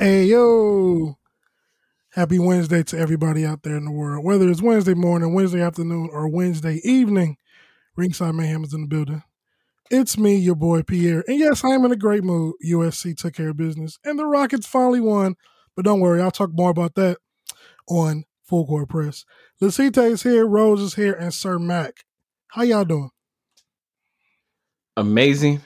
Hey 0.00 0.26
yo. 0.26 1.18
Happy 2.12 2.38
Wednesday 2.38 2.84
to 2.84 2.96
everybody 2.96 3.44
out 3.44 3.64
there 3.64 3.76
in 3.76 3.84
the 3.84 3.90
world. 3.90 4.24
Whether 4.24 4.48
it's 4.48 4.62
Wednesday 4.62 4.94
morning, 4.94 5.34
Wednesday 5.34 5.60
afternoon, 5.60 6.08
or 6.12 6.28
Wednesday 6.28 6.80
evening, 6.84 7.36
Ringside 7.96 8.36
Mayhem 8.36 8.62
is 8.62 8.72
in 8.72 8.82
the 8.82 8.86
building. 8.86 9.24
It's 9.90 10.16
me, 10.16 10.36
your 10.36 10.54
boy 10.54 10.84
Pierre. 10.84 11.24
And 11.26 11.40
yes, 11.40 11.64
I 11.64 11.70
am 11.70 11.84
in 11.84 11.90
a 11.90 11.96
great 11.96 12.22
mood. 12.22 12.54
USC 12.64 13.16
took 13.16 13.34
care 13.34 13.48
of 13.48 13.56
business. 13.56 13.98
And 14.04 14.16
the 14.16 14.24
Rockets 14.24 14.68
finally 14.68 15.00
won. 15.00 15.34
But 15.74 15.84
don't 15.84 15.98
worry, 15.98 16.22
I'll 16.22 16.30
talk 16.30 16.50
more 16.52 16.70
about 16.70 16.94
that 16.94 17.18
on 17.88 18.22
Full 18.44 18.68
Court 18.68 18.88
Press. 18.88 19.24
Lasite 19.60 20.12
is 20.12 20.22
here, 20.22 20.46
Rose 20.46 20.80
is 20.80 20.94
here, 20.94 21.14
and 21.14 21.34
Sir 21.34 21.58
Mac. 21.58 22.04
How 22.52 22.62
y'all 22.62 22.84
doing? 22.84 23.10
Amazing. 24.96 25.60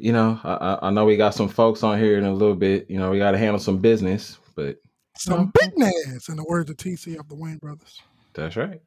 You 0.00 0.12
know, 0.12 0.38
I, 0.44 0.78
I 0.82 0.90
know 0.90 1.04
we 1.04 1.16
got 1.16 1.34
some 1.34 1.48
folks 1.48 1.82
on 1.82 1.98
here 1.98 2.18
in 2.18 2.24
a 2.24 2.32
little 2.32 2.54
bit. 2.54 2.88
You 2.88 2.98
know, 2.98 3.10
we 3.10 3.18
got 3.18 3.32
to 3.32 3.38
handle 3.38 3.58
some 3.58 3.78
business, 3.78 4.38
but 4.54 4.76
some 5.16 5.52
business 5.60 6.28
in 6.28 6.36
the 6.36 6.44
words 6.44 6.70
of 6.70 6.76
TC 6.76 7.18
of 7.18 7.28
the 7.28 7.34
Wayans 7.34 7.60
brothers. 7.60 8.00
That's 8.34 8.56
right. 8.56 8.80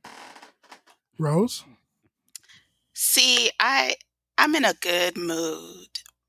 Rose. 1.20 1.66
See, 2.94 3.52
I 3.60 3.96
I'm 4.38 4.56
in 4.56 4.64
a 4.64 4.74
good 4.76 5.18
mood, 5.18 5.88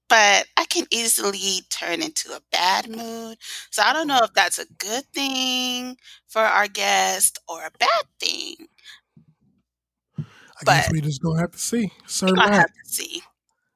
but 0.08 0.46
I 0.56 0.64
can 0.68 0.86
easily 0.90 1.60
turn 1.70 2.02
into 2.02 2.32
a 2.32 2.40
bad 2.50 2.88
mood. 2.88 3.38
So 3.70 3.82
I 3.82 3.92
don't 3.92 4.08
know 4.08 4.20
if 4.22 4.34
that's 4.34 4.58
a 4.58 4.66
good 4.78 5.04
thing 5.14 5.96
for 6.26 6.42
our 6.42 6.66
guest 6.66 7.38
or 7.48 7.60
a 7.60 7.70
bad 7.78 8.04
thing. 8.18 8.56
I 10.18 10.64
but 10.64 10.74
guess 10.74 10.92
we 10.92 11.00
just 11.00 11.22
gonna 11.22 11.40
have 11.40 11.52
to 11.52 11.58
see. 11.58 11.92
Sir 12.06 12.34
Matt, 12.34 12.52
have 12.52 12.66
to 12.66 12.90
see. 12.90 13.22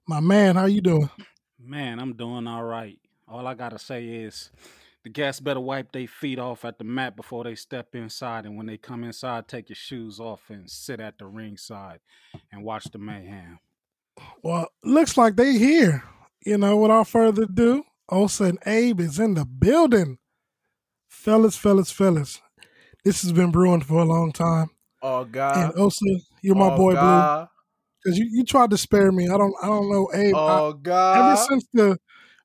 My 0.09 0.21
man, 0.21 0.55
how 0.55 0.67
you 0.67 0.81
doing? 0.81 1.11
Man, 1.59 1.99
I'm 1.99 2.13
doing 2.13 2.47
all 2.47 2.63
right. 2.63 2.99
All 3.27 3.47
I 3.47 3.55
gotta 3.55 3.79
say 3.79 4.07
is 4.07 4.51
the 5.03 5.11
guests 5.11 5.41
better 5.41 5.59
wipe 5.59 5.91
their 5.91 6.07
feet 6.07 6.39
off 6.39 6.65
at 6.65 6.79
the 6.79 6.85
mat 6.85 7.17
before 7.17 7.43
they 7.43 7.57
step 7.57 7.95
inside. 7.95 8.45
And 8.45 8.57
when 8.57 8.67
they 8.67 8.77
come 8.77 9.03
inside, 9.03 9.49
take 9.49 9.69
your 9.69 9.77
shoes 9.77 10.21
off 10.21 10.49
and 10.49 10.71
sit 10.71 11.01
at 11.01 11.19
the 11.19 11.27
ringside 11.27 11.99
and 12.53 12.63
watch 12.63 12.85
the 12.85 12.99
mayhem. 12.99 13.59
Well, 14.43 14.69
looks 14.85 15.17
like 15.17 15.35
they 15.35 15.59
here. 15.59 16.05
You 16.45 16.59
know, 16.59 16.77
without 16.77 17.09
further 17.09 17.43
ado, 17.43 17.83
Osa 18.09 18.45
and 18.45 18.59
Abe 18.65 19.01
is 19.01 19.19
in 19.19 19.35
the 19.35 19.45
building. 19.45 20.19
Fellas, 21.09 21.57
fellas, 21.57 21.91
fellas. 21.91 22.41
This 23.05 23.23
has 23.23 23.33
been 23.33 23.51
brewing 23.51 23.81
for 23.81 24.01
a 24.01 24.05
long 24.05 24.33
time. 24.33 24.71
Oh 25.03 25.25
God. 25.25 25.57
And 25.57 25.81
Osa, 25.81 26.05
you're 26.43 26.55
my 26.55 26.73
oh, 26.73 26.77
boy 26.77 26.93
God. 26.95 27.39
Blue. 27.39 27.56
Because 28.07 28.21
you, 28.21 28.29
you 28.31 28.45
tried 28.45 28.71
to 28.71 28.79
spare 28.79 29.11
me. 29.11 29.25
I 29.29 29.37
don't 29.37 29.53
I 29.61 29.67
don't 29.67 29.91
know, 29.91 30.09
Abe. 30.15 30.35
Oh 30.37 30.71
I, 30.71 30.73
God. 30.81 31.19
Ever 31.19 31.37
since 31.49 31.67
the 31.73 31.99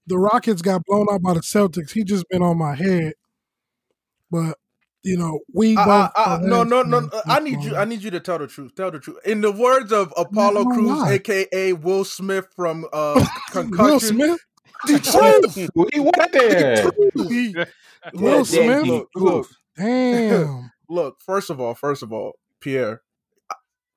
the 0.08 0.18
Rockets 0.18 0.64
got 0.64 0.84
blown 0.86 1.06
out 1.12 1.22
by 1.22 1.36
the 1.36 1.42
Celtics, 1.42 1.92
he 1.92 2.04
just 2.04 2.28
been 2.30 2.42
on 2.42 2.58
my 2.58 2.74
head. 2.74 3.14
But 4.32 4.58
you 5.04 5.18
know, 5.18 5.40
we 5.54 5.78
uh, 5.78 5.86
both. 5.86 6.12
Uh, 6.16 6.30
uh, 6.30 6.40
no, 6.42 6.64
no, 6.64 6.82
no. 6.82 7.08
I 7.28 7.40
need 7.40 7.64
you. 7.64 7.76
I 7.76 7.86
need 7.86 8.02
you 8.02 8.10
to 8.10 8.20
tell 8.20 8.40
the 8.40 8.48
truth. 8.48 8.74
Tell 8.76 8.90
the 8.90 9.00
truth. 9.00 9.18
In 9.24 9.42
the 9.42 9.52
words 9.52 9.92
of 9.92 10.12
Apollo 10.18 10.64
no, 10.64 10.70
Crews, 10.72 11.04
aka 11.04 11.74
Will 11.74 12.06
Smith 12.06 12.48
from 12.56 12.88
uh, 12.92 13.24
Concussion. 13.52 13.78
Will 13.78 14.00
Smith. 14.00 14.40
The 14.88 15.00
truth. 15.00 15.70
we 15.76 16.00
went 16.00 16.32
there. 16.32 16.92
Will 18.16 18.46
Smith. 18.46 18.84
Look, 18.88 19.10
look. 19.16 19.48
Damn. 19.78 20.72
look. 20.90 21.22
First 21.22 21.52
of 21.52 21.62
all, 21.62 21.76
first 21.76 22.02
of 22.02 22.12
all, 22.12 22.40
Pierre. 22.60 23.04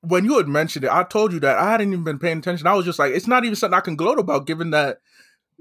When 0.07 0.25
you 0.25 0.37
had 0.37 0.47
mentioned 0.47 0.85
it, 0.85 0.91
I 0.91 1.03
told 1.03 1.33
you 1.33 1.39
that 1.41 1.57
I 1.57 1.71
hadn't 1.71 1.91
even 1.91 2.03
been 2.03 2.19
paying 2.19 2.39
attention. 2.39 2.67
I 2.67 2.73
was 2.73 2.85
just 2.85 2.99
like, 2.99 3.13
it's 3.13 3.27
not 3.27 3.43
even 3.43 3.55
something 3.55 3.77
I 3.77 3.81
can 3.81 3.95
gloat 3.95 4.19
about, 4.19 4.45
given 4.45 4.71
that 4.71 4.99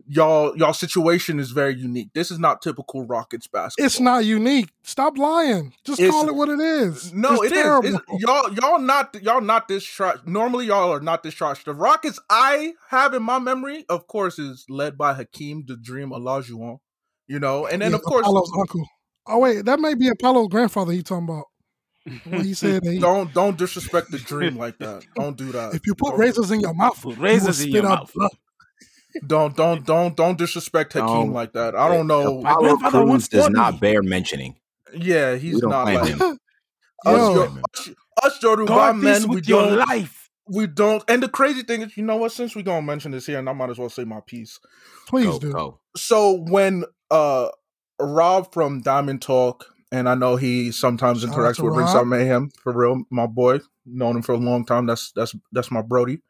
y'all 0.06 0.56
y'all 0.56 0.72
situation 0.72 1.38
is 1.38 1.50
very 1.50 1.74
unique. 1.74 2.10
This 2.14 2.30
is 2.30 2.38
not 2.38 2.62
typical 2.62 3.06
Rockets 3.06 3.46
basketball. 3.46 3.86
It's 3.86 4.00
not 4.00 4.24
unique. 4.24 4.70
Stop 4.82 5.16
lying. 5.16 5.72
Just 5.84 6.00
it's, 6.00 6.10
call 6.10 6.28
it 6.28 6.34
what 6.34 6.48
it 6.48 6.60
is. 6.60 7.12
No, 7.12 7.42
it's 7.42 7.52
it 7.52 7.54
terrible. 7.54 7.88
is. 7.88 7.94
It's, 7.94 8.22
y'all 8.22 8.52
y'all 8.52 8.78
not 8.78 9.22
y'all 9.22 9.40
not 9.40 9.68
this 9.68 9.84
trash. 9.84 10.18
Normally 10.27 10.66
y'all 10.66 10.92
are 10.92 11.00
not 11.00 11.22
this 11.22 11.34
trash. 11.34 11.64
The 11.64 11.74
Rockets 11.74 12.18
I 12.28 12.74
have 12.88 13.14
in 13.14 13.22
my 13.22 13.38
memory, 13.38 13.84
of 13.88 14.06
course, 14.06 14.38
is 14.38 14.64
led 14.68 14.98
by 14.98 15.14
Hakeem 15.14 15.64
the 15.66 15.77
Dream 15.77 16.10
Olajuwon. 16.10 16.78
You 17.27 17.40
know, 17.40 17.66
and 17.66 17.80
then 17.80 17.92
yeah, 17.92 17.96
of 17.96 18.02
course 18.02 18.22
Apollo's 18.22 18.52
uncle. 18.58 18.86
Oh 19.27 19.38
wait, 19.38 19.64
that 19.64 19.80
may 19.80 19.94
be 19.94 20.08
Apollo's 20.08 20.48
grandfather. 20.48 20.92
He 20.92 21.02
talking 21.02 21.24
about. 21.24 21.46
When 22.24 22.44
he 22.44 22.52
said 22.54 22.84
he, 22.84 22.98
don't 22.98 23.32
don't 23.32 23.56
disrespect 23.56 24.10
the 24.10 24.18
dream 24.18 24.56
like 24.56 24.78
that. 24.78 25.04
Don't 25.16 25.36
do 25.36 25.52
that. 25.52 25.74
If 25.74 25.86
you 25.86 25.94
put 25.94 26.16
razors 26.16 26.50
in 26.50 26.60
your 26.60 26.74
mouth, 26.74 27.02
razors 27.04 27.64
you 27.64 27.68
in 27.68 27.72
your 27.72 27.82
mouth. 27.84 28.12
Blood. 28.14 28.30
Don't 29.26 29.56
don't 29.56 29.86
don't 29.86 30.16
don't 30.16 30.36
disrespect 30.36 30.92
Hakeem 30.92 31.32
like 31.32 31.52
that. 31.52 31.74
I 31.74 31.88
don't 31.88 32.06
know. 32.06 32.40
Apollo 32.40 32.76
Crews 32.78 33.28
does 33.28 33.48
not 33.48 33.80
bear 33.80 34.02
mentioning. 34.02 34.56
Yeah, 34.94 35.36
he's 35.36 35.62
not 35.62 35.86
like 35.86 36.08
him. 36.08 36.20
us, 37.06 37.16
Yo, 37.16 37.42
us, 37.42 37.90
us 38.22 38.42
Yoruba 38.42 38.94
men. 38.94 39.28
We 39.28 39.40
don't 39.40 39.78
life. 39.78 40.30
We 40.46 40.66
don't. 40.66 41.02
And 41.08 41.22
the 41.22 41.28
crazy 41.28 41.62
thing 41.62 41.82
is, 41.82 41.96
you 41.96 42.04
know 42.04 42.16
what? 42.16 42.32
Since 42.32 42.54
we 42.54 42.62
gonna 42.62 42.82
mention 42.82 43.12
this 43.12 43.26
here, 43.26 43.38
and 43.38 43.48
I 43.48 43.52
might 43.52 43.70
as 43.70 43.78
well 43.78 43.88
say 43.88 44.04
my 44.04 44.20
piece. 44.26 44.58
Please 45.08 45.26
go, 45.26 45.38
do. 45.38 45.52
Go. 45.52 45.80
So 45.96 46.44
when 46.48 46.84
uh 47.10 47.48
Rob 48.00 48.52
from 48.52 48.82
Diamond 48.82 49.22
Talk, 49.22 49.73
and 49.94 50.08
I 50.08 50.14
know 50.16 50.34
he 50.34 50.72
sometimes 50.72 51.24
interacts 51.24 51.62
with 51.62 51.74
Ringside 51.74 52.06
Mayhem 52.06 52.50
for 52.62 52.72
real, 52.72 53.05
my 53.10 53.27
boy. 53.27 53.60
Known 53.86 54.16
him 54.16 54.22
for 54.22 54.32
a 54.32 54.38
long 54.38 54.64
time. 54.64 54.86
That's 54.86 55.12
that's 55.12 55.34
that's 55.52 55.70
my 55.70 55.82
Brody. 55.82 56.20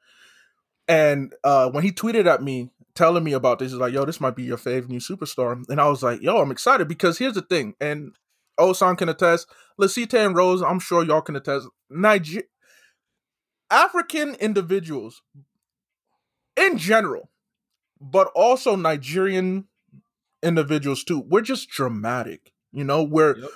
And 0.87 1.33
uh, 1.45 1.71
when 1.71 1.83
he 1.83 1.91
tweeted 1.91 2.27
at 2.27 2.43
me 2.43 2.71
telling 2.95 3.25
me 3.25 3.33
about 3.33 3.59
this, 3.59 3.73
he's 3.73 3.81
like, 3.81 3.95
"Yo, 3.95 4.05
this 4.05 4.21
might 4.21 4.37
be 4.37 4.43
your 4.43 4.59
favorite 4.59 4.91
new 4.91 4.99
superstar," 4.99 5.65
and 5.69 5.81
I 5.81 5.89
was 5.89 6.03
like, 6.03 6.21
"Yo, 6.21 6.37
I'm 6.39 6.51
excited 6.51 6.89
because 6.89 7.17
here's 7.19 7.35
the 7.35 7.43
thing." 7.43 7.75
And 7.81 8.13
Osan 8.61 8.99
can 8.99 9.09
attest, 9.09 9.49
Lasita 9.81 10.27
and 10.27 10.37
Rose, 10.37 10.63
I'm 10.63 10.79
sure 10.79 11.05
y'all 11.05 11.23
can 11.23 11.37
attest. 11.37 11.69
Niger- 11.89 12.43
African 13.71 14.35
individuals, 14.35 15.23
in 16.57 16.77
general, 16.77 17.31
but 18.01 18.31
also 18.35 18.77
Nigerian 18.77 19.69
individuals 20.43 21.03
too. 21.05 21.21
We're 21.21 21.41
just 21.41 21.69
dramatic, 21.69 22.53
you 22.75 22.85
know. 22.85 23.03
We're 23.03 23.39
yep 23.39 23.51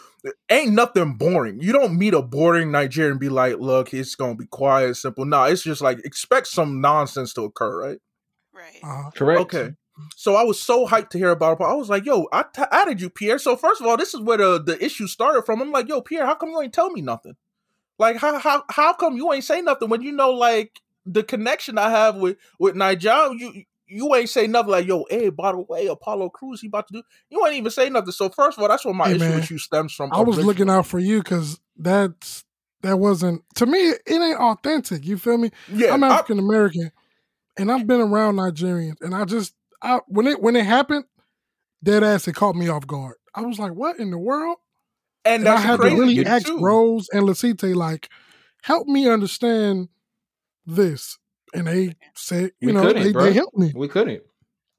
ain't 0.50 0.72
nothing 0.72 1.14
boring. 1.14 1.60
You 1.60 1.72
don't 1.72 1.98
meet 1.98 2.14
a 2.14 2.22
boring 2.22 2.70
Nigerian 2.70 3.12
and 3.12 3.20
be 3.20 3.28
like, 3.28 3.58
look, 3.58 3.94
it's 3.94 4.14
gonna 4.14 4.34
be 4.34 4.46
quiet, 4.46 4.96
simple. 4.96 5.24
No, 5.24 5.44
it's 5.44 5.62
just 5.62 5.80
like 5.80 6.00
expect 6.04 6.48
some 6.48 6.80
nonsense 6.80 7.32
to 7.34 7.42
occur, 7.42 7.80
right? 7.80 7.98
Right. 8.52 8.78
Uh-huh. 8.82 9.10
Correct. 9.14 9.40
Okay. 9.42 9.74
So 10.16 10.36
I 10.36 10.44
was 10.44 10.60
so 10.60 10.86
hyped 10.86 11.10
to 11.10 11.18
hear 11.18 11.30
about 11.30 11.60
it. 11.60 11.64
I 11.64 11.74
was 11.74 11.90
like, 11.90 12.04
yo, 12.04 12.28
I 12.32 12.44
t- 12.54 12.62
added 12.70 13.00
you, 13.00 13.10
Pierre. 13.10 13.38
So 13.38 13.56
first 13.56 13.80
of 13.80 13.86
all, 13.86 13.96
this 13.96 14.14
is 14.14 14.20
where 14.20 14.38
the, 14.38 14.62
the 14.62 14.84
issue 14.84 15.08
started 15.08 15.42
from. 15.42 15.60
I'm 15.60 15.72
like, 15.72 15.88
yo, 15.88 16.00
Pierre, 16.00 16.24
how 16.24 16.36
come 16.36 16.50
you 16.50 16.60
ain't 16.60 16.72
tell 16.72 16.90
me 16.90 17.00
nothing? 17.00 17.34
Like, 17.98 18.16
how 18.16 18.38
how 18.38 18.62
how 18.70 18.92
come 18.92 19.16
you 19.16 19.32
ain't 19.32 19.44
say 19.44 19.60
nothing 19.60 19.88
when 19.88 20.02
you 20.02 20.12
know 20.12 20.30
like 20.30 20.80
the 21.04 21.24
connection 21.24 21.78
I 21.78 21.90
have 21.90 22.16
with 22.16 22.36
with 22.60 22.76
Nigeria? 22.76 23.30
You 23.34 23.64
you 23.88 24.14
ain't 24.14 24.28
say 24.28 24.46
nothing 24.46 24.70
like, 24.70 24.86
yo, 24.86 25.04
hey, 25.10 25.30
by 25.30 25.52
the 25.52 25.60
way, 25.60 25.86
Apollo 25.86 26.30
Crews, 26.30 26.60
he 26.60 26.66
about 26.66 26.88
to 26.88 26.94
do. 26.94 27.02
You 27.30 27.44
ain't 27.46 27.56
even 27.56 27.70
say 27.70 27.88
nothing. 27.88 28.12
So 28.12 28.28
first 28.28 28.58
of 28.58 28.62
all, 28.62 28.68
that's 28.68 28.84
where 28.84 28.94
my 28.94 29.08
hey, 29.08 29.16
issue 29.16 29.24
man, 29.24 29.36
with 29.36 29.50
you 29.50 29.58
stems 29.58 29.92
from. 29.92 30.12
I 30.12 30.20
was 30.20 30.38
looking 30.38 30.70
out 30.70 30.86
for 30.86 30.98
you 30.98 31.22
because 31.22 31.60
that's 31.76 32.44
that 32.82 32.98
wasn't 32.98 33.42
to 33.56 33.66
me. 33.66 33.78
It 33.78 34.02
ain't 34.08 34.38
authentic. 34.38 35.04
You 35.04 35.18
feel 35.18 35.38
me? 35.38 35.50
Yeah, 35.72 35.92
I'm 35.92 36.04
African 36.04 36.38
American, 36.38 36.92
and 37.56 37.72
I've 37.72 37.86
been 37.86 38.00
around 38.00 38.36
Nigerians, 38.36 39.00
and 39.00 39.14
I 39.14 39.24
just 39.24 39.54
I 39.82 40.00
when 40.06 40.26
it 40.26 40.42
when 40.42 40.56
it 40.56 40.66
happened, 40.66 41.04
dead 41.82 42.04
ass, 42.04 42.28
it 42.28 42.34
caught 42.34 42.56
me 42.56 42.68
off 42.68 42.86
guard. 42.86 43.16
I 43.34 43.42
was 43.42 43.58
like, 43.58 43.72
what 43.72 43.98
in 43.98 44.10
the 44.10 44.18
world? 44.18 44.58
And, 45.24 45.46
and 45.46 45.48
I 45.48 45.60
had 45.60 45.80
to 45.80 45.90
really 45.90 46.24
ask 46.24 46.46
too. 46.46 46.58
Rose 46.58 47.08
and 47.12 47.24
Lasite 47.24 47.74
like, 47.74 48.08
help 48.62 48.86
me 48.86 49.08
understand 49.08 49.88
this 50.64 51.18
and 51.54 51.66
they 51.66 51.96
said, 52.14 52.52
you 52.60 52.68
we 52.68 52.72
know, 52.72 52.92
they, 52.92 53.12
they, 53.12 53.32
helped 53.32 53.56
me. 53.56 53.72
We 53.74 53.88
couldn't. 53.88 54.22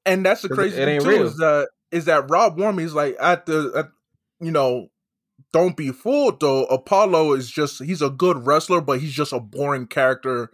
And 0.05 0.25
that's 0.25 0.41
the 0.41 0.49
crazy 0.49 0.75
thing 0.75 1.01
too 1.01 1.09
real. 1.09 1.27
is 1.27 1.37
that 1.37 1.69
is 1.91 2.05
that 2.05 2.29
Rob 2.29 2.57
warned 2.59 2.79
is 2.79 2.93
like 2.93 3.15
at 3.19 3.45
the 3.45 3.71
at, 3.75 3.85
you 4.39 4.51
know, 4.51 4.87
don't 5.53 5.75
be 5.75 5.91
fooled 5.91 6.39
though. 6.39 6.65
Apollo 6.65 7.33
is 7.33 7.49
just 7.49 7.83
he's 7.83 8.01
a 8.01 8.09
good 8.09 8.45
wrestler, 8.45 8.81
but 8.81 8.99
he's 8.99 9.13
just 9.13 9.33
a 9.33 9.39
boring 9.39 9.87
character 9.87 10.51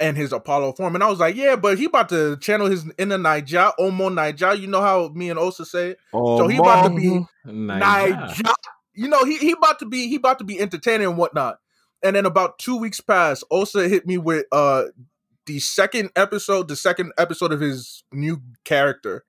and 0.00 0.16
his 0.16 0.32
Apollo 0.32 0.72
form. 0.72 0.94
And 0.94 1.04
I 1.04 1.08
was 1.08 1.20
like, 1.20 1.36
yeah, 1.36 1.56
but 1.56 1.78
he 1.78 1.86
about 1.86 2.08
to 2.10 2.36
channel 2.38 2.66
his 2.66 2.84
inner 2.98 3.18
Naija, 3.18 3.72
Omo 3.78 4.10
Naija. 4.12 4.58
You 4.58 4.66
know 4.66 4.80
how 4.80 5.08
me 5.08 5.30
and 5.30 5.38
Osa 5.38 5.64
say 5.64 5.90
it. 5.90 5.98
Omo 6.12 6.38
so 6.38 6.48
he 6.48 6.56
about 6.58 6.88
to 6.88 6.94
be 6.94 7.24
Naija. 7.46 8.52
You 8.94 9.08
know, 9.08 9.24
he 9.24 9.38
he 9.38 9.52
about 9.52 9.78
to 9.80 9.86
be 9.86 10.08
he 10.08 10.16
about 10.16 10.38
to 10.38 10.44
be 10.44 10.60
entertaining 10.60 11.08
and 11.08 11.16
whatnot. 11.16 11.58
And 12.02 12.16
then 12.16 12.26
about 12.26 12.58
two 12.58 12.76
weeks 12.76 13.00
passed, 13.00 13.44
Osa 13.50 13.88
hit 13.88 14.06
me 14.06 14.18
with 14.18 14.46
uh 14.52 14.84
the 15.46 15.58
second 15.60 16.10
episode, 16.16 16.68
the 16.68 16.76
second 16.76 17.12
episode 17.18 17.52
of 17.52 17.60
his 17.60 18.04
new 18.12 18.42
character, 18.64 19.24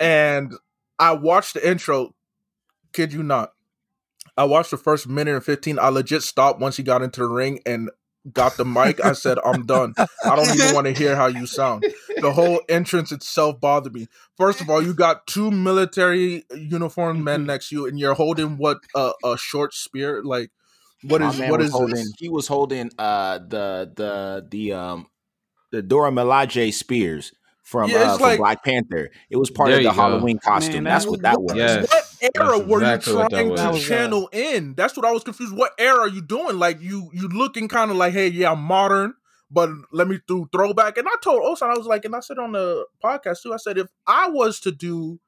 and 0.00 0.54
I 0.98 1.12
watched 1.12 1.54
the 1.54 1.68
intro. 1.68 2.14
Kid 2.92 3.12
you 3.12 3.22
not, 3.22 3.52
I 4.36 4.44
watched 4.44 4.70
the 4.70 4.76
first 4.76 5.08
minute 5.08 5.34
and 5.34 5.44
fifteen. 5.44 5.78
I 5.78 5.88
legit 5.88 6.22
stopped 6.22 6.60
once 6.60 6.76
he 6.76 6.82
got 6.82 7.02
into 7.02 7.20
the 7.20 7.28
ring 7.28 7.60
and 7.66 7.90
got 8.32 8.56
the 8.56 8.64
mic, 8.64 9.04
I 9.04 9.12
said, 9.12 9.38
I'm 9.44 9.66
done. 9.66 9.94
I 10.24 10.34
don't 10.34 10.50
even 10.50 10.74
want 10.74 10.86
to 10.86 10.92
hear 10.92 11.14
how 11.14 11.26
you 11.26 11.46
sound. 11.46 11.84
The 12.20 12.32
whole 12.32 12.60
entrance 12.68 13.12
itself 13.12 13.60
bothered 13.60 13.94
me. 13.94 14.08
First 14.36 14.60
of 14.60 14.68
all, 14.68 14.82
you 14.82 14.94
got 14.94 15.26
two 15.28 15.50
military 15.50 16.44
uniformed 16.52 17.22
men 17.22 17.40
Mm-hmm. 17.40 17.46
next 17.46 17.68
to 17.68 17.76
you, 17.76 17.86
and 17.86 17.98
you're 18.00 18.14
holding 18.14 18.56
what 18.58 18.78
uh, 18.94 19.12
a 19.24 19.36
short 19.36 19.74
spear. 19.74 20.22
Like, 20.24 20.50
what 21.02 21.22
My 21.22 21.28
is 21.28 21.38
man 21.38 21.56
was 21.56 21.70
holding, 21.70 21.94
this? 21.94 22.12
He 22.18 22.28
was 22.28 22.48
holding 22.48 22.90
uh 22.98 23.38
the 23.38 23.92
the 23.94 24.46
the 24.50 24.72
um 24.72 25.06
the 25.76 25.82
Dora 25.82 26.10
Milaje 26.10 26.72
spears 26.72 27.32
from 27.62 27.90
Yeah, 27.90 28.12
uh, 28.12 28.16
from 28.16 28.22
like- 28.28 28.38
Black 28.38 28.64
Panther. 28.64 29.10
It 29.30 29.36
was 29.36 29.50
part 29.50 29.70
of 29.70 29.76
the 29.76 29.82
you 29.82 29.88
go. 29.88 29.94
Halloween 29.94 30.38
costume. 30.38 30.84
Man, 30.84 30.92
That's 30.92 31.04
that 31.04 31.10
what 31.10 31.22
that 31.22 31.40
was- 31.40 31.52
was. 31.52 31.56
Yes. 31.56 31.90
What 31.92 32.34
era 32.34 32.58
That's 32.58 32.68
were 32.68 32.78
exactly 32.94 33.38
you 33.44 33.56
trying 33.56 33.66
to 33.68 33.70
was, 33.72 33.84
channel 33.86 34.28
in? 34.32 34.74
That's 34.74 34.96
what 34.96 35.04
I 35.06 35.12
was 35.12 35.22
confused. 35.24 35.54
What 35.56 35.72
era 35.78 36.00
are 36.00 36.08
you 36.08 36.22
doing? 36.22 36.58
Like 36.58 36.80
you 36.80 37.10
you 37.12 37.28
looking 37.28 37.68
kind 37.68 37.90
of 37.90 37.96
like, 37.96 38.12
hey, 38.12 38.28
yeah, 38.28 38.52
I'm 38.52 38.60
modern, 38.62 39.14
but 39.50 39.68
let 39.92 40.08
me 40.08 40.20
do 40.26 40.48
throwback. 40.52 40.96
And 40.96 41.06
I 41.08 41.14
told 41.22 41.42
Osan, 41.42 41.70
I 41.70 41.76
was 41.76 41.86
like, 41.86 42.04
and 42.04 42.14
I 42.16 42.20
said 42.20 42.38
on 42.38 42.52
the 42.52 42.86
podcast 43.04 43.42
too, 43.42 43.52
I 43.52 43.58
said 43.58 43.78
if 43.78 43.88
I 44.06 44.28
was 44.30 44.60
to 44.60 44.72
do 44.72 45.18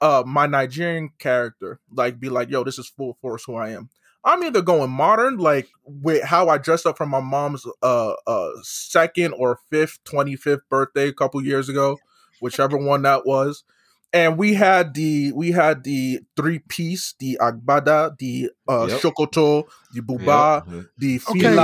uh 0.00 0.22
my 0.26 0.46
Nigerian 0.46 1.10
character, 1.18 1.80
like 1.92 2.20
be 2.20 2.28
like, 2.28 2.50
yo, 2.50 2.64
this 2.64 2.78
is 2.78 2.88
full 2.88 3.16
force 3.22 3.44
who 3.44 3.54
I 3.56 3.70
am. 3.70 3.88
I'm 4.24 4.42
either 4.44 4.62
going 4.62 4.90
modern, 4.90 5.38
like 5.38 5.68
with 5.84 6.22
how 6.24 6.48
I 6.48 6.58
dressed 6.58 6.86
up 6.86 6.98
for 6.98 7.06
my 7.06 7.20
mom's 7.20 7.64
uh 7.82 8.12
uh 8.26 8.50
second 8.62 9.32
or 9.34 9.58
fifth, 9.70 10.00
25th 10.04 10.62
birthday 10.68 11.08
a 11.08 11.12
couple 11.12 11.42
years 11.42 11.68
ago, 11.68 11.98
whichever 12.40 12.76
one 12.84 13.02
that 13.02 13.26
was. 13.26 13.64
And 14.12 14.38
we 14.38 14.54
had 14.54 14.94
the 14.94 15.32
we 15.32 15.52
had 15.52 15.84
the 15.84 16.20
three 16.36 16.60
piece, 16.60 17.14
the 17.18 17.38
agbada, 17.40 18.16
the 18.18 18.50
uh 18.66 18.86
Yep. 18.88 19.00
shokoto, 19.02 19.64
the 19.92 20.00
buba, 20.00 20.64
Yep. 20.66 20.86
the 20.98 21.20
Okay. 21.28 21.54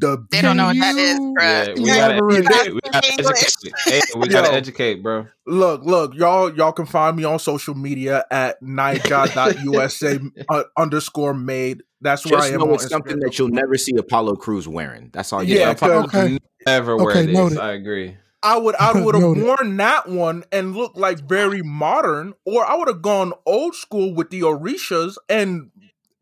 Fila, 0.00 0.16
the 0.16 0.26
They 0.30 0.42
don't 0.42 0.56
know 0.56 0.66
what 0.66 0.76
that 0.78 0.96
is, 0.96 1.18
You- 1.18 1.34
bruh. 1.38 1.66
Yeah, 1.66 1.74
we 1.74 1.88
gotta 1.94 2.14
elaborate. 2.14 2.44
educate. 2.46 2.74
We 2.74 2.80
gotta 2.90 3.06
educate. 3.18 3.72
Hey, 3.88 4.00
we 4.16 4.28
gotta 4.28 4.48
Yo. 4.48 4.54
educate, 4.54 5.02
bro. 5.02 5.26
Look, 5.46 5.84
look, 5.84 6.14
y'all, 6.14 6.52
y'all 6.54 6.72
can 6.72 6.86
find 6.86 7.16
me 7.16 7.24
on 7.24 7.38
social 7.38 7.74
media 7.74 8.24
at 8.30 8.60
nija.usa 8.62 10.18
uh, 10.48 10.62
underscore 10.76 11.34
made. 11.34 11.82
That's 12.00 12.24
where 12.26 12.40
I 12.40 12.48
am. 12.48 12.60
know 12.60 12.68
on 12.68 12.74
it's 12.74 12.88
something 12.88 13.18
that 13.20 13.38
you'll 13.38 13.48
never 13.48 13.76
see 13.76 13.96
Apollo 13.96 14.36
Crews 14.36 14.66
wearing. 14.68 15.10
That's 15.12 15.32
all 15.32 15.42
you 15.42 15.56
Yeah, 15.56 15.66
know. 15.66 15.70
If 15.72 15.82
I 15.82 15.88
Okay. 15.88 16.38
never 16.66 16.96
wear 16.96 17.16
Okay, 17.16 17.26
this, 17.26 17.36
noted. 17.36 17.58
I 17.58 17.72
agree. 17.72 18.16
I 18.44 18.56
would 18.58 18.74
I 18.76 18.92
would 19.04 19.14
have 19.14 19.22
worn 19.36 19.76
that 19.76 20.08
one 20.08 20.44
and 20.52 20.74
looked 20.76 20.96
like 20.96 21.18
very 21.20 21.62
modern, 21.62 22.34
or 22.44 22.64
I 22.64 22.74
would 22.76 22.88
have 22.88 23.02
gone 23.02 23.32
old 23.46 23.74
school 23.74 24.14
with 24.14 24.30
the 24.30 24.40
Orishas 24.40 25.16
and 25.28 25.70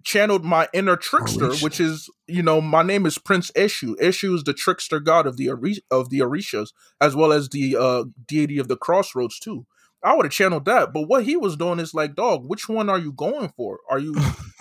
channeled 0.04 0.44
my 0.44 0.68
inner 0.72 0.96
trickster, 0.96 1.48
Orisha. 1.48 1.62
which 1.62 1.80
is 1.80 2.08
you 2.26 2.42
know 2.42 2.60
my 2.60 2.82
name 2.82 3.06
is 3.06 3.18
Prince 3.18 3.50
Eshu. 3.52 3.94
Eshu 3.96 4.34
is 4.34 4.44
the 4.44 4.54
trickster 4.54 5.00
god 5.00 5.26
of 5.26 5.36
the 5.36 5.48
Ori- 5.50 5.82
of 5.90 6.10
the 6.10 6.20
Orishas, 6.20 6.72
as 7.00 7.14
well 7.16 7.32
as 7.32 7.48
the 7.50 7.76
uh, 7.76 8.04
deity 8.26 8.58
of 8.58 8.68
the 8.68 8.76
crossroads 8.76 9.38
too. 9.38 9.66
I 10.02 10.16
would 10.16 10.24
have 10.24 10.32
channeled 10.32 10.64
that, 10.64 10.94
but 10.94 11.08
what 11.08 11.24
he 11.24 11.36
was 11.36 11.56
doing 11.56 11.78
is 11.78 11.92
like, 11.92 12.14
dog, 12.14 12.44
which 12.46 12.70
one 12.70 12.88
are 12.88 12.98
you 12.98 13.12
going 13.12 13.52
for? 13.54 13.80
Are 13.90 13.98
you 13.98 14.14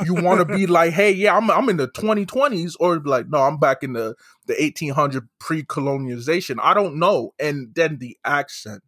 you 0.06 0.14
want 0.14 0.46
to 0.46 0.46
be 0.46 0.68
like, 0.68 0.92
hey, 0.92 1.12
yeah, 1.12 1.36
I'm 1.36 1.50
I'm 1.50 1.70
in 1.70 1.78
the 1.78 1.88
2020s, 1.88 2.76
or 2.80 3.00
like, 3.00 3.30
no, 3.30 3.40
I'm 3.40 3.58
back 3.58 3.82
in 3.82 3.94
the 3.94 4.16
the 4.48 4.56
1800 4.60 5.30
pre 5.40 5.64
colonization. 5.64 6.60
I 6.62 6.74
don't 6.74 7.00
know. 7.00 7.34
And 7.40 7.74
then 7.74 8.00
the 8.00 8.18
accent, 8.26 8.84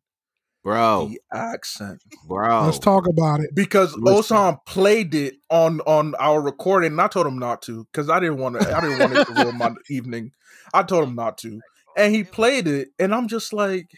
Bro, 0.63 1.07
the 1.07 1.21
accent, 1.33 2.03
bro. 2.27 2.65
Let's 2.65 2.77
talk 2.77 3.07
about 3.07 3.39
it. 3.39 3.49
because 3.55 3.95
Listen. 3.97 4.37
Osan 4.37 4.57
played 4.67 5.15
it 5.15 5.35
on 5.49 5.81
on 5.81 6.13
our 6.19 6.39
recording, 6.39 6.91
and 6.91 7.01
I 7.01 7.07
told 7.07 7.25
him 7.25 7.39
not 7.39 7.63
to 7.63 7.87
because 7.91 8.09
I 8.11 8.19
didn't 8.19 8.37
want 8.37 8.59
to. 8.59 8.75
I 8.75 8.79
didn't 8.79 8.99
want 8.99 9.13
it 9.13 9.25
to 9.25 9.33
ruin 9.33 9.57
my 9.57 9.73
evening. 9.89 10.31
I 10.71 10.83
told 10.83 11.07
him 11.07 11.15
not 11.15 11.39
to, 11.39 11.59
and 11.97 12.13
he 12.13 12.23
played 12.23 12.67
it, 12.67 12.89
and 12.99 13.13
I'm 13.13 13.27
just 13.27 13.53
like, 13.53 13.89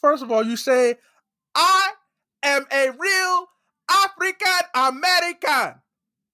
first 0.00 0.22
of 0.22 0.32
all, 0.32 0.42
you 0.42 0.56
say, 0.56 0.94
I 1.54 1.90
am 2.42 2.64
a 2.72 2.90
real 2.98 3.46
African 3.90 4.68
American. 4.74 5.82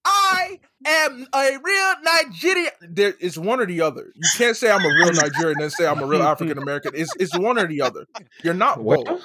I 0.05 0.59
am 0.85 1.27
a 1.33 1.57
real 1.63 1.93
Nigerian. 2.03 2.71
There 2.81 3.13
is 3.19 3.37
one 3.37 3.59
or 3.59 3.65
the 3.65 3.81
other. 3.81 4.11
You 4.15 4.29
can't 4.37 4.55
say 4.55 4.71
I'm 4.71 4.83
a 4.83 4.89
real 4.89 5.11
Nigerian 5.13 5.61
and 5.61 5.71
say 5.71 5.85
I'm 5.85 5.99
a 5.99 6.05
real 6.05 6.23
African 6.23 6.57
American. 6.57 6.91
It's 6.95 7.13
it's 7.19 7.37
one 7.37 7.57
or 7.57 7.67
the 7.67 7.81
other. 7.81 8.05
You're 8.43 8.53
not 8.53 8.83
Well, 8.83 9.03
both. 9.03 9.23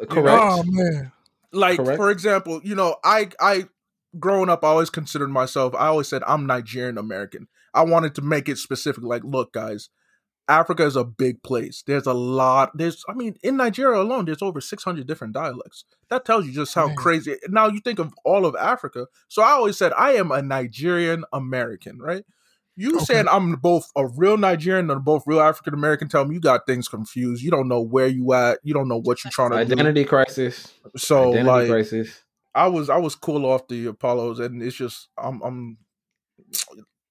Uh, 0.00 0.06
correct. 0.06 0.42
Oh 0.42 0.62
man. 0.66 1.12
Like 1.52 1.78
Correct. 1.78 1.96
for 1.96 2.10
example, 2.10 2.60
you 2.64 2.74
know, 2.74 2.96
I 3.04 3.28
I 3.40 3.66
growing 4.18 4.48
up, 4.48 4.64
I 4.64 4.68
always 4.68 4.90
considered 4.90 5.28
myself. 5.30 5.74
I 5.74 5.86
always 5.86 6.08
said 6.08 6.22
I'm 6.26 6.46
Nigerian 6.46 6.98
American. 6.98 7.48
I 7.72 7.82
wanted 7.82 8.14
to 8.16 8.22
make 8.22 8.48
it 8.48 8.58
specific. 8.58 9.04
Like, 9.04 9.22
look, 9.24 9.52
guys, 9.52 9.90
Africa 10.48 10.84
is 10.84 10.96
a 10.96 11.04
big 11.04 11.42
place. 11.42 11.82
There's 11.86 12.06
a 12.06 12.12
lot. 12.14 12.70
There's, 12.74 13.04
I 13.08 13.14
mean, 13.14 13.36
in 13.42 13.56
Nigeria 13.56 14.00
alone, 14.00 14.26
there's 14.26 14.42
over 14.42 14.60
600 14.60 15.06
different 15.06 15.34
dialects. 15.34 15.84
That 16.08 16.24
tells 16.24 16.46
you 16.46 16.52
just 16.52 16.74
how 16.74 16.88
Man. 16.88 16.96
crazy. 16.96 17.36
Now 17.48 17.66
you 17.68 17.80
think 17.80 17.98
of 17.98 18.14
all 18.24 18.46
of 18.46 18.54
Africa. 18.56 19.06
So 19.28 19.42
I 19.42 19.50
always 19.50 19.76
said 19.76 19.92
I 19.94 20.12
am 20.12 20.30
a 20.30 20.42
Nigerian 20.42 21.24
American, 21.32 21.98
right? 21.98 22.24
You 22.76 22.96
Okay. 22.96 23.04
saying 23.04 23.26
I'm 23.28 23.54
both 23.54 23.90
a 23.96 24.06
real 24.06 24.36
Nigerian 24.36 24.90
and 24.90 25.04
both 25.04 25.24
real 25.26 25.40
African 25.40 25.74
American? 25.74 26.08
Tell 26.08 26.24
me 26.26 26.34
you 26.34 26.40
got 26.40 26.66
things 26.66 26.88
confused. 26.88 27.42
You 27.42 27.50
don't 27.50 27.68
know 27.68 27.80
where 27.80 28.06
you 28.06 28.32
at. 28.34 28.58
You 28.62 28.74
don't 28.74 28.86
know 28.88 29.00
what 29.00 29.24
you're 29.24 29.30
trying 29.30 29.50
to 29.50 29.56
Identity 29.56 30.04
crisis. 30.04 30.74
do. 30.84 30.90
So 30.96 31.30
Identity 31.30 31.46
like, 31.46 31.68
crisis. 31.68 32.22
I 32.54 32.68
was 32.68 32.88
I 32.88 32.98
was 32.98 33.14
cool 33.14 33.46
off 33.46 33.66
the 33.68 33.86
Apollos, 33.86 34.38
and 34.38 34.62
it's 34.62 34.76
just 34.76 35.08
I'm 35.18 35.42
I'm. 35.42 35.78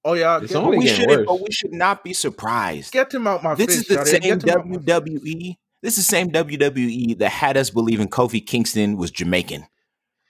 Oh 0.08 0.12
yeah, 0.12 0.38
It's 0.40 0.54
only 0.54 0.78
we 0.78 0.86
should, 0.86 1.08
worse. 1.08 1.26
but 1.26 1.40
we 1.40 1.50
should 1.50 1.72
not 1.72 2.04
be 2.04 2.12
surprised. 2.12 2.92
get 2.92 3.12
him 3.12 3.26
out 3.26 3.42
my 3.42 3.54
this 3.56 3.66
face. 3.66 3.76
is 3.78 3.86
the 3.88 4.06
same 4.06 4.20
Get 4.20 4.42
him 4.44 4.50
out 4.60 4.66
my- 4.68 4.76
WWE. 4.76 5.56
This 5.82 5.98
is 5.98 6.06
the 6.06 6.10
same 6.10 6.30
WWE 6.30 7.18
that 7.18 7.28
had 7.30 7.56
us 7.56 7.70
believing 7.70 8.08
Kofi 8.08 8.44
Kingston 8.44 8.96
was 8.96 9.10
Jamaican 9.10 9.66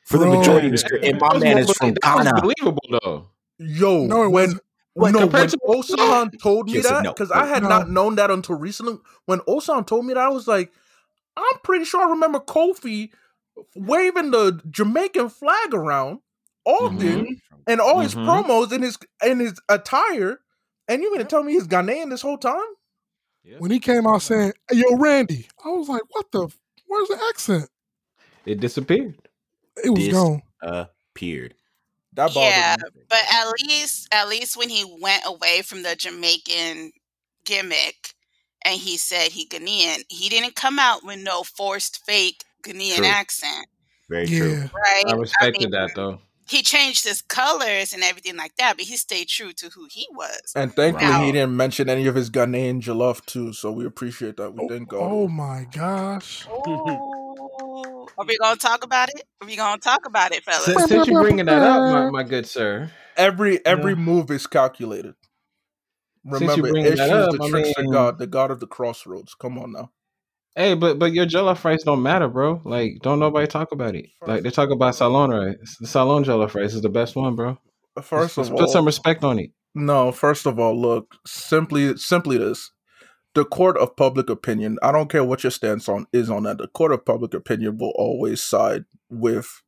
for 0.07 0.17
the 0.19 0.25
Bro. 0.27 0.39
majority 0.39 0.67
of 0.69 0.73
his 0.73 0.83
career. 0.83 1.03
And 1.05 1.21
my 1.21 1.29
That 1.29 1.35
was 1.35 1.43
man 1.45 1.59
is 1.59 1.71
from 1.73 1.93
belie- 1.93 2.23
that 2.25 2.25
Ghana. 2.25 2.41
believable 2.43 2.89
though. 3.03 3.27
Yo, 3.59 4.07
No, 4.07 4.23
it 4.25 4.29
when. 4.31 4.61
What, 4.95 5.11
no, 5.13 5.19
when 5.19 5.29
compared 5.29 5.51
to- 5.51 5.59
Osan 5.69 6.31
told 6.43 6.69
me 6.69 6.75
Yes 6.77 6.87
and 6.87 6.97
that 6.97 7.03
no. 7.05 7.13
because 7.13 7.31
I 7.31 7.45
had 7.47 7.63
No. 7.63 7.69
not 7.69 7.91
known 7.91 8.15
that 8.15 8.31
until 8.31 8.55
recently. 8.57 8.97
When 9.27 9.41
Osan 9.41 9.87
told 9.87 10.07
me 10.07 10.15
that, 10.15 10.21
I 10.23 10.29
was 10.31 10.49
like, 10.49 10.73
I'm 11.37 11.59
pretty 11.63 11.85
sure 11.85 12.01
I 12.03 12.09
remember 12.09 12.39
Kofi 12.41 13.11
waving 13.75 14.31
the 14.31 14.59
Jamaican 14.71 15.29
flag 15.29 15.75
around 15.75 16.21
often 16.67 16.99
Mhm. 17.27 17.41
and 17.67 17.81
all 17.81 18.01
his 18.01 18.15
Mhm. 18.15 18.27
promos 18.27 18.73
and 18.73 18.85
his 18.85 18.99
in 19.25 19.41
his 19.41 19.59
attire. 19.71 20.41
And 20.89 21.01
you're 21.03 21.11
gonna 21.13 21.25
tell 21.25 21.43
me 21.43 21.53
he's 21.55 21.67
Ghanaian 21.67 22.11
this 22.11 22.21
whole 22.23 22.37
time? 22.39 22.61
When 23.59 23.71
he 23.71 23.79
came 23.81 24.07
out 24.07 24.23
saying, 24.23 24.53
hey, 24.69 24.79
"Yo, 24.79 24.97
Randy," 24.97 25.49
I 25.65 25.69
was 25.69 25.89
like, 25.89 26.03
"What 26.11 26.31
the? 26.33 26.49
Where's 26.87 27.09
the 27.09 27.25
accent?" 27.31 27.71
It 28.45 28.61
disappeared. 28.61 29.17
It 29.83 29.91
was 29.91 30.05
Dis- 30.05 30.13
gone. 30.13 30.43
Appeared. 30.63 31.55
That 32.13 32.35
Yeah, 32.35 32.77
me. 32.95 33.03
but 33.09 33.23
at 33.31 33.49
least 33.69 34.09
at 34.11 34.29
least 34.29 34.57
when 34.57 34.69
he 34.69 34.85
went 35.01 35.23
away 35.27 35.63
from 35.63 35.83
the 35.83 35.95
Jamaican 35.95 36.93
gimmick 37.45 38.15
and 38.65 38.81
he 38.81 38.97
said 38.97 39.31
he 39.33 39.47
Ghanaian, 39.47 40.03
he 40.09 40.29
didn't 40.29 40.57
come 40.57 40.79
out 40.79 41.05
with 41.05 41.19
no 41.21 41.43
forced 41.45 42.05
fake 42.05 42.43
Ghanaian 42.65 42.97
True. 42.97 43.07
accent, 43.07 43.67
Very 44.09 44.27
true. 44.27 44.71
Right? 44.75 45.05
I 45.07 45.15
respected 45.15 45.61
mean, 45.63 45.71
that 45.73 45.95
though. 45.95 46.21
He 46.49 46.63
changed 46.63 47.05
his 47.05 47.23
colors 47.23 47.93
and 47.93 48.03
everything 48.05 48.37
like 48.37 48.55
that, 48.57 48.77
but 48.77 48.87
he 48.87 48.97
stayed 48.97 49.29
true 49.29 49.53
to 49.55 49.69
who 49.71 49.87
he 49.91 50.07
was. 50.13 50.53
And 50.55 50.73
thankfully, 50.75 51.11
Wow. 51.11 51.25
he 51.25 51.33
didn't 51.33 51.57
mention 51.57 51.89
any 51.89 52.07
of 52.07 52.15
his 52.15 52.31
Ghanaian 52.31 52.81
jollof 52.81 53.25
too, 53.27 53.53
so 53.53 53.73
we 53.73 53.85
appreciate 53.85 54.37
that. 54.37 54.55
We 54.55 54.65
Oh, 54.65 54.69
didn't 54.69 54.89
go. 54.89 55.01
oh 55.01 55.29
my 55.29 55.67
gosh. 55.73 56.47
Ooh. 56.47 58.07
Are 58.19 58.25
we 58.25 58.39
gonna 58.39 58.57
talk 58.57 58.85
about 58.85 59.09
it? 59.11 59.23
Are 59.41 59.47
we 59.47 59.57
gonna 59.57 59.79
talk 59.81 60.07
about 60.07 60.33
it, 60.33 60.45
fellas? 60.45 60.65
Since, 60.65 60.85
since 60.89 61.07
you're 61.09 61.21
bringing 61.23 61.47
that 61.47 61.63
up, 61.63 61.81
my, 61.93 62.11
my 62.11 62.23
good 62.23 62.47
sir. 62.47 62.91
Every 63.17 63.65
every 63.67 63.93
Yeah. 63.93 63.99
move 63.99 64.31
is 64.31 64.47
calculated. 64.47 65.15
Remember, 66.25 66.71
bring 66.71 66.85
Issues 66.87 66.99
that 66.99 67.11
up, 67.11 67.37
the 67.37 67.43
I 67.45 67.49
trickster 67.51 67.83
mean- 67.83 67.93
god, 67.93 68.19
the 68.19 68.27
god 68.27 68.51
of 68.51 68.61
the 68.61 68.67
crossroads. 68.67 69.35
Come 69.35 69.59
on 69.59 69.73
now. 69.73 69.91
Hey, 70.57 70.75
but 70.75 70.99
but 70.99 71.13
your 71.13 71.27
jollof 71.27 71.63
rice 71.65 71.83
don't 71.85 72.03
matter, 72.03 72.29
bro. 72.29 72.63
Like, 72.65 73.01
don't 73.03 73.21
nobody 73.21 73.47
talk 73.47 73.73
about 73.73 73.95
it. 73.95 74.07
Like 74.27 74.43
they 74.43 74.51
talk 74.51 74.71
about 74.71 74.95
Salone 74.95 75.31
rice. 75.31 75.77
The 75.79 75.87
Salone 75.87 76.25
jollof 76.25 76.55
rice 76.55 76.73
is 76.75 76.81
the 76.83 76.89
best 76.89 77.15
one, 77.15 77.37
bro. 77.37 77.59
First 78.03 78.39
Let's 78.39 78.49
of 78.51 78.57
put 78.57 78.63
all, 78.63 78.69
some 78.69 78.87
respect 78.87 79.23
on 79.23 79.39
it. 79.39 79.51
no. 79.75 80.13
First 80.13 80.47
of 80.47 80.59
all, 80.59 80.81
look 80.81 81.15
simply 81.27 81.97
simply 81.99 82.39
this: 82.39 82.71
the 83.35 83.45
court 83.45 83.77
of 83.77 83.97
public 83.97 84.31
opinion. 84.31 84.79
I 84.83 84.93
don't 84.93 85.11
care 85.11 85.25
what 85.25 85.45
your 85.45 85.51
stance 85.51 85.89
on 85.91 86.07
is 86.13 86.31
on 86.31 86.45
that. 86.45 86.59
The 86.59 86.69
court 86.69 86.93
of 86.93 87.05
public 87.05 87.35
opinion 87.35 87.77
will 87.79 87.93
always 87.97 88.43
side 88.43 88.85
with 89.11 89.63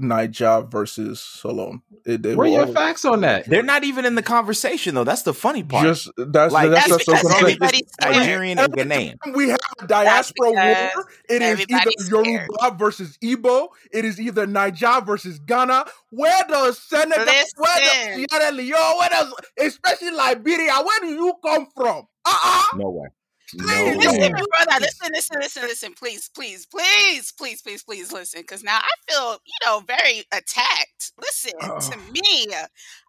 Naija 0.00 0.70
versus 0.70 1.20
Salone. 1.20 1.80
It, 2.04 2.22
they 2.22 2.34
Where 2.34 2.46
are 2.46 2.50
your 2.50 2.60
always- 2.60 2.74
facts 2.74 3.04
on 3.04 3.22
that? 3.22 3.46
They're 3.46 3.62
not 3.62 3.82
even 3.84 4.04
in 4.04 4.14
the 4.14 4.22
conversation 4.22 4.94
though. 4.94 5.04
That's 5.04 5.22
the 5.22 5.32
funny 5.32 5.62
part. 5.62 5.84
Just 5.86 6.10
that's 6.18 6.52
Like, 6.52 6.70
that's, 6.70 6.88
That's 6.88 7.06
that's, 7.06 7.06
that's 7.06 7.22
because 7.22 7.24
what 7.24 7.32
I'm 7.36 7.40
everybody's. 7.44 7.90
Nigerian 8.02 8.58
and 8.58 8.72
Ghanaian. 8.74 9.14
we 9.34 9.48
have 9.48 9.58
a 9.80 9.86
diaspora 9.86 10.50
war. 10.52 11.08
It 11.28 11.42
is 11.42 11.60
either 11.60 11.62
everybody's 11.62 12.06
scared. 12.06 12.26
Yoruba 12.26 12.76
versus 12.78 13.18
Igbo. 13.24 13.68
It 13.90 14.04
is 14.04 14.20
either 14.20 14.46
Naija 14.46 15.04
versus 15.06 15.38
Ghana. 15.38 15.86
Where 16.10 16.44
does 16.48 16.78
Senegal? 16.78 17.24
Where 17.24 17.34
does 17.34 17.54
Listen. 17.58 18.26
Sierra 18.30 18.52
Leone? 18.52 18.98
Where 18.98 19.08
does 19.08 19.34
especially 19.58 20.10
Liberia? 20.10 20.74
Where 20.84 21.00
do 21.00 21.06
you 21.08 21.32
come 21.44 21.66
from? 21.74 22.06
Uh 22.24 22.38
uh 22.44 22.76
Nowhere. 22.76 23.12
Please, 23.12 23.12
Nowhere. 23.54 23.96
Listen, 23.96 24.20
Yeah. 24.20 24.42
brother, 24.50 24.80
listen, 24.80 25.10
listen, 25.12 25.36
listen, 25.40 25.62
listen, 25.62 25.94
please, 25.94 26.28
please, 26.34 26.66
please, 26.66 27.32
please, 27.32 27.62
please, 27.62 27.82
please 27.82 28.12
listen. 28.12 28.40
Because 28.42 28.62
now 28.62 28.78
I 28.78 28.90
feel, 29.08 29.32
you 29.44 29.66
know, 29.66 29.80
very 29.80 30.24
attacked. 30.32 31.12
Listen 31.20 31.52
to 31.90 31.96
me. 31.96 32.46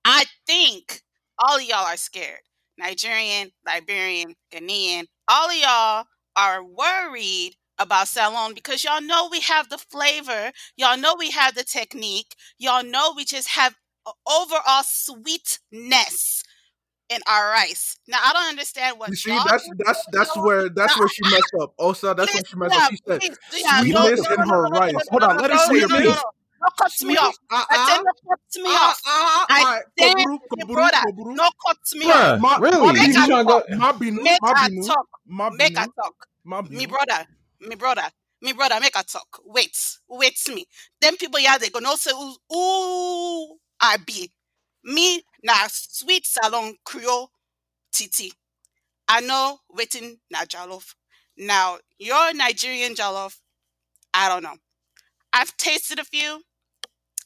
I 0.05 0.25
think 0.45 1.01
all 1.39 1.57
of 1.57 1.63
y'all 1.63 1.85
are 1.85 1.97
scared. 1.97 2.39
Nigerian, 2.77 3.51
Liberian, 3.65 4.35
Ghanaian, 4.53 5.05
all 5.27 5.49
of 5.49 5.55
y'all 5.55 6.05
are 6.35 6.63
worried 6.63 7.55
about 7.79 8.07
Salone 8.07 8.53
because 8.53 8.83
y'all 8.83 9.01
know 9.01 9.27
we 9.31 9.39
have 9.41 9.69
the 9.69 9.77
flavor. 9.77 10.51
Y'all 10.77 10.97
know 10.97 11.15
we 11.17 11.31
have 11.31 11.55
the 11.55 11.63
technique. 11.63 12.35
Y'all 12.59 12.83
know 12.83 13.13
we 13.15 13.25
just 13.25 13.49
have 13.49 13.75
overall 14.27 14.83
sweetness 14.83 16.43
in 17.09 17.21
our 17.27 17.49
rice. 17.51 17.97
Now 18.07 18.19
I 18.23 18.33
don't 18.33 18.49
understand 18.49 18.99
what 18.99 19.11
You 19.11 19.15
see, 19.15 19.29
y'all 19.35 19.45
that's 19.45 19.69
that's 19.85 20.05
that's 20.11 20.37
where 20.37 20.69
that's 20.69 20.97
where 20.97 21.07
she 21.07 21.23
messed 21.25 21.53
up. 21.61 21.73
Osa, 21.79 22.13
that's 22.17 22.33
where 22.33 22.43
she 22.45 22.55
messed 22.57 22.75
up. 22.75 22.83
She 22.83 22.97
said 23.07 23.21
sweetness 23.49 24.29
in 24.29 24.41
her 24.41 24.67
rice. 24.67 25.07
Hold 25.09 25.23
on, 25.23 25.37
let 25.37 25.51
her 25.51 25.57
say 25.57 25.79
her 25.79 25.89
piece. 25.89 26.23
No 26.61 26.69
cut 26.77 26.91
me 27.03 27.17
off. 27.17 27.37
Uh 27.51 27.63
I 27.69 27.77
said 27.77 27.97
uh. 27.97 28.03
no 28.03 28.11
cut 28.29 28.63
me 28.63 28.69
Uh 28.69 28.73
off. 28.75 29.01
uh. 29.05 29.45
I 29.49 29.65
Alright, 29.65 29.83
said, 29.99 30.13
koburu, 30.17 30.39
my 30.57 30.65
brother, 30.73 30.97
koburu. 31.03 31.35
no 31.35 31.49
cut 31.67 31.77
me 31.95 32.11
off. 32.11 32.29
Ma- 32.39 32.57
really? 32.59 32.91
ma 32.93 32.93
Make 32.93 33.09
You 33.09 33.13
a 33.15 33.25
trying 33.25 33.39
to 33.39 33.45
go? 33.45 33.63
Ma 33.77 33.93
binu, 33.93 34.23
Make 34.23 34.39
ma 34.41 34.53
talk. 34.85 35.07
ma 35.27 35.49
Make 35.51 35.77
a 35.77 35.87
talk. 36.01 36.15
ma 36.45 36.61
Me 36.69 36.85
brother, 36.85 37.27
me 37.61 37.75
brother, 37.75 38.09
me 38.41 38.53
brother, 38.53 38.79
make 38.81 38.95
a 38.95 39.03
talk. 39.03 39.39
Wait, 39.45 39.77
wait 40.09 40.37
me. 40.49 40.65
Them 41.01 41.15
people 41.17 41.39
yeah 41.39 41.57
they 41.57 41.69
gonna 41.69 41.95
say 41.97 42.11
ooh, 42.11 42.35
ooh 42.55 43.57
I 43.79 43.97
be. 44.05 44.31
Me 44.87 45.21
na 45.43 45.67
sweet 45.67 46.25
Salone 46.25 46.75
Creole 46.85 47.29
titi. 47.91 48.31
I 49.09 49.19
know 49.19 49.59
waiting 49.69 50.19
na 50.31 50.45
jollof. 50.45 50.95
Now 51.37 51.77
your 51.99 52.33
Nigerian 52.33 52.95
jollof, 52.95 53.35
I 54.13 54.29
don't 54.29 54.43
know. 54.43 54.55
I've 55.33 55.55
tasted 55.57 55.99
a 55.99 56.05
few. 56.05 56.41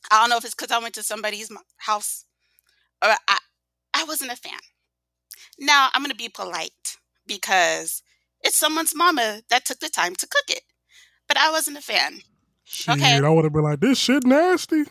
I 0.10 0.20
don't 0.22 0.32
know 0.32 0.38
if 0.38 0.46
it's 0.46 0.56
because 0.56 0.72
I 0.72 0.80
went 0.80 0.96
to 0.96 1.04
somebody's 1.04 1.52
house 1.78 2.26
or 3.04 3.10
I, 3.28 3.38
I 3.94 4.04
wasn't 4.06 4.32
a 4.32 4.36
fan. 4.36 4.60
Now 5.60 5.90
I'm 5.94 6.02
gonna 6.02 6.16
be 6.16 6.30
polite 6.30 6.98
because 7.28 8.02
it's 8.42 8.58
someone's 8.58 8.96
mama 8.96 9.42
that 9.52 9.66
took 9.66 9.80
the 9.80 9.90
time 9.90 10.16
to 10.16 10.28
cook 10.28 10.50
it, 10.50 10.64
but 11.28 11.38
I 11.38 11.52
wasn't 11.52 11.78
a 11.78 11.82
fan. 11.82 12.22
Shit, 12.64 12.96
Okay. 12.96 13.18
I 13.18 13.30
would 13.30 13.44
have 13.44 13.54
been 13.54 13.64
like, 13.64 13.82
this 13.82 14.00
shit 14.00 14.26
nasty. 14.26 14.86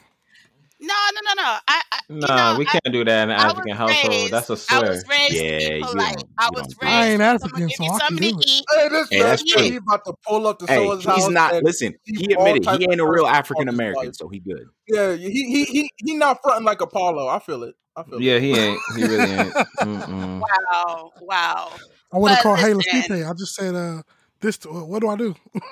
No, 0.83 0.95
no, 1.15 1.21
no, 1.35 1.43
no. 1.43 1.57
I, 1.69 1.83
I 1.93 2.01
you 2.09 2.17
know, 2.17 2.57
we 2.59 2.67
I- 2.67 2.71
can't 2.71 2.93
do 2.93 3.05
that 3.05 3.25
in 3.25 3.31
an 3.31 3.37
African 3.39 3.77
household. 3.77 4.15
raised- 4.15 4.33
That's 4.33 4.51
a 4.51 4.57
swear. 4.57 4.91
was 4.91 5.05
raised 5.09 5.35
Yeah, 5.35 5.59
to 5.59 5.65
you 5.65 5.71
be 5.75 5.81
polite. 5.83 6.15
don't- 6.17 6.29
I 6.39 6.49
was 6.53 6.77
raised. 6.81 6.83
I 6.95 7.07
ain't 7.09 7.21
if 7.21 7.27
African, 7.43 7.71
someone 7.71 7.71
so 7.71 7.85
me 7.85 7.91
I 7.91 7.99
can 8.09 8.17
do 8.17 8.23
to 8.33 8.39
it. 8.39 8.45
eat. 8.49 8.65
Hey, 8.75 8.89
this 8.89 9.09
Hey, 9.11 9.19
that's 9.23 9.43
true. 9.45 9.63
he 9.63 9.77
about 9.77 10.05
to 10.07 10.15
pull 10.27 10.47
up 10.47 10.59
to 10.61 10.67
Hey, 10.67 10.77
someone's 10.77 11.05
house. 11.05 11.17
he's 11.17 11.29
not. 11.29 11.63
Listen, 11.63 11.95
he 12.05 12.33
admitted 12.33 12.65
he 12.65 12.87
ain't 12.91 13.01
a 13.01 13.07
real 13.07 13.27
African 13.27 13.69
American, 13.69 14.15
so 14.15 14.29
he 14.29 14.39
good. 14.41 14.67
Yeah, 14.89 15.15
he 15.17 15.31
he 15.31 15.65
he 15.65 15.91
he 15.99 16.15
not 16.17 16.39
fronting 16.43 16.65
like 16.65 16.81
Apollo. 16.81 17.29
I 17.29 17.39
feel 17.41 17.63
it. 17.65 17.75
I 17.95 18.03
feel 18.05 18.15
it. 18.15 18.23
Yeah, 18.23 18.39
he 18.39 18.53
ain't. 18.59 18.81
He 18.97 19.05
really 19.05 19.33
ain't. 19.33 19.55
Mm-mm. 19.55 20.41
Wow, 20.41 21.13
wow. 21.21 21.73
I 22.13 22.17
want 22.19 22.35
to 22.37 22.43
call 22.43 22.57
called 22.57 22.67
Haley 22.67 22.85
I 23.25 23.33
just 23.35 23.55
said, 23.55 23.75
uh, 23.75 24.03
this. 24.41 24.59
What 24.65 25.01
do 25.01 25.09
I 25.09 25.17
do? 25.17 25.35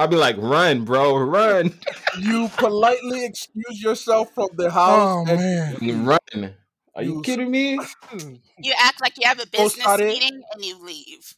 I'll 0.00 0.08
be 0.08 0.16
like, 0.16 0.36
run, 0.38 0.84
bro, 0.86 1.18
run, 1.18 1.78
You 2.18 2.48
politely 2.56 3.22
excuse 3.26 3.82
yourself 3.82 4.30
from 4.34 4.48
the 4.56 4.70
house. 4.70 5.26
Oh 5.28 5.30
and 5.30 5.82
man, 5.82 6.04
run. 6.06 6.54
Are 6.94 7.02
you 7.02 7.16
You- 7.16 7.22
kidding 7.22 7.50
me? 7.50 7.78
You 8.62 8.72
act 8.78 9.00
like 9.02 9.14
you 9.18 9.26
have 9.28 9.40
a 9.40 9.46
business 9.46 9.74
started- 9.74 10.08
meeting 10.08 10.40
and 10.54 10.64
you 10.64 10.82
leave. 10.82 11.34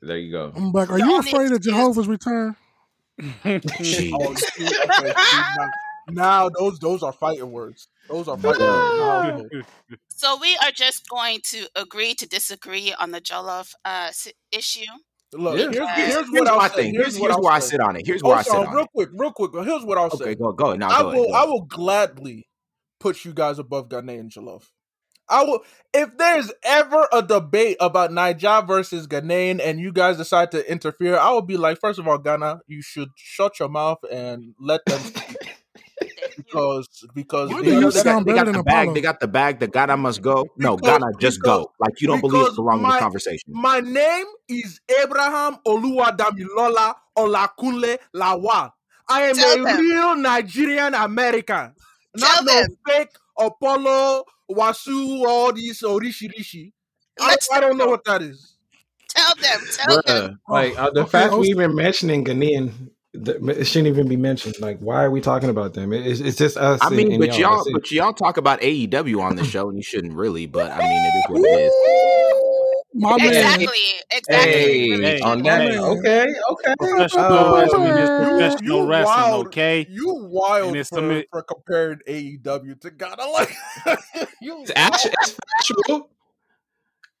There 0.00 0.16
you 0.16 0.32
go. 0.32 0.52
I'm 0.56 0.72
back. 0.72 0.88
Are 0.90 0.98
The 0.98 1.04
you 1.04 1.18
afraid 1.18 1.52
of 1.52 1.60
Jehovah's 1.60 2.08
return? 2.08 2.56
Jeez. 3.20 4.12
Oh, 4.14 4.30
you 4.30 4.36
see, 4.36 4.66
okay, 4.66 5.12
see, 5.14 5.42
now, 5.58 5.70
now 6.10 6.48
those 6.48 6.78
those 6.78 7.02
are 7.02 7.12
fighting 7.12 7.52
words. 7.52 7.88
Those 8.08 8.28
are 8.28 8.36
fighting 8.38 8.66
words. 8.66 9.66
So 10.08 10.38
we 10.40 10.56
are 10.56 10.70
just 10.72 11.06
going 11.08 11.40
to 11.50 11.66
agree 11.76 12.14
to 12.14 12.26
disagree 12.26 12.94
on 12.98 13.10
the 13.10 13.20
Jollof 13.20 13.74
uh, 13.84 14.10
issue. 14.50 14.86
Look, 15.32 15.56
Yeah. 15.58 15.64
here's, 15.64 15.74
Here's- 15.76 15.96
here's 15.96 16.14
Here's 16.14 16.30
what 16.30 16.48
I'll 16.48 16.58
my 16.58 16.68
say. 16.68 16.74
thing. 16.74 16.94
Here's, 16.94 17.16
here's 17.16 17.32
I'll 17.32 17.42
where 17.42 17.52
I 17.52 17.58
sit 17.58 17.80
on 17.80 17.96
it. 17.96 18.06
Here's 18.06 18.22
oh, 18.22 18.28
where 18.28 18.38
I 18.38 18.42
sit 18.42 18.54
Also, 18.54 18.68
on 18.68 18.74
real 18.74 18.84
it. 18.84 18.90
quick, 18.94 19.08
real 19.14 19.32
quick. 19.32 19.50
Here's 19.64 19.84
what 19.84 19.98
I'll 19.98 20.04
Okay, 20.06 20.16
say. 20.24 20.34
go 20.34 20.52
go. 20.52 20.74
Now 20.74 20.90
I 20.90 21.00
go 21.02 21.06
will 21.08 21.12
ahead. 21.14 21.28
go 21.28 21.32
I 21.34 21.44
will 21.44 21.62
gladly 21.62 22.48
put 23.00 23.24
you 23.24 23.32
guys 23.32 23.58
above 23.58 23.88
Ghanaian 23.88 24.28
jollof. 24.30 24.64
I 25.28 25.42
will 25.42 25.60
if 25.94 26.10
there's 26.18 26.52
ever 26.62 27.08
a 27.12 27.22
debate 27.22 27.78
about 27.80 28.10
Naija 28.10 28.66
versus 28.66 29.06
Ghanaian 29.06 29.58
and 29.62 29.80
you 29.80 29.90
guys 29.92 30.18
decide 30.18 30.50
to 30.52 30.70
interfere, 30.70 31.16
I 31.16 31.30
will 31.30 31.42
be 31.42 31.56
like, 31.56 31.80
first 31.80 31.98
of 31.98 32.06
all, 32.06 32.18
Ghana, 32.18 32.60
you 32.66 32.82
should 32.82 33.08
shut 33.16 33.58
your 33.58 33.70
mouth 33.70 33.98
and 34.12 34.54
let 34.60 34.84
them 34.86 35.00
speak 35.00 35.22
Thank 35.24 35.40
you. 35.46 35.52
Because 36.36 36.88
because 37.14 37.50
Why 37.50 37.58
they 37.62 37.64
do 37.64 37.70
you 37.72 37.80
the- 37.80 37.86
they 37.90 37.94
got, 37.94 38.02
sound 38.04 38.26
they 38.26 38.32
got 38.34 38.46
than 38.46 38.54
the 38.56 38.62
bag. 38.62 38.82
Apollo? 38.82 38.94
They 38.94 39.00
got 39.00 39.20
the 39.20 39.28
bag. 39.28 39.60
The 39.60 39.68
Ghana 39.68 39.96
must 39.96 40.22
go. 40.22 40.46
No, 40.56 40.76
Because- 40.76 40.98
Ghana 41.00 41.12
just 41.20 41.40
because- 41.40 41.64
go. 41.64 41.72
Like 41.78 42.00
you 42.00 42.06
don't 42.08 42.20
believe 42.20 42.40
because 42.42 42.52
it 42.54 42.56
belongs 42.56 42.82
in 42.84 42.88
the 42.90 42.98
conversation. 42.98 43.48
My 43.48 43.80
name 43.80 44.26
is 44.48 44.80
Abraham 45.02 45.56
Oluwadamilola 45.66 46.94
Olakunle 47.16 47.98
Lawal. 48.14 48.72
I 49.08 49.22
am 49.22 49.36
Tell 49.36 49.60
a 49.60 49.64
them. 49.64 49.80
real 49.80 50.16
Nigerian 50.16 50.94
American. 50.94 51.74
Not 52.16 52.44
no 52.44 52.64
fake 52.86 53.10
Apollo, 53.38 54.24
Wasu, 54.50 55.24
all 55.26 55.52
these 55.52 55.82
Orishirishi. 55.82 56.72
I, 57.20 57.36
I 57.52 57.60
don't 57.60 57.76
know 57.76 57.86
what 57.88 58.04
that 58.04 58.22
is. 58.22 58.56
Tell 59.08 59.34
them. 59.36 59.60
Tell 59.72 60.02
them. 60.06 60.40
Like 60.48 60.78
uh, 60.78 60.90
the 60.90 61.02
okay, 61.02 61.10
fact 61.10 61.32
we 61.32 61.38
was- 61.40 61.48
even 61.50 61.74
mentioning 61.74 62.24
Ghanaian, 62.24 62.72
the, 62.72 62.90
it 63.14 63.64
shouldn't 63.66 63.88
even 63.88 64.08
be 64.08 64.16
mentioned. 64.16 64.56
Like, 64.60 64.78
why 64.80 65.04
are 65.04 65.10
we 65.10 65.20
talking 65.20 65.48
about 65.48 65.74
them? 65.74 65.92
It's, 65.92 66.20
it's 66.20 66.36
just 66.36 66.56
us. 66.56 66.80
I 66.82 66.90
mean, 66.90 67.12
and 67.12 67.20
but 67.20 67.38
y'all, 67.38 67.56
That's 67.58 67.68
it. 67.68 67.72
but 67.74 67.90
y'all 67.92 68.12
talk 68.12 68.36
about 68.36 68.60
AEW 68.60 69.20
on 69.22 69.36
the 69.36 69.44
show, 69.44 69.68
and 69.68 69.76
you 69.78 69.82
shouldn't 69.84 70.14
really. 70.14 70.46
But 70.46 70.72
I 70.72 70.78
mean, 70.78 71.04
it 71.06 71.16
is 71.18 71.24
what 71.28 71.40
it 71.40 71.60
is. 71.60 71.72
My 72.96 73.16
man. 73.16 73.26
Exactly. 73.26 73.66
Exactly. 74.12 74.52
Hey, 74.52 74.90
Really 74.90 75.04
Hey, 75.04 75.20
on 75.20 75.38
do. 75.38 75.42
that. 75.44 75.58
man. 75.68 75.78
Okay, 75.80 76.26
okay. 76.50 76.74
Professional 76.78 77.24
Uh, 77.24 77.60
wrestling 77.60 77.82
is 77.88 78.08
you- 78.08 78.28
professional 78.28 78.78
you 78.84 78.86
wrestling, 78.88 79.16
wild. 79.16 79.46
okay? 79.48 79.86
You 79.90 80.14
wild 80.30 80.68
And 80.68 80.76
it's 80.76 80.88
for, 80.90 80.94
some- 80.96 81.22
for 81.32 81.42
comparing 81.42 81.98
AEW 82.08 82.80
to 82.82 82.90
Ghana. 82.92 83.24
Like 83.32 83.52
you 84.40 84.60
It's 84.62 84.70
actually 84.76 85.12
it's 85.22 85.36
factual. 85.58 86.08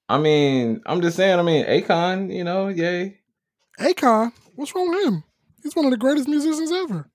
I 0.08 0.18
mean, 0.18 0.80
I'm 0.86 1.00
just 1.00 1.16
saying. 1.16 1.38
I 1.38 1.42
mean, 1.42 1.64
Akon, 1.66 2.32
you 2.32 2.44
know, 2.44 2.68
yay. 2.68 3.18
Akon, 3.80 4.32
what's 4.54 4.74
wrong 4.76 4.90
with 4.90 5.06
him? 5.06 5.24
He's 5.64 5.76
one 5.76 5.86
of 5.86 5.92
the 5.92 5.98
greatest 5.98 6.28
musicians 6.28 6.72
ever. 6.72 7.10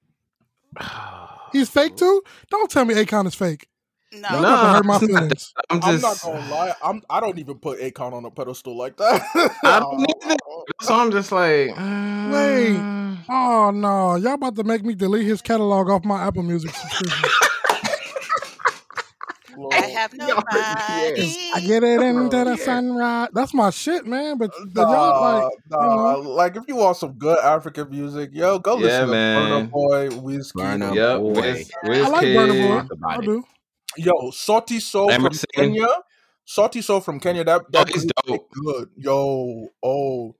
He's 1.54 1.70
fake 1.70 1.96
too. 1.98 2.24
Don't 2.52 2.70
tell 2.72 2.86
me 2.86 2.96
Akon 2.96 3.28
is 3.28 3.36
fake. 3.36 3.70
No. 4.12 4.30
Y'all 4.30 4.40
Nah, 4.42 4.56
about 4.56 4.62
to 4.62 4.70
hurt 4.70 4.86
my 4.86 5.00
feelings. 5.00 5.54
I'm 5.70 5.80
I'm 5.84 6.02
not 6.02 6.20
gonna 6.22 6.40
lie. 6.50 6.74
I'm 6.84 7.02
I 7.10 7.20
don't 7.22 7.40
even 7.40 7.60
put 7.60 7.80
Akon 7.80 8.14
on 8.14 8.26
a 8.26 8.32
pedestal 8.32 8.76
like 8.78 8.98
that. 8.98 9.22
I 9.66 9.80
don't 9.80 10.02
either. 10.26 10.38
So 10.82 10.96
I'm 10.96 11.12
just 11.12 11.32
like, 11.32 11.70
Wait. 12.26 12.78
uh, 12.82 13.18
Oh 13.30 13.72
no, 13.72 14.16
y'all 14.16 14.34
about 14.34 14.56
to 14.58 14.64
make 14.64 14.84
me 14.84 14.96
delete 14.96 15.28
his 15.28 15.42
catalog 15.42 15.90
off 15.90 16.06
my 16.06 16.26
Apple 16.26 16.44
Music 16.44 16.74
subscription. 16.74 17.32
I 19.74 19.86
have 19.88 20.14
nobody. 20.18 21.36
I 21.54 21.60
get 21.62 21.84
it 21.84 22.02
into 22.02 22.30
the 22.30 22.56
Yeah. 22.58 22.66
sunrise. 22.66 23.30
That's 23.34 23.54
my 23.54 23.70
shit, 23.70 24.06
man. 24.06 24.38
But 24.38 24.52
the, 24.74 24.84
Nah, 24.84 24.92
y'all 24.92 25.22
like, 25.22 25.44
nah. 25.70 25.84
you 25.84 26.24
know. 26.24 26.30
Like 26.32 26.56
if 26.56 26.64
you 26.68 26.76
want 26.76 26.98
some 26.98 27.14
good 27.14 27.40
African 27.40 27.90
music, 27.90 28.32
yo, 28.34 28.60
go 28.60 28.76
Yeah, 28.76 29.06
listen 29.06 29.08
to 29.08 29.12
man. 29.12 29.50
Burna 29.50 29.72
Boy, 29.72 30.10
Wizkid. 30.10 30.54
Burna 30.56 30.96
yep. 30.96 31.20
Boy. 31.20 31.34
Wiz, 31.42 31.72
I 31.84 31.88
I 31.88 32.08
like 32.10 32.28
Wizkid. 32.28 32.36
Burna 32.36 32.58
Boy. 32.58 32.82
I 33.10 33.22
do. 33.22 33.44
Yo, 33.98 34.14
Sauti 34.32 34.82
Sol 34.82 35.12
from 35.12 35.38
Kenya. 35.56 35.88
Sauti 36.48 36.84
Sol 36.84 37.02
from 37.02 37.20
Kenya. 37.20 37.44
That 37.44 37.72
that 37.72 37.88
he's 37.88 38.06
group 38.06 38.16
is 38.28 38.40
dope. 38.40 38.50
good. 38.52 38.90
Yo, 38.98 39.68
oh, 39.84 40.36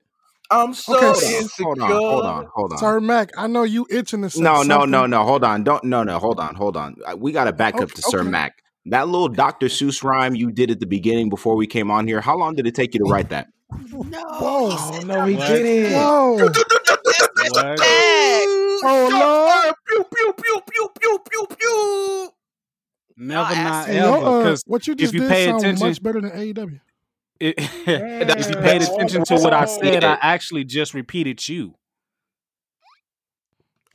I'm 0.50 0.74
so 0.74 0.96
Okay, 0.96 1.36
insecure. 1.38 1.66
Hold 1.66 1.80
on, 1.80 2.00
hold 2.08 2.24
on, 2.26 2.46
hold 2.54 2.72
on. 2.72 2.78
Sir 2.78 3.00
Mac, 3.00 3.30
I 3.36 3.46
know 3.46 3.62
you 3.64 3.86
itching 3.90 4.22
to 4.22 4.30
say 4.30 4.42
No, 4.42 4.62
no, 4.62 4.84
something. 4.84 4.90
no, 4.90 5.06
no. 5.06 5.24
Hold 5.24 5.44
on. 5.44 5.64
Don't. 5.64 5.84
No, 5.84 6.02
no. 6.02 6.18
Hold 6.18 6.40
on, 6.40 6.54
hold 6.54 6.76
on. 6.76 6.96
Uh, 7.06 7.16
We 7.16 7.32
got 7.32 7.44
to 7.44 7.52
back 7.52 7.74
up 7.74 7.82
Okay, 7.82 7.94
to 7.94 8.02
Sir 8.02 8.20
okay. 8.20 8.30
Mac. 8.30 8.62
That 8.86 9.08
little 9.08 9.28
Dr. 9.28 9.66
Seuss 9.68 10.02
rhyme 10.02 10.34
you 10.34 10.50
did 10.50 10.70
at 10.70 10.80
the 10.80 10.86
beginning 10.86 11.28
before 11.28 11.56
we 11.56 11.66
came 11.66 11.90
on 11.90 12.06
here, 12.06 12.20
how 12.20 12.36
long 12.36 12.54
did 12.54 12.66
it 12.66 12.74
take 12.74 12.94
you 12.94 13.00
to 13.04 13.10
write 13.10 13.28
that? 13.30 13.48
no. 13.70 14.24
Whoa, 14.40 15.00
no, 15.02 15.20
oh, 15.20 15.24
he 15.26 15.36
didn't. 15.36 15.92
Whoa. 15.92 16.50
Oh, 18.82 19.08
Lord. 19.12 19.74
Pew, 19.86 20.04
pew, 20.14 20.32
pew, 20.32 20.60
pew, 20.70 20.88
pew, 21.00 21.18
pew. 21.30 21.46
pew. 21.56 22.30
Never 23.16 23.54
not 23.54 23.88
ever. 23.88 24.00
Know, 24.00 24.42
uh, 24.46 24.56
what 24.66 24.86
you 24.86 24.94
just 24.94 25.14
if 25.14 25.20
you 25.20 25.20
did 25.20 25.28
pay 25.28 25.46
sound 25.46 25.60
attention, 25.60 25.88
much 25.88 26.02
better 26.02 26.22
than 26.22 26.30
AEW. 26.30 26.80
It, 27.38 27.54
yeah. 27.58 27.66
if 27.86 28.48
you 28.48 28.56
paid 28.56 28.82
attention 28.82 29.24
to 29.24 29.34
what 29.36 29.52
I 29.52 29.66
said, 29.66 30.04
I 30.04 30.18
actually 30.22 30.64
just 30.64 30.94
repeated 30.94 31.46
you. 31.46 31.74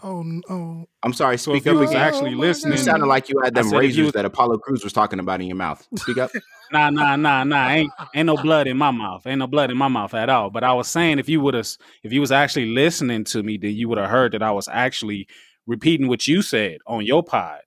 Oh, 0.05 0.19
n- 0.19 0.43
oh, 0.49 0.85
I'm 1.01 1.13
sorry. 1.13 1.37
So 1.39 1.51
Speak 1.51 1.61
if 1.61 1.65
you 1.65 1.71
up 1.73 1.79
was 1.79 1.89
oh 1.89 1.93
oh 1.95 1.99
actually 1.99 2.29
Oh, 2.33 2.37
my 2.37 2.43
You 2.43 2.47
listening, 2.49 2.77
God. 2.77 2.85
sounded 2.85 3.07
like 3.07 3.27
you 3.27 3.41
had 3.43 3.55
them 3.55 3.65
said 3.65 3.73
you 3.73 3.79
razors 3.79 4.05
was 4.05 4.13
that 4.13 4.23
Apollo 4.25 4.59
Crews 4.59 4.83
was 4.83 4.93
talking 4.93 5.19
about 5.19 5.41
in 5.41 5.47
your 5.47 5.55
mouth. 5.55 5.85
Speak 5.97 6.19
up. 6.19 6.31
Nah, 6.71 6.89
nah, 6.89 7.15
nah, 7.15 7.43
nah. 7.43 7.69
Ain't 7.69 7.91
ain't 8.15 8.25
no 8.25 8.37
blood 8.37 8.67
in 8.67 8.75
my 8.75 8.89
mouth. 8.89 9.25
Ain't 9.27 9.37
no 9.37 9.45
blood 9.45 9.69
in 9.69 9.77
my 9.77 9.87
mouth 9.87 10.15
at 10.15 10.29
all. 10.31 10.49
But 10.49 10.63
I 10.63 10.73
was 10.73 10.87
saying 10.87 11.19
if 11.19 11.29
you 11.29 11.39
would 11.41 11.53
have 11.53 11.67
if 12.03 12.11
you 12.11 12.19
was 12.21 12.31
actually 12.31 12.65
listening 12.65 13.23
to 13.25 13.43
me, 13.43 13.57
then 13.57 13.75
you 13.75 13.87
would 13.87 13.99
have 13.99 14.09
heard 14.09 14.31
that 14.33 14.41
I 14.41 14.49
was 14.51 14.67
actually 14.67 15.27
repeating 15.67 16.07
what 16.07 16.27
you 16.27 16.41
said 16.41 16.79
on 16.87 17.05
your 17.05 17.23
pod, 17.23 17.59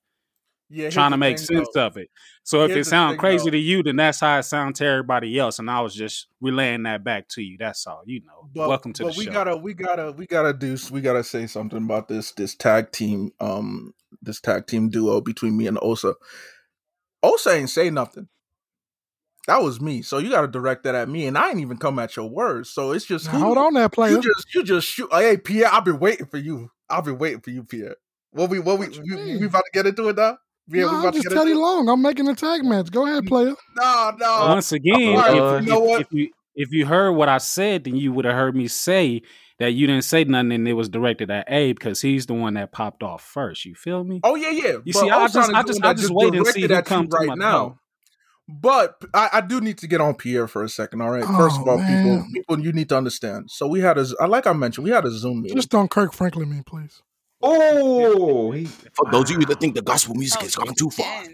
Yeah, 0.68 0.90
trying 0.90 1.12
to 1.12 1.16
make 1.16 1.38
thing, 1.38 1.46
sense 1.46 1.68
though. 1.74 1.86
of 1.86 1.96
it. 1.96 2.10
So 2.42 2.64
if 2.64 2.70
Here's 2.72 2.86
it 2.86 2.90
the 2.90 2.90
sounds 2.90 3.18
crazy 3.20 3.44
though. 3.44 3.52
to 3.52 3.58
you, 3.58 3.82
then 3.84 3.96
that's 3.96 4.18
how 4.20 4.38
it 4.40 4.42
sounds 4.42 4.78
to 4.80 4.84
everybody 4.86 5.38
else. 5.38 5.60
And 5.60 5.70
I 5.70 5.80
was 5.80 5.94
just 5.94 6.26
relaying 6.40 6.82
that 6.82 7.04
back 7.04 7.28
to 7.30 7.40
you. 7.42 7.56
That's 7.56 7.86
all. 7.86 8.02
You 8.04 8.20
know. 8.26 8.37
But, 8.54 8.68
Welcome 8.68 8.92
to 8.94 9.04
but 9.04 9.12
the 9.14 9.18
we 9.18 9.24
show. 9.26 9.32
gotta 9.32 9.56
we 9.56 9.74
gotta 9.74 10.12
we 10.12 10.26
gotta 10.26 10.52
do 10.52 10.76
we 10.90 11.00
gotta 11.00 11.22
say 11.24 11.46
something 11.46 11.78
about 11.84 12.08
this 12.08 12.32
this 12.32 12.54
tag 12.54 12.92
team 12.92 13.30
um 13.40 13.92
this 14.22 14.40
tag 14.40 14.66
team 14.66 14.88
duo 14.88 15.20
between 15.20 15.56
me 15.56 15.66
and 15.66 15.78
Osa. 15.82 16.14
Osa 17.22 17.50
ain't 17.54 17.70
say 17.70 17.90
nothing. 17.90 18.28
That 19.46 19.62
was 19.62 19.80
me. 19.80 20.02
So 20.02 20.18
you 20.18 20.30
gotta 20.30 20.48
direct 20.48 20.84
that 20.84 20.94
at 20.94 21.08
me, 21.08 21.26
and 21.26 21.36
I 21.38 21.50
ain't 21.50 21.60
even 21.60 21.78
come 21.78 21.98
at 21.98 22.16
your 22.16 22.28
words. 22.28 22.70
So 22.70 22.92
it's 22.92 23.06
just 23.06 23.26
now 23.32 23.38
hold 23.38 23.58
on 23.58 23.74
there, 23.74 23.88
player. 23.88 24.12
you 24.12 24.22
just 24.22 24.54
you 24.54 24.62
just 24.62 24.86
shoot. 24.86 25.08
Hey 25.12 25.36
Pierre, 25.38 25.68
I've 25.72 25.84
been 25.84 25.98
waiting 25.98 26.26
for 26.26 26.38
you. 26.38 26.70
I've 26.90 27.04
been 27.04 27.18
waiting 27.18 27.40
for 27.40 27.50
you, 27.50 27.64
Pierre. 27.64 27.96
What 28.30 28.50
we 28.50 28.58
what 28.58 28.78
we 28.78 28.86
What 28.86 28.96
you 29.06 29.16
we, 29.16 29.36
we 29.38 29.46
about 29.46 29.60
to 29.64 29.70
get 29.72 29.86
into 29.86 30.08
it 30.08 30.16
now? 30.16 30.38
Yeah, 30.70 30.82
no, 30.82 30.88
we 30.88 30.94
I'm 30.94 31.00
about 31.00 31.12
to 31.14 31.18
just 31.20 31.28
get 31.30 31.34
Teddy 31.34 31.50
into 31.52 31.60
it. 31.60 31.64
Long. 31.64 31.88
I'm 31.88 32.02
making 32.02 32.28
a 32.28 32.34
tag 32.34 32.62
match. 32.62 32.90
Go 32.90 33.06
ahead, 33.06 33.26
player. 33.26 33.54
No, 33.76 34.12
no. 34.18 34.46
Once 34.48 34.70
again, 34.72 35.16
All 35.16 35.16
right, 35.16 35.60
if, 35.60 35.64
you 35.66 35.70
know 35.72 35.82
if- 35.82 35.88
what? 35.88 36.00
if 36.02 36.06
you 36.12 36.30
if 36.58 36.72
you 36.72 36.84
heard 36.84 37.12
what 37.12 37.28
I 37.30 37.38
said, 37.38 37.84
then 37.84 37.96
you 37.96 38.12
would 38.12 38.24
have 38.26 38.34
heard 38.34 38.54
me 38.54 38.68
say 38.68 39.22
that 39.58 39.72
you 39.72 39.86
didn't 39.86 40.04
say 40.04 40.24
nothing 40.24 40.52
and 40.52 40.68
it 40.68 40.74
was 40.74 40.88
directed 40.88 41.30
at 41.30 41.50
Abe 41.50 41.76
because 41.78 42.00
he's 42.00 42.26
the 42.26 42.34
one 42.34 42.54
that 42.54 42.70
popped 42.72 43.02
off 43.02 43.22
first. 43.24 43.64
You 43.64 43.74
feel 43.74 44.04
me? 44.04 44.20
Oh 44.22 44.34
yeah, 44.36 44.50
yeah. 44.50 44.72
You 44.84 44.92
But 44.92 45.00
see, 45.00 45.10
I 45.10 45.26
Osan 45.26 45.32
just- 45.32 45.36
I 45.54 45.62
the 45.62 45.68
just- 45.68 45.80
one 45.80 45.88
I 45.88 45.92
that 45.94 46.00
just 46.00 46.10
wait 46.12 46.34
and 46.34 46.46
see 46.46 46.60
directed 46.66 46.70
who 46.70 46.74
at 46.76 46.78
you 46.78 46.96
come 46.96 47.08
to 47.08 47.16
right 47.16 47.28
my 47.28 47.34
now. 47.34 47.58
door. 47.58 47.78
But 48.50 49.02
I, 49.12 49.28
I 49.34 49.40
do 49.42 49.60
need 49.60 49.76
to 49.78 49.86
get 49.86 50.00
on 50.00 50.14
Pierre 50.14 50.48
for 50.48 50.62
a 50.64 50.68
second. 50.70 51.02
All 51.02 51.10
right. 51.10 51.24
Oh, 51.26 51.36
first 51.36 51.60
of 51.60 51.68
Oh, 51.68 51.72
all, 51.72 51.78
people, 51.78 51.92
man. 52.16 52.30
people, 52.32 52.60
you 52.60 52.72
need 52.72 52.88
to 52.88 52.96
understand. 52.96 53.50
So 53.50 53.66
we 53.66 53.80
had 53.80 53.98
a, 53.98 54.06
I 54.20 54.26
like 54.26 54.46
I 54.46 54.52
mentioned, 54.54 54.84
we 54.84 54.90
had 54.90 55.04
a 55.04 55.10
Zoom 55.10 55.42
meeting. 55.42 55.56
Just 55.56 55.68
don't 55.70 55.90
Kirk 55.90 56.14
Franklin 56.14 56.48
me, 56.50 56.62
please. 56.64 57.02
Oh, 57.42 58.50
he, 58.52 58.68
For 58.94 59.06
those 59.10 59.30
of 59.30 59.38
you 59.38 59.46
that 59.46 59.60
think 59.60 59.74
the 59.74 59.82
gospel 59.82 60.14
music 60.14 60.40
Oh, 60.40 60.44
has 60.44 60.54
gone 60.56 60.74
too 60.74 60.90
far, 60.90 61.24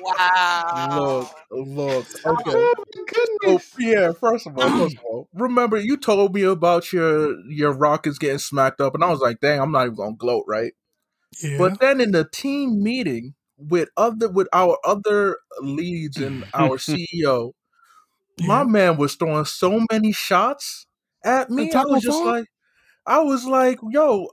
wow. 0.00 1.30
look, 1.52 2.06
look. 2.06 2.06
oh 2.26 2.32
Okay. 2.32 2.50
my 2.50 2.74
So 3.04 3.04
goodness. 3.06 3.38
Oh, 3.46 3.60
Pierre, 3.78 4.14
first 4.14 4.46
of 4.46 4.58
all, 4.58 4.70
first 4.70 4.96
of 4.96 5.04
all, 5.04 5.28
remember 5.34 5.78
you 5.78 5.96
told 5.96 6.34
me 6.34 6.42
about 6.42 6.92
your 6.92 7.38
your 7.48 7.72
Rockets 7.72 8.18
getting 8.18 8.38
smacked 8.38 8.80
up, 8.80 8.94
and 8.94 9.04
I 9.04 9.10
was 9.10 9.20
like, 9.20 9.40
dang, 9.40 9.60
I'm 9.60 9.72
not 9.72 9.84
even 9.84 9.96
gonna 9.96 10.16
gloat, 10.16 10.44
right? 10.48 10.72
Yeah. 11.42 11.58
But 11.58 11.80
then 11.80 12.00
in 12.00 12.12
the 12.12 12.24
team 12.24 12.82
meeting 12.82 13.34
with 13.58 13.88
other 13.96 14.28
with 14.28 14.48
our 14.52 14.78
other 14.84 15.38
leads 15.60 16.18
and 16.18 16.44
our 16.54 16.78
CEO, 16.78 17.52
my 18.40 18.64
man 18.64 18.96
was 18.96 19.14
throwing 19.14 19.44
so 19.46 19.84
many 19.90 20.12
shots 20.12 20.86
at 21.24 21.50
me. 21.50 21.72
I 21.74 21.84
was 21.84 22.02
just 22.02 22.24
like, 22.24 22.46
I 23.10 23.18
was 23.20 23.44
like, 23.44 23.78
yo, 23.90 24.28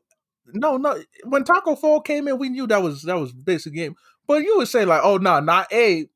no, 0.53 0.77
no. 0.77 1.01
When 1.25 1.43
Tacko 1.43 1.75
Fall 1.77 2.01
came 2.01 2.27
in, 2.27 2.37
we 2.37 2.49
knew 2.49 2.67
that 2.67 2.81
was 2.81 3.01
that 3.03 3.15
was 3.19 3.33
basic 3.33 3.73
game. 3.73 3.95
But 4.27 4.43
you 4.43 4.57
would 4.57 4.67
say 4.67 4.85
like, 4.85 5.01
oh 5.03 5.17
no, 5.17 5.39
not 5.39 5.71
Abe 5.73 6.07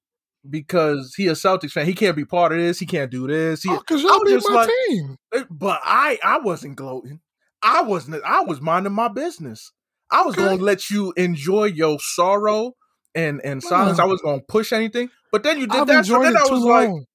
because 0.49 1.13
he 1.15 1.27
a 1.27 1.31
Celtics 1.33 1.71
fan. 1.71 1.85
He 1.85 1.93
can't 1.93 2.15
be 2.15 2.25
part 2.25 2.51
of 2.51 2.57
this. 2.57 2.79
He 2.79 2.85
can't 2.85 3.11
do 3.11 3.27
this. 3.27 3.63
He, 3.63 3.69
Oh, 3.69 3.79
because 3.79 4.01
y'all 4.01 4.19
my 4.23 4.55
like- 4.61 4.69
team. 4.87 5.17
Eh, 5.33 5.43
but 5.49 5.79
I 5.83 6.17
I 6.23 6.39
wasn't 6.39 6.75
gloating. 6.75 7.19
I 7.63 7.83
wasn't. 7.83 8.23
I 8.23 8.41
was 8.41 8.59
minding 8.61 8.93
my 8.93 9.07
business. 9.07 9.71
I 10.11 10.23
was 10.23 10.35
Okay. 10.35 10.43
gonna 10.45 10.61
let 10.61 10.89
you 10.89 11.13
enjoy 11.15 11.65
your 11.65 11.99
sorrow 11.99 12.73
and 13.15 13.39
and 13.43 13.61
silence. 13.63 13.97
Nah. 13.97 14.05
I 14.05 14.07
was 14.07 14.21
gonna 14.21 14.41
push 14.41 14.73
anything. 14.73 15.09
But 15.31 15.43
then 15.43 15.59
you 15.59 15.67
did 15.67 15.81
I've 15.81 15.87
that. 15.87 16.05
So 16.05 16.21
then 16.21 16.35
I 16.35 16.43
was 16.49 16.63
like, 16.63 16.89
long. 16.89 17.05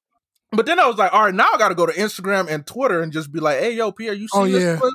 but 0.52 0.64
then 0.66 0.78
I 0.80 0.86
was 0.86 0.96
like, 0.96 1.12
all 1.12 1.24
right, 1.24 1.34
now 1.34 1.48
I 1.52 1.58
got 1.58 1.68
to 1.68 1.74
go 1.74 1.84
to 1.84 1.92
Instagram 1.92 2.48
and 2.48 2.66
Twitter 2.66 3.02
and 3.02 3.12
just 3.12 3.30
be 3.32 3.40
like, 3.40 3.58
hey, 3.58 3.72
yo, 3.74 3.92
Pierre, 3.92 4.14
you 4.14 4.28
see 4.28 4.38
Oh, 4.38 4.46
this? 4.46 4.62
yeah. 4.62 4.76
clip? 4.76 4.94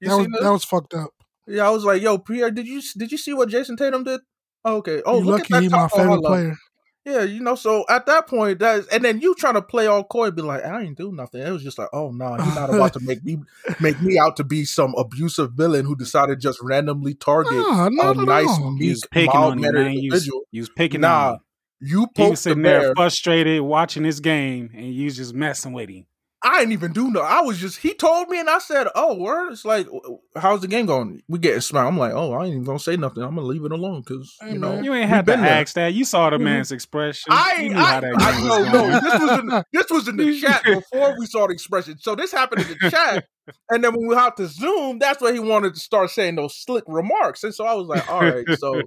You 0.00 0.08
That 0.08 0.16
was 0.16 0.24
seen 0.24 0.32
this? 0.32 0.42
that 0.42 0.52
was 0.52 0.64
fucked 0.64 0.94
up. 0.94 1.10
yeah, 1.46 1.66
I 1.66 1.70
was 1.70 1.84
like, 1.84 2.02
yo, 2.02 2.18
Pierre, 2.18 2.46
uh, 2.46 2.50
did 2.50 2.66
you 2.66 2.82
did 2.96 3.12
you 3.12 3.18
see 3.18 3.34
what 3.34 3.48
Jayson 3.48 3.76
Tatum 3.76 4.04
did? 4.04 4.20
Oh, 4.64 4.76
okay. 4.76 5.02
Oh, 5.04 5.18
you 5.18 5.24
look 5.24 5.40
lucky 5.40 5.54
at 5.54 5.56
that 5.56 5.62
he 5.62 5.68
my 5.68 5.84
oh, 5.84 5.88
favorite 5.88 6.22
player. 6.22 6.56
Yeah, 7.04 7.22
you 7.22 7.40
know. 7.40 7.54
So 7.54 7.84
at 7.88 8.04
that 8.06 8.26
point, 8.26 8.58
that 8.58 8.84
and 8.92 9.02
then 9.02 9.20
you 9.20 9.34
trying 9.34 9.54
to 9.54 9.62
play 9.62 9.86
all 9.86 10.04
coy, 10.04 10.30
be 10.30 10.42
like, 10.42 10.62
I 10.64 10.82
ain't 10.82 10.98
do 10.98 11.10
nothing. 11.10 11.40
It 11.40 11.50
was 11.50 11.62
just 11.62 11.78
like, 11.78 11.88
oh 11.92 12.10
no, 12.10 12.36
you're 12.36 12.54
not 12.54 12.68
about 12.68 12.92
to 12.94 13.00
make 13.00 13.24
me 13.24 13.38
make 13.80 14.00
me 14.02 14.18
out 14.18 14.36
to 14.36 14.44
be 14.44 14.64
some 14.66 14.94
abusive 14.98 15.52
villain 15.52 15.86
who 15.86 15.96
decided 15.96 16.40
to 16.40 16.48
just 16.48 16.58
randomly 16.62 17.14
target 17.14 17.52
Nah, 17.52 17.86
a 17.86 17.90
not 17.90 18.16
nice, 18.18 18.48
all. 18.48 18.72
You 18.72 18.78
meek, 18.78 18.90
was 18.90 19.06
picking 19.10 19.40
mild 19.40 19.52
on 19.52 19.58
him, 19.58 19.62
mannered 19.62 19.84
man. 19.84 19.92
You 19.92 20.10
was, 20.10 20.22
individual. 20.22 20.42
you 20.52 20.60
was 20.60 20.70
picking 20.76 21.00
Nah, 21.00 21.28
on 21.28 21.34
him. 21.34 21.40
You 21.80 21.88
He 21.88 22.00
was 22.00 22.08
poked 22.14 22.30
the 22.30 22.36
sitting 22.36 22.62
there 22.62 22.94
frustrated 22.94 23.62
watching 23.62 24.02
this 24.02 24.20
game, 24.20 24.70
and 24.74 24.92
you 24.92 25.10
just 25.10 25.32
messing 25.32 25.72
with 25.72 25.88
him. 25.88 26.04
I 26.42 26.60
didn't 26.60 26.72
even 26.72 26.92
do 26.92 27.10
no. 27.10 27.20
I 27.20 27.40
was 27.40 27.58
just 27.58 27.78
he 27.78 27.94
told 27.94 28.28
me 28.28 28.38
and 28.38 28.48
I 28.48 28.58
said, 28.58 28.86
"Oh, 28.94 29.16
word." 29.16 29.50
It's 29.52 29.64
like, 29.64 29.88
how's 30.36 30.60
the 30.60 30.68
game 30.68 30.86
going? 30.86 31.20
We 31.28 31.40
getting 31.40 31.60
smacked. 31.60 31.88
I'm 31.88 31.98
like, 31.98 32.12
oh, 32.12 32.32
I 32.32 32.44
ain't 32.44 32.52
even 32.52 32.64
gonna 32.64 32.78
say 32.78 32.96
nothing. 32.96 33.24
I'm 33.24 33.34
gonna 33.34 33.46
leave 33.46 33.64
it 33.64 33.72
alone 33.72 34.02
because 34.06 34.36
you 34.46 34.56
know. 34.58 34.80
You 34.80 34.94
ain't 34.94 35.08
had 35.08 35.26
to 35.26 35.32
been 35.32 35.42
there. 35.42 35.50
ask 35.50 35.74
that. 35.74 35.94
You 35.94 36.04
saw 36.04 36.30
the 36.30 36.36
Mhm. 36.36 36.42
man's 36.44 36.70
expression. 36.70 37.32
I 37.32 37.54
you 37.56 37.62
ain't- 37.64 37.72
knew 37.74 37.78
how 37.80 37.96
I, 37.96 38.00
that 38.00 38.14
I 38.22 38.32
game 38.38 38.46
no 38.46 38.60
was 38.60 38.72
no. 38.72 39.00
This 39.00 39.20
was 39.20 39.38
in 39.40 39.64
this 39.72 39.90
was 39.90 40.08
in 40.08 40.16
the 40.16 40.40
chat 40.40 40.62
before 40.64 41.18
we 41.18 41.26
saw 41.26 41.48
the 41.48 41.52
expression. 41.54 41.98
So 41.98 42.14
this 42.14 42.30
happened 42.30 42.62
in 42.62 42.68
the 42.80 42.88
chat, 42.90 43.26
and 43.70 43.82
then 43.82 43.92
when 43.94 44.06
we 44.06 44.14
had 44.14 44.36
to 44.36 44.46
Zoom, 44.46 45.00
that's 45.00 45.20
where 45.20 45.32
he 45.32 45.40
wanted 45.40 45.74
to 45.74 45.80
start 45.80 46.10
saying 46.10 46.36
those 46.36 46.56
slick 46.56 46.84
remarks. 46.86 47.42
And 47.42 47.52
so 47.52 47.64
I 47.66 47.74
was 47.74 47.88
like, 47.88 48.08
all 48.08 48.20
right, 48.20 48.46
so 48.58 48.80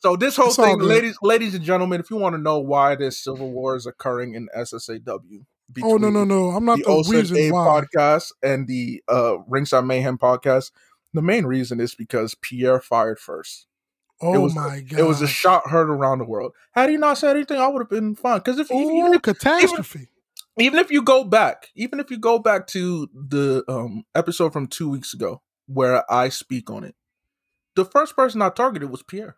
so 0.00 0.16
this 0.16 0.34
whole 0.34 0.48
It's 0.48 0.56
thing, 0.56 0.80
ladies, 0.80 1.16
ladies 1.22 1.54
and 1.54 1.62
gentlemen, 1.64 2.00
if 2.00 2.10
you 2.10 2.16
want 2.16 2.34
to 2.34 2.42
know 2.42 2.58
why 2.58 2.96
this 2.96 3.22
civil 3.22 3.52
war 3.52 3.76
is 3.76 3.86
occurring 3.86 4.34
in 4.34 4.48
SSAW, 4.56 5.44
Oh 5.82 5.96
no 5.96 6.10
no 6.10 6.24
no! 6.24 6.50
I'm 6.50 6.64
not 6.64 6.78
the 6.78 6.84
the, 6.84 6.90
Olsen 6.90 7.16
reason 7.16 7.36
A 7.36 7.50
why. 7.50 7.66
podcast 7.66 8.32
and 8.42 8.66
the 8.68 9.02
uh, 9.08 9.38
Ringside 9.48 9.84
Mayhem 9.84 10.18
podcast. 10.18 10.70
The 11.14 11.22
main 11.22 11.46
reason 11.46 11.80
is 11.80 11.94
because 11.94 12.34
Pierre 12.34 12.80
fired 12.80 13.18
first. 13.18 13.66
Oh 14.20 14.40
was 14.40 14.54
my 14.54 14.80
god! 14.80 15.00
It 15.00 15.02
was 15.04 15.22
a 15.22 15.26
shot 15.26 15.68
heard 15.68 15.90
around 15.90 16.18
the 16.18 16.24
world. 16.24 16.52
Had 16.72 16.90
he 16.90 16.96
not 16.96 17.18
said 17.18 17.36
anything, 17.36 17.58
I 17.58 17.68
would 17.68 17.80
have 17.80 17.90
been 17.90 18.14
fine. 18.14 18.38
Because 18.38 18.58
if 18.58 18.70
even, 18.70 18.94
even 18.94 19.14
if 19.14 19.22
catastrophe. 19.22 20.08
even 20.58 20.78
if 20.78 20.90
you 20.90 21.02
go 21.02 21.24
back, 21.24 21.68
even 21.74 21.98
if 21.98 22.10
you 22.10 22.18
go 22.18 22.38
back 22.38 22.66
to 22.68 23.08
the 23.12 23.64
um, 23.68 24.04
episode 24.14 24.52
from 24.52 24.66
two 24.66 24.88
weeks 24.88 25.14
ago 25.14 25.42
where 25.66 26.10
I 26.12 26.28
speak 26.28 26.70
on 26.70 26.84
it, 26.84 26.94
the 27.74 27.84
first 27.84 28.16
person 28.16 28.42
I 28.42 28.50
targeted 28.50 28.90
was 28.90 29.02
Pierre 29.02 29.36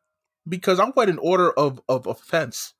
because 0.48 0.78
I'm 0.78 0.92
went 0.94 1.10
in 1.10 1.18
order 1.18 1.50
of 1.52 1.80
of 1.88 2.06
offense. 2.06 2.74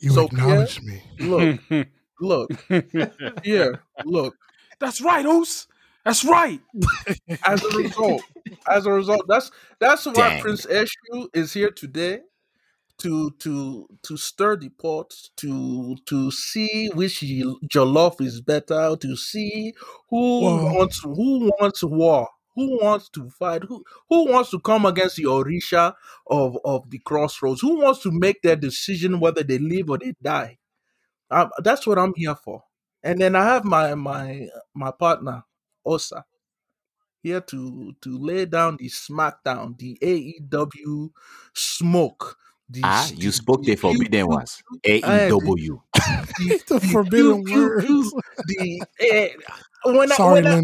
You 0.00 0.10
so, 0.10 0.26
acknowledge 0.26 0.80
me. 0.82 1.02
Look, 1.18 1.60
look, 2.20 2.50
yeah, 3.44 3.68
look. 4.04 4.36
That's 4.80 5.00
right, 5.00 5.24
Oos. 5.26 5.66
That's 6.04 6.24
right. 6.24 6.60
as 7.46 7.64
a 7.64 7.70
result, 7.72 8.24
as 8.68 8.86
a 8.86 8.92
result, 8.92 9.22
that's 9.28 9.50
that's 9.80 10.06
why 10.06 10.30
Dang. 10.30 10.38
Prince 10.38 10.66
Eshu 10.66 11.28
is 11.34 11.52
here 11.52 11.70
today 11.70 12.20
to 12.98 13.30
to 13.40 13.88
to 14.02 14.16
stir 14.16 14.56
the 14.56 14.70
pot, 14.70 15.14
to 15.36 15.96
to 16.06 16.30
see 16.30 16.90
which 16.94 17.22
y- 17.22 17.54
jollof 17.68 18.20
is 18.20 18.40
better, 18.40 18.96
to 19.00 19.16
see 19.16 19.74
who 20.10 20.18
Wow. 20.38 20.64
wants 20.76 21.00
who 21.02 21.50
wants 21.60 21.82
war, 21.84 22.28
who 22.56 22.78
wants 22.82 23.08
to 23.10 23.30
fight, 23.30 23.64
who 23.64 23.84
who 24.08 24.30
wants 24.30 24.50
to 24.50 24.60
come 24.60 24.86
against 24.86 25.16
the 25.16 25.24
Orisha 25.24 25.94
of 26.28 26.58
of 26.64 26.90
the 26.90 26.98
crossroads, 27.00 27.60
who 27.60 27.80
wants 27.80 28.02
to 28.02 28.10
make 28.12 28.42
their 28.42 28.56
decision 28.56 29.20
whether 29.20 29.42
they 29.42 29.58
live 29.58 29.90
or 29.90 29.98
they 29.98 30.14
die. 30.22 30.58
Um, 31.30 31.50
that's 31.62 31.86
what 31.86 31.98
I'm 31.98 32.14
here 32.16 32.34
for. 32.34 32.62
And 33.02 33.20
then 33.20 33.36
I 33.36 33.44
have 33.44 33.64
my 33.64 33.94
my 33.94 34.48
my 34.74 34.90
partner 34.90 35.44
Osa 35.84 36.24
here 37.22 37.40
to 37.40 37.94
to 38.00 38.18
lay 38.18 38.46
down 38.46 38.76
the 38.76 38.88
smackdown, 38.88 39.78
the 39.78 39.98
AEW 40.02 41.10
smoke. 41.54 42.36
The, 42.70 42.80
Ah, 42.84 43.10
you 43.16 43.32
spoke 43.32 43.62
the 43.64 43.76
forbidden 43.76 44.26
ones. 44.28 44.62
AEW. 44.84 45.80
The, 46.38 46.62
the 46.68 46.80
forbidden 46.80 47.44
words. 47.50 47.86
the 48.46 48.82
eh, 49.00 49.28
when 49.84 50.12
I 50.12 50.16
Sorry, 50.16 50.42
when 50.42 50.46
I, 50.46 50.62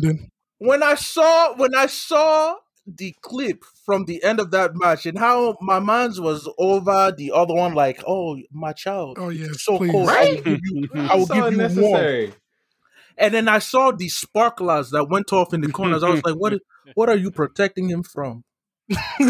when 0.58 0.82
I 0.82 0.94
saw 0.94 1.56
when 1.56 1.74
I 1.74 1.86
saw 1.86 2.56
the 2.86 3.14
clip 3.22 3.64
from 3.84 4.04
the 4.04 4.22
end 4.22 4.40
of 4.40 4.50
that 4.50 4.72
match 4.74 5.06
and 5.06 5.18
how 5.18 5.56
my 5.60 5.78
mind 5.78 6.14
was 6.18 6.48
over 6.58 7.12
the 7.16 7.32
other 7.32 7.54
one, 7.54 7.74
like, 7.74 8.02
oh 8.06 8.38
my 8.52 8.72
child, 8.72 9.16
Oh 9.18 9.30
yeah. 9.30 9.48
so 9.52 9.78
please. 9.78 9.90
cold. 9.90 10.08
I 10.08 10.30
will 10.30 10.42
give 10.42 10.60
you, 10.62 10.88
I 10.94 11.16
will 11.16 11.26
so 11.26 11.50
give 11.50 11.74
you 11.76 11.82
warmth. 11.82 12.36
And 13.16 13.32
then 13.32 13.48
I 13.48 13.60
saw 13.60 13.92
the 13.92 14.08
sparklers 14.08 14.90
that 14.90 15.08
went 15.08 15.32
off 15.32 15.54
in 15.54 15.60
the 15.60 15.70
corners. 15.70 16.02
I 16.02 16.10
was 16.10 16.24
like, 16.24 16.34
what? 16.34 16.54
What 16.94 17.08
are 17.08 17.16
you 17.16 17.30
protecting 17.30 17.88
him 17.88 18.02
from? 18.02 18.44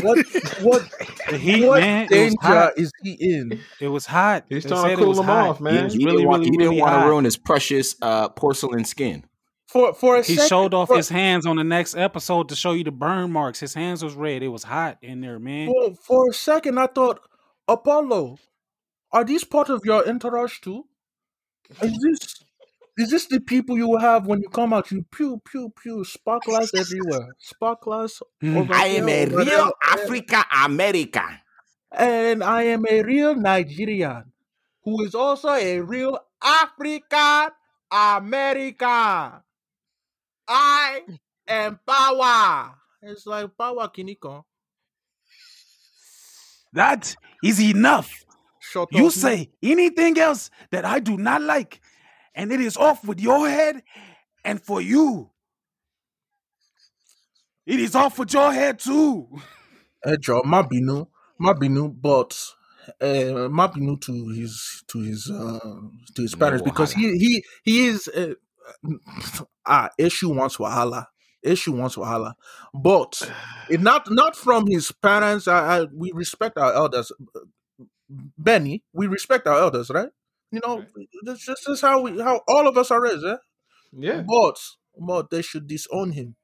what 0.02 0.18
what 0.60 0.82
The 1.30 1.38
heat, 1.38 1.66
what 1.66 1.80
man. 1.80 2.08
Danger 2.08 2.72
is 2.76 2.90
he 3.02 3.12
in? 3.12 3.60
It 3.80 3.88
was 3.88 4.06
hot. 4.06 4.46
He's 4.48 4.64
trying 4.64 4.96
to 4.96 5.04
cool 5.04 5.18
him 5.18 5.26
hot. 5.26 5.48
off, 5.48 5.60
man. 5.60 5.84
was 5.84 5.92
he 5.94 6.04
really, 6.04 6.16
didn't 6.18 6.28
want, 6.28 6.40
really, 6.40 6.50
he 6.50 6.56
didn't 6.56 6.70
really 6.70 6.82
want 6.82 7.02
to 7.02 7.08
ruin 7.08 7.24
his 7.24 7.36
precious 7.36 7.94
uh, 8.02 8.28
porcelain 8.30 8.84
skin. 8.84 9.24
For 9.74 9.92
for 9.92 10.14
a 10.14 10.22
He 10.22 10.36
second, 10.36 10.48
showed 10.48 10.72
off 10.72 10.86
for, 10.86 10.96
his 10.96 11.08
hands 11.08 11.46
on 11.46 11.56
the 11.56 11.64
next 11.64 11.96
episode 11.96 12.48
to 12.50 12.54
show 12.54 12.72
you 12.74 12.84
the 12.84 12.92
burn 12.92 13.32
marks. 13.32 13.58
His 13.58 13.74
hands 13.74 14.04
was 14.04 14.14
red. 14.14 14.40
It 14.44 14.46
was 14.48 14.62
hot 14.62 14.98
in 15.02 15.20
there, 15.20 15.40
man. 15.40 15.66
for, 15.66 15.94
for 15.96 16.30
a 16.30 16.32
second. 16.32 16.78
I 16.78 16.86
thought, 16.86 17.18
Apollo, 17.66 18.38
are 19.10 19.24
these 19.24 19.42
part 19.42 19.70
of 19.70 19.82
your 19.84 20.08
entourage 20.08 20.60
too? 20.60 20.84
Is 21.82 21.98
this 21.98 22.44
is 22.96 23.10
this 23.10 23.26
the 23.26 23.40
people 23.40 23.76
you 23.76 23.96
have 23.96 24.28
when 24.28 24.42
you 24.42 24.48
come 24.48 24.72
out? 24.72 24.92
You 24.92 25.04
pew 25.10 25.42
pew 25.44 25.72
pew, 25.82 26.04
sparklers 26.04 26.72
everywhere, 26.72 27.34
sparklers 27.40 28.22
Mm. 28.40 28.70
I 28.70 28.86
am 28.86 29.08
a 29.08 29.26
real 29.26 29.44
there, 29.44 29.70
Africa 29.82 30.44
American. 30.64 31.40
and 31.90 32.44
I 32.44 32.62
am 32.62 32.84
a 32.88 33.02
real 33.02 33.34
Nigerian 33.34 34.30
who 34.84 35.02
is 35.02 35.16
also 35.16 35.48
a 35.50 35.80
real 35.80 36.16
African 36.40 37.50
American. 37.90 39.40
I 40.48 41.02
am 41.48 41.80
power. 41.86 42.74
It's 43.02 43.26
like 43.26 43.56
power, 43.56 43.88
Kiniko. 43.88 44.44
That 46.72 47.14
is 47.42 47.60
enough. 47.60 48.24
Shut 48.60 48.88
You 48.92 49.06
up. 49.06 49.12
say 49.12 49.50
anything 49.62 50.18
else 50.18 50.50
that 50.70 50.84
I 50.84 50.98
do 51.00 51.16
not 51.16 51.42
like, 51.42 51.80
and 52.34 52.50
it 52.50 52.60
is 52.60 52.76
off 52.76 53.04
with 53.04 53.20
your 53.20 53.48
head 53.48 53.82
and 54.44 54.60
for 54.60 54.80
you. 54.80 55.30
It 57.66 57.80
is 57.80 57.94
off 57.94 58.18
with 58.18 58.32
your 58.32 58.52
head 58.52 58.78
too. 58.78 59.28
Hey, 60.04 60.16
Joe, 60.20 60.42
má 60.44 60.62
bínú, 60.62 61.06
má 61.40 61.54
bínú, 61.54 61.88
but 61.88 62.36
uh, 63.00 63.48
má 63.48 63.72
bínú 63.72 63.98
to 64.00 64.12
his 64.36 64.84
to 64.88 65.00
his 65.00 65.30
uh, 65.30 65.80
to 66.14 66.22
his 66.22 66.34
parents 66.34 66.64
No 66.64 66.70
because 66.70 66.92
he 66.92 67.16
he 67.16 67.44
he 67.64 67.86
is 67.86 68.08
uh, 68.08 68.34
ah 69.66 69.90
Eshu 70.00 70.34
wants 70.34 70.56
wahala, 70.56 71.06
Eshu 71.44 71.76
wants 71.76 71.96
wahala, 71.96 72.34
but 72.72 73.20
it 73.70 73.80
not 73.90 74.10
not 74.10 74.36
from 74.36 74.66
his 74.66 74.92
parents. 74.92 75.48
I, 75.48 75.80
I 75.82 75.86
we 75.94 76.12
respect 76.12 76.58
our 76.58 76.72
elders, 76.74 77.12
Benny. 78.08 78.82
We 78.92 79.06
respect 79.06 79.46
our 79.46 79.58
elders, 79.58 79.90
right? 79.90 80.10
You 80.50 80.60
know, 80.64 80.84
this 81.22 81.46
this 81.46 81.66
is 81.68 81.80
how 81.80 82.00
we 82.00 82.20
how 82.20 82.40
all 82.48 82.68
of 82.68 82.76
us 82.78 82.90
are 82.90 83.00
raised, 83.00 83.24
eh? 83.24 83.36
Yeah. 83.92 84.22
But 84.26 84.58
but 84.98 85.30
they 85.30 85.42
should 85.42 85.66
disown 85.66 86.12
him. 86.12 86.36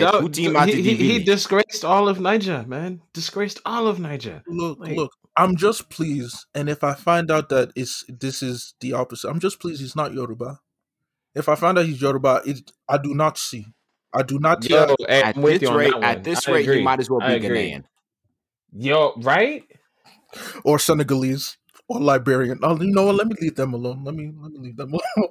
Dog- 0.00 0.22
tutti 0.22 0.48
matti 0.48 0.82
he, 0.82 0.94
he, 0.94 1.12
he 1.12 1.24
disgraced 1.24 1.84
all 1.84 2.08
of 2.08 2.18
Naija, 2.18 2.66
man. 2.66 3.00
Disgraced 3.12 3.60
all 3.64 3.86
of 3.86 3.98
Naija. 3.98 4.42
Look, 4.46 4.78
Like- 4.80 4.96
look, 4.96 5.12
I'm 5.36 5.56
just 5.56 5.88
pleased. 5.90 6.46
And 6.54 6.68
if 6.68 6.84
I 6.84 6.94
find 6.94 7.30
out 7.30 7.48
that 7.50 7.72
it's 7.74 8.04
this 8.08 8.42
is 8.42 8.74
the 8.80 8.92
opposite, 8.92 9.28
I'm 9.28 9.40
just 9.40 9.60
pleased 9.60 9.80
he's 9.80 9.96
not 9.96 10.12
Yoruba. 10.12 10.60
If 11.34 11.48
I 11.48 11.54
find 11.54 11.78
out 11.78 11.86
he's 11.86 12.00
Yoruba, 12.00 12.42
it 12.44 12.70
I 12.88 12.98
do 12.98 13.14
not 13.14 13.38
see. 13.38 13.66
I 14.12 14.22
do 14.22 14.38
not 14.38 14.62
see. 14.62 14.74
Yo, 14.74 14.94
hey, 15.08 15.22
At 15.22 15.36
I'm 15.36 15.42
with 15.42 15.60
this 15.60 15.70
rate, 15.70 15.94
at 16.02 16.24
this 16.24 16.46
I 16.48 16.52
rate, 16.52 16.68
he 16.68 16.82
might 16.82 17.00
as 17.00 17.08
well 17.08 17.22
I 17.22 17.38
be 17.38 17.46
agree. 17.46 17.70
Ghanaian. 17.72 17.84
Yo, 18.74 19.14
right? 19.18 19.64
or 20.64 20.78
Senegalese 20.78 21.56
or 21.88 22.00
Liberian. 22.00 22.58
Oh, 22.62 22.80
you 22.80 22.92
know 22.92 23.06
what? 23.06 23.16
Let 23.16 23.26
me 23.28 23.34
leave 23.40 23.56
them 23.56 23.74
alone. 23.74 24.04
Let 24.04 24.14
me 24.14 24.32
let 24.40 24.52
me 24.52 24.58
leave 24.60 24.76
them 24.76 24.92
alone. 24.92 25.28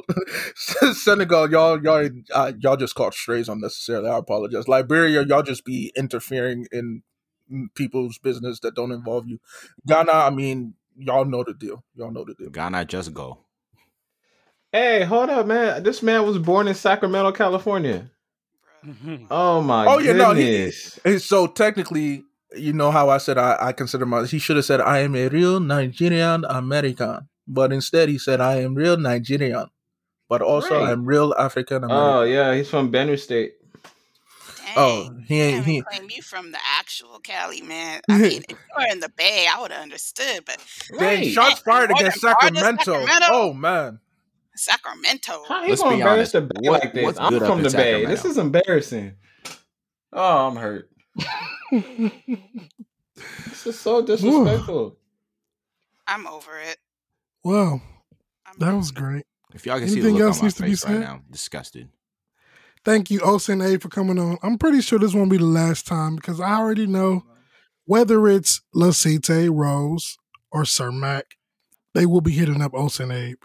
Senegal, 0.94 1.50
y'all 1.52 1.82
y'all 1.84 2.10
uh, 2.34 2.52
y'all 2.60 2.78
just 2.78 2.96
caught 2.96 3.14
strays 3.14 3.50
unnecessarily. 3.50 4.10
I 4.10 4.18
apologize. 4.18 4.68
Liberia, 4.68 5.24
y'all 5.24 5.44
just 5.44 5.66
be 5.66 5.92
interfering 5.96 6.68
in 6.72 7.04
people's 7.76 8.18
business 8.18 8.60
that 8.62 8.76
don't 8.76 8.92
involve 8.92 9.28
you. 9.28 9.40
Ghana, 9.88 10.12
I 10.12 10.30
mean, 10.30 10.74
y'all 10.98 11.26
know 11.26 11.44
the 11.44 11.54
deal. 11.54 11.84
Y'all 11.96 12.12
know 12.12 12.26
the 12.26 12.34
deal. 12.34 12.50
Ghana, 12.50 12.86
just 12.86 13.14
go. 13.14 13.40
Hey, 14.72 15.04
hold 15.04 15.30
up, 15.30 15.46
man. 15.48 15.84
This 15.84 16.02
man 16.02 16.26
was 16.26 16.38
born 16.38 16.68
in 16.68 16.76
Sacramento, 16.76 17.32
California. 17.34 18.10
Mm-hmm. 18.86 19.26
Oh 19.30 19.62
my 19.62 19.86
Oh, 19.88 20.00
yeah, 20.00 20.14
no, 20.14 20.34
he- 20.34 20.44
goodness. 20.44 21.00
And 21.06 21.22
so 21.22 21.46
technically, 21.48 22.24
you 22.56 22.74
know 22.74 22.90
how 22.92 23.10
I 23.10 23.18
said 23.18 23.38
I, 23.38 23.58
I 23.60 23.74
consider 23.74 24.06
my 24.06 24.26
he 24.26 24.40
should 24.40 24.56
have 24.56 24.66
said 24.66 24.82
I 24.82 25.00
am 25.00 25.16
a 25.16 25.28
real 25.28 25.60
Nigerian 25.60 26.46
American. 26.50 27.28
But 27.48 27.74
instead 27.74 28.10
he 28.10 28.18
said 28.18 28.42
I 28.42 28.62
am 28.62 28.76
real 28.76 28.98
Nigerian. 28.98 29.68
But 30.30 30.42
also 30.42 30.80
Right. 30.80 30.92
I'm 30.92 31.06
real 31.06 31.34
African 31.38 31.84
American. 31.84 32.14
Oh 32.14 32.24
yeah, 32.24 32.56
he's 32.56 32.70
from 32.70 32.92
Benue 32.92 33.20
State. 33.20 33.56
Oh, 34.78 35.10
he 35.28 35.42
ain't- 35.42 35.56
haven't 35.58 35.72
he- 35.74 35.82
claimed 35.82 36.12
you 36.12 36.22
from 36.22 36.52
the 36.52 36.60
actual 36.78 37.20
Cali, 37.20 37.62
man. 37.62 38.02
I 38.10 38.18
mean, 38.18 38.32
if 38.50 38.50
you 38.50 38.56
were 38.78 38.86
in 38.92 39.00
the 39.00 39.10
Bay, 39.10 39.48
I 39.54 39.60
would 39.62 39.72
have 39.72 39.82
understood, 39.82 40.44
but 40.46 40.58
Dang, 40.98 41.00
Right. 41.00 41.28
shots 41.32 41.60
fired 41.62 41.90
Northern 41.90 42.08
against 42.08 42.22
part 42.22 42.38
of 42.44 42.56
Sacramento. 42.58 42.84
Sacramento? 42.94 43.26
Oh 43.30 43.54
man. 43.54 44.00
Sacramento. 44.56 45.44
How 45.48 45.64
he 45.64 45.70
Let's 45.70 45.82
gonna 45.82 45.96
embarrass 45.96 46.34
honest. 46.36 46.50
the 46.54 46.62
Bay 46.62 46.70
What- 46.70 46.84
like 46.84 46.94
this? 46.94 47.18
I'm 47.20 47.40
from 47.40 47.64
the 47.64 47.70
Bay. 47.70 48.06
This 48.06 48.26
is 48.26 48.38
embarrassing. 48.38 49.14
Oh, 50.14 50.48
I'm 50.48 50.56
hurt. 50.58 50.90
This 51.72 53.66
is 53.68 53.80
so 53.80 54.02
disrespectful. 54.06 54.98
I'm 56.08 56.28
over 56.28 56.60
it. 56.60 56.78
Well, 57.44 57.82
I'm 58.46 58.54
that 58.60 58.74
was 58.76 58.92
great. 58.92 59.26
If 59.54 59.66
y'all 59.66 59.80
can 59.80 59.88
see 59.90 60.00
the 60.02 60.10
look 60.12 60.22
on 60.22 60.38
my 60.38 60.42
needs 60.44 60.54
to 60.56 60.64
be 60.64 60.70
face 60.70 60.86
right 60.86 61.00
now, 61.00 61.22
disgusted. 61.30 61.90
Thank 62.84 63.12
you, 63.12 63.20
Osen 63.20 63.64
A, 63.64 63.80
for 63.80 63.90
coming 63.90 64.18
on. 64.18 64.38
I'm 64.42 64.58
pretty 64.58 64.82
sure 64.82 64.98
this 64.98 65.14
won't 65.14 65.30
be 65.30 65.38
the 65.38 65.46
last 65.46 65.86
time 65.86 66.16
because 66.16 66.40
I 66.40 66.56
already 66.56 66.88
know 66.88 67.24
whether 67.86 68.28
it's 68.28 68.62
Lasite, 68.76 69.50
Rose, 69.52 70.18
or 70.52 70.66
Sir 70.66 70.92
Mac, 70.92 71.26
they 71.94 72.06
will 72.06 72.22
be 72.22 72.32
hitting 72.32 72.62
up 72.62 72.72
Osen 72.74 73.14
Abe. 73.14 73.38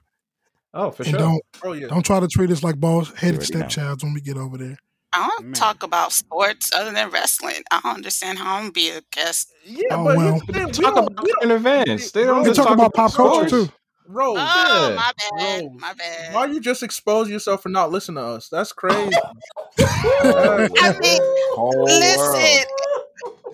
Oh, 0.73 0.91
for 0.91 1.03
and 1.05 1.11
sure. 1.11 1.19
don't 1.19 1.43
Oh 1.65 1.73
yeah. 1.73 1.87
don't 1.87 2.05
try 2.05 2.21
to 2.21 2.29
treat 2.29 2.51
us 2.51 2.63
like 2.63 2.79
boss 2.79 3.11
headed 3.15 3.41
already 3.41 3.55
know. 3.59 3.65
stepchilds 3.67 4.03
when 4.03 4.13
we 4.13 4.21
get 4.21 4.37
over 4.37 4.59
there. 4.59 4.77
I 5.13 5.27
don't 5.39 5.47
Man. 5.47 5.53
talk 5.55 5.83
about 5.83 6.13
sports 6.13 6.71
other 6.75 6.93
than 6.93 7.09
wrestling. 7.11 7.63
I 7.71 7.81
don't 7.83 7.95
understand 7.97 8.39
how 8.39 8.57
I'm 8.57 8.65
gonna 8.65 8.73
be 8.73 8.91
a 8.91 9.01
guest. 9.11 9.53
Yeah, 9.65 9.81
Oh, 9.93 10.05
but 10.05 10.17
well. 10.19 10.33
here's 10.33 10.43
the 10.47 10.53
we 10.67 10.85
Talk 10.85 10.95
don't- 10.95 11.07
about 11.13 11.25
we 11.25 11.33
don't- 11.41 11.53
events. 11.53 12.11
They 12.11 12.25
don't 12.25 12.43
We 12.43 12.49
We 12.51 12.55
just 12.55 12.61
talk 12.61 12.75
about 12.75 12.93
pop 12.93 13.13
culture 13.15 13.49
too. 13.49 13.73
Rose, 14.09 14.39
Oh, 14.41 14.89
yeah. 14.91 14.97
my 14.97 15.13
bad. 15.39 15.63
Rose, 15.63 15.81
My 15.81 15.93
bad. 15.95 16.35
why 16.35 16.47
you 16.47 16.61
just 16.61 16.83
expose 16.83 17.29
yourself 17.29 17.63
for 17.63 17.69
not 17.69 17.91
listening 17.91 18.17
to 18.17 18.23
us? 18.31 18.49
That's 18.49 18.73
crazy. 18.73 19.13
I 19.79 20.97
mean, 21.01 21.21
Whole 21.55 21.85
listen, 21.85 22.65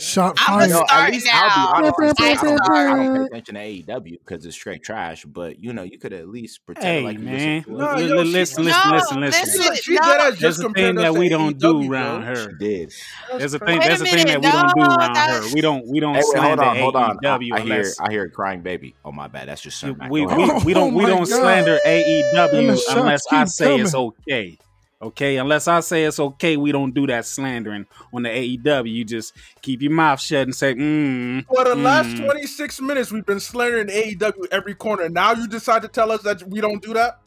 Shot 0.03 0.37
I'm 0.41 0.59
fired. 0.59 0.71
a 0.71 0.73
No, 0.73 0.81
at 0.83 0.89
start 0.89 1.13
least 1.13 1.29
I'll 1.33 1.49
now. 1.49 1.55
be 1.83 1.87
honest. 1.87 2.21
I, 2.21 2.35
don't, 2.35 2.61
I 2.69 2.97
don't 2.97 3.15
pay 3.31 3.37
attention 3.37 3.55
to 3.55 3.61
AEW 3.61 4.19
because 4.19 4.45
it's 4.45 4.57
straight 4.57 4.83
trash. 4.83 5.25
But 5.25 5.61
you 5.61 5.73
know, 5.73 5.85
you 5.85 5.99
could 5.99 6.13
at 6.13 6.29
least 6.29 6.67
pretend 6.67 6.87
Hey 6.87 7.03
like 7.03 7.19
you 7.19 7.25
man, 7.25 7.65
listen 7.65 7.77
to 7.77 7.79
Nah, 7.79 7.99
yo, 7.99 8.15
li- 8.17 8.25
listen, 8.25 8.65
No, 8.65 8.71
listen, 8.71 8.91
listen, 8.91 9.21
listen. 9.21 9.61
listen. 9.61 9.75
she 9.77 9.95
no. 9.95 10.03
did 10.03 10.21
as 10.21 10.39
There's 10.39 10.57
just 10.57 10.69
a 10.69 10.73
thing 10.73 10.95
that 10.97 11.15
we 11.15 11.29
don't 11.29 11.57
do 11.59 11.89
around 11.91 12.23
bro. 12.23 12.35
her. 12.35 12.51
She 12.51 12.57
did. 12.59 12.93
There's 13.39 13.55
a 13.55 13.59
thing. 13.61 13.79
Wait 13.79 13.85
a 13.85 13.89
There's 13.89 14.01
a 14.01 14.05
thing 14.07 14.27
that 14.27 14.43
we 14.43 14.51
don't 14.51 14.75
do 14.75 14.81
around 14.83 15.17
her. 15.17 15.55
We 15.55 15.61
don't. 15.61 15.87
We 15.87 16.01
don't 16.01 16.15
Hey, 16.15 16.23
wait, 16.25 16.43
hold 16.43 16.59
slander 16.59 16.65
on, 16.65 16.77
hold. 16.77 16.97
I, 16.97 17.13
AEW 17.13 17.53
I 17.55 17.61
hear, 17.61 17.93
I 18.01 18.11
hear 18.11 18.25
a 18.25 18.31
crying 18.31 18.63
baby. 18.63 18.95
Oh 19.05 19.13
my 19.13 19.29
bad, 19.29 19.49
that's 19.49 19.61
just 19.63 19.79
Sir 19.79 19.93
we, 20.11 20.27
we, 20.27 20.27
don't 20.27 20.65
Oh 20.75 20.89
we 20.89 21.07
don't 21.07 21.27
slander 21.27 21.79
AEW 21.87 22.81
unless 22.91 23.25
I 23.31 23.45
say 23.45 23.77
it's 23.77 23.95
okay. 23.95 24.59
Okay, 25.03 25.37
unless 25.39 25.67
I 25.67 25.81
say 25.81 26.05
it's 26.05 26.21
okay, 26.21 26.57
we 26.57 26.71
don't 26.71 26.95
do 26.95 27.09
that 27.09 27.27
slandering 27.27 27.87
on 28.15 28.23
the 28.23 28.29
AEW. 28.29 28.89
You 28.89 29.05
just 29.05 29.35
keep 29.61 29.83
your 29.83 29.91
mouth 29.91 30.21
shut 30.21 30.43
and 30.43 30.55
say, 30.55 30.75
mm, 30.75 31.45
For 31.47 31.65
the 31.65 31.75
last 31.75 32.11
mm. 32.11 32.25
26 32.25 32.81
minutes, 32.81 33.11
we've 33.11 33.27
been 33.27 33.41
slandering 33.41 33.89
AEW 33.89 34.47
every 34.53 34.77
corner. 34.77 35.09
Now 35.09 35.33
you 35.33 35.49
decide 35.49 35.83
to 35.83 35.89
tell 35.89 36.13
us 36.13 36.23
that 36.23 36.49
we 36.49 36.61
don't 36.61 36.81
do 36.81 36.95
that? 36.95 37.19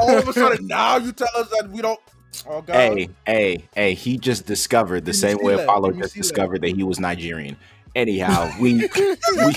All 0.00 0.18
of 0.18 0.26
a 0.26 0.32
sudden, 0.34 0.66
now 0.66 0.96
you 0.96 1.12
tell 1.12 1.28
us 1.36 1.48
that 1.50 1.70
we 1.70 1.80
don't. 1.80 2.00
Oh, 2.48 2.60
God. 2.60 2.74
Hey, 2.74 3.08
hey, 3.24 3.64
hey! 3.76 3.94
He 3.94 4.18
just 4.18 4.46
discovered 4.46 5.04
the 5.04 5.12
Give 5.12 5.20
same 5.20 5.38
way 5.40 5.54
Sile, 5.54 5.64
Apollo 5.64 5.92
give 5.92 6.02
just 6.02 6.16
discovered 6.16 6.62
that 6.62 6.74
he 6.74 6.82
was 6.82 6.98
Nigerian. 6.98 7.56
Anyhow, 7.94 8.50
we 8.60 8.74
we 9.36 9.54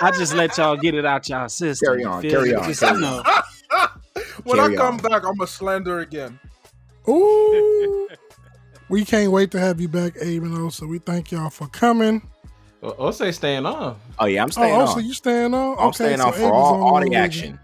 I 0.00 0.10
just 0.18 0.34
let 0.34 0.58
y'all 0.58 0.76
get 0.76 0.96
it 0.96 1.06
out 1.06 1.28
y'all 1.28 1.48
system. 1.48 1.86
Carry 1.86 2.04
on, 2.04 2.22
carry 2.22 2.52
on, 2.52 2.64
Just, 2.64 2.80
carry 2.80 2.94
you 2.96 3.00
know, 3.02 3.22
when 4.44 4.58
Carry 4.58 4.74
I 4.74 4.76
come 4.76 4.94
on. 4.96 5.00
back, 5.02 5.12
I'm 5.24 5.36
going 5.36 5.38
to 5.40 5.46
slander 5.46 6.00
again. 6.00 6.38
Ooh. 7.08 8.08
we 8.88 9.04
can't 9.04 9.32
wait 9.32 9.50
to 9.52 9.60
have 9.60 9.80
you 9.80 9.88
back, 9.88 10.14
Abe 10.20 10.44
and 10.44 10.56
Osa. 10.56 10.86
We 10.86 10.98
thank 10.98 11.32
y'all 11.32 11.50
for 11.50 11.66
coming. 11.68 12.22
Well, 12.80 12.94
Osei 12.96 13.32
staying 13.32 13.64
on. 13.66 13.96
oh 14.18 14.26
yeah, 14.26 14.42
I'm 14.42 14.48
Oh, 14.48 14.50
staying 14.50 14.80
Osa, 14.80 14.92
on. 14.94 15.04
you 15.04 15.14
staying 15.14 15.54
on? 15.54 15.76
I'm 15.78 15.86
Okay, 15.88 15.94
staying 15.94 16.18
so 16.18 16.26
on 16.26 16.32
for 16.32 16.38
is 16.40 16.44
all, 16.50 16.74
on 16.74 16.80
all 16.80 17.00
the 17.00 17.08
week. 17.08 17.14
action. 17.16 17.58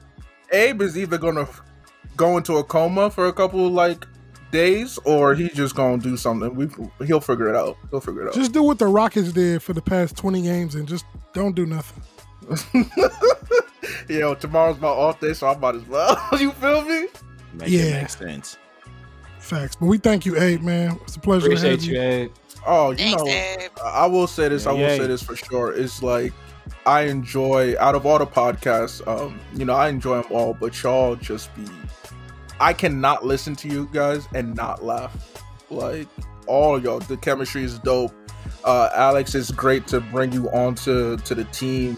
Abe 0.53 0.83
is 0.83 0.97
either 0.97 1.19
going 1.19 1.35
to 1.35 1.49
go 2.17 2.37
into 2.37 2.57
a 2.57 2.65
coma 2.65 3.11
for 3.11 3.27
a 3.27 3.33
couple, 3.33 3.69
like, 3.69 4.07
days, 4.51 4.99
or 5.05 5.35
he's 5.35 5.53
just 5.53 5.75
going 5.75 6.01
to 6.01 6.09
do 6.09 6.17
something. 6.17 6.55
We 6.55 6.69
He'll 7.07 7.21
figure 7.21 7.49
it 7.49 7.57
out. 7.57 7.77
He'll 7.91 8.01
figure 8.01 8.23
it 8.23 8.29
out. 8.29 8.35
Just 8.35 8.53
do 8.53 8.63
what 8.63 8.79
the 8.79 8.87
Rockets 8.87 9.33
did 9.33 9.63
for 9.63 9.73
the 9.73 9.83
past 9.83 10.17
20 10.17 10.41
games 10.43 10.75
and 10.75 10.87
just 10.89 11.05
don't 11.35 11.55
do 11.55 11.67
nothing. 11.67 12.03
Yo, 14.09 14.35
tomorrow's 14.35 14.81
my 14.81 14.89
off 14.89 15.21
day, 15.21 15.33
so 15.33 15.49
I 15.49 15.57
might 15.57 15.75
as 15.75 15.85
well. 15.87 16.19
you 16.39 16.53
feel 16.53 16.83
me? 16.83 17.07
Make 17.55 17.69
Yeah. 17.69 17.81
it 17.81 18.01
make 18.03 18.09
sense. 18.11 18.59
Facts. 19.39 19.77
But 19.77 19.87
we 19.87 19.99
thank 19.99 20.27
you, 20.27 20.37
Abe, 20.39 20.63
man. 20.63 20.99
It's 21.05 21.17
a 21.17 21.21
pleasure 21.21 21.47
Appreciate 21.47 21.81
to 21.81 21.81
have 21.81 21.85
you, 21.85 21.95
you. 21.95 22.01
Abe. 22.01 22.33
Oh, 22.67 22.91
you 22.91 22.97
Thanks, 22.99 23.23
know, 23.23 23.29
Abe. 23.31 23.71
I 23.85 24.07
will 24.07 24.27
say 24.27 24.49
this. 24.49 24.67
I 24.67 24.73
will 24.73 24.81
Yeah, 24.81 24.97
say 24.97 25.07
this 25.07 25.23
for 25.23 25.37
sure. 25.37 25.73
It's 25.73 26.03
like 26.03 26.33
I 26.87 27.03
enjoy 27.03 27.75
out 27.79 27.95
of 27.95 28.05
all 28.05 28.19
the 28.19 28.27
podcasts. 28.27 29.07
Um, 29.07 29.41
you 29.55 29.65
know, 29.65 29.75
I 29.75 29.89
enjoy 29.89 30.21
them 30.23 30.33
all, 30.33 30.55
but 30.55 30.81
y'all 30.83 31.17
just 31.17 31.55
be. 31.55 31.65
I 32.61 32.73
cannot 32.73 33.25
listen 33.25 33.55
to 33.57 33.69
you 33.69 33.89
guys 33.93 34.27
and 34.35 34.55
not 34.55 34.85
laugh. 34.85 35.17
Like 35.71 36.09
all 36.47 36.77
of 36.77 36.83
y'all, 36.85 36.99
the 36.99 37.17
chemistry 37.17 37.63
is 37.63 37.79
dope. 37.79 38.13
Uh, 38.65 38.91
Alex, 38.95 39.35
it's 39.35 39.51
great 39.53 39.87
to 39.87 40.01
bring 40.01 40.33
you 40.33 40.51
onto 40.51 41.17
to 41.19 41.35
the 41.35 41.45
team. 41.45 41.97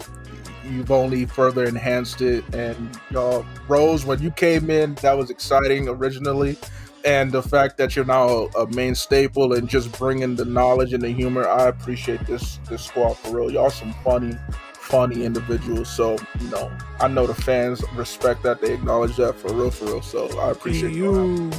You've 0.69 0.91
only 0.91 1.25
further 1.25 1.65
enhanced 1.65 2.21
it, 2.21 2.43
and 2.53 2.97
y'all, 3.09 3.45
Rose, 3.67 4.05
when 4.05 4.21
you 4.21 4.31
came 4.31 4.69
in, 4.69 4.95
that 4.95 5.17
was 5.17 5.29
exciting 5.29 5.87
originally 5.87 6.57
and 7.03 7.31
the 7.31 7.41
fact 7.41 7.77
that 7.77 7.95
you're 7.95 8.05
now 8.05 8.27
a, 8.27 8.45
a 8.63 8.67
main 8.75 8.93
staple 8.93 9.53
and 9.53 9.67
just 9.67 9.91
bringing 9.97 10.35
the 10.35 10.45
knowledge 10.45 10.93
and 10.93 11.01
the 11.01 11.09
humor 11.09 11.47
i 11.47 11.67
appreciate 11.67 12.23
this 12.27 12.57
this 12.69 12.83
squad 12.83 13.13
for 13.15 13.37
real 13.37 13.51
y'all 13.51 13.69
some 13.69 13.93
funny 14.03 14.35
funny 14.73 15.23
individuals 15.25 15.89
so 15.89 16.15
you 16.39 16.47
know 16.49 16.71
i 16.99 17.07
know 17.07 17.25
the 17.25 17.33
fans 17.33 17.83
respect 17.95 18.43
that 18.43 18.61
they 18.61 18.73
acknowledge 18.73 19.15
that 19.15 19.33
for 19.35 19.51
real 19.53 19.71
for 19.71 19.85
real 19.85 20.01
so 20.01 20.27
i 20.39 20.51
appreciate 20.51 20.93
you 20.93 21.15
you. 21.15 21.51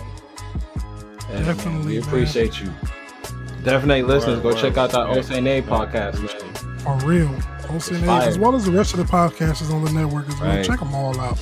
Yeah, 1.28 1.38
man, 1.38 1.44
Definitely, 1.44 1.86
we 1.86 1.98
man. 2.00 2.08
appreciate 2.08 2.60
you. 2.60 2.70
Definitely, 3.64 4.02
listeners, 4.02 4.36
Word, 4.36 4.42
go 4.42 4.48
word, 4.50 4.58
check 4.58 4.76
out 4.76 4.90
that 4.90 5.08
word. 5.08 5.24
OCNA 5.24 5.62
podcast, 5.62 6.18
man. 6.20 6.78
For 6.80 7.06
real. 7.06 7.51
OCNA, 7.72 8.06
fire. 8.06 8.28
as 8.28 8.38
well 8.38 8.54
as 8.54 8.64
the 8.64 8.72
rest 8.72 8.92
of 8.94 8.98
the 8.98 9.04
podcasts 9.04 9.70
on 9.72 9.84
the 9.84 9.92
network 9.92 10.28
as 10.28 10.40
well. 10.40 10.56
Right. 10.56 10.64
Check 10.64 10.78
them 10.80 10.94
all 10.94 11.18
out. 11.20 11.38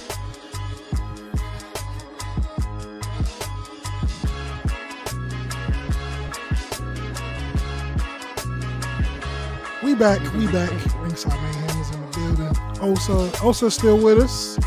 We 9.83 9.95
back, 9.95 10.21
we 10.35 10.47
back. 10.47 10.71
Ringside 11.01 11.33
Mayhem 11.43 11.81
is 11.81 11.90
in 11.90 12.01
the 12.03 12.37
building. 12.37 12.57
Osa, 12.83 13.31
Osa 13.43 13.71
still 13.71 13.99
with 13.99 14.19
us. 14.19 14.59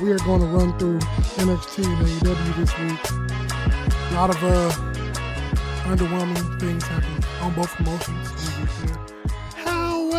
We 0.00 0.12
are 0.12 0.18
going 0.18 0.40
to 0.40 0.46
run 0.46 0.78
through 0.78 0.98
NXT 0.98 1.84
and 1.84 2.06
AEW 2.06 2.56
this 2.56 2.78
week. 2.78 3.10
A 4.10 4.14
lot 4.14 4.30
of 4.30 4.42
uh, 4.44 4.70
underwhelming 5.84 6.60
things 6.60 6.84
happen 6.84 7.24
on 7.42 7.54
both 7.54 7.68
promotions. 7.74 8.23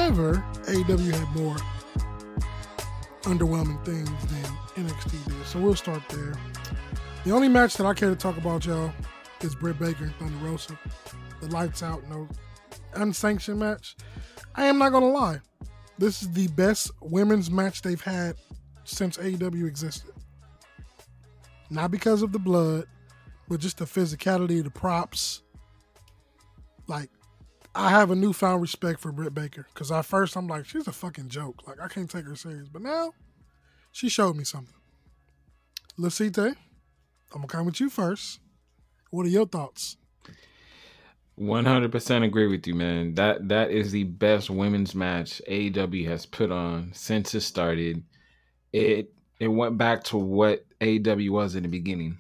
However, 0.06 0.46
AEW 0.68 1.12
had 1.16 1.36
more 1.36 1.56
underwhelming 3.24 3.84
things 3.84 4.08
than 4.28 4.86
NXT 4.86 5.26
did. 5.26 5.48
So 5.48 5.60
we'll 5.60 5.74
start 5.74 6.04
there. 6.10 6.36
The 7.24 7.32
only 7.32 7.50
match 7.50 7.74
that 7.78 7.88
I 7.88 7.96
care 7.96 8.12
to 8.12 8.16
talk 8.16 8.38
about, 8.38 8.68
y'all, 8.68 8.94
is 9.42 9.56
Britt 9.56 9.80
Baker 9.80 10.04
and 10.04 10.16
Thunder 10.18 10.46
Rosa. 10.46 10.78
The 11.42 11.48
lights 11.48 11.82
out, 11.82 12.08
no 12.08 12.28
unsanctioned 12.94 13.58
match. 13.58 13.96
I 14.54 14.66
am 14.66 14.78
not 14.78 14.92
gonna 14.92 15.10
lie. 15.10 15.40
This 15.98 16.22
is 16.22 16.30
the 16.34 16.50
best 16.50 16.92
women's 17.02 17.50
match 17.50 17.82
they've 17.82 18.00
had 18.00 18.36
since 18.84 19.18
AEW 19.18 19.68
existed. 19.68 20.14
Not 21.72 21.90
because 21.90 22.22
of 22.22 22.32
the 22.32 22.38
blood, 22.38 22.86
but 23.48 23.60
just 23.60 23.80
the 23.80 23.86
physicality, 23.86 24.64
the 24.64 24.70
props. 24.70 25.42
Like, 26.86 27.10
I 27.76 27.90
have 27.90 28.10
a 28.10 28.16
newfound 28.16 28.62
respect 28.62 29.02
for 29.02 29.12
Britt 29.12 29.34
Baker 29.34 29.68
because 29.74 29.92
at 29.92 30.06
first 30.06 30.38
I'm 30.38 30.48
like, 30.48 30.66
she's 30.66 30.88
a 30.88 30.94
fucking 30.94 31.28
joke. 31.28 31.68
Like, 31.68 31.82
I 31.82 31.90
can't 31.90 32.10
take 32.10 32.26
her 32.26 32.36
serious. 32.36 32.70
But 32.70 32.82
now, 32.82 33.12
she 33.92 34.08
showed 34.08 34.38
me 34.38 34.46
something. 34.46 34.74
Lucite, 36.00 36.38
I'm 36.38 36.56
gonna 37.34 37.48
come 37.48 37.66
with 37.66 37.82
you 37.82 37.90
first. 37.90 38.40
What 39.10 39.26
are 39.26 39.30
your 39.30 39.46
thoughts? 39.46 39.98
One 41.36 41.66
hundred 41.66 41.92
percent 41.92 42.24
agree 42.24 42.48
with 42.48 42.66
you, 42.66 42.76
man. 42.76 43.14
That 43.16 43.50
that 43.50 43.72
is 43.72 43.92
the 43.92 44.06
best 44.06 44.50
women's 44.50 44.96
match 44.96 45.42
AEW 45.50 46.08
has 46.08 46.26
put 46.26 46.52
on 46.52 46.92
since 46.94 47.36
it 47.36 47.42
started. 47.42 48.04
It 48.72 49.14
it 49.40 49.50
went 49.50 49.78
back 49.78 50.06
to 50.06 50.18
what 50.18 50.66
AEW 50.80 51.30
was 51.32 51.56
in 51.56 51.64
the 51.64 51.70
beginning, 51.70 52.20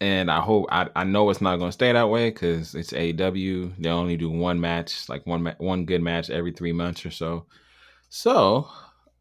and 0.00 0.30
I 0.30 0.40
hope 0.40 0.66
I, 0.70 0.88
I 0.94 1.04
know 1.04 1.30
it's 1.30 1.40
not 1.40 1.56
going 1.56 1.68
to 1.68 1.72
stay 1.72 1.92
that 1.92 2.10
way 2.10 2.30
because 2.30 2.74
it's 2.74 2.92
AEW. 2.92 3.72
They 3.78 3.88
only 3.88 4.16
do 4.16 4.30
one 4.30 4.60
match, 4.60 5.08
like 5.08 5.26
one 5.26 5.54
one 5.58 5.84
good 5.84 6.02
match 6.02 6.30
every 6.30 6.52
three 6.52 6.72
months 6.72 7.06
or 7.06 7.10
so. 7.10 7.46
So, 8.08 8.68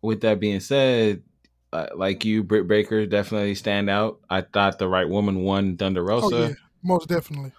with 0.02 0.22
that 0.22 0.40
being 0.40 0.60
said, 0.60 1.24
uh, 1.72 1.88
like 1.96 2.26
you, 2.26 2.44
Britt 2.44 2.68
Baker 2.68 3.06
definitely 3.06 3.56
stand 3.56 3.90
out. 3.90 4.20
I 4.30 4.42
thought 4.42 4.80
the 4.80 4.88
right 4.88 5.08
woman 5.08 5.44
won 5.44 5.78
Thunder 5.78 6.04
Rosa. 6.04 6.36
Oh 6.36 6.48
yeah, 6.48 6.54
most 6.84 7.08
definitely. 7.08 7.52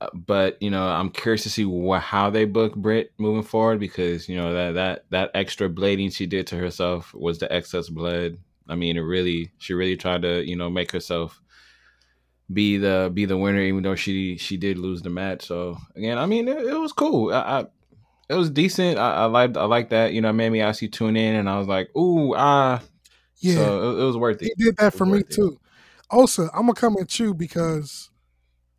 Uh, 0.00 0.08
but 0.14 0.60
you 0.60 0.68
know 0.68 0.84
i'm 0.84 1.10
curious 1.10 1.44
to 1.44 1.50
see 1.50 1.64
wha 1.64 2.00
how 2.00 2.28
they 2.28 2.44
book 2.44 2.74
Britt 2.74 3.12
moving 3.18 3.44
forward 3.44 3.78
because 3.78 4.28
you 4.28 4.36
know 4.36 4.52
that 4.52 4.72
that 4.72 5.04
that 5.10 5.30
extra 5.32 5.68
blading 5.68 6.12
she 6.12 6.26
did 6.26 6.44
to 6.48 6.56
herself 6.56 7.14
was 7.14 7.38
the 7.38 7.52
excess 7.52 7.88
blood 7.88 8.36
i 8.68 8.74
mean 8.74 8.96
it 8.96 9.02
really 9.02 9.52
she 9.58 9.74
really 9.74 9.96
tried 9.96 10.22
to 10.22 10.42
you 10.44 10.56
know 10.56 10.68
make 10.68 10.90
herself 10.90 11.41
be 12.52 12.76
the 12.78 13.10
be 13.12 13.24
the 13.24 13.36
winner 13.36 13.60
even 13.60 13.82
though 13.82 13.94
she 13.94 14.36
she 14.36 14.56
did 14.56 14.78
lose 14.78 15.02
the 15.02 15.10
match 15.10 15.46
so 15.46 15.76
again 15.96 16.18
i 16.18 16.26
mean 16.26 16.48
it, 16.48 16.58
it 16.58 16.78
was 16.78 16.92
cool 16.92 17.32
I, 17.32 17.40
I 17.60 17.66
it 18.28 18.34
was 18.34 18.50
decent 18.50 18.98
i, 18.98 19.14
I 19.14 19.24
liked 19.26 19.56
i 19.56 19.64
liked 19.64 19.90
that 19.90 20.12
you 20.12 20.20
know 20.20 20.30
it 20.30 20.34
made 20.34 20.50
me 20.50 20.60
actually 20.60 20.88
tune 20.88 21.16
in 21.16 21.34
and 21.34 21.48
i 21.48 21.58
was 21.58 21.68
like 21.68 21.94
ooh 21.96 22.34
ah 22.36 22.82
Yeah, 23.40 23.54
so 23.54 23.96
it, 23.96 24.02
it 24.02 24.04
was 24.04 24.16
worth 24.16 24.42
it. 24.42 24.46
he 24.46 24.50
it 24.50 24.58
did 24.58 24.76
that 24.78 24.94
for 24.94 25.06
me 25.06 25.18
worth 25.18 25.30
it. 25.30 25.34
too. 25.34 25.58
Osa, 26.10 26.50
I'm 26.52 26.62
gonna 26.62 26.74
come 26.74 26.96
at 27.00 27.18
you 27.18 27.34
because 27.34 28.10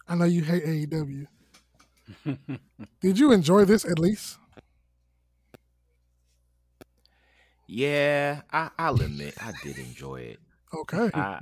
I 0.08 0.16
know 0.16 0.26
you 0.26 0.44
hate 0.44 0.64
AEW. 0.64 1.28
Did 3.02 3.18
you 3.20 3.32
enjoy 3.32 3.66
this 3.66 3.86
at 3.86 3.98
least? 4.00 4.38
Yeah, 7.68 8.42
I, 8.52 8.70
I'll 8.78 9.02
admit 9.02 9.36
I 9.42 9.54
did 9.64 9.78
enjoy 9.78 10.22
it. 10.22 10.40
Okay. 10.74 11.10
I, 11.14 11.40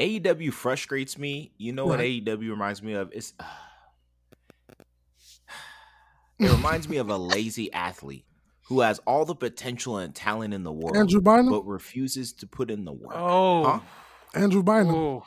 AEW 0.00 0.52
frustrates 0.52 1.18
me. 1.18 1.52
You 1.58 1.72
know 1.72 1.86
what 1.86 1.98
Right. 1.98 2.24
AEW 2.24 2.50
reminds 2.50 2.82
me 2.82 2.92
of? 2.94 3.10
It's 3.12 3.34
it 6.38 6.50
reminds 6.50 6.88
me 6.88 6.96
of 6.96 7.10
a 7.10 7.16
lazy 7.16 7.72
athlete 7.72 8.24
who 8.68 8.80
has 8.80 8.98
all 9.00 9.24
the 9.24 9.34
potential 9.34 9.98
and 9.98 10.14
talent 10.14 10.54
in 10.54 10.62
the 10.62 10.72
world, 10.72 10.96
Andrew 10.96 11.20
Bynum. 11.20 11.50
but 11.50 11.66
refuses 11.66 12.32
to 12.34 12.46
put 12.46 12.70
in 12.70 12.84
the 12.84 12.92
work. 12.92 13.14
Oh, 13.16 13.64
Huh? 13.64 13.80
Andrew 14.34 14.62
Bynum. 14.62 14.94
oh. 14.94 15.26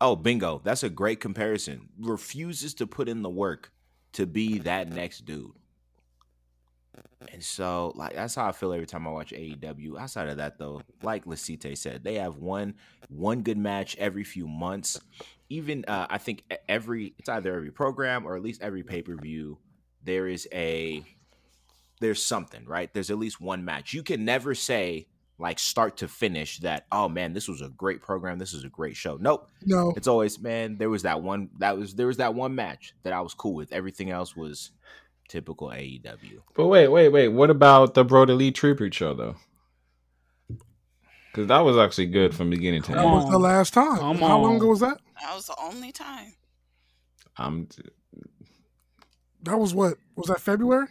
Oh, 0.00 0.16
bingo. 0.16 0.60
That's 0.64 0.82
a 0.82 0.90
great 0.90 1.20
comparison. 1.20 1.88
Refuses 1.98 2.74
to 2.74 2.86
put 2.86 3.08
in 3.08 3.22
the 3.22 3.30
work 3.30 3.72
to 4.14 4.26
be 4.26 4.58
that 4.58 4.90
next 4.92 5.24
dude. 5.24 5.52
And 7.32 7.42
so, 7.42 7.92
like, 7.94 8.14
that's 8.14 8.34
how 8.34 8.46
I 8.46 8.52
feel 8.52 8.72
every 8.72 8.86
time 8.86 9.06
I 9.06 9.10
watch 9.10 9.32
AEW. 9.32 9.98
Outside 9.98 10.28
of 10.28 10.36
that, 10.38 10.58
though, 10.58 10.82
like 11.02 11.24
Lasite 11.24 11.76
said, 11.76 12.04
they 12.04 12.14
have 12.14 12.36
one 12.36 12.74
one 13.08 13.42
good 13.42 13.58
match 13.58 13.96
every 13.98 14.24
few 14.24 14.46
months. 14.46 15.00
Even 15.48 15.84
uh, 15.86 16.06
I 16.08 16.18
think 16.18 16.44
every 16.68 17.14
it's 17.18 17.28
either 17.28 17.54
every 17.54 17.70
program 17.70 18.26
or 18.26 18.36
at 18.36 18.42
least 18.42 18.62
every 18.62 18.82
pay 18.82 19.02
per 19.02 19.16
view, 19.16 19.58
there 20.02 20.28
is 20.28 20.48
a 20.52 21.02
there's 22.00 22.24
something 22.24 22.64
right. 22.66 22.92
There's 22.92 23.10
at 23.10 23.18
least 23.18 23.40
one 23.40 23.64
match. 23.64 23.92
You 23.92 24.02
can 24.02 24.24
never 24.24 24.54
say 24.54 25.06
like 25.38 25.58
start 25.58 25.96
to 25.98 26.08
finish 26.08 26.58
that. 26.58 26.86
Oh 26.92 27.08
man, 27.08 27.32
this 27.32 27.48
was 27.48 27.60
a 27.60 27.68
great 27.68 28.00
program. 28.00 28.38
This 28.38 28.52
is 28.52 28.64
a 28.64 28.68
great 28.68 28.96
show. 28.96 29.16
Nope. 29.20 29.48
No, 29.64 29.92
It's 29.96 30.06
always 30.08 30.38
man. 30.40 30.76
There 30.76 30.90
was 30.90 31.02
that 31.02 31.22
one. 31.22 31.50
That 31.58 31.76
was 31.76 31.94
there 31.94 32.06
was 32.06 32.18
that 32.18 32.34
one 32.34 32.54
match 32.54 32.94
that 33.02 33.12
I 33.12 33.20
was 33.20 33.34
cool 33.34 33.54
with. 33.54 33.72
Everything 33.72 34.10
else 34.10 34.36
was 34.36 34.70
typical 35.28 35.68
AEW. 35.68 36.40
But 36.54 36.66
wait, 36.66 36.88
wait, 36.88 37.08
wait. 37.10 37.28
What 37.28 37.50
about 37.50 37.94
the 37.94 38.04
Bro 38.04 38.26
the 38.26 38.34
Lee 38.34 38.50
Tribute 38.52 38.94
show 38.94 39.14
though? 39.14 39.36
Because 41.30 41.48
that 41.48 41.60
was 41.60 41.76
actually 41.76 42.06
good 42.06 42.34
from 42.34 42.48
beginning 42.50 42.82
to 42.82 42.92
that 42.92 43.04
end. 43.04 43.10
was 43.10 43.28
the 43.28 43.38
last 43.38 43.74
time. 43.74 43.98
Come 43.98 44.18
How 44.18 44.38
long 44.38 44.56
ago 44.56 44.68
was 44.68 44.80
that? 44.80 44.98
That 45.20 45.34
was 45.34 45.46
the 45.46 45.56
only 45.60 45.90
time. 45.90 46.34
Um, 47.36 47.68
That 49.42 49.58
was 49.58 49.74
what? 49.74 49.94
Was 50.16 50.28
that 50.28 50.40
February? 50.40 50.86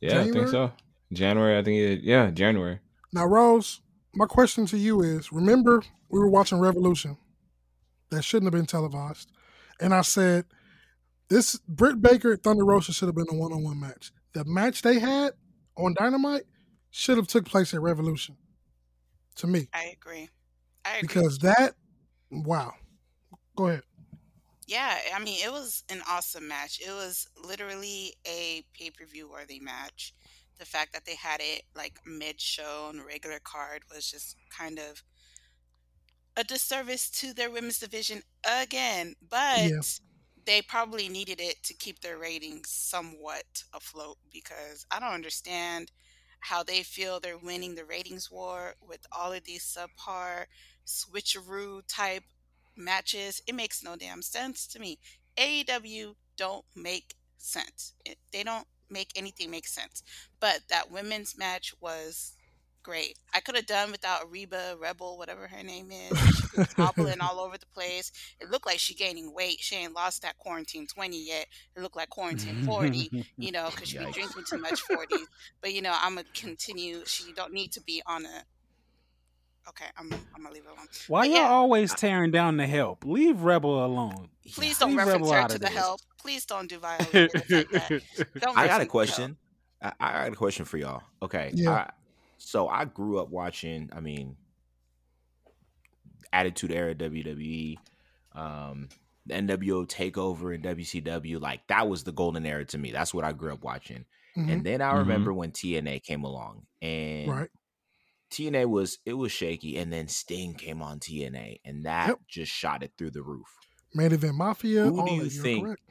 yeah, 0.00 0.20
I 0.20 0.30
think 0.30 0.48
so. 0.48 0.72
January, 1.12 1.56
I 1.58 1.62
think. 1.62 1.78
It, 1.78 2.00
yeah, 2.02 2.30
January. 2.30 2.80
Now, 3.12 3.24
Rose, 3.24 3.80
my 4.14 4.26
question 4.26 4.66
to 4.66 4.76
you 4.76 5.00
is: 5.00 5.32
Remember, 5.32 5.82
we 6.10 6.18
were 6.18 6.28
watching 6.28 6.58
Revolution. 6.58 7.16
That 8.10 8.22
shouldn't 8.22 8.52
have 8.52 8.58
been 8.58 8.66
televised, 8.66 9.30
and 9.80 9.94
I 9.94 10.02
said, 10.02 10.44
"This 11.28 11.58
Britt 11.68 12.00
Baker 12.02 12.36
Thunder 12.36 12.64
Rosa 12.64 12.92
should 12.92 13.06
have 13.06 13.14
been 13.14 13.26
a 13.30 13.34
one-on-one 13.34 13.80
match. 13.80 14.12
The 14.32 14.44
match 14.44 14.82
they 14.82 14.98
had 14.98 15.32
on 15.76 15.94
Dynamite 15.94 16.44
should 16.90 17.16
have 17.16 17.28
took 17.28 17.44
place 17.44 17.72
at 17.74 17.80
Revolution." 17.80 18.36
To 19.36 19.46
me, 19.48 19.68
I 19.72 19.86
agree. 19.86 20.28
I 20.84 20.98
agree. 20.98 21.00
because 21.08 21.38
that, 21.38 21.74
wow. 22.30 22.74
Go 23.56 23.68
ahead. 23.68 23.82
Yeah, 24.66 24.96
I 25.14 25.18
mean, 25.18 25.38
it 25.44 25.50
was 25.50 25.82
an 25.88 26.02
awesome 26.08 26.48
match. 26.48 26.80
It 26.80 26.90
was 26.90 27.26
literally 27.42 28.14
a 28.26 28.64
pay 28.78 28.90
per 28.90 29.04
view 29.04 29.28
worthy 29.28 29.60
match. 29.60 30.14
The 30.58 30.64
fact 30.64 30.92
that 30.92 31.04
they 31.04 31.16
had 31.16 31.40
it 31.40 31.62
like 31.74 31.98
mid 32.06 32.40
show 32.40 32.86
on 32.88 33.00
a 33.00 33.04
regular 33.04 33.40
card 33.42 33.82
was 33.92 34.08
just 34.10 34.36
kind 34.56 34.78
of 34.78 35.02
a 36.36 36.44
disservice 36.44 37.10
to 37.10 37.34
their 37.34 37.50
women's 37.50 37.78
division 37.78 38.22
again, 38.44 39.14
but 39.28 39.64
Yeah. 39.64 39.80
They 40.46 40.62
probably 40.62 41.08
needed 41.08 41.40
it 41.40 41.62
to 41.64 41.74
keep 41.74 42.00
their 42.00 42.18
ratings 42.18 42.70
somewhat 42.70 43.64
afloat 43.72 44.18
because 44.32 44.86
I 44.90 45.00
don't 45.00 45.12
understand 45.12 45.90
how 46.40 46.62
they 46.62 46.82
feel 46.82 47.20
they're 47.20 47.38
winning 47.38 47.74
the 47.74 47.84
ratings 47.84 48.30
war 48.30 48.74
with 48.86 49.06
all 49.10 49.32
of 49.32 49.44
these 49.44 49.64
subpar 49.64 50.46
switcheroo 50.86 51.82
type 51.88 52.24
matches. 52.76 53.40
It 53.46 53.54
makes 53.54 53.82
no 53.82 53.96
damn 53.96 54.22
sense 54.22 54.66
to 54.68 54.78
me. 54.78 54.98
AEW 55.38 56.14
don't 56.36 56.64
make 56.76 57.14
sense. 57.38 57.94
It, 58.04 58.18
they 58.32 58.42
don't 58.42 58.66
make 58.90 59.10
anything 59.16 59.50
make 59.50 59.66
sense. 59.66 60.02
But 60.40 60.60
that 60.68 60.90
women's 60.90 61.36
match 61.38 61.74
was 61.80 62.33
great. 62.84 63.18
I 63.34 63.40
could 63.40 63.56
have 63.56 63.66
done 63.66 63.90
without 63.90 64.30
Reba 64.30 64.76
Rebel, 64.80 65.18
whatever 65.18 65.48
her 65.48 65.62
name 65.64 65.90
is. 66.10 66.18
She 66.18 66.58
was 66.58 66.72
hobbling 66.74 67.20
all 67.20 67.40
over 67.40 67.58
the 67.58 67.66
place. 67.74 68.12
It 68.40 68.50
looked 68.50 68.66
like 68.66 68.78
she 68.78 68.94
gaining 68.94 69.34
weight. 69.34 69.56
She 69.58 69.74
ain't 69.74 69.94
lost 69.94 70.22
that 70.22 70.38
quarantine 70.38 70.86
20 70.86 71.20
yet. 71.26 71.46
It 71.74 71.82
looked 71.82 71.96
like 71.96 72.10
quarantine 72.10 72.62
40, 72.62 73.26
you 73.36 73.50
know, 73.50 73.70
because 73.70 73.88
she 73.88 73.98
be 73.98 74.04
drinking 74.12 74.44
too 74.48 74.58
much 74.58 74.80
forty. 74.82 75.16
But, 75.60 75.72
you 75.72 75.82
know, 75.82 75.94
I'm 75.98 76.14
going 76.14 76.26
to 76.32 76.40
continue. 76.40 77.02
She 77.06 77.32
don't 77.32 77.52
need 77.52 77.72
to 77.72 77.80
be 77.80 78.02
on 78.06 78.26
a... 78.26 78.44
Okay, 79.66 79.86
I'm, 79.96 80.12
I'm 80.12 80.42
going 80.42 80.48
to 80.48 80.52
leave 80.52 80.64
it 80.64 80.70
alone. 80.76 80.86
Why 81.08 81.22
But 81.22 81.28
y'all 81.30 81.36
yeah. 81.38 81.48
always 81.48 81.94
tearing 81.94 82.30
down 82.30 82.58
the 82.58 82.66
help? 82.66 83.04
Leave 83.04 83.40
Rebel 83.40 83.84
alone. 83.84 84.28
Please 84.52 84.78
don't 84.78 84.90
Leave 84.90 84.98
reference 84.98 85.22
Rebel 85.22 85.32
her 85.32 85.38
out 85.38 85.48
to 85.50 85.54
of 85.56 85.60
the 85.62 85.66
this. 85.68 85.76
help. 85.76 86.00
Please 86.18 86.44
don't 86.44 86.68
do 86.68 86.78
violence 86.80 87.12
like 87.14 87.48
that. 87.48 88.02
Don't 88.40 88.58
I 88.58 88.66
got 88.68 88.80
a 88.82 88.84
reference 88.84 88.84
the 88.84 88.86
question. 88.86 89.36
I, 89.82 89.92
I 90.00 90.12
got 90.24 90.32
a 90.32 90.36
question 90.36 90.64
for 90.66 90.76
y'all. 90.76 91.02
Okay. 91.22 91.50
Yeah. 91.54 91.70
I, 91.70 91.90
so 92.48 92.68
I 92.68 92.84
grew 92.84 93.18
up 93.18 93.30
watching, 93.30 93.90
I 93.92 94.00
mean, 94.00 94.36
Attitude 96.32 96.72
Era 96.72 96.94
WWE, 96.94 97.76
um, 98.32 98.88
the 99.26 99.34
NWO 99.34 99.86
Takeover 99.86 100.54
and 100.54 100.64
WCW. 100.64 101.40
Like 101.40 101.66
that 101.68 101.88
was 101.88 102.04
the 102.04 102.12
golden 102.12 102.44
era 102.44 102.64
to 102.66 102.78
me. 102.78 102.90
That's 102.92 103.14
what 103.14 103.24
I 103.24 103.32
grew 103.32 103.52
up 103.52 103.62
watching. 103.62 104.04
Mhm. 104.36 104.50
And 104.52 104.64
then 104.66 104.82
I 104.82 104.92
Mhm. 104.92 104.98
remember 104.98 105.32
when 105.32 105.52
TNA 105.52 106.00
came 106.00 106.24
along, 106.24 106.66
and 106.82 107.30
Right. 107.30 107.50
TNA 108.30 108.64
was 108.68 108.98
it 109.06 109.12
was 109.14 109.30
shaky, 109.30 109.78
and 109.78 109.92
then 109.92 110.08
Sting 110.08 110.54
came 110.54 110.82
on 110.82 110.98
TNA, 110.98 111.60
and 111.64 111.84
that 111.86 112.08
Yep. 112.08 112.20
just 112.28 112.52
shot 112.52 112.82
it 112.82 112.92
through 112.98 113.12
the 113.12 113.22
roof. 113.22 113.46
Main 113.94 114.10
event 114.12 114.34
mafia. 114.34 114.84
Who 114.86 115.00
all 115.00 115.06
do 115.06 115.14
you 115.14 115.30
think- 115.30 115.64
correct. 115.64 115.82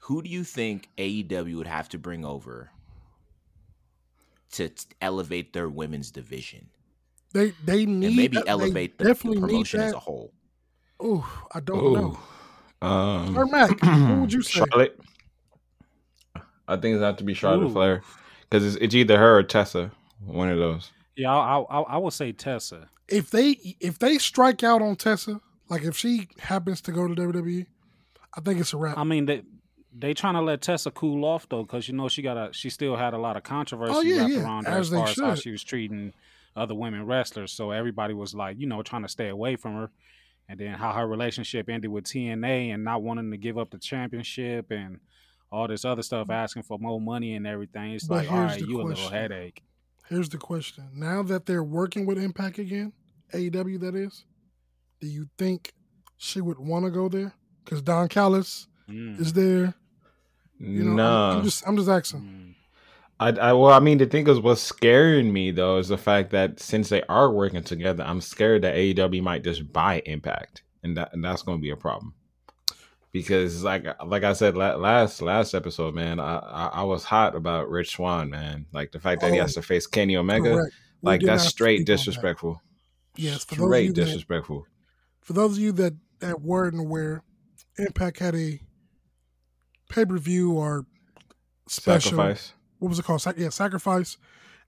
Who 0.00 0.22
do 0.22 0.28
you 0.28 0.44
think 0.44 0.88
AEW 0.98 1.56
would 1.56 1.66
have 1.66 1.88
to 1.88 1.98
bring 1.98 2.24
over 2.24 2.70
to 4.52 4.70
elevate 5.00 5.52
their 5.52 5.68
women's 5.68 6.10
division? 6.10 6.68
They 7.32 7.52
they 7.64 7.86
need 7.86 8.06
and 8.06 8.16
maybe 8.16 8.36
that- 8.36 8.48
elevate 8.48 8.98
the, 8.98 9.04
the 9.04 9.10
definitely 9.10 9.40
need 9.40 9.48
promotion 9.48 9.80
as 9.80 9.92
a 9.92 9.98
whole. 9.98 10.32
Oh, 10.98 11.46
I 11.52 11.60
don't 11.60 11.92
know. 11.92 12.18
Ooh. 12.82 12.86
Um, 12.86 13.34
Sir 13.34 13.46
Mac, 13.46 13.70
what 13.82 14.20
would 14.20 14.32
you 14.32 14.42
say? 14.42 14.60
Charlotte. 14.60 14.98
I 16.68 16.76
think 16.76 16.94
it's 16.94 17.02
have 17.02 17.16
to 17.18 17.24
be 17.24 17.34
Charlotte 17.34 17.66
Ooh. 17.66 17.72
Flair 17.72 18.02
because 18.42 18.64
it's, 18.66 18.76
it's 18.82 18.94
either 18.94 19.18
her 19.18 19.38
or 19.38 19.42
Tessa. 19.42 19.92
One 20.24 20.48
of 20.48 20.58
those. 20.58 20.90
Yeah, 21.16 21.34
I, 21.34 21.58
I, 21.60 21.80
I 21.82 21.96
would 21.98 22.12
say 22.12 22.32
Tessa. 22.32 22.88
If 23.08 23.30
they 23.30 23.76
if 23.80 23.98
they 23.98 24.18
strike 24.18 24.64
out 24.64 24.82
on 24.82 24.96
Tessa, 24.96 25.40
like 25.68 25.82
if 25.82 25.96
she 25.96 26.28
happens 26.38 26.80
to 26.82 26.92
go 26.92 27.06
to 27.06 27.14
WWE, 27.14 27.66
I 28.34 28.40
think 28.40 28.60
it's 28.60 28.72
a 28.72 28.76
wrap. 28.76 28.98
I 28.98 29.04
mean, 29.04 29.26
they 29.26 29.42
they 29.98 30.14
trying 30.14 30.34
to 30.34 30.40
let 30.40 30.60
Tessa 30.60 30.90
cool 30.90 31.24
off 31.24 31.48
though, 31.48 31.62
because 31.62 31.88
you 31.88 31.94
know 31.94 32.08
she 32.08 32.22
got 32.22 32.36
a 32.36 32.52
she 32.52 32.70
still 32.70 32.96
had 32.96 33.14
a 33.14 33.18
lot 33.18 33.36
of 33.36 33.42
controversy 33.42 33.94
Oh, 33.94 34.00
yeah, 34.02 34.16
wrapped 34.20 34.32
yeah, 34.32 34.42
around 34.42 34.66
her 34.66 34.78
as 34.78 34.88
as 34.88 34.94
far 34.94 35.08
as 35.08 35.16
how 35.18 35.34
she 35.34 35.50
was 35.50 35.64
treating 35.64 36.12
other 36.54 36.74
women 36.74 37.06
wrestlers. 37.06 37.52
So 37.52 37.70
everybody 37.70 38.14
was 38.14 38.34
like, 38.34 38.58
you 38.58 38.66
know, 38.66 38.82
trying 38.82 39.02
to 39.02 39.08
stay 39.08 39.28
away 39.28 39.56
from 39.56 39.74
her. 39.74 39.90
And 40.48 40.60
then 40.60 40.74
how 40.74 40.92
her 40.92 41.06
relationship 41.06 41.68
ended 41.68 41.90
with 41.90 42.04
TNA 42.04 42.72
and 42.72 42.84
not 42.84 43.02
wanting 43.02 43.30
to 43.32 43.36
give 43.36 43.58
up 43.58 43.70
the 43.70 43.78
championship 43.78 44.70
and 44.70 45.00
all 45.50 45.66
this 45.66 45.84
other 45.84 46.02
stuff, 46.02 46.30
asking 46.30 46.62
for 46.62 46.78
more 46.78 47.00
money 47.00 47.34
and 47.34 47.46
everything. 47.46 47.92
It's 47.92 48.06
But 48.06 48.18
like, 48.18 48.30
all 48.30 48.36
right, 48.36 48.40
here's 48.42 48.52
right, 48.52 48.60
the 48.60 48.68
you 48.68 48.80
a 48.80 48.82
little 48.82 49.08
headache. 49.08 49.62
Here's 50.08 50.28
the 50.28 50.38
question: 50.38 50.84
Now 50.94 51.22
that 51.24 51.46
they're 51.46 51.64
working 51.64 52.06
with 52.06 52.16
Impact 52.18 52.58
again, 52.58 52.92
AEW 53.32 53.80
that 53.80 53.94
is, 53.96 54.24
do 55.00 55.08
you 55.08 55.28
think 55.36 55.72
she 56.16 56.40
would 56.40 56.58
want 56.60 56.84
to 56.84 56.90
go 56.92 57.08
there? 57.08 57.32
Because 57.64 57.82
Don 57.82 58.08
Callis 58.08 58.68
Mm, 58.88 59.20
is 59.20 59.32
there. 59.32 59.74
You 60.58 60.84
know, 60.84 60.92
no, 60.94 61.04
I'm, 61.30 61.36
I'm 61.38 61.44
just 61.44 61.66
I'm 61.68 61.76
just 61.76 61.88
asking. 61.88 62.54
I, 63.18 63.28
I 63.30 63.52
well, 63.54 63.72
I 63.72 63.80
mean, 63.80 63.98
the 63.98 64.06
thing 64.06 64.28
is, 64.28 64.40
what's 64.40 64.60
scaring 64.60 65.32
me 65.32 65.50
though 65.50 65.78
is 65.78 65.88
the 65.88 65.98
fact 65.98 66.30
that 66.30 66.60
since 66.60 66.88
they 66.88 67.02
are 67.04 67.30
working 67.30 67.62
together, 67.62 68.04
I'm 68.04 68.20
scared 68.20 68.62
that 68.62 68.74
AEW 68.74 69.22
might 69.22 69.42
just 69.44 69.72
buy 69.72 70.02
Impact, 70.06 70.62
and 70.82 70.96
that 70.96 71.12
and 71.12 71.24
that's 71.24 71.42
going 71.42 71.58
to 71.58 71.62
be 71.62 71.70
a 71.70 71.76
problem. 71.76 72.14
Because 73.12 73.64
like 73.64 73.86
like 74.04 74.24
I 74.24 74.34
said 74.34 74.56
last 74.56 75.22
last 75.22 75.54
episode, 75.54 75.94
man, 75.94 76.20
I, 76.20 76.36
I 76.38 76.66
I 76.74 76.82
was 76.82 77.04
hot 77.04 77.34
about 77.34 77.70
Rich 77.70 77.92
Swann, 77.96 78.28
man. 78.28 78.66
Like 78.72 78.92
the 78.92 79.00
fact 79.00 79.22
that 79.22 79.32
he 79.32 79.38
Oh, 79.38 79.42
has 79.42 79.54
to 79.54 79.62
face 79.62 79.86
Kenny 79.86 80.16
Omega, 80.16 80.52
Correct. 80.54 80.74
Like 81.02 81.22
that's 81.22 81.46
straight 81.46 81.76
on 81.80 81.84
that. 81.84 81.92
disrespectful. 81.92 82.60
Yes, 83.16 83.44
for 83.44 83.54
those 83.54 83.64
of 83.64 83.80
you 83.82 83.90
Straight 83.90 83.94
that 83.94 84.04
disrespectful. 84.04 84.66
for 85.22 85.32
those 85.32 85.52
of 85.52 85.58
you 85.62 85.72
that 85.72 85.94
that 86.18 86.42
weren't 86.42 86.78
aware, 86.78 87.22
Impact 87.78 88.18
had 88.18 88.34
a 88.34 88.60
pay 89.88 90.04
per 90.04 90.18
view 90.18 90.52
or 90.52 90.86
special. 91.68 92.10
Sacrifice. 92.12 92.52
What 92.78 92.88
was 92.90 92.98
it 92.98 93.04
called? 93.04 93.22
Sac- 93.22 93.38
yeah, 93.38 93.48
sacrifice, 93.48 94.18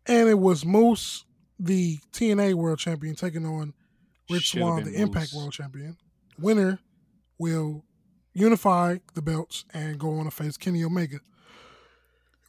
and 0.07 0.28
it 0.28 0.38
was 0.38 0.64
Moose, 0.64 1.24
the 1.59 1.98
TNA 2.12 2.54
World 2.54 2.78
Champion, 2.78 3.14
taking 3.14 3.44
on 3.44 3.74
Rich 4.31 4.44
Should've 4.44 4.62
Swann, 4.64 4.85
been 4.85 4.92
the 4.92 5.00
Impact 5.00 5.33
World 5.35 5.52
Champion. 5.52 5.96
Winner 6.38 6.78
will 7.38 7.85
unify 8.33 8.98
the 9.14 9.22
belts 9.22 9.64
and 9.74 9.98
go 9.98 10.18
on 10.18 10.24
to 10.24 10.31
face 10.31 10.57
Kenny 10.57 10.83
Omega. 10.85 11.18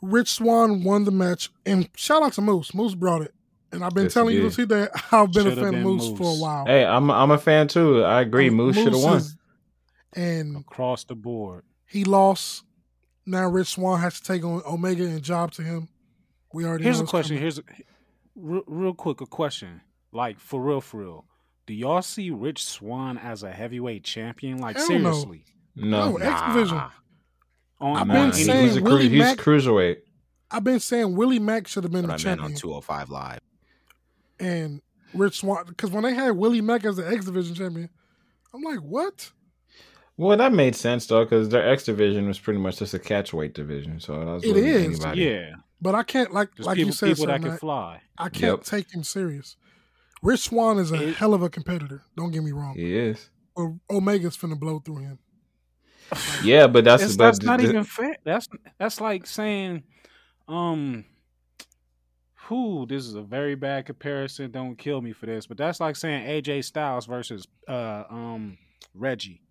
Rich 0.01 0.29
Swann 0.29 0.83
won 0.83 1.03
the 1.03 1.11
match, 1.11 1.49
and 1.65 1.89
shout 1.95 2.23
out 2.23 2.33
to 2.33 2.41
Moose. 2.41 2.73
Moose 2.73 2.95
brought 2.95 3.21
it, 3.21 3.33
and 3.73 3.83
I've 3.83 3.93
been 3.93 4.05
Yes, 4.05 4.13
telling 4.13 4.35
you 4.35 4.43
to 4.43 4.51
see 4.51 4.63
that 4.65 4.91
I've 5.11 5.31
been 5.33 5.47
a 5.47 5.49
Should've 5.49 5.57
fan 5.57 5.67
of 5.67 5.73
been 5.73 5.83
Moose, 5.83 6.17
for 6.17 6.23
a 6.37 6.39
while. 6.41 6.65
Hey, 6.65 6.85
I'm 6.85 7.11
I'm 7.11 7.31
a 7.31 7.37
fan 7.37 7.67
too. 7.67 8.03
I 8.03 8.21
agree. 8.21 8.47
Um, 8.47 8.55
Moose 8.55 8.75
should 8.77 8.93
have 8.93 9.03
won. 9.03 9.17
is- 9.17 9.35
and 10.13 10.57
Across 10.57 11.03
the 11.03 11.15
board. 11.15 11.63
He 11.89 12.03
lost. 12.03 12.63
Now 13.25 13.47
Rich 13.49 13.67
Swann 13.69 13.99
has 13.99 14.19
to 14.19 14.23
take 14.25 14.43
on 14.43 14.61
Omega 14.65 15.03
and 15.03 15.21
job 15.21 15.51
to 15.53 15.61
him. 15.61 15.89
We 16.53 16.65
already 16.65 16.83
Here's 16.83 16.99
know 16.99 17.03
a 17.05 17.07
question. 17.07 17.35
coming. 17.37 17.41
Here's 17.43 17.59
a, 17.59 17.63
real, 18.35 18.63
real 18.67 18.93
quick 18.93 19.21
a 19.21 19.25
question. 19.25 19.81
Like 20.11 20.39
for 20.39 20.61
real, 20.61 20.81
for 20.81 21.01
real. 21.01 21.25
Do 21.67 21.73
y'all 21.75 22.01
see 22.01 22.31
Rich 22.31 22.63
Swann 22.63 23.17
as 23.19 23.43
a 23.43 23.51
heavyweight 23.51 24.03
champion? 24.03 24.57
Like 24.57 24.75
Hell 24.77 24.87
seriously? 24.87 25.45
No, 25.75 26.11
No, 26.13 26.17
X 26.17 26.41
Division. 26.53 26.77
Nah. 26.77 26.89
On, 27.81 27.95
I've 27.97 28.07
been 28.07 28.15
Nah, 28.15 28.23
any- 28.29 28.37
he- 28.37 28.43
saying 28.43 28.67
he's 28.67 28.75
a 28.77 28.81
cru- 28.81 28.89
Willie 28.91 29.09
he's 29.09 29.19
Mack- 29.19 29.37
cruiserweight. 29.37 29.97
I've 30.51 30.63
been 30.63 30.79
saying 30.79 31.15
Willie 31.15 31.37
Mack 31.39 31.67
should 31.67 31.83
have 31.83 31.91
been 31.93 32.07
What 32.07 32.17
the 32.19 32.27
I 32.27 32.31
meant 32.35 32.41
on 32.41 32.53
205 32.55 33.09
Live. 33.11 33.39
and 34.39 34.81
Rich 35.13 35.39
Swann 35.41 35.65
because 35.67 35.91
when 35.91 36.03
they 36.03 36.13
had 36.13 36.31
Willie 36.31 36.61
Mack 36.61 36.85
as 36.85 36.97
the 36.97 37.07
X 37.07 37.25
Division 37.25 37.53
champion, 37.55 37.89
I'm 38.53 38.61
like, 38.63 38.79
what? 38.79 39.31
Well, 40.19 40.35
that 40.37 40.51
made 40.51 40.75
sense 40.75 41.05
though, 41.07 41.23
because 41.23 41.47
their 41.47 41.65
X 41.67 41.85
division 41.85 42.27
was 42.27 42.37
pretty 42.39 42.59
much 42.59 42.79
just 42.79 42.93
a 42.93 42.99
catchweight 42.99 43.53
division. 43.53 44.01
So 44.01 44.19
that 44.19 44.25
was 44.25 44.43
It 44.43 44.53
really 44.53 44.67
is. 44.67 44.85
anybody. 44.99 45.21
yeah, 45.21 45.51
But 45.81 45.95
I 45.95 46.03
can't 46.03 46.33
like 46.33 46.53
just 46.55 46.67
like 46.67 46.75
people, 46.75 46.87
you 46.87 46.91
said, 46.93 47.05
people 47.07 47.21
Sir 47.23 47.27
that 47.27 47.39
can 47.41 47.49
Matt, 47.51 47.59
fly. 47.61 48.01
I 48.17 48.27
can't 48.27 48.57
Yep. 48.57 48.63
take 48.65 48.91
him 48.93 49.03
serious. 49.03 49.55
Rich 50.21 50.41
Swann 50.41 50.77
is 50.77 50.91
a 50.91 51.09
It- 51.09 51.15
hell 51.15 51.33
of 51.33 51.41
a 51.41 51.49
competitor. 51.49 52.03
Don't 52.17 52.31
get 52.31 52.43
me 52.43 52.51
wrong. 52.51 52.75
He 52.75 52.97
is. 52.97 53.29
But 53.55 53.69
Omega's 53.89 54.35
finna 54.35 54.59
blow 54.59 54.79
through 54.79 54.97
him. 55.03 55.19
Yeah, 56.43 56.67
but 56.67 56.83
that's 56.83 57.01
That's, 57.03 57.15
but 57.15 57.23
that's 57.25 57.41
not 57.43 57.59
th- 57.59 57.69
even 57.69 57.83
fair. 57.85 58.17
That's 58.25 58.49
that's 58.77 58.99
like 58.99 59.25
saying, 59.25 59.83
um, 60.49 61.05
who? 62.47 62.85
This 62.87 63.05
is 63.05 63.13
a 63.15 63.21
very 63.21 63.55
bad 63.55 63.85
comparison. 63.85 64.51
Don't 64.51 64.75
kill 64.75 65.01
me 65.01 65.13
for 65.13 65.27
this, 65.27 65.45
but 65.47 65.55
that's 65.57 65.79
like 65.79 65.95
saying 65.95 66.25
AJ 66.27 66.65
Styles 66.65 67.05
versus 67.05 67.47
uh 67.69 68.03
um 68.09 68.57
Reggie, 68.93 69.41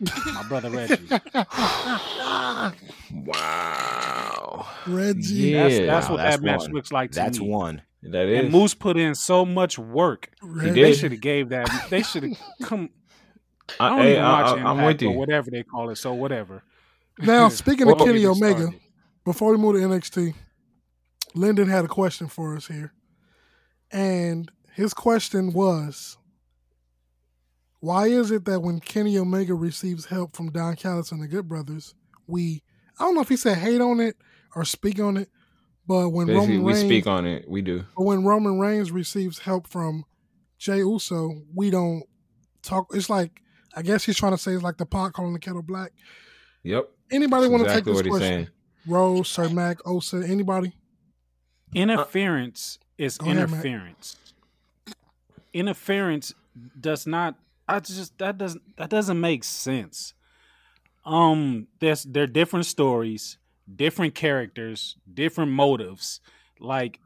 my 0.00 0.44
brother 0.48 0.70
Reggie. 0.70 0.98
Wow. 3.12 4.66
Reggie. 4.86 5.34
Yeah. 5.34 5.68
That's, 5.68 5.78
that's 5.86 6.06
Wow, 6.08 6.14
what 6.14 6.16
that's 6.22 6.36
that 6.36 6.42
match 6.42 6.60
one. 6.62 6.72
looks 6.72 6.92
like 6.92 7.10
to 7.12 7.20
me. 7.20 7.24
That's 7.24 7.40
me. 7.40 7.48
one. 7.48 7.82
that 8.02 8.26
is. 8.26 8.40
And 8.44 8.52
Moose 8.52 8.74
put 8.74 8.96
in 8.96 9.14
so 9.14 9.44
much 9.44 9.78
work. 9.78 10.30
Reggie. 10.42 10.82
They 10.82 10.92
should 10.94 11.12
have 11.12 11.20
gave 11.20 11.50
that. 11.50 11.68
They 11.90 12.02
should 12.02 12.24
have 12.24 12.38
come. 12.62 12.90
I 13.80 13.86
I, 13.86 13.88
don't 13.90 13.98
hey, 14.00 14.10
even 14.12 14.24
I, 14.24 14.32
watch 14.32 14.46
I, 14.46 14.50
Impact 14.58 14.66
I'm 14.68 14.84
with 14.84 15.02
or 15.02 15.04
you. 15.04 15.10
whatever 15.12 15.50
they 15.50 15.62
call 15.62 15.90
it. 15.90 15.96
So 15.96 16.12
whatever. 16.12 16.62
Now, 17.18 17.48
speaking 17.50 17.88
of 17.90 17.98
Don't 17.98 18.06
Kenny 18.08 18.26
Omega, 18.26 18.60
started. 18.62 18.80
before 19.24 19.52
we 19.52 19.56
move 19.58 19.76
to 19.76 19.80
NXT, 19.80 20.34
Lyndon 21.34 21.68
had 21.68 21.84
a 21.84 21.88
question 21.88 22.26
for 22.28 22.56
us 22.56 22.66
here. 22.66 22.92
And 23.90 24.50
his 24.72 24.92
question 24.92 25.52
was 25.52 26.18
Why 27.84 28.06
is 28.06 28.30
it 28.30 28.46
that 28.46 28.60
when 28.60 28.80
Kenny 28.80 29.18
Omega 29.18 29.52
receives 29.52 30.06
help 30.06 30.34
from 30.34 30.50
Don 30.50 30.74
Callis 30.74 31.12
and 31.12 31.22
the 31.22 31.28
Good 31.28 31.46
Brothers, 31.46 31.94
we, 32.26 32.62
I 32.98 33.04
don't 33.04 33.14
know 33.14 33.20
if 33.20 33.28
he 33.28 33.36
said 33.36 33.58
hate 33.58 33.82
on 33.82 34.00
it 34.00 34.16
or 34.56 34.64
speak 34.64 34.98
on 34.98 35.18
it, 35.18 35.28
but 35.86 36.08
when 36.08 36.28
Basically, 36.28 36.56
Roman 36.56 36.62
we 36.64 36.72
Reigns, 36.72 36.84
speak 36.86 37.06
on 37.06 37.26
it. 37.26 37.46
We 37.46 37.60
do. 37.60 37.84
but 37.94 38.04
when 38.04 38.24
Roman 38.24 38.58
Reigns 38.58 38.90
receives 38.90 39.40
help 39.40 39.68
from 39.68 40.06
Jay 40.56 40.78
Uso, 40.78 41.42
we 41.54 41.68
don't 41.68 42.04
talk. 42.62 42.86
It's 42.94 43.10
like 43.10 43.42
I 43.76 43.82
guess 43.82 44.02
he's 44.02 44.16
trying 44.16 44.32
to 44.32 44.38
say 44.38 44.52
it's 44.52 44.62
like 44.62 44.78
the 44.78 44.86
pot 44.86 45.12
calling 45.12 45.34
the 45.34 45.38
kettle 45.38 45.60
black. 45.60 45.92
Yep. 46.62 46.88
Anybody 47.10 47.48
want 47.48 47.64
to 47.64 47.68
exactly 47.68 47.92
take 47.92 47.96
this 47.96 48.06
he's 48.06 48.10
question? 48.10 48.28
saying. 48.28 48.48
Rose, 48.86 49.28
Sir 49.28 49.50
Mac, 49.50 49.86
Osa, 49.86 50.24
anybody? 50.26 50.72
Interference 51.74 52.78
is 52.96 53.18
Go 53.18 53.26
ahead, 53.26 53.50
interference. 53.50 54.16
Interference 55.52 56.32
does 56.80 57.06
not. 57.06 57.34
I 57.68 57.80
just 57.80 58.18
that 58.18 58.38
doesn't 58.38 58.62
that 58.76 58.90
doesn't 58.90 59.20
make 59.20 59.44
sense. 59.44 60.14
Um, 61.04 61.66
there's 61.80 62.02
they're 62.04 62.26
different 62.26 62.66
stories, 62.66 63.38
different 63.74 64.14
characters, 64.14 64.96
different 65.12 65.52
motives. 65.52 66.20
Like, 66.60 66.98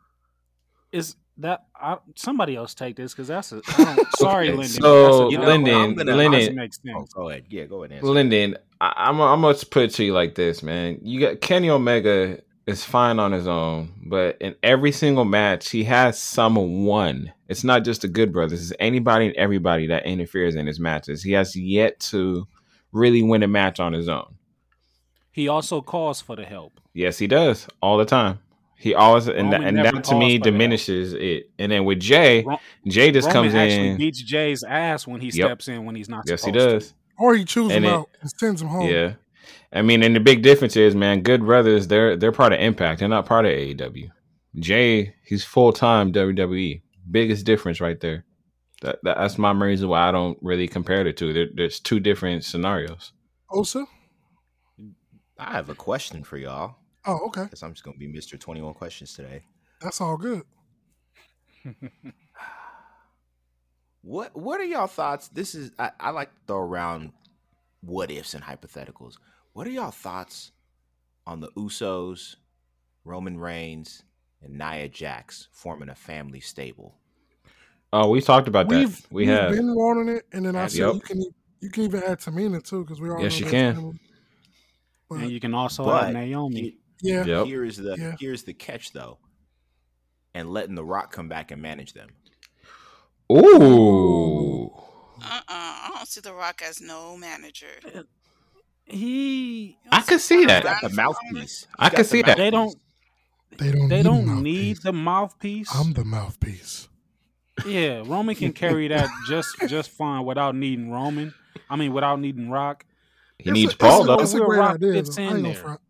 is 0.93 1.17
that 1.39 1.65
I, 1.81 1.99
somebody 2.17 2.55
else 2.57 2.75
take 2.75 2.97
this 2.97 3.13
because 3.13 3.29
that's 3.29 3.53
a 3.53 3.61
I 3.79 3.95
don't, 3.97 4.09
sorry, 4.19 4.49
Okay, 4.49 4.57
Lyndon. 4.57 4.83
so, 4.83 5.03
that's 5.03 5.17
a- 5.17 5.33
You 5.33 5.39
know, 5.39 5.47
Lyndon, 5.49 5.95
gonna- 5.95 6.17
Lyndon, 6.17 6.41
doesn't 6.41 6.55
make 6.57 6.71
Oh, 6.95 6.99
sense. 7.01 7.13
go 7.15 7.29
ahead. 7.31 7.45
Yeah, 7.49 7.65
go 7.67 7.83
ahead. 7.85 7.91
and 7.93 7.99
answer. 8.01 8.11
Lyndon, 8.13 8.57
I, 8.81 8.93
I'm 8.97 9.21
I'm 9.21 9.41
gonna 9.43 9.55
put 9.71 9.85
it 9.85 9.95
to 9.95 10.05
you 10.05 10.13
like 10.13 10.35
this, 10.35 10.63
man. 10.63 10.99
You 11.03 11.21
got 11.21 11.41
Kenny 11.41 11.71
Omega 11.71 12.41
is 12.69 12.85
fine 12.85 13.19
on 13.19 13.33
his 13.33 13.49
own, 13.49 13.93
but 14.07 14.37
in 14.41 14.55
every 14.63 14.93
single 14.93 15.25
match, 15.25 15.71
he 15.71 15.85
has 15.85 16.19
someone. 16.21 17.33
It's 17.49 17.65
not 17.65 17.85
just 17.85 18.03
the 18.03 18.09
Good 18.09 18.33
Brothers; 18.33 18.71
it's 18.71 18.77
anybody 18.81 19.27
and 19.27 19.37
everybody 19.37 19.87
that 19.89 20.07
interferes 20.07 20.55
in 20.55 20.67
his 20.67 20.79
matches. 20.79 21.23
He 21.23 21.33
has 21.33 21.57
yet 21.57 21.99
to 22.01 22.47
really 22.93 23.23
win 23.23 23.43
a 23.43 23.49
match 23.49 23.81
on 23.81 23.93
his 23.93 24.09
own. 24.09 24.35
He 25.33 25.49
also 25.49 25.81
calls 25.81 26.21
for 26.21 26.37
the 26.37 26.45
help. 26.45 26.81
Yes, 26.95 27.19
he 27.19 27.27
does 27.27 27.67
all 27.81 27.97
the 27.99 28.05
time. 28.05 28.41
He 28.77 28.95
always 28.95 29.27
and, 29.29 29.51
Roman 29.53 29.77
and 29.77 29.79
that 29.79 30.05
to 30.05 30.15
me 30.15 30.39
for 30.39 30.45
the 30.45 30.51
diminishes 30.53 31.13
it. 31.13 31.51
And 31.59 31.73
then 31.73 31.85
with 31.85 31.99
Jay, 32.01 32.45
Ro- 32.45 32.61
Jay 32.87 33.11
just 33.11 33.27
Roman 33.29 33.43
comes 33.51 33.55
actually 33.55 33.89
in. 33.89 33.97
beats 33.99 34.23
Jay's 34.23 34.63
ass 34.63 35.07
when 35.07 35.21
he 35.21 35.27
Yep. 35.29 35.35
steps 35.35 35.69
in 35.69 35.85
when 35.85 35.97
he's 35.97 36.09
not. 36.09 36.25
Yes, 36.29 36.45
he 36.45 36.53
supposed 36.53 36.69
to. 36.69 36.79
does. 36.79 36.95
Or 37.19 37.35
he 37.35 37.45
chews 37.45 37.73
And 37.73 37.85
him 37.85 37.91
it- 37.91 37.95
out 37.95 38.09
and 38.21 38.31
sends 38.31 38.63
him 38.63 38.69
home. 38.69 38.89
Yeah. 38.89 39.15
I 39.73 39.83
mean, 39.83 40.03
and 40.03 40.17
the 40.17 40.21
big 40.21 40.43
difference 40.43 40.77
is, 40.77 40.95
man, 40.95 41.23
Good 41.23 41.45
Brothers, 41.45 41.89
they're 41.89 42.17
they're 42.17 42.33
part 42.33 42.53
of 42.53 42.61
Impact. 42.61 43.01
They're 43.01 43.09
not 43.09 43.27
part 43.27 43.45
of 43.45 43.53
AEW. 43.53 44.09
Jay, 44.59 45.15
he's 45.25 45.45
full 45.45 45.73
time 45.73 46.13
WWE. 46.13 46.83
Biggest 47.11 47.45
difference 47.45 47.81
right 47.81 48.01
there. 48.01 48.25
That, 48.83 48.99
that 49.03 49.17
that's 49.19 49.39
my 49.39 49.51
reason 49.53 49.89
why 49.89 50.09
I 50.09 50.13
don't 50.13 50.39
really 50.41 50.69
compare 50.69 51.05
the 51.05 51.13
two. 51.13 51.33
There, 51.33 51.47
there's 51.55 51.81
two 51.81 52.01
different 52.01 52.45
scenarios. 52.45 53.13
Osa? 53.51 53.87
I 55.39 55.53
have 55.53 55.69
a 55.69 55.75
question 55.75 56.25
for 56.25 56.37
y'all 56.37 56.77
Oh, 57.07 57.19
okay. 57.27 57.45
because 57.45 57.63
I'm 57.63 57.73
just 57.73 57.85
gonna 57.85 57.97
be 57.97 58.09
Mr. 58.13 58.39
21 58.39 58.75
questions 58.75 59.15
today. 59.15 59.43
That's 59.81 60.01
all 60.01 60.17
good. 60.17 60.43
What 64.03 64.35
What 64.37 64.61
are 64.61 64.65
y'all 64.65 64.87
thoughts? 64.87 65.29
This 65.29 65.55
is 65.55 65.73
I, 65.79 65.91
I 65.99 66.11
like 66.11 66.31
to 66.31 66.41
throw 66.47 66.59
around 66.59 67.13
what 67.81 68.11
ifs 68.11 68.35
and 68.35 68.43
hypotheticals. 68.45 69.15
What 69.59 69.67
are 69.67 69.71
y'all 69.71 69.91
thoughts 69.91 70.53
on 71.27 71.41
the 71.41 71.49
Usos, 71.57 72.37
Roman 73.05 73.37
Reigns, 73.37 74.05
and 74.41 74.57
Nia 74.57 74.89
Jax 74.89 75.49
forming 75.51 75.89
a 75.89 75.97
family 75.97 76.39
stable? 76.39 76.95
Oh, 77.93 78.09
we 78.09 78.21
talked 78.21 78.47
about 78.47 78.69
We've, 78.69 78.97
that. 78.97 79.07
We 79.11 79.27
we've 79.27 79.35
have. 79.35 79.57
been 79.57 79.75
wanting 79.75 80.11
it, 80.11 80.27
and 80.33 80.47
then 80.47 80.55
I 80.55 80.69
Yep. 80.69 80.71
said 80.71 80.95
you 80.95 81.01
can 81.01 81.23
you 81.59 81.71
can 81.71 81.83
even 81.83 82.05
add 82.05 82.21
Tamina 82.21 82.63
too 82.63 82.85
because 82.85 83.01
we 83.01 83.11
all 83.11 83.21
Yes, 83.21 83.41
know 83.41 83.47
you 83.47 83.51
can. 83.51 83.99
But, 85.11 85.17
And 85.17 85.31
you 85.33 85.41
can 85.41 85.55
also 85.55 85.91
add 85.93 86.05
have 86.05 86.13
Naomi. 86.15 86.77
yeah, 87.03 87.25
Yep. 87.25 87.47
Here's 87.47 87.79
the 87.79 87.97
Yeah. 87.99 88.15
here's 88.21 88.45
the 88.45 88.55
catch 88.55 88.93
though, 88.93 89.19
and 90.35 90.51
letting 90.53 90.77
The 90.77 90.85
Rock 90.85 91.11
come 91.11 91.29
back 91.29 91.51
and 91.51 91.61
manage 91.61 91.95
them. 91.95 92.11
Ooh. 93.33 94.67
Uh-uh. 95.21 95.43
I 95.49 95.91
don't 95.97 96.07
see 96.07 96.21
The 96.21 96.33
Rock 96.33 96.63
as 96.63 96.81
no 96.81 97.17
manager. 97.17 98.05
He 98.91 99.77
I 99.91 100.01
could 100.03 100.21
see 100.21 100.45
that. 100.47 100.63
Got 100.63 100.83
the 100.83 100.89
mouthpiece. 100.91 101.67
I 101.79 101.89
He's 101.89 101.97
could 101.97 102.07
see 102.07 102.23
that. 102.23 102.37
they 102.37 102.51
don't 102.51 102.75
they 103.59 103.71
don't. 103.73 103.89
they 103.89 103.97
need 103.99 104.03
don't 104.05 104.29
a 104.29 104.41
need 104.41 104.79
the 104.83 104.93
mouthpiece. 104.93 105.69
I'm 105.75 105.93
the 105.93 106.05
mouthpiece. 106.05 106.89
yeah, 107.67 108.03
Roman 108.07 108.35
can 108.35 108.53
carry 108.53 108.89
that 108.89 109.09
just 109.29 109.49
just 109.67 109.91
fine 109.91 110.25
without 110.25 110.55
needing 110.55 110.91
Roman. 110.91 111.35
I 111.69 111.77
mean, 111.77 111.93
without 111.93 112.21
needing 112.21 112.49
Rock. 112.51 112.85
He 113.39 113.51
It's 113.51 113.55
needs 113.55 113.75
a- 113.75 113.77
Paul 113.77 114.01
it's 114.01 114.05
a, 114.05 114.07
though. 114.07 114.23
It's 114.23 114.35
a 114.35 114.39
great 114.39 114.59
Rock 114.59 114.75
idea. 114.77 114.93
fits 114.95 115.17
though. 115.17 115.23
In 115.29 115.43
there. 115.43 115.55
front. 115.55 115.81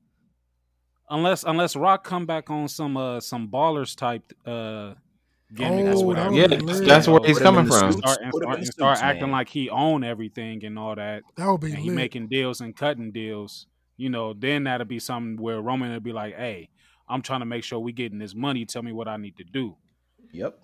Unless 1.11 1.44
unless 1.44 1.76
Rock 1.76 2.05
come 2.05 2.26
back 2.26 2.51
on 2.51 2.68
some 2.68 2.96
uh 2.96 3.20
some 3.20 3.49
ballers 3.49 3.96
type 3.96 4.32
uh 4.44 4.94
gimmick 5.55 5.86
Oh, 5.94 6.01
or 6.01 6.07
whatever. 6.07 6.30
that 6.30 6.36
Yeah, 6.36 6.46
would 6.59 6.68
that's, 6.68 6.80
that's 6.80 7.09
where 7.09 7.20
he's 7.24 7.38
coming 7.38 7.66
from. 7.66 7.92
suits. 7.92 7.99
Start, 8.11 8.18
and 8.22 8.32
start, 8.34 8.59
and 8.59 8.66
start 8.66 8.99
acting 9.03 9.22
man. 9.22 9.30
like 9.32 9.49
he 9.49 9.70
own 9.70 10.05
everything 10.05 10.64
and 10.64 10.78
all 10.78 10.94
that. 10.94 11.22
That 11.36 11.51
would 11.51 11.61
be 11.61 11.68
and 11.68 11.78
he 11.78 11.88
lit. 11.88 11.96
making 11.96 12.28
deals 12.28 12.61
and 12.61 12.76
cutting 12.76 13.11
deals, 13.12 13.66
you 13.96 14.11
know, 14.11 14.32
then 14.34 14.64
that'll 14.64 14.86
be 14.86 14.99
something 14.99 15.36
where 15.42 15.61
Roman 15.61 15.90
would 15.92 16.03
be 16.05 16.12
like, 16.12 16.36
"Hey, 16.36 16.68
I'm 17.09 17.22
trying 17.22 17.40
to 17.40 17.46
make 17.46 17.64
sure 17.64 17.78
we 17.80 17.92
getting 17.92 18.18
this 18.18 18.34
money. 18.34 18.64
Tell 18.66 18.82
me 18.82 18.92
what 18.92 19.09
I 19.09 19.16
need 19.16 19.36
to 19.38 19.44
do." 19.44 19.76
Yep. 20.32 20.59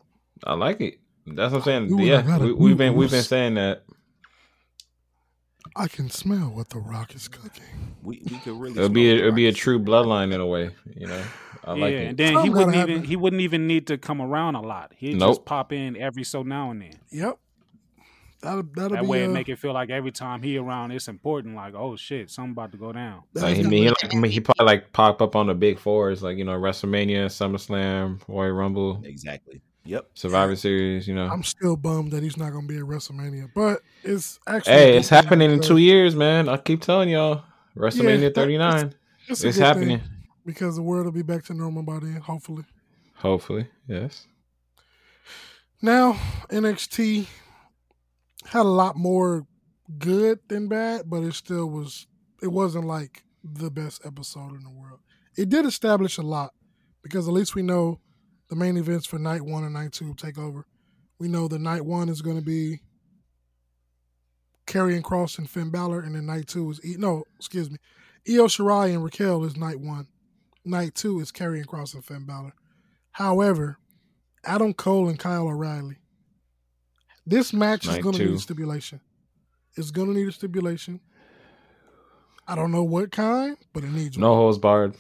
I 0.45 0.55
like 0.55 0.80
it. 0.80 0.99
That's 1.26 1.53
what 1.53 1.66
I'm 1.66 1.89
saying. 1.89 1.99
Yeah, 2.01 2.39
we, 2.39 2.53
we've 2.53 2.76
been 2.76 2.95
we've 2.95 3.11
been 3.11 3.22
saying 3.22 3.55
that. 3.55 3.82
I 5.76 5.89
can 5.89 6.09
smell 6.11 6.51
what 6.51 6.68
the 6.68 6.78
Rock 6.78 7.14
is 7.14 7.26
cooking. 7.28 7.97
We 8.03 8.22
we 8.30 8.39
could 8.39 8.61
really. 8.61 8.76
It'll 8.76 8.89
be 8.91 9.11
a, 9.11 9.14
it'll 9.16 9.32
be 9.32 9.47
a 9.49 9.53
true 9.53 9.78
bloodline 9.78 10.32
in 10.35 10.41
a 10.41 10.47
way. 10.47 10.70
You 10.95 11.07
know, 11.07 11.24
I 11.67 11.75
yeah, 11.75 11.81
like 11.85 11.95
and 11.95 12.09
it. 12.11 12.17
then 12.17 12.43
he 12.45 12.51
wouldn't 12.51 12.77
even 12.77 12.89
happen. 12.89 13.05
he 13.05 13.17
wouldn't 13.17 13.43
even 13.43 13.67
need 13.67 13.87
to 13.89 13.99
come 13.99 14.21
around 14.21 14.55
a 14.55 14.61
lot. 14.62 14.93
He'd 14.97 15.19
just 15.19 15.45
pop 15.45 15.73
in 15.73 15.97
every 15.97 16.25
so 16.25 16.43
now 16.43 16.71
and 16.71 16.83
then. 16.83 16.95
Yep. 17.11 17.39
That'll 18.43 18.62
that'll 18.75 18.91
That 18.91 19.03
be. 19.03 19.09
way, 19.09 19.23
it 19.25 19.29
uh, 19.29 19.33
make 19.33 19.49
it 19.49 19.59
feel 19.59 19.73
like 19.73 19.89
every 19.89 20.12
time 20.12 20.43
he 20.43 20.59
around, 20.59 20.91
it's 20.93 21.09
important. 21.09 21.57
Like, 21.57 21.75
oh 21.75 21.97
shit, 21.97 22.29
something 22.31 22.53
about 22.53 22.73
to 22.73 22.79
go 22.79 22.93
down. 22.93 23.23
Like, 23.33 23.57
he, 23.57 23.67
be 23.67 23.79
he, 23.85 23.89
like, 23.89 24.31
he 24.31 24.41
probably 24.41 24.67
like 24.67 24.93
pop 24.93 25.23
up 25.23 25.35
on 25.35 25.47
the 25.47 25.55
big 25.55 25.79
fours, 25.79 26.23
like 26.23 26.37
you 26.37 26.45
know 26.45 26.53
WrestleMania, 26.59 27.27
SummerSlam, 27.27 28.21
Royal 28.29 28.53
Rumble, 28.53 29.01
Exactly. 29.05 29.62
Yep. 29.87 30.11
Survivor 30.15 30.57
Series. 30.57 31.09
You 31.09 31.15
know, 31.15 31.27
I'm 31.27 31.43
still 31.43 31.77
bummed 31.77 32.12
that 32.12 32.23
he's 32.23 32.37
not 32.37 32.53
going 32.53 32.67
to 32.67 32.73
be 32.73 32.79
at 32.79 32.85
WrestleMania, 32.85 33.51
but 33.55 33.81
it's 34.03 34.39
actually. 34.47 34.73
hey, 34.75 34.97
it's 34.99 35.09
happening 35.09 35.51
in 35.51 35.61
two 35.61 35.79
years, 35.79 36.15
man. 36.15 36.49
I 36.49 36.59
keep 36.59 36.83
telling 36.83 37.09
y'all, 37.09 37.45
WrestleMania 37.77 38.21
that- 38.21 38.35
39. 38.35 38.95
It's, 39.27 39.43
a 39.43 39.49
It's 39.49 39.57
happening. 39.59 40.01
thing 40.01 40.09
because 40.45 40.76
the 40.76 40.82
world 40.82 41.05
will 41.07 41.12
be 41.12 41.22
back 41.22 41.45
to 41.45 41.55
normal 41.55 41.82
by 41.82 41.99
then, 41.99 42.16
hopefully. 42.16 42.64
Hopefully, 43.16 43.68
yes. 43.88 44.26
Now 45.80 46.14
NXT 46.51 47.26
had 48.47 48.62
a 48.62 48.64
lot 48.64 48.97
more 48.97 49.47
good 49.99 50.40
than 50.49 50.68
bad, 50.68 51.03
but 51.07 51.22
it 51.22 51.34
still 51.34 51.66
was. 51.68 52.07
It 52.42 52.49
wasn't 52.49 52.86
like 52.86 53.24
the 53.42 53.70
best 53.70 54.05
episode 54.05 54.55
in 54.55 54.62
the 54.64 54.70
world. 54.70 55.01
It 55.36 55.49
did 55.49 55.66
establish 55.66 56.18
a 56.18 56.22
lot 56.22 56.53
because 57.03 57.28
at 57.28 57.34
least 57.34 57.55
we 57.55 57.62
know 57.62 58.01
the 58.49 58.57
main 58.57 58.76
events 58.76 59.07
for 59.07 59.18
night 59.18 59.42
one 59.42 59.64
and 59.64 59.74
night 59.74 59.92
two 59.92 60.14
take 60.14 60.38
over. 60.38 60.66
We 61.18 61.28
know 61.28 61.49
the 61.49 61.59
night 61.59 61.84
one 61.84 62.09
is 62.09 62.22
going 62.22 62.36
to 62.36 62.45
be 62.45 62.80
Karrion 64.66 65.03
Kross 65.03 65.38
and 65.38 65.49
Finn 65.49 65.70
Balor, 65.70 66.01
and 66.01 66.14
then 66.14 66.26
night 66.26 66.49
two 66.49 66.70
is 66.70 66.84
e- 66.84 66.97
no, 66.99 67.24
excuse 67.36 67.70
me, 67.70 67.76
Io 68.28 68.47
Shirai 68.47 68.92
and 68.92 69.05
Raquel 69.05 69.45
is 69.45 69.57
night 69.57 69.80
one. 69.80 70.09
Night 70.65 70.95
two 70.95 71.21
is 71.21 71.31
Karrion 71.33 71.67
Kross 71.67 71.95
and 71.95 72.05
Finn 72.05 72.25
Balor. 72.25 72.53
However, 73.12 73.79
Adam 74.45 74.73
Cole 74.75 75.09
and 75.09 75.19
Kyle 75.19 75.47
O'Reilly. 75.49 75.97
This 77.27 77.53
match 77.53 77.87
is 77.87 77.99
going 77.99 78.15
to 78.15 78.19
two. 78.19 78.27
need 78.31 78.37
a 78.37 78.41
stipulation. 78.41 79.01
It's 79.77 79.91
going 79.91 80.09
to 80.12 80.15
need 80.19 80.29
a 80.29 80.33
stipulation. 80.33 81.01
I 82.47 82.55
don't 82.55 82.71
know 82.73 82.85
what 82.85 83.11
kind, 83.11 83.57
but 83.73 83.85
it 83.85 83.91
needs 83.91 84.19
No 84.19 84.31
one. 84.31 84.39
holds 84.39 84.59
barred. 84.59 84.95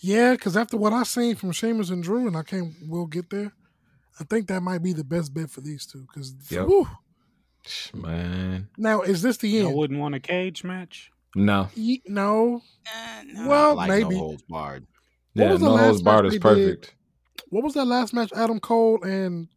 Yeah, 0.00 0.32
because 0.32 0.56
after 0.56 0.76
what 0.76 0.92
I 0.92 1.02
seen 1.04 1.36
from 1.36 1.52
Sheamus 1.52 1.90
and 1.90 2.02
Drew, 2.02 2.26
and 2.26 2.36
I 2.36 2.42
can't, 2.42 2.72
we'll 2.88 3.06
get 3.06 3.30
there. 3.30 3.52
I 4.18 4.24
think 4.24 4.48
that 4.48 4.62
might 4.62 4.82
be 4.82 4.92
the 4.92 5.04
best 5.04 5.32
bet 5.34 5.50
for 5.50 5.60
these 5.60 5.86
two. 5.86 6.00
Because 6.06 6.34
Yep. 6.50 6.66
Man, 7.94 8.68
now, 8.76 9.02
is 9.02 9.22
this 9.22 9.36
the 9.36 9.48
You 9.48 9.68
end? 9.68 9.76
wouldn't 9.76 10.00
want 10.00 10.16
a 10.16 10.20
cage 10.20 10.64
match. 10.64 11.11
No. 11.34 11.68
Ye- 11.74 12.02
no. 12.06 12.60
Uh, 12.86 13.22
no. 13.26 13.48
Well, 13.48 13.74
like 13.76 13.88
maybe. 13.88 14.14
No 14.14 14.18
holds 14.18 14.42
barred. 14.48 14.86
What 15.34 15.44
Yeah, 15.44 15.50
was 15.52 15.60
the 15.60 15.66
no 15.66 15.72
last 15.74 15.84
holds 15.86 16.02
barred 16.02 16.26
is 16.26 16.32
they 16.32 16.38
did? 16.38 16.42
perfect. 16.42 16.94
What 17.50 17.64
was 17.64 17.74
that 17.74 17.86
last 17.86 18.12
match 18.14 18.32
Adam 18.34 18.60
Cole 18.60 19.02
and 19.02 19.48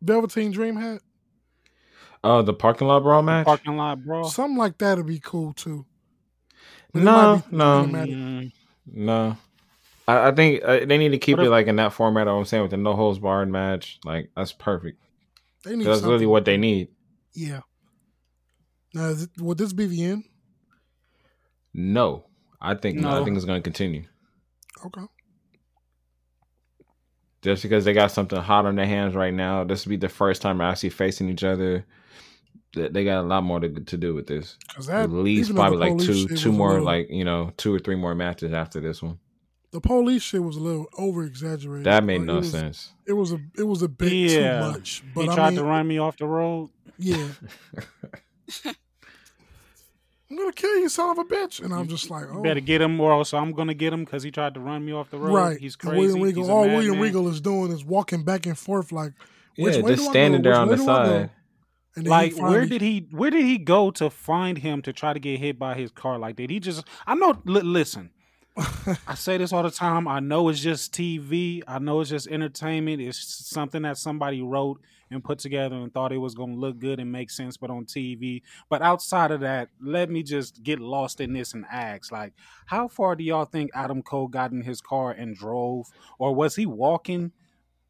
Velveteen 0.00 0.50
Dream 0.52 0.76
had? 0.76 0.98
Uh, 2.24 2.42
the 2.42 2.54
parking 2.54 2.86
lot 2.86 3.00
brawl 3.02 3.22
match? 3.22 3.46
Parking 3.46 3.76
lot 3.76 4.04
brawl. 4.04 4.24
Something 4.24 4.56
like 4.56 4.78
that 4.78 4.96
would 4.96 5.06
be 5.06 5.18
cool 5.18 5.52
too. 5.52 5.84
But 6.92 7.02
No, 7.02 7.42
be 7.50 7.56
no. 7.56 7.84
Mm, 7.84 8.52
No, 8.86 9.36
I, 10.06 10.28
I 10.28 10.32
think 10.32 10.62
uh, 10.64 10.84
they 10.84 10.98
need 10.98 11.10
to 11.10 11.18
keep 11.18 11.38
What 11.38 11.46
it 11.46 11.50
like 11.50 11.66
in 11.66 11.76
that 11.76 11.92
format. 11.92 12.28
I'm 12.28 12.44
saying 12.44 12.62
with 12.62 12.70
the 12.70 12.76
no 12.76 12.94
holds 12.94 13.18
barred 13.18 13.48
match, 13.48 13.98
like 14.04 14.30
that's 14.36 14.52
perfect. 14.52 15.00
They 15.64 15.74
need 15.76 15.86
That's 15.86 16.02
really 16.02 16.26
what 16.26 16.44
they 16.44 16.56
need. 16.56 16.88
Yeah. 17.34 17.60
Now, 18.94 19.06
is 19.06 19.22
it, 19.24 19.30
would 19.40 19.58
this 19.58 19.72
be 19.72 19.86
the 19.86 20.04
end? 20.04 20.24
No, 21.74 22.26
I 22.60 22.74
think 22.74 23.04
I 23.04 23.24
think 23.24 23.36
it's 23.36 23.46
going 23.46 23.60
to 23.60 23.64
continue 23.64 24.04
Okay. 24.84 25.02
just 27.42 27.62
because 27.62 27.84
they 27.84 27.92
got 27.92 28.10
something 28.12 28.38
hot 28.40 28.66
on 28.66 28.76
their 28.76 28.86
hands 28.86 29.14
right 29.14 29.34
now. 29.34 29.64
This 29.64 29.84
will 29.84 29.90
be 29.90 29.96
the 29.96 30.08
first 30.08 30.42
time 30.42 30.58
they're 30.58 30.66
actually 30.68 30.90
facing 30.90 31.28
each 31.28 31.44
other. 31.44 31.84
they 32.74 32.88
they 32.88 33.04
got 33.04 33.20
a 33.22 33.26
lot 33.26 33.42
more 33.42 33.60
to, 33.60 33.68
to 33.68 33.96
do 33.96 34.14
with 34.14 34.26
this. 34.26 34.56
Because 34.68 34.86
that 34.86 35.04
At 35.04 35.10
least 35.10 35.54
probably 35.54 35.78
like 35.78 35.98
two 35.98 36.26
two 36.28 36.52
more 36.52 36.70
little- 36.72 36.84
like 36.86 37.08
you 37.10 37.24
know 37.24 37.52
two 37.56 37.74
or 37.74 37.78
three 37.78 37.96
more 37.96 38.14
matches 38.14 38.52
after 38.52 38.80
this 38.80 39.02
one. 39.02 39.18
the 39.72 39.80
police 39.80 40.22
shit 40.22 40.42
was 40.42 40.56
a 40.56 40.60
little 40.60 40.86
over 40.98 41.24
exaggerated. 41.24 41.86
That 41.86 42.04
made 42.04 42.18
Like, 42.18 42.26
no 42.26 42.34
it 42.34 42.38
was, 42.38 42.50
sense. 42.50 42.92
It 43.06 43.12
was 43.14 43.32
a 43.32 43.40
it 43.56 43.64
was 43.64 43.82
a 43.82 43.88
bit 43.88 44.12
Yeah. 44.12 44.60
too 44.60 44.70
much. 44.72 45.02
But 45.14 45.22
he 45.24 45.28
I 45.30 45.34
tried 45.34 45.50
mean, 45.50 45.58
to 45.60 45.64
run 45.64 45.88
me 45.88 45.98
off 45.98 46.16
the 46.18 46.26
road. 46.26 46.70
yeah. 46.98 47.28
I'm 50.32 50.38
gonna 50.38 50.52
kill 50.52 50.78
you, 50.78 50.88
son 50.88 51.10
of 51.10 51.18
a 51.18 51.24
bitch. 51.24 51.62
And 51.62 51.74
I'm 51.74 51.86
just 51.88 52.08
like, 52.10 52.24
You 52.24 52.38
oh, 52.38 52.42
better 52.42 52.60
get 52.60 52.80
him, 52.80 52.98
or 53.00 53.12
else 53.12 53.34
I'm 53.34 53.52
gonna 53.52 53.74
get 53.74 53.92
him 53.92 54.04
because 54.04 54.22
he 54.22 54.30
tried 54.30 54.54
to 54.54 54.60
run 54.60 54.84
me 54.84 54.92
off 54.92 55.10
the 55.10 55.18
road. 55.18 55.34
right. 55.34 55.58
He's 55.60 55.74
And 55.74 55.90
crazy. 55.90 55.98
William 56.06 56.22
Regal, 56.22 56.42
He's 56.44 56.50
all 56.50 56.62
William 56.62 56.92
madman. 56.92 57.00
Regal 57.02 57.28
is 57.28 57.40
doing 57.40 57.70
is 57.70 57.84
walking 57.84 58.24
back 58.24 58.46
and 58.46 58.56
forth 58.56 58.92
like, 58.92 59.12
which 59.56 59.76
yeah, 59.76 59.82
way 59.82 59.92
just 59.92 60.04
do 60.04 60.08
I 60.08 60.12
standing 60.12 60.40
go? 60.42 60.50
there 60.50 60.52
Which 60.52 60.60
on 60.60 60.68
the 60.68 60.72
way 60.72 60.76
do 60.86 60.90
I 60.90 61.04
go? 61.04 61.10
side. 61.20 61.30
And 61.94 62.06
then 62.06 62.10
Like, 62.10 62.32
where 62.36 62.50
finally- 62.52 62.68
did 62.70 62.80
he? 62.80 63.06
Where 63.10 63.30
did 63.30 63.44
he 63.44 63.58
go 63.58 63.90
to 63.90 64.08
find 64.08 64.56
him 64.56 64.80
to 64.82 64.92
try 64.94 65.12
to 65.12 65.20
get 65.20 65.38
hit 65.38 65.58
by 65.58 65.74
his 65.74 65.90
car? 65.90 66.18
Like, 66.18 66.36
did 66.36 66.48
he 66.48 66.58
just? 66.58 66.84
I 67.06 67.14
know. 67.14 67.36
Li- 67.44 67.60
listen, 67.60 68.08
I 69.06 69.14
say 69.14 69.36
this 69.36 69.52
all 69.52 69.62
the 69.62 69.70
time. 69.70 70.08
I 70.08 70.20
know 70.20 70.48
it's 70.48 70.60
just 70.60 70.94
TV. 70.94 71.62
I 71.68 71.78
know 71.78 72.00
it's 72.00 72.08
just 72.08 72.28
entertainment. 72.28 73.02
It's 73.02 73.18
something 73.50 73.82
that 73.82 73.98
somebody 73.98 74.40
wrote 74.40 74.80
and 75.12 75.22
put 75.22 75.38
together 75.38 75.76
and 75.76 75.92
thought 75.92 76.12
it 76.12 76.18
was 76.18 76.34
going 76.34 76.54
to 76.54 76.58
look 76.58 76.78
good 76.78 76.98
and 76.98 77.12
make 77.12 77.30
sense, 77.30 77.56
but 77.56 77.70
on 77.70 77.84
TV. 77.84 78.42
But 78.68 78.82
outside 78.82 79.30
of 79.30 79.40
that, 79.40 79.68
let 79.80 80.10
me 80.10 80.22
just 80.22 80.62
get 80.62 80.80
lost 80.80 81.20
in 81.20 81.32
this 81.32 81.54
and 81.54 81.64
ask, 81.70 82.10
like, 82.10 82.32
how 82.66 82.88
far 82.88 83.14
do 83.16 83.24
y'all 83.24 83.44
think 83.44 83.70
Adam 83.74 84.02
Cole 84.02 84.28
got 84.28 84.52
in 84.52 84.62
his 84.62 84.80
car 84.80 85.12
and 85.12 85.36
drove, 85.36 85.86
or 86.18 86.34
was 86.34 86.56
he 86.56 86.66
walking? 86.66 87.32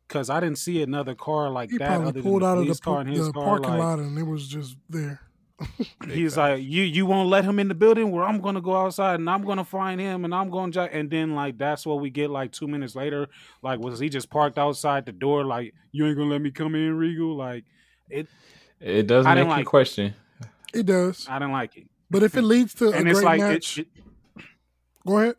Because 0.08 0.28
I 0.28 0.40
didn't 0.40 0.58
see 0.58 0.82
another 0.82 1.14
car 1.14 1.48
like 1.50 1.70
he 1.70 1.78
that 1.78 2.00
probably 2.00 2.20
pulled 2.20 2.44
out 2.44 2.58
of 2.58 2.66
the, 2.66 2.74
car 2.74 3.04
his 3.04 3.26
the 3.26 3.32
car. 3.32 3.44
parking 3.44 3.70
like, 3.70 3.78
lot 3.78 3.98
and 3.98 4.18
it 4.18 4.24
was 4.24 4.46
just 4.46 4.76
there. 4.90 5.20
He's 6.08 6.36
like, 6.36 6.62
you 6.62 6.82
you 6.82 7.06
won't 7.06 7.28
let 7.28 7.44
him 7.44 7.58
in 7.58 7.68
the 7.68 7.74
building 7.74 8.10
where 8.10 8.24
I'm 8.24 8.40
gonna 8.40 8.60
go 8.60 8.76
outside 8.76 9.20
and 9.20 9.28
I'm 9.30 9.44
gonna 9.44 9.64
find 9.64 10.00
him 10.00 10.24
and 10.24 10.34
I'm 10.34 10.50
gonna 10.50 10.72
jack 10.72 10.90
and 10.92 11.08
then 11.10 11.34
like 11.34 11.56
that's 11.58 11.86
what 11.86 12.00
we 12.00 12.10
get 12.10 12.30
like 12.30 12.52
two 12.52 12.66
minutes 12.66 12.96
later. 12.96 13.28
Like 13.62 13.78
was 13.80 13.98
he 14.00 14.08
just 14.08 14.28
parked 14.30 14.58
outside 14.58 15.06
the 15.06 15.12
door 15.12 15.44
like 15.44 15.72
you 15.92 16.06
ain't 16.06 16.16
gonna 16.16 16.30
let 16.30 16.42
me 16.42 16.50
come 16.50 16.74
in, 16.74 16.96
Regal? 16.96 17.36
Like 17.36 17.64
it 18.10 18.26
It 18.80 19.06
does 19.06 19.24
I 19.26 19.30
make 19.34 19.36
didn't 19.44 19.50
you 19.50 19.56
like- 19.58 19.66
question. 19.66 20.14
It 20.74 20.86
does. 20.86 21.26
I 21.28 21.38
didn't 21.38 21.52
like 21.52 21.76
it. 21.76 21.86
But 22.10 22.22
if 22.22 22.36
it 22.36 22.42
leads 22.42 22.74
to 22.74 22.88
a 22.88 22.90
And 22.92 23.08
it's 23.08 23.20
great 23.20 23.24
like 23.26 23.40
it, 23.40 23.44
match, 23.52 23.78
it, 23.78 23.88
go 25.06 25.18
ahead. 25.18 25.34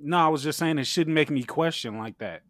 no, 0.00 0.16
I 0.18 0.28
was 0.28 0.42
just 0.42 0.58
saying 0.58 0.78
it 0.78 0.86
shouldn't 0.86 1.14
make 1.14 1.30
me 1.30 1.42
question 1.42 1.98
like 1.98 2.18
that. 2.18 2.42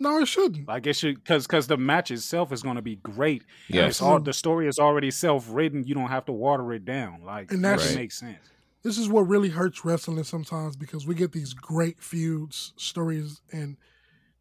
No, 0.00 0.18
it 0.20 0.26
shouldn't. 0.26 0.68
Like 0.68 0.86
it 0.86 0.94
should 0.94 1.16
because 1.16 1.46
because 1.46 1.66
the 1.66 1.76
match 1.76 2.10
itself 2.10 2.52
is 2.52 2.62
gonna 2.62 2.82
be 2.82 2.96
great. 2.96 3.42
Yes. 3.68 3.90
It's 3.90 4.02
all 4.02 4.20
the 4.20 4.32
story 4.32 4.68
is 4.68 4.78
already 4.78 5.10
self 5.10 5.46
written. 5.50 5.84
You 5.84 5.94
don't 5.94 6.08
have 6.08 6.24
to 6.26 6.32
water 6.32 6.72
it 6.72 6.84
down. 6.84 7.22
Like 7.24 7.50
And 7.52 7.64
that 7.64 7.78
that's- 7.78 7.94
makes 7.96 8.18
sense. 8.18 8.38
This 8.84 8.96
is 8.96 9.08
what 9.08 9.22
really 9.22 9.48
hurts 9.48 9.84
wrestling 9.84 10.22
sometimes 10.22 10.76
because 10.76 11.04
we 11.04 11.16
get 11.16 11.32
these 11.32 11.52
great 11.52 12.00
feuds, 12.00 12.72
stories, 12.76 13.40
and 13.52 13.76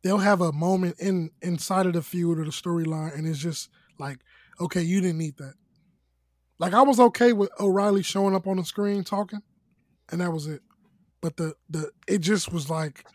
they'll 0.03 0.20
have 0.20 0.41
a 0.41 0.51
moment 0.51 0.95
in 0.99 1.32
inside 1.41 1.88
of 1.88 1.93
the 1.93 2.03
feud 2.03 2.38
or 2.38 2.45
the 2.45 2.51
storyline, 2.51 3.16
and 3.18 3.28
it's 3.28 3.39
just 3.39 3.70
like, 3.97 4.20
okay, 4.62 4.82
you 4.82 5.01
didn't 5.01 5.18
need 5.18 5.38
that. 5.38 5.55
Like 6.60 6.74
I 6.76 6.84
was 6.84 6.99
okay 6.99 7.34
with 7.34 7.49
O'Reilly 7.60 8.03
showing 8.03 8.36
up 8.36 8.45
on 8.45 8.58
the 8.58 8.64
screen 8.64 9.03
talking, 9.03 9.41
and 10.12 10.22
that 10.22 10.32
was 10.32 10.45
it. 10.45 10.62
But 11.20 11.38
the 11.38 11.55
the 11.68 11.89
it 12.08 12.20
just 12.20 12.53
was 12.53 12.70
like, 12.70 13.05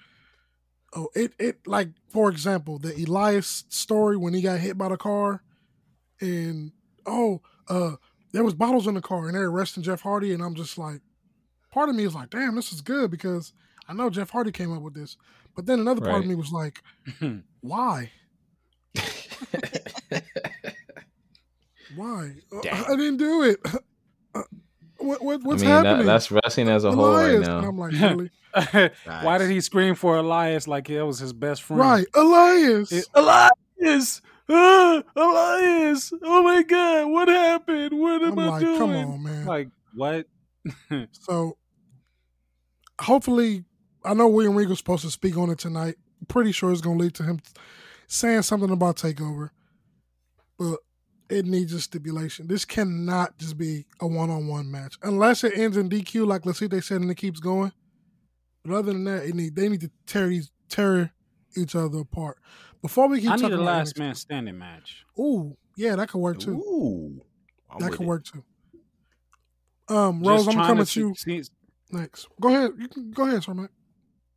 oh, 0.94 1.08
it 1.14 1.32
it 1.38 1.66
like 1.66 1.88
for 2.08 2.30
example, 2.30 2.78
the 2.78 2.94
Elias 3.04 3.64
story 3.68 4.16
when 4.16 4.34
he 4.34 4.42
got 4.42 4.60
hit 4.60 4.78
by 4.78 4.88
the 4.88 4.96
car, 4.96 5.42
and 6.20 6.72
oh, 7.06 7.40
uh, 7.68 7.92
there 8.32 8.44
was 8.44 8.54
bottles 8.54 8.86
in 8.86 8.94
the 8.94 9.00
car, 9.00 9.26
and 9.26 9.34
they're 9.34 9.48
arresting 9.48 9.82
Jeff 9.82 10.02
Hardy, 10.02 10.32
and 10.32 10.42
I'm 10.42 10.54
just 10.54 10.78
like, 10.78 11.00
part 11.70 11.88
of 11.88 11.94
me 11.94 12.04
is 12.04 12.14
like, 12.14 12.30
damn, 12.30 12.54
this 12.54 12.72
is 12.72 12.80
good 12.80 13.10
because 13.10 13.52
I 13.88 13.92
know 13.92 14.10
Jeff 14.10 14.30
Hardy 14.30 14.52
came 14.52 14.72
up 14.72 14.82
with 14.82 14.94
this, 14.94 15.16
but 15.54 15.66
then 15.66 15.80
another 15.80 16.00
part 16.00 16.22
of 16.22 16.26
me 16.26 16.34
was 16.34 16.52
like, 16.52 16.82
why? 17.60 18.10
Why? 21.96 22.36
Uh, 22.50 22.60
I 22.88 22.96
didn't 22.96 23.18
do 23.18 23.42
it. 23.42 23.60
What, 25.02 25.22
what, 25.22 25.42
what's 25.42 25.62
I 25.62 25.66
mean, 25.66 25.74
that, 25.74 25.86
happening? 25.86 26.06
that's 26.06 26.30
wrestling 26.30 26.68
as 26.68 26.84
a 26.84 26.92
whole 26.92 27.12
right 27.14 27.40
now. 27.40 27.58
And 27.58 27.66
I'm 27.66 27.78
like, 27.78 27.92
really? 28.00 28.30
Why 29.04 29.38
did 29.38 29.50
he 29.50 29.60
scream 29.60 29.94
for 29.94 30.16
Elias 30.16 30.68
like 30.68 30.88
it 30.90 31.02
was 31.02 31.18
his 31.18 31.32
best 31.32 31.62
friend? 31.62 31.80
right, 31.80 32.06
Elias. 32.14 32.92
It- 32.92 33.06
Elias! 33.14 34.22
Ah, 34.48 35.02
Elias! 35.16 36.12
Oh 36.22 36.42
my 36.42 36.62
god, 36.62 37.06
what 37.10 37.28
happened? 37.28 37.98
What 37.98 38.22
am 38.22 38.32
I'm 38.32 38.38
I 38.38 38.48
like, 38.48 38.60
doing? 38.60 38.78
come 38.78 38.90
on, 38.90 39.22
man. 39.22 39.46
Like, 39.46 39.68
what? 39.94 40.26
So 41.12 41.56
hopefully, 43.00 43.64
I 44.04 44.14
know 44.14 44.28
William 44.28 44.54
Regal's 44.54 44.78
supposed 44.78 45.04
to 45.04 45.10
speak 45.10 45.36
on 45.36 45.50
it 45.50 45.58
tonight. 45.58 45.96
Pretty 46.28 46.52
sure 46.52 46.70
it's 46.70 46.80
going 46.80 46.98
to 46.98 47.04
lead 47.04 47.14
to 47.14 47.24
him 47.24 47.40
saying 48.06 48.42
something 48.42 48.70
about 48.70 48.96
Takeover, 48.96 49.50
but 50.58 50.76
it 51.32 51.46
needs 51.46 51.72
a 51.72 51.80
stipulation. 51.80 52.46
This 52.46 52.64
cannot 52.64 53.38
just 53.38 53.56
be 53.58 53.86
a 54.00 54.06
one-on-one 54.06 54.70
match 54.70 54.98
unless 55.02 55.42
it 55.44 55.56
ends 55.56 55.76
in 55.76 55.88
DQ, 55.88 56.26
like 56.26 56.44
let's 56.46 56.58
see 56.58 56.66
they 56.66 56.80
said, 56.80 57.00
and 57.00 57.10
it 57.10 57.16
keeps 57.16 57.40
going. 57.40 57.72
But 58.64 58.74
other 58.74 58.92
than 58.92 59.04
that, 59.04 59.24
it 59.24 59.34
need 59.34 59.56
they 59.56 59.68
need 59.68 59.80
to 59.80 59.90
tear 60.06 60.28
these 60.28 60.50
tear 60.68 61.12
each 61.56 61.74
other 61.74 61.98
apart. 62.00 62.38
Before 62.80 63.08
we 63.08 63.20
keep 63.20 63.30
I 63.30 63.36
need 63.36 63.44
a 63.50 63.54
about 63.54 63.64
last 63.64 63.98
man 63.98 64.14
standing 64.14 64.58
match. 64.58 65.04
Ooh, 65.18 65.56
yeah, 65.76 65.96
that 65.96 66.08
could 66.08 66.18
work 66.20 66.38
too. 66.38 66.56
Ooh, 66.58 67.20
I'm 67.70 67.78
that 67.80 67.92
could 67.92 68.02
it. 68.02 68.06
work 68.06 68.24
too. 68.24 68.44
Um, 69.88 70.22
Rose, 70.22 70.44
Just 70.46 70.56
I'm 70.56 70.66
coming 70.66 70.84
to 70.84 70.92
to 70.92 71.00
you 71.00 71.14
see- 71.16 71.42
see- 71.42 71.50
next. 71.90 72.28
Go 72.40 72.48
ahead. 72.48 72.72
You 72.78 72.88
can 72.88 73.10
go 73.10 73.26
ahead, 73.26 73.42
sir, 73.44 73.54
Mike. 73.54 73.70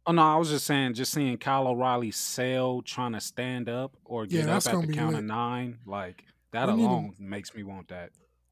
Oh 0.08 0.12
no, 0.12 0.22
I 0.22 0.36
was 0.38 0.50
just 0.50 0.66
saying, 0.66 0.94
just 0.94 1.12
seeing 1.14 1.38
Kyle 1.38 1.68
O'Reilly 1.68 2.12
sell 2.12 2.82
trying 2.84 3.14
to 3.14 3.22
stand 3.22 3.70
up 3.70 3.96
or 4.06 4.26
Yeah, 4.26 4.42
get 4.42 4.46
that's 4.48 4.68
up 4.68 4.76
at 4.76 4.82
the 4.82 4.88
be 4.88 4.94
count 4.94 5.12
lit. 5.14 5.20
of 5.20 5.26
nine, 5.26 5.80
like 5.88 6.24
that 6.56 6.68
We 6.76 6.84
alone 6.84 7.14
makes 7.20 7.54
me 7.56 7.64
want 7.64 7.88
that. 7.90 8.10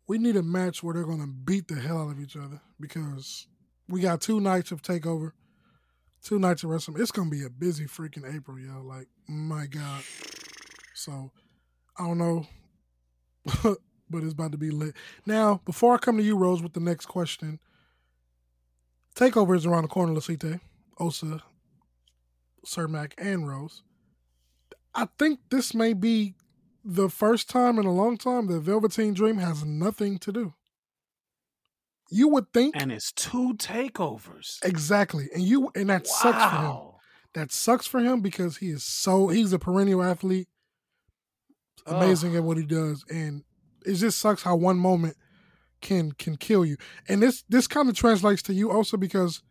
we 0.08 0.18
need 0.18 0.36
a 0.36 0.44
match 0.44 0.84
where 0.84 0.94
they're 0.94 1.04
gonna 1.06 1.28
beat 1.28 1.68
the 1.68 1.76
hell 1.80 2.02
out 2.02 2.12
of 2.12 2.20
each 2.20 2.36
other 2.36 2.62
because 2.80 3.48
we 3.88 4.02
got 4.02 4.22
two 4.22 4.40
nights 4.40 4.72
of 4.72 4.82
takeover, 4.82 5.32
two 6.24 6.40
nights 6.40 6.64
of 6.64 6.70
wrestling. 6.70 7.02
It's 7.02 7.12
gonna 7.12 7.30
be 7.30 7.44
a 7.44 7.50
busy 7.50 7.86
freaking 7.86 8.34
April, 8.36 8.60
yo. 8.60 8.82
Like 8.82 9.08
my 9.28 9.66
god. 9.66 10.04
So 10.94 11.32
I 11.98 12.06
don't 12.08 12.18
know, 12.18 12.46
but 13.64 14.24
it's 14.24 14.34
about 14.34 14.52
to 14.54 14.58
be 14.58 14.72
lit. 14.72 14.96
Now, 15.26 15.62
before 15.66 15.94
I 15.96 15.98
come 15.98 16.18
to 16.18 16.24
you, 16.24 16.38
Rose, 16.38 16.62
with 16.62 16.74
the 16.74 16.80
next 16.80 17.06
question, 17.08 17.60
takeover 19.16 19.56
is 19.56 19.66
around 19.66 19.84
the 19.84 19.88
corner. 19.90 20.14
Lasite, 20.14 20.60
Osa, 21.00 21.42
Sir 22.66 22.88
Mac, 22.88 23.14
and 23.18 23.48
Rose. 23.48 23.84
I 24.96 25.08
think 25.18 25.40
this 25.50 25.74
may 25.74 25.94
be 25.94 26.36
the 26.84 27.10
first 27.10 27.50
time 27.50 27.80
in 27.80 27.86
a 27.86 27.94
long 27.94 28.18
time 28.18 28.48
that 28.48 28.60
Velveteen 28.60 29.14
Dream 29.14 29.38
has 29.38 29.64
nothing 29.64 30.18
to 30.20 30.32
do. 30.32 30.54
You 32.12 32.28
would 32.28 32.52
think 32.54 32.76
And 32.78 32.92
it's 32.92 33.12
two 33.12 33.54
takeovers. 33.56 34.58
exactly, 34.64 35.30
and 35.34 35.42
you 35.44 35.72
and 35.76 35.90
that 35.90 36.06
sucks 36.08 36.44
for 36.54 36.62
him. 36.62 36.78
That 37.34 37.52
sucks 37.52 37.88
for 37.88 38.00
him 38.00 38.22
because 38.22 38.58
he 38.58 38.70
is 38.70 38.84
so 38.84 39.30
he's 39.30 39.54
a 39.54 39.58
perennial 39.60 40.04
athlete, 40.04 40.48
amazing 41.88 42.36
at 42.36 42.44
what 42.44 42.58
he 42.58 42.66
does, 42.66 43.04
and 43.10 43.44
it 43.86 43.96
just 43.96 44.20
sucks 44.20 44.44
how 44.44 44.56
one 44.56 44.78
moment 44.78 45.18
can 45.82 46.12
can 46.12 46.36
kill 46.38 46.66
you. 46.66 46.78
And 47.08 47.22
this 47.24 47.44
this 47.50 47.68
kind 47.68 47.90
of 47.90 47.96
translates 47.96 48.42
to 48.44 48.54
you 48.54 48.72
also 48.72 48.96
because, 48.98 49.42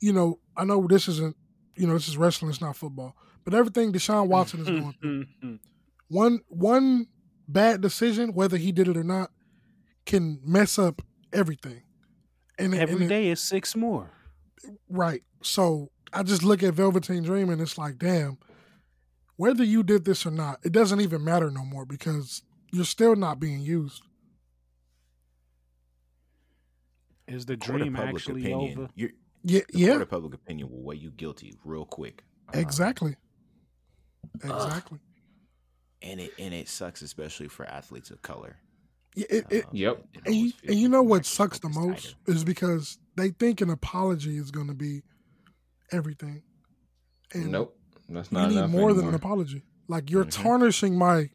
you 0.00 0.12
know, 0.12 0.38
I 0.56 0.64
know 0.64 0.86
this 0.88 1.08
isn't 1.08 1.36
you 1.76 1.86
know 1.86 1.94
this 1.94 2.08
is 2.08 2.16
wrestling, 2.16 2.50
it's 2.50 2.60
not 2.62 2.76
football, 2.76 3.14
but 3.44 3.52
everything 3.52 3.92
Deshaun 3.92 4.28
Watson 4.28 4.60
is 4.60 4.66
going 4.68 4.94
through. 5.02 5.58
one 6.10 6.40
one 6.48 7.06
bad 7.48 7.80
decision, 7.80 8.34
whether 8.34 8.56
he 8.56 8.72
did 8.72 8.88
it 8.88 8.96
or 8.96 9.04
not, 9.04 9.30
can 10.06 10.40
mess 10.44 10.78
up 10.78 11.02
everything. 11.32 11.82
And 12.58 12.74
Every 12.74 13.00
and 13.02 13.08
day 13.08 13.28
is 13.28 13.40
six 13.42 13.74
more. 13.74 14.10
right. 14.88 15.22
So 15.42 15.90
I 16.12 16.22
just 16.22 16.42
look 16.42 16.62
at 16.62 16.74
Velveteen 16.74 17.22
Dream 17.22 17.48
and 17.48 17.62
it's 17.62 17.78
like, 17.78 17.96
damn, 17.98 18.38
whether 19.36 19.64
you 19.64 19.82
did 19.82 20.04
this 20.04 20.26
or 20.26 20.30
not, 20.30 20.58
it 20.62 20.72
doesn't 20.72 21.00
even 21.00 21.24
matter 21.24 21.50
no 21.50 21.64
more 21.64 21.86
because 21.86 22.42
you're 22.72 22.84
still 22.84 23.16
not 23.16 23.40
being 23.40 23.60
used. 23.62 24.02
Is 27.26 27.46
the 27.46 27.56
Court 27.56 27.76
of 27.76 27.80
dream 27.82 27.94
public 27.94 28.16
actually 28.16 28.42
opinion. 28.42 28.78
over? 28.78 28.88
You're, 28.96 29.10
Yeah, 29.44 29.60
the 29.72 29.78
yeah, 29.78 29.88
court 29.90 30.02
of 30.02 30.10
public 30.10 30.34
opinion 30.34 30.68
will 30.70 30.82
weigh 30.82 30.96
you 30.96 31.10
guilty 31.12 31.54
real 31.64 31.84
quick. 31.86 32.24
Uh, 32.54 32.58
exactly, 32.58 33.14
exactly. 34.42 34.98
And 36.02 36.20
it 36.20 36.32
and 36.38 36.52
it 36.54 36.68
sucks, 36.68 37.02
especially 37.02 37.48
for 37.48 37.64
athletes 37.66 38.10
of 38.10 38.22
color. 38.22 38.56
Yeah, 39.14 39.26
it, 39.30 39.46
it, 39.50 39.64
Um, 39.66 39.70
Yep. 39.72 40.04
it 40.14 40.20
and 40.26 40.34
you, 40.34 40.52
and 40.68 40.78
you 40.78 40.88
know 40.88 41.02
what 41.02 41.26
sucks 41.26 41.58
the 41.58 41.68
most 41.68 42.04
tighter. 42.04 42.16
is 42.28 42.44
because 42.44 42.98
they 43.16 43.30
think 43.30 43.60
an 43.60 43.70
apology 43.70 44.36
is 44.36 44.50
going 44.50 44.68
to 44.68 44.74
be 44.74 45.02
everything. 45.90 46.42
And 47.34 47.50
Nope. 47.52 47.76
That's 48.08 48.30
not. 48.32 48.42
you 48.42 48.48
need 48.48 48.58
enough 48.58 48.70
more 48.70 48.92
than 48.92 49.08
an 49.08 49.14
apology. 49.14 49.64
Like 49.88 50.10
you're 50.10 50.24
Mhm. 50.24 50.42
tarnishing 50.42 50.96
my 50.96 51.30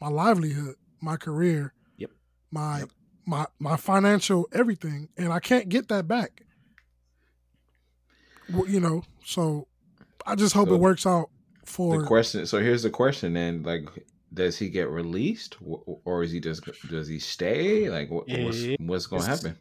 my 0.00 0.08
livelihood, 0.08 0.76
my 1.00 1.16
career. 1.16 1.72
Yep. 1.96 2.10
my 2.50 2.78
Yep. 2.80 2.88
my 3.26 3.46
my 3.58 3.76
financial 3.76 4.48
everything, 4.52 5.08
and 5.16 5.32
I 5.32 5.40
can't 5.40 5.68
get 5.68 5.88
that 5.88 6.06
back. 6.08 6.42
Well, 8.50 8.66
You 8.68 8.80
know, 8.80 9.02
so 9.24 9.68
I 10.26 10.34
just 10.34 10.54
hope 10.54 10.68
So, 10.68 10.74
it 10.74 10.80
works 10.80 11.04
out 11.06 11.30
for 11.68 11.88
The 11.90 11.98
question. 11.98 12.46
So 12.46 12.60
here's 12.60 12.82
the 12.82 12.90
question. 12.90 13.34
Then, 13.34 13.62
like, 13.62 13.88
does 14.32 14.58
he 14.58 14.68
get 14.68 14.88
released, 14.90 15.56
or 15.62 16.22
is 16.22 16.30
he 16.32 16.40
just 16.40 16.62
does 16.88 17.08
he 17.08 17.18
stay? 17.18 17.88
Like, 17.90 18.10
what, 18.10 18.28
what's 18.30 18.68
Yeah, 18.68 18.76
what's 18.78 19.06
going 19.06 19.22
to 19.24 19.28
happen? 19.28 19.58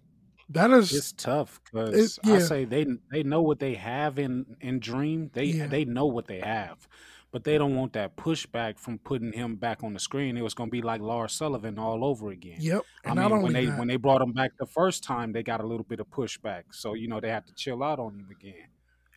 that 0.49 0.71
is 0.71 0.93
It's 0.93 1.11
tough 1.11 1.59
because 1.65 2.17
yeah. 2.23 2.35
I 2.35 2.37
say 2.39 2.65
they 2.65 2.85
they 3.11 3.23
know 3.23 3.41
what 3.41 3.59
they 3.59 3.75
have 3.75 4.17
in 4.19 4.55
in 4.61 4.79
Dream. 4.79 5.29
They 5.33 5.51
Yeah. 5.51 5.67
they 5.67 5.83
know 5.85 6.05
what 6.05 6.27
they 6.27 6.39
have, 6.39 6.87
but 7.31 7.43
they 7.43 7.57
don't 7.57 7.75
want 7.75 7.93
that 7.93 8.15
pushback 8.15 8.79
from 8.79 8.99
putting 8.99 9.33
him 9.33 9.57
back 9.57 9.83
on 9.83 9.93
the 9.93 9.99
screen. 9.99 10.37
It 10.37 10.43
was 10.43 10.53
going 10.53 10.69
to 10.69 10.71
be 10.71 10.81
like 10.81 11.01
Lars 11.01 11.33
Sullivan 11.33 11.77
all 11.77 12.05
over 12.05 12.29
again. 12.29 12.69
yep. 12.69 12.83
I 13.05 13.13
And 13.13 13.19
mean, 13.19 13.31
only 13.31 13.41
when 13.41 13.53
they 13.53 13.65
that, 13.65 13.79
when 13.79 13.87
they 13.89 13.97
brought 13.97 14.21
him 14.21 14.31
back 14.33 14.51
the 14.59 14.65
first 14.67 15.03
time, 15.03 15.33
they 15.33 15.43
got 15.43 15.61
a 15.61 15.67
little 15.67 15.85
bit 15.85 15.99
of 15.99 16.09
pushback. 16.09 16.63
So 16.73 16.93
you 16.93 17.07
know 17.09 17.19
they 17.19 17.29
had 17.31 17.45
to 17.47 17.53
chill 17.53 17.83
out 17.83 17.99
on 17.99 18.19
him 18.19 18.29
again. 18.31 18.69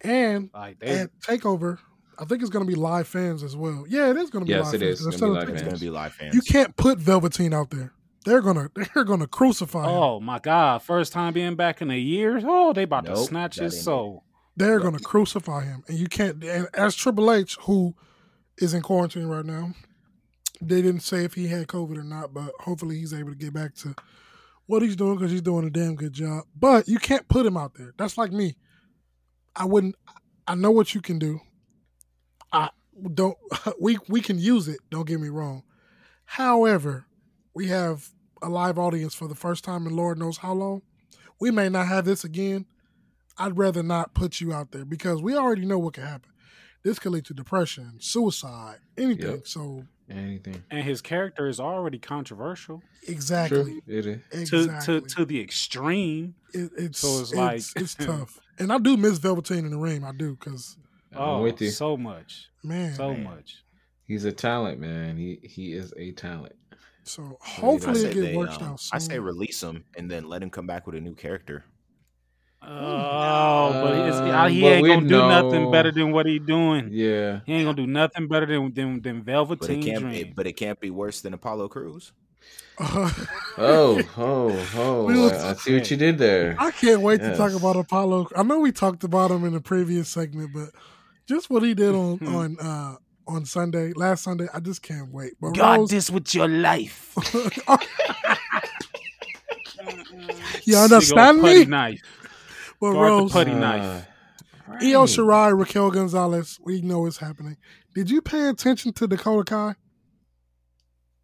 and 0.02 0.50
Like 0.54 0.78
they, 0.80 1.02
at 1.02 1.10
Takeover, 1.20 1.78
I 2.20 2.24
think 2.26 2.42
it's 2.42 2.50
going 2.50 2.64
to 2.64 2.68
be 2.70 2.76
live 2.76 3.08
fans 3.08 3.42
as 3.42 3.56
well. 3.56 3.84
Yeah, 3.88 4.10
it 4.10 4.16
is 4.16 4.28
going 4.30 4.44
to 4.44 4.46
be 4.46 4.52
Yes, 4.52 4.66
live 4.66 4.74
it 4.74 4.86
fans. 4.86 5.00
is. 5.00 5.06
It's 5.06 5.16
gonna 5.20 5.32
be 5.32 5.38
live 5.38 5.48
It's 5.48 5.60
gonna 5.62 5.70
fans. 5.70 5.80
be 5.80 5.90
live 5.90 6.12
fans. 6.12 6.34
You 6.34 6.42
can't 6.42 6.76
put 6.76 6.98
Velveteen 6.98 7.54
out 7.54 7.70
there. 7.70 7.92
They're 8.26 8.42
gonna 8.42 8.70
they're 8.94 9.04
gonna 9.04 9.26
crucify 9.26 9.84
him. 9.84 9.90
oh 9.90 10.20
my 10.20 10.38
God, 10.38 10.82
first 10.82 11.12
time 11.14 11.32
being 11.32 11.56
back 11.56 11.80
in 11.80 11.90
a 11.90 11.96
year. 11.98 12.38
Oh, 12.44 12.72
they 12.74 12.82
about 12.82 13.06
to 13.06 13.16
snatch 13.16 13.56
his 13.58 13.82
soul. 13.82 14.24
They're 14.56 14.78
gonna 14.80 14.98
crucify 14.98 15.64
him, 15.64 15.82
and 15.88 15.96
you 15.98 16.06
can't. 16.06 16.44
And 16.44 16.68
as 16.74 16.94
Triple 16.94 17.32
H, 17.32 17.56
who 17.62 17.94
is 18.58 18.74
in 18.74 18.82
quarantine 18.82 19.24
right 19.24 19.44
now, 19.46 19.70
they 20.60 20.82
didn't 20.82 21.00
say 21.00 21.24
if 21.24 21.32
he 21.32 21.46
had 21.48 21.66
COVID 21.68 21.96
or 21.96 22.02
not, 22.04 22.34
but 22.34 22.52
hopefully 22.60 22.98
he's 22.98 23.14
able 23.14 23.30
to 23.30 23.36
get 23.36 23.54
back 23.54 23.74
to 23.76 23.94
what 24.66 24.82
he's 24.82 24.96
doing 24.96 25.16
because 25.16 25.30
he's 25.32 25.40
doing 25.40 25.66
a 25.66 25.70
damn 25.70 25.94
good 25.94 26.12
job. 26.12 26.44
But 26.54 26.88
you 26.88 26.98
can't 26.98 27.26
put 27.26 27.46
him 27.46 27.56
out 27.56 27.72
there. 27.74 27.94
That's 27.96 28.18
like 28.18 28.32
me. 28.32 28.56
I 29.56 29.64
wouldn't. 29.64 29.94
I 30.46 30.54
know 30.56 30.70
what 30.72 30.94
you 30.94 31.00
can 31.00 31.18
do. 31.18 31.40
I 32.52 32.70
don't. 33.14 33.36
We 33.80 33.98
we 34.08 34.20
can 34.20 34.38
use 34.38 34.68
it. 34.68 34.80
Don't 34.90 35.06
get 35.06 35.20
me 35.20 35.28
wrong. 35.28 35.62
However, 36.24 37.06
we 37.54 37.68
have 37.68 38.08
a 38.42 38.48
live 38.48 38.78
audience 38.78 39.14
for 39.14 39.28
the 39.28 39.34
first 39.34 39.64
time 39.64 39.86
in 39.86 39.94
Lord 39.96 40.18
knows 40.18 40.38
how 40.38 40.52
long. 40.52 40.82
We 41.40 41.50
may 41.50 41.68
not 41.68 41.86
have 41.88 42.04
this 42.04 42.24
again. 42.24 42.66
I'd 43.38 43.56
rather 43.56 43.82
not 43.82 44.14
put 44.14 44.40
you 44.40 44.52
out 44.52 44.72
there 44.72 44.84
because 44.84 45.22
we 45.22 45.34
already 45.34 45.64
know 45.64 45.78
what 45.78 45.94
can 45.94 46.04
happen. 46.04 46.30
This 46.82 46.98
could 46.98 47.12
lead 47.12 47.24
to 47.26 47.34
depression, 47.34 47.94
suicide, 47.98 48.78
anything. 48.96 49.30
Yep. 49.30 49.46
So 49.46 49.84
Anything? 50.10 50.64
And 50.70 50.82
his 50.84 51.00
character 51.00 51.46
is 51.46 51.60
already 51.60 51.98
controversial 51.98 52.82
exactly, 53.06 53.62
True. 53.62 53.82
It 53.86 54.06
is. 54.32 54.50
to 54.50 54.56
exactly. 54.60 55.00
to 55.02 55.06
to 55.16 55.24
the 55.24 55.40
extreme. 55.40 56.34
It- 56.52 56.72
it's 56.76 56.98
so 56.98 57.20
it's 57.20 57.30
it's 57.32 57.34
like- 57.34 57.82
it's 57.82 57.94
tough. 58.06 58.38
And 58.58 58.72
I 58.72 58.78
do 58.78 58.96
miss 58.96 59.18
Velveteen 59.18 59.64
in 59.64 59.70
the 59.70 59.78
ring. 59.78 60.04
I 60.04 60.12
do 60.12 60.34
because 60.36 60.76
I'm 61.12 61.18
Oh, 61.20 61.42
with 61.42 61.60
you. 61.60 61.70
so 61.70 61.96
much, 61.96 62.48
man. 62.62 62.94
so 62.94 63.12
Man. 63.12 63.24
much. 63.24 63.64
He's 64.06 64.24
a 64.24 64.32
talent, 64.32 64.80
man. 64.80 65.16
He 65.16 65.40
he 65.42 65.72
is 65.72 65.92
a 65.96 66.12
talent. 66.12 66.54
So 67.04 67.38
hopefully 67.40 68.04
it 68.04 68.14
gets 68.14 68.36
worked 68.36 68.60
um, 68.62 68.70
out. 68.72 68.82
I 68.92 68.98
say 68.98 69.18
release 69.18 69.62
him 69.62 69.84
and 69.96 70.10
then 70.10 70.28
let 70.28 70.42
him 70.42 70.50
come 70.50 70.66
back 70.66 70.86
with 70.86 70.94
a 70.96 71.00
new 71.00 71.14
character. 71.14 71.64
Oh, 72.62 73.70
but 73.82 74.06
it's, 74.08 74.16
Uh, 74.18 74.46
he 74.48 74.60
but 74.60 74.66
ain't 74.72 74.86
gonna 74.86 75.08
do 75.08 75.16
nothing 75.16 75.70
better 75.70 75.90
than 75.90 76.12
what 76.12 76.26
he 76.26 76.38
doing. 76.38 76.90
Yeah. 76.92 77.40
He 77.46 77.54
ain't 77.54 77.64
gonna 77.64 77.76
do 77.76 77.86
nothing 77.86 78.28
better 78.28 78.46
than 78.46 78.72
than, 78.74 79.00
than 79.00 79.18
But 79.22 79.26
Velveteen 79.32 79.80
it 79.82 79.84
can't. 79.86 80.00
Dream. 80.00 80.14
It, 80.14 80.34
but 80.36 80.46
it 80.46 80.52
can't 80.54 80.78
be 80.78 80.90
worse 80.90 81.20
than 81.22 81.32
Apollo 81.34 81.68
Crews. 81.68 82.12
Oh, 83.58 84.00
oh, 84.16 84.68
oh! 84.76 85.04
We 85.04 85.18
was- 85.20 85.32
I, 85.32 85.50
I 85.50 85.54
see 85.54 85.74
what 85.74 85.90
you 85.90 85.96
did 85.98 86.16
there. 86.18 86.54
I 86.58 86.70
can't 86.70 87.02
wait 87.02 87.20
to 87.20 87.36
talk 87.36 87.52
about 87.52 87.76
Apollo. 87.76 88.28
I 88.34 88.42
know 88.42 88.60
we 88.60 88.72
talked 88.72 89.04
about 89.04 89.30
him 89.30 89.44
in 89.44 89.52
the 89.52 89.60
previous 89.60 90.08
segment, 90.08 90.52
but 90.54 90.70
just 91.30 91.48
what 91.48 91.62
he 91.62 91.74
did 91.74 91.94
on 91.94 92.18
on 92.26 92.56
uh 92.60 92.96
on 93.28 93.46
Sunday, 93.46 93.92
last 93.94 94.24
Sunday, 94.24 94.48
I 94.52 94.58
just 94.58 94.82
can't 94.82 95.12
wait. 95.12 95.34
But 95.40 95.54
God 95.54 95.78
Rose, 95.78 95.90
this 95.90 96.10
with 96.10 96.34
your 96.34 96.48
life. 96.48 97.14
you 100.64 100.76
understand 100.76 101.36
old 101.38 101.40
putty 101.46 101.60
me? 101.60 101.64
Knife. 101.66 102.00
But 102.80 102.92
Guard 102.92 102.96
the 102.96 103.22
Rose, 103.22 103.32
putty 103.32 103.54
knife. 103.54 104.06
Uh, 104.68 104.72
Io 104.82 105.00
right. 105.00 105.08
Shirai, 105.08 105.58
Raquel 105.58 105.90
Gonzalez, 105.90 106.58
we 106.64 106.80
know 106.80 107.06
it's 107.06 107.18
happening. 107.18 107.56
Did 107.94 108.10
you 108.10 108.20
pay 108.22 108.48
attention 108.48 108.92
to 108.94 109.06
Dakota 109.06 109.44
Kai? 109.44 109.74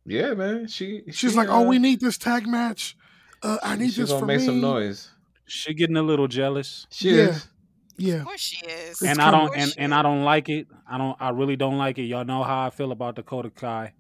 Yeah, 0.04 0.34
man. 0.34 0.68
She 0.68 1.02
She's 1.06 1.32
she, 1.32 1.36
like, 1.36 1.48
"Oh, 1.48 1.64
uh, 1.64 1.68
we 1.68 1.78
need 1.80 2.00
this 2.00 2.18
tag 2.18 2.46
match. 2.46 2.96
Uh, 3.42 3.58
I 3.62 3.74
need 3.76 3.92
she 3.92 4.02
this 4.02 4.10
gonna 4.10 4.20
for 4.20 4.26
make 4.26 4.40
me." 4.40 4.46
some 4.46 4.60
noise. 4.60 5.10
She 5.46 5.74
getting 5.74 5.96
a 5.96 6.02
little 6.02 6.28
jealous. 6.28 6.86
She 6.90 7.10
Yeah. 7.10 7.30
is. 7.30 7.48
Yeah, 7.98 8.16
Of 8.16 8.24
course 8.26 8.40
she 8.40 8.64
is. 8.66 9.00
And 9.02 9.20
I 9.20 9.30
don't 9.30 9.56
and, 9.56 9.74
and 9.78 9.94
I 9.94 10.02
don't 10.02 10.22
like 10.22 10.48
it. 10.48 10.66
I 10.88 10.98
don't 10.98 11.16
I 11.20 11.30
really 11.30 11.56
don't 11.56 11.78
like 11.78 11.98
it. 11.98 12.02
Y'all 12.04 12.24
know 12.24 12.42
how 12.42 12.66
I 12.66 12.70
feel 12.70 12.92
about 12.92 13.16
Dakota 13.16 13.50
Kai. 13.50 13.92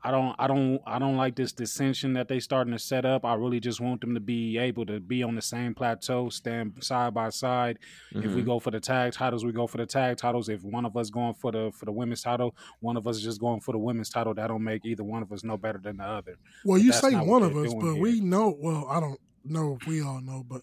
I 0.00 0.12
don't 0.12 0.36
I 0.38 0.46
don't 0.46 0.80
I 0.86 1.00
don't 1.00 1.16
like 1.16 1.34
this 1.34 1.50
dissension 1.52 2.12
that 2.12 2.28
they 2.28 2.38
starting 2.38 2.72
to 2.72 2.78
set 2.78 3.04
up. 3.04 3.24
I 3.24 3.34
really 3.34 3.58
just 3.58 3.80
want 3.80 4.00
them 4.00 4.14
to 4.14 4.20
be 4.20 4.56
able 4.56 4.86
to 4.86 5.00
be 5.00 5.24
on 5.24 5.34
the 5.34 5.42
same 5.42 5.74
plateau, 5.74 6.28
stand 6.28 6.74
side 6.84 7.12
by 7.14 7.30
side. 7.30 7.80
If 8.12 8.32
we 8.32 8.42
Mhm. 8.42 8.46
go 8.46 8.60
for 8.60 8.70
the 8.70 8.78
tag 8.78 9.12
titles, 9.14 9.44
we 9.44 9.50
go 9.50 9.66
for 9.66 9.78
the 9.78 9.86
tag 9.86 10.16
titles. 10.16 10.48
If 10.48 10.62
one 10.62 10.86
of 10.86 10.96
us 10.96 11.10
going 11.10 11.34
for 11.34 11.50
the 11.50 11.72
for 11.74 11.84
the 11.84 11.90
women's 11.92 12.22
title, 12.22 12.54
one 12.78 12.96
of 12.96 13.08
us 13.08 13.16
is 13.16 13.24
just 13.24 13.40
going 13.40 13.60
for 13.60 13.72
the 13.72 13.78
women's 13.78 14.08
title. 14.08 14.34
That 14.34 14.46
don't 14.46 14.62
make 14.62 14.84
either 14.84 15.02
one 15.02 15.20
of 15.22 15.32
us 15.32 15.42
no 15.42 15.56
better 15.56 15.78
than 15.82 15.96
the 15.96 16.04
other. 16.04 16.36
Well, 16.64 16.78
But 16.78 16.84
you 16.84 16.92
say 16.92 17.16
one 17.16 17.42
of 17.42 17.56
us, 17.56 17.74
but 17.74 17.94
here. 17.94 18.00
we 18.00 18.20
know. 18.20 18.56
Well, 18.56 18.86
I 18.88 19.00
don't 19.00 19.18
know 19.44 19.76
if 19.80 19.86
we 19.88 20.00
all 20.00 20.20
know, 20.20 20.44
but 20.48 20.62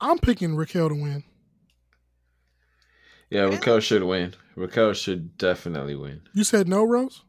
I'm 0.00 0.18
picking 0.18 0.56
Raquel 0.56 0.88
to 0.88 0.94
win. 0.94 1.22
Yeah, 3.30 3.42
Raquel 3.42 3.80
should 3.80 4.02
win. 4.04 4.34
Raquel 4.56 4.92
should 4.92 5.36
definitely 5.38 5.96
win. 5.96 6.22
You 6.34 6.44
said 6.44 6.68
no, 6.68 6.84
Rose. 6.84 7.22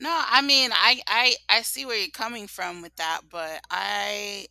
No, 0.00 0.22
I 0.28 0.42
mean, 0.42 0.70
I, 0.72 1.00
I, 1.08 1.34
I 1.48 1.62
see 1.62 1.84
where 1.84 1.98
you're 1.98 2.08
coming 2.10 2.46
from 2.46 2.82
with 2.82 2.94
that, 2.96 3.22
but 3.30 3.60
I, 3.70 4.46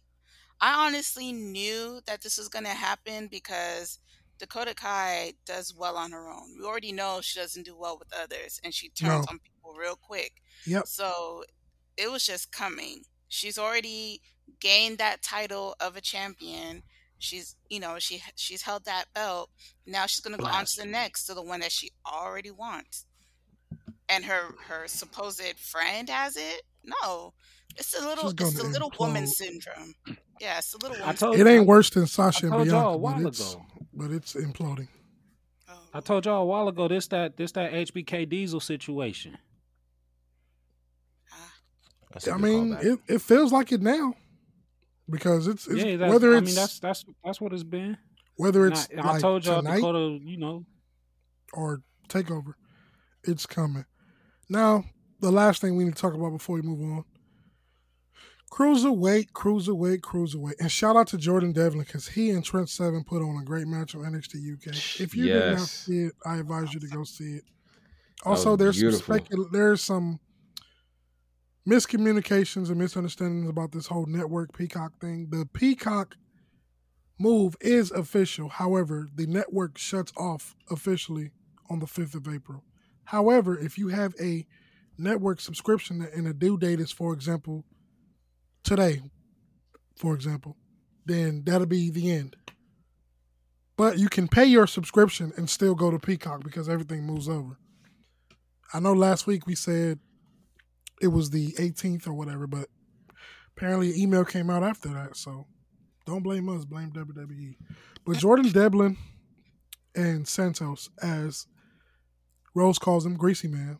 I 0.60 0.86
honestly 0.86 1.32
knew 1.32 2.02
that 2.06 2.22
this 2.22 2.38
was 2.38 2.50
going 2.50 2.66
to 2.66 2.72
happen 2.72 3.28
because 3.28 4.00
Dakota 4.40 4.76
Kai 4.76 5.34
does 5.46 5.74
well 5.76 5.96
on 5.96 6.12
her 6.12 6.30
own. 6.30 6.58
We 6.60 6.66
already 6.66 6.92
know 6.92 7.20
she 7.22 7.40
doesn't 7.40 7.66
do 7.66 7.78
well 7.80 7.98
with 7.98 8.10
others, 8.22 8.60
and 8.64 8.74
she 8.74 8.90
turns 8.90 9.26
No. 9.26 9.32
on 9.32 9.40
people 9.40 9.74
real 9.80 9.96
quick. 9.96 10.34
Yep. 10.66 10.86
So 10.86 11.44
it 11.96 12.12
was 12.12 12.26
just 12.26 12.52
coming. 12.52 13.04
She's 13.30 13.58
already 13.58 14.22
gained 14.60 14.98
that 14.98 15.22
title 15.22 15.76
of 15.80 15.96
a 15.96 16.02
champion. 16.02 16.84
She's, 17.20 17.56
you 17.70 17.80
know, 17.80 17.96
she 18.00 18.22
she's 18.36 18.62
held 18.62 18.86
that 18.86 19.06
belt. 19.14 19.50
Now 19.86 20.06
she's 20.06 20.20
gonna 20.22 20.38
go 20.38 20.46
on 20.46 20.66
to 20.66 20.82
the 20.82 20.88
next, 20.88 21.26
to 21.26 21.34
the 21.34 21.42
one 21.42 21.62
that 21.62 21.72
she 21.72 21.92
already 22.06 22.52
wants. 22.52 23.06
And 24.10 24.24
her 24.26 24.54
her 24.68 24.88
supposed 24.88 25.42
friend 25.58 26.10
has 26.10 26.38
it. 26.38 26.62
No, 26.84 27.34
it's 27.76 28.00
a 28.00 28.08
little 28.08 28.30
it's 28.30 28.60
a 28.60 28.64
little 28.64 28.92
woman 29.00 29.28
syndrome. 29.28 29.96
Yeah, 30.40 30.60
it's 30.60 30.72
the 30.72 30.78
little 30.78 30.98
I 30.98 31.00
woman. 31.02 31.16
told 31.16 31.40
It 31.40 31.48
ain't 31.48 31.66
worse 31.66 31.90
than 31.90 32.04
I 32.04 32.06
Sasha 32.06 32.46
and 32.46 32.54
told 32.54 32.68
y'all 32.68 32.94
a 32.96 32.98
Bianca, 32.98 32.98
while 32.98 33.24
but 33.24 33.28
it's 33.30 33.54
ago. 33.54 33.66
but 33.94 34.12
it's 34.12 34.34
imploding. 34.34 34.88
syndrome. 34.88 34.88
I 35.94 36.00
told 36.02 36.26
y'all 36.26 36.44
a 36.44 36.46
while 36.46 36.68
ago 36.68 36.88
this 36.88 37.08
that 37.08 37.36
this 37.38 37.52
that 37.54 37.72
HBK 37.74 38.30
Diesel 38.30 38.60
situation. 38.60 39.38
Ah. 41.34 41.54
That's 42.14 42.28
a 42.28 42.34
I 42.34 42.38
mean, 42.38 42.78
it, 42.82 43.00
it 43.08 43.22
feels 43.22 43.52
like 43.52 43.72
it 43.72 43.82
now 43.82 44.14
because 45.10 45.48
it's, 45.48 45.68
it's 45.68 45.84
yeah, 45.84 45.98
that's, 45.98 46.12
whether 46.12 46.34
I 46.34 46.38
it's 46.40 46.48
mean 46.48 46.56
that's 46.56 46.80
that's 46.80 47.06
that's 47.24 47.42
what 47.42 47.54
it's 47.54 47.64
been. 47.64 47.98
whether 48.36 48.68
it's 48.68 48.88
I 48.98 49.02
like 49.02 49.22
told 49.22 49.46
y'all 49.46 49.62
tonight 49.62 49.76
Dakota, 49.78 50.20
you 50.22 50.38
know, 50.38 50.66
or 51.54 51.82
takeover, 52.10 52.54
it's 53.24 53.46
coming. 53.46 53.86
Now, 54.50 54.86
the 55.20 55.32
last 55.32 55.62
thing 55.62 55.76
we 55.76 55.84
need 55.84 55.96
to 55.96 56.02
talk 56.02 56.14
about 56.14 56.32
before 56.32 56.56
we 56.56 56.62
move 56.62 56.82
on. 56.82 57.04
Cruiserweight, 58.50 59.32
cruiserweight, 59.34 60.00
cruiserweight, 60.00 60.54
and 60.62 60.72
shout 60.72 60.96
out 60.96 61.08
to 61.08 61.18
Jordan 61.18 61.52
Devlin 61.52 61.84
because 61.84 62.08
he 62.08 62.30
and 62.30 62.44
Trent 62.44 62.70
Seven 62.70 63.04
put 63.04 63.22
on 63.22 63.42
a 63.42 63.44
great 63.44 63.68
match 63.68 63.94
on 63.94 64.04
NXT 64.04 64.54
UK. 64.54 65.02
If 65.02 65.16
you 65.16 65.26
did 65.26 65.58
not 65.58 65.68
see 65.68 66.06
it, 66.06 66.14
I 66.26 66.38
advise 66.38 66.74
you 66.74 66.80
to 66.80 66.88
go 66.88 67.04
see 67.04 67.36
it. 67.36 67.44
Also, 68.24 68.56
there's 68.56 68.78
some 68.80 68.90
beautiful. 68.90 69.16
specul- 69.16 69.52
there's 69.52 69.82
some 69.82 70.20
miscommunications 71.68 72.70
and 72.70 72.78
misunderstandings 72.78 73.50
about 73.50 73.72
this 73.72 73.88
whole 73.88 74.06
network 74.06 74.54
Peacock 74.58 75.00
thing. 75.02 75.28
The 75.30 75.46
Peacock 75.52 76.16
move 77.20 77.58
is 77.60 77.92
official. 77.92 78.48
However, 78.50 79.08
the 79.14 79.28
network 79.28 79.78
shuts 79.78 80.14
off 80.16 80.56
officially 80.72 81.32
on 81.70 81.80
the 81.80 81.86
5th 81.86 82.16
of 82.16 82.34
April. 82.34 82.64
However, 83.06 83.58
if 83.58 83.78
you 83.78 83.90
have 83.90 84.14
a 84.22 84.46
network 84.98 85.42
subscription 85.42 86.08
and 86.14 86.28
a 86.28 86.34
due 86.34 86.58
date 86.58 86.80
is, 86.80 86.92
for 86.92 87.14
example, 87.14 87.66
today, 88.64 89.02
for 89.96 90.14
example, 90.14 90.56
then 91.06 91.44
that'll 91.46 91.68
be 91.68 91.90
the 91.90 92.12
end. 92.12 92.36
But 93.76 94.00
you 94.00 94.10
can 94.10 94.28
pay 94.28 94.46
your 94.46 94.68
subscription 94.68 95.34
and 95.38 95.50
still 95.50 95.76
go 95.76 95.92
to 95.92 96.00
Peacock 96.00 96.44
because 96.44 96.68
everything 96.68 97.04
moves 97.04 97.30
over. 97.30 97.60
I 98.74 98.80
know 98.80 98.94
last 98.94 99.28
week 99.28 99.46
we 99.46 99.56
said 99.56 100.00
it 101.02 101.08
was 101.08 101.30
the 101.30 101.54
18th 101.54 102.08
or 102.08 102.14
whatever, 102.14 102.48
but 102.48 102.70
Apparently, 103.58 103.90
an 103.90 103.98
email 103.98 104.24
came 104.24 104.52
out 104.52 104.62
after 104.62 104.90
that, 104.90 105.18
so 105.18 105.48
don't 106.06 106.22
blame 106.22 106.48
us, 106.48 106.64
blame 106.64 106.92
WWE. 106.92 107.56
But 108.06 108.18
Jordan 108.18 108.52
Devlin 108.52 108.98
and 109.96 110.28
Santos, 110.28 110.92
as 111.02 111.48
Rose 112.54 112.78
calls 112.78 113.04
him, 113.04 113.16
Greasy 113.16 113.48
Man. 113.48 113.80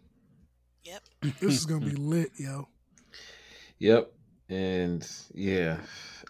Yep. 0.84 1.04
This 1.40 1.54
is 1.54 1.68
gonna 1.68 1.86
be 1.86 1.92
lit, 1.96 2.32
yo. 2.40 2.70
Yep. 3.78 4.12
And 4.50 5.08
yeah, 5.36 5.78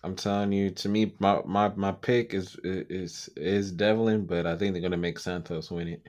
I'm 0.04 0.18
telling 0.18 0.52
you, 0.52 0.70
to 0.72 0.90
me, 0.90 1.14
my 1.20 1.40
my, 1.46 1.70
my 1.70 1.94
pick 1.94 2.34
is 2.34 2.58
is 2.66 3.30
is 3.38 3.72
Devlin, 3.72 4.26
but 4.26 4.46
I 4.46 4.58
think 4.58 4.74
they're 4.74 4.82
gonna 4.82 4.98
make 4.98 5.20
Santos 5.20 5.72
win 5.72 5.88
it. 5.88 6.08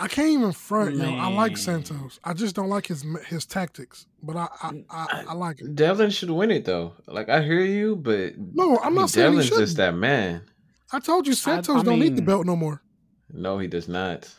I 0.00 0.08
can't 0.08 0.28
even 0.28 0.52
front, 0.52 0.96
yo. 0.96 1.04
I 1.04 1.28
like 1.28 1.58
Santos. 1.58 2.18
I 2.24 2.32
just 2.32 2.56
don't 2.56 2.70
like 2.70 2.86
his 2.86 3.04
his 3.26 3.44
tactics, 3.44 4.06
but 4.22 4.34
I 4.34 4.48
I, 4.62 4.70
mm, 4.70 4.84
I, 4.88 5.24
I 5.28 5.32
like 5.34 5.60
it. 5.60 5.74
Devlin 5.74 6.08
should 6.10 6.30
win 6.30 6.50
it 6.50 6.64
though. 6.64 6.94
Like 7.06 7.28
I 7.28 7.42
hear 7.42 7.60
you, 7.60 7.96
but 7.96 8.38
No, 8.38 8.78
I'm 8.78 8.94
not 8.94 9.10
saying 9.10 9.32
he 9.34 9.38
Devlin's 9.40 9.58
just 9.58 9.76
that 9.76 9.94
man. 9.94 10.42
I 10.90 11.00
told 11.00 11.26
you 11.26 11.34
Santos 11.34 11.80
I 11.80 11.82
don't 11.82 12.00
need 12.00 12.16
the 12.16 12.22
belt 12.22 12.46
no 12.46 12.56
more. 12.56 12.82
No, 13.30 13.58
he 13.58 13.68
does 13.68 13.88
not. 13.88 14.34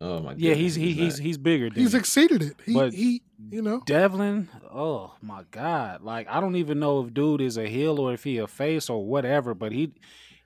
Oh 0.00 0.20
my 0.20 0.30
god. 0.30 0.40
Yeah, 0.40 0.54
he's 0.54 0.74
he, 0.74 0.94
he's 0.94 1.18
he's 1.18 1.38
bigger. 1.38 1.68
Than 1.68 1.78
He's 1.78 1.94
exceeded 1.94 2.42
it. 2.42 2.56
He 2.64 2.72
But- 2.72 2.94
he 2.94 3.22
you 3.50 3.60
know. 3.60 3.82
Devlin, 3.84 4.48
oh 4.72 5.14
my 5.20 5.44
god! 5.50 6.02
Like 6.02 6.26
I 6.28 6.40
don't 6.40 6.56
even 6.56 6.78
know 6.78 7.04
if 7.04 7.12
dude 7.12 7.40
is 7.40 7.58
a 7.58 7.68
heel 7.68 7.98
or 8.00 8.14
if 8.14 8.24
he 8.24 8.38
a 8.38 8.46
face 8.46 8.88
or 8.88 9.04
whatever, 9.04 9.52
but 9.54 9.72
he 9.72 9.92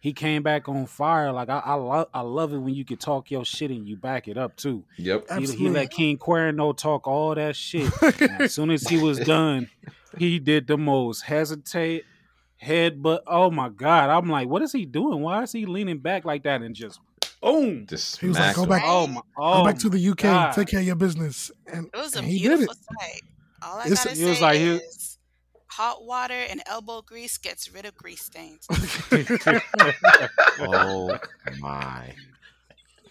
he 0.01 0.13
came 0.13 0.43
back 0.43 0.69
on 0.69 0.87
fire. 0.87 1.33
Like 1.33 1.49
I 1.49 1.59
I, 1.59 1.75
lo- 1.75 2.09
I 2.15 2.21
love 2.21 2.53
it 2.53 2.59
when 2.59 2.75
you 2.75 2.85
can 2.85 2.97
talk 2.97 3.31
your 3.31 3.45
shit 3.45 3.71
and 3.71 3.89
you 3.89 3.97
back 3.97 4.29
it 4.29 4.37
up 4.39 4.57
too. 4.57 4.85
Yep. 4.99 5.27
He, 5.39 5.47
he 5.47 5.69
let 5.69 5.91
King 5.91 6.17
Cuerno 6.19 6.77
talk 6.77 7.07
all 7.09 7.35
that 7.35 7.57
shit. 7.57 7.91
As 8.41 8.55
soon 8.55 8.71
as 8.71 8.87
he 8.87 8.99
was 9.03 9.19
done, 9.19 9.69
he 10.19 10.39
did 10.39 10.67
the 10.67 10.77
most 10.79 11.23
hesitate, 11.23 12.05
head, 12.57 13.03
but 13.03 13.23
oh 13.27 13.51
my 13.51 13.69
god! 13.69 14.11
I'm 14.11 14.29
like, 14.31 14.49
what 14.49 14.63
is 14.63 14.73
he 14.73 14.85
doing? 14.87 15.21
Why 15.23 15.43
is 15.43 15.53
he 15.53 15.67
leaning 15.67 15.99
back 15.99 16.25
like 16.25 16.45
that 16.45 16.63
and 16.63 16.75
just 16.75 17.01
boom? 17.43 17.87
Just 17.89 18.21
He 18.21 18.29
was 18.29 18.39
like, 18.39 18.55
"Go 18.57 18.63
him. 18.63 18.69
back- 18.69 18.83
Oh 18.85 19.07
my! 19.07 19.21
Go 19.21 19.23
Oh 19.39 19.65
back 19.65 19.79
to 19.81 19.89
the 19.89 20.09
UK, 20.11 20.19
God. 20.19 20.53
take 20.53 20.69
care 20.69 20.81
of 20.81 20.87
your 20.87 20.97
business. 20.97 21.51
And, 21.73 21.87
It 21.93 21.97
was 21.97 22.15
a 22.15 22.19
and 22.19 22.27
he 22.29 22.39
did 22.39 22.49
beautiful 22.59 22.73
it. 22.73 22.79
sight. 23.01 23.23
All 23.63 23.79
I 23.79 23.81
It's- 23.87 24.05
gotta 24.05 24.21
It 24.23 24.27
was 24.29 24.39
say 24.39 24.43
like 24.45 24.59
he- 24.59 24.67
is 24.77 25.16
hot 25.77 26.05
water 26.05 26.35
and 26.51 26.63
elbow 26.67 27.03
grease 27.03 27.37
gets 27.39 27.71
rid 27.73 27.85
of 27.85 27.95
grease 27.97 28.23
stains 28.23 28.67
Oh 30.61 31.19
my! 31.61 32.15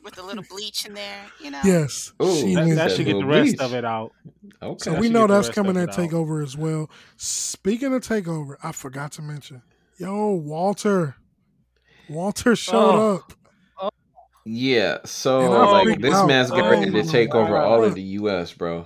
with 0.03 0.17
a 0.19 0.21
little 0.23 0.43
bleach 0.49 0.85
in 0.85 0.93
there. 0.93 1.21
You 1.41 1.51
know. 1.51 1.61
Yes. 1.63 2.11
Ooh, 2.21 2.35
she 2.35 2.53
that, 2.55 2.65
wins. 2.65 2.75
that 2.77 2.91
should 2.91 3.05
get 3.05 3.13
the 3.17 3.25
rest 3.25 3.57
Bleach. 3.57 3.61
of 3.61 3.73
it 3.73 3.85
out. 3.85 4.11
Okay. 4.61 4.77
So 4.83 4.91
That 4.91 4.99
we 5.01 5.09
know 5.09 5.27
that's 5.27 5.49
coming 5.49 5.71
of 5.77 5.77
at 5.77 5.89
it 5.89 5.99
out. 5.99 6.09
Takeover 6.11 6.43
as 6.43 6.55
well. 6.57 6.89
Speaking 7.17 7.93
of 7.93 8.01
Takeover, 8.03 8.55
I 8.63 8.71
forgot 8.71 9.11
to 9.13 9.21
mention, 9.21 9.61
yo, 9.97 10.31
Walter. 10.31 11.15
Walter 12.09 12.55
showed 12.55 12.75
Oh. 12.95 13.15
up. 13.15 13.33
Oh. 13.81 13.89
Yeah, 14.45 14.99
so 15.05 15.39
like 15.71 15.99
this 15.99 16.13
out. 16.13 16.27
man's 16.27 16.51
getting 16.51 16.65
Oh 16.65 16.69
ready 16.71 16.91
to 16.91 17.03
take 17.03 17.33
over 17.33 17.57
all 17.57 17.83
of 17.83 17.95
the 17.95 18.01
US, 18.19 18.53
bro. 18.53 18.85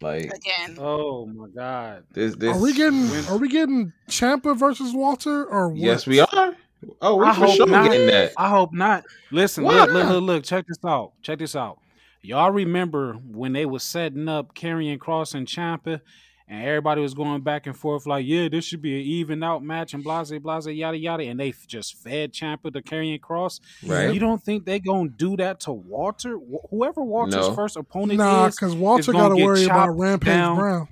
Like 0.00 0.32
Again. 0.32 0.76
Oh 0.78 1.26
my 1.26 1.48
god! 1.48 2.04
this 2.12 2.36
this 2.36 2.56
Are 2.56 2.60
we 2.60 2.72
getting 2.72 3.08
when- 3.10 3.24
are 3.26 3.36
we 3.36 3.48
getting 3.48 3.92
Ciampa 4.08 4.56
versus 4.56 4.94
Walter 4.94 5.44
or 5.44 5.70
what? 5.70 5.78
Yes, 5.78 6.06
we 6.06 6.20
are. 6.20 6.54
Oh, 7.02 7.16
we 7.16 7.26
I 7.26 7.32
for 7.34 7.46
hope 7.46 7.56
sure 7.56 7.66
not. 7.66 7.90
getting 7.90 8.06
that. 8.06 8.32
I 8.36 8.48
hope 8.48 8.72
not. 8.72 9.02
Listen, 9.32 9.64
Why 9.64 9.74
look, 9.80 9.90
look, 9.90 10.08
look, 10.08 10.22
look. 10.22 10.44
Check 10.44 10.66
this 10.68 10.78
out. 10.86 11.12
Check 11.22 11.40
this 11.40 11.56
out. 11.56 11.80
Y'all 12.22 12.52
remember 12.52 13.14
when 13.14 13.52
they 13.52 13.66
was 13.66 13.82
setting 13.82 14.28
up 14.28 14.54
Karrion 14.54 14.98
Kross 14.98 15.34
and 15.34 15.48
Ciampa, 15.48 16.00
and 16.48 16.64
everybody 16.64 17.00
was 17.00 17.12
going 17.14 17.42
back 17.42 17.66
and 17.66 17.76
forth 17.76 18.06
like, 18.06 18.26
"Yeah, 18.26 18.48
this 18.48 18.64
should 18.64 18.80
be 18.82 18.94
an 18.94 19.02
even 19.06 19.42
out 19.42 19.62
match," 19.62 19.94
and 19.94 20.02
blase, 20.02 20.30
blase, 20.40 20.66
yada 20.66 20.96
yada, 20.96 21.24
and 21.24 21.38
they 21.38 21.52
just 21.66 21.96
fed 22.02 22.32
Ciampa 22.32 22.72
to 22.72 22.80
Karrion 22.82 23.20
Kross. 23.20 23.60
Right. 23.86 24.12
You 24.12 24.18
don't 24.20 24.42
think 24.42 24.64
they 24.64 24.80
gonna 24.80 25.10
do 25.10 25.36
that 25.36 25.60
to 25.60 25.72
Walter? 25.72 26.36
Wh- 26.36 26.68
Whoever 26.70 27.02
Walter's 27.02 27.48
No. 27.48 27.54
first 27.54 27.76
opponent 27.76 28.18
Nah, 28.18 28.46
is, 28.46 28.56
because 28.56 28.74
Walter 28.74 29.12
got 29.12 29.28
to 29.28 29.36
worry 29.36 29.64
about 29.64 29.98
Rampage 29.98 30.26
down. 30.26 30.56
Brown. 30.56 30.88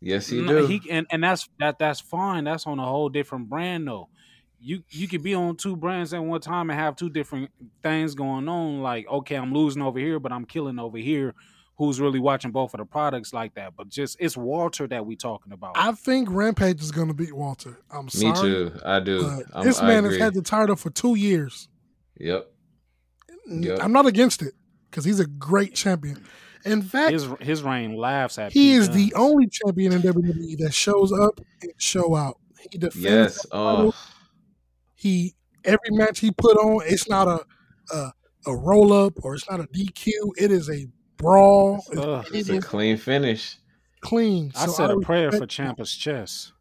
Yes, 0.00 0.28
he 0.28 0.40
No, 0.40 0.62
do. 0.62 0.66
He 0.66 0.80
and, 0.90 1.06
and 1.10 1.22
that's 1.24 1.48
that 1.58 1.78
that's 1.78 2.00
fine. 2.00 2.44
That's 2.44 2.66
on 2.66 2.78
a 2.78 2.84
whole 2.84 3.08
different 3.08 3.48
brand 3.48 3.86
though. 3.88 4.08
You 4.60 4.82
you 4.90 5.06
could 5.06 5.22
be 5.22 5.34
on 5.34 5.56
two 5.56 5.76
brands 5.76 6.12
at 6.12 6.22
one 6.22 6.40
time 6.40 6.70
and 6.70 6.78
have 6.78 6.96
two 6.96 7.10
different 7.10 7.50
things 7.82 8.14
going 8.16 8.48
on. 8.48 8.80
Like, 8.82 9.08
okay, 9.08 9.36
I'm 9.36 9.52
losing 9.52 9.82
over 9.82 9.98
here, 10.00 10.18
but 10.18 10.32
I'm 10.32 10.44
killing 10.44 10.78
over 10.80 10.98
here. 10.98 11.34
Who's 11.78 12.00
really 12.00 12.18
watching 12.18 12.50
both 12.50 12.74
of 12.74 12.78
the 12.78 12.84
products 12.84 13.32
like 13.32 13.54
that? 13.54 13.74
But 13.76 13.88
just 13.88 14.16
it's 14.18 14.36
Walter 14.36 14.88
that 14.88 15.06
we 15.06 15.14
talking 15.14 15.52
about. 15.52 15.72
I 15.76 15.92
think 15.92 16.28
Rampage 16.28 16.82
is 16.82 16.90
going 16.90 17.06
to 17.06 17.14
beat 17.14 17.32
Walter. 17.32 17.78
I'm 17.90 18.08
sorry. 18.08 18.32
Me 18.32 18.40
too. 18.40 18.80
I 18.84 18.98
do. 18.98 19.42
I'm, 19.54 19.64
this 19.64 19.80
I 19.80 19.86
man 19.86 20.04
has 20.04 20.16
had 20.16 20.34
the 20.34 20.42
title 20.42 20.74
for 20.74 20.90
two 20.90 21.14
years. 21.14 21.68
Yep. 22.18 22.50
Yep. 23.48 23.78
I'm 23.80 23.92
not 23.92 24.06
against 24.06 24.42
it 24.42 24.54
because 24.90 25.04
he's 25.04 25.20
a 25.20 25.26
great 25.26 25.74
champion. 25.74 26.24
In 26.64 26.82
fact, 26.82 27.12
his 27.12 27.28
his 27.40 27.62
reign 27.62 27.96
laughs 27.96 28.38
at. 28.38 28.52
he 28.52 28.72
Pete 28.72 28.78
is 28.78 28.90
the 28.90 29.14
only 29.14 29.46
champion 29.46 29.92
in 29.92 30.02
WWE 30.02 30.58
that 30.58 30.74
shows 30.74 31.12
up 31.12 31.40
and 31.62 31.72
show 31.78 32.16
out. 32.16 32.38
He 32.70 32.78
defends 32.78 33.04
Yes. 33.04 33.46
Oh, 33.52 33.94
He 34.96 35.34
every 35.64 35.90
match 35.90 36.18
he 36.18 36.32
put 36.32 36.56
on, 36.56 36.82
it's 36.86 37.08
not 37.08 37.28
a 37.28 37.44
a, 37.94 38.12
a 38.46 38.56
roll 38.56 38.92
up 38.92 39.24
or 39.24 39.34
it's 39.34 39.48
not 39.48 39.60
a 39.60 39.64
DQ. 39.68 40.08
It 40.36 40.50
is 40.50 40.68
a 40.68 40.86
brawl. 41.18 41.84
It's 41.90 41.98
Ugh. 42.00 42.26
it's 42.32 42.48
a 42.48 42.60
clean 42.60 42.96
finish. 42.96 43.56
clean. 44.00 44.52
I 44.56 44.66
So 44.66 44.72
said 44.72 44.90
a 44.90 44.98
prayer 45.00 45.30
for 45.32 45.46
Ciampa's 45.46 45.92
chest. 45.94 46.52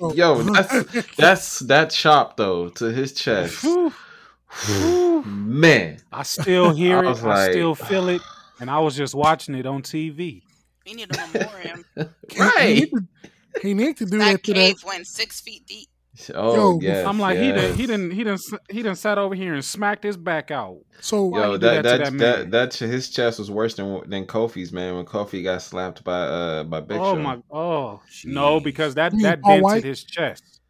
Oh. 0.00 0.14
Yo, 0.14 0.42
that's 0.54 1.14
that's 1.16 1.58
that 1.60 1.90
chop 1.90 2.36
though 2.36 2.70
to 2.70 2.86
his 2.92 3.12
chest. 3.12 3.64
Man, 5.24 5.98
I 6.12 6.22
still 6.24 6.72
hear 6.74 6.98
I 6.98 7.00
it. 7.00 7.04
was 7.08 7.24
I 7.24 7.50
still 7.50 7.74
feel 7.74 8.08
it, 8.08 8.22
and 8.60 8.70
I 8.70 8.78
was 8.80 8.96
just 8.96 9.14
watching 9.14 9.54
it 9.54 9.66
on 9.66 9.82
TV. 9.82 10.42
We 10.86 10.94
need 10.94 11.14
a 11.14 11.26
memoriam. 11.32 11.84
He 12.30 12.40
right? 12.40 12.74
need 12.74 12.90
to, 12.90 13.06
he 13.62 13.74
need 13.74 13.96
to 13.98 14.06
do 14.06 14.18
that 14.18 14.32
that 14.32 14.44
to 14.44 14.52
that. 14.54 14.58
cave 14.58 14.84
went 14.84 15.06
six 15.06 15.40
feet 15.40 15.66
deep. 15.66 15.88
Oh 16.34 16.54
Yo, 16.54 16.80
yes. 16.82 17.06
I'm 17.06 17.18
like, 17.18 17.38
he 17.38 17.52
didn't, 17.52 17.76
he 17.76 17.86
didn't, 17.86 18.10
he 18.10 18.22
didn't, 18.22 18.40
he 18.68 18.82
didn't 18.82 18.98
sat 18.98 19.16
over 19.16 19.34
here 19.34 19.54
and 19.54 19.64
smacked 19.64 20.04
his 20.04 20.16
back 20.16 20.50
out. 20.50 20.78
So 21.00 21.24
Why 21.24 21.40
Yo, 21.40 21.52
that 21.56 21.58
that 21.58 21.82
that 21.82 21.98
that 21.98 22.04
that, 22.18 22.38
man? 22.40 22.50
that, 22.50 22.74
his 22.74 23.08
chest 23.10 23.38
was 23.38 23.50
worse 23.50 23.74
than 23.76 24.08
than 24.10 24.26
Kofi's 24.26 24.72
man 24.72 24.94
when 24.96 25.06
Kofi 25.06 25.42
got 25.42 25.62
slapped 25.62 26.04
by 26.04 26.20
uh 26.20 26.64
by 26.64 26.80
Big 26.80 26.98
oh 27.00 27.14
Show. 27.14 27.18
my, 27.22 27.38
oh 27.50 28.00
no, 28.26 28.60
because 28.60 28.94
that 28.96 29.12
that 29.22 29.40
dented 29.42 29.62
White? 29.62 29.84
his 29.84 30.04
chest. 30.04 30.60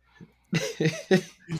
he's 0.78 0.93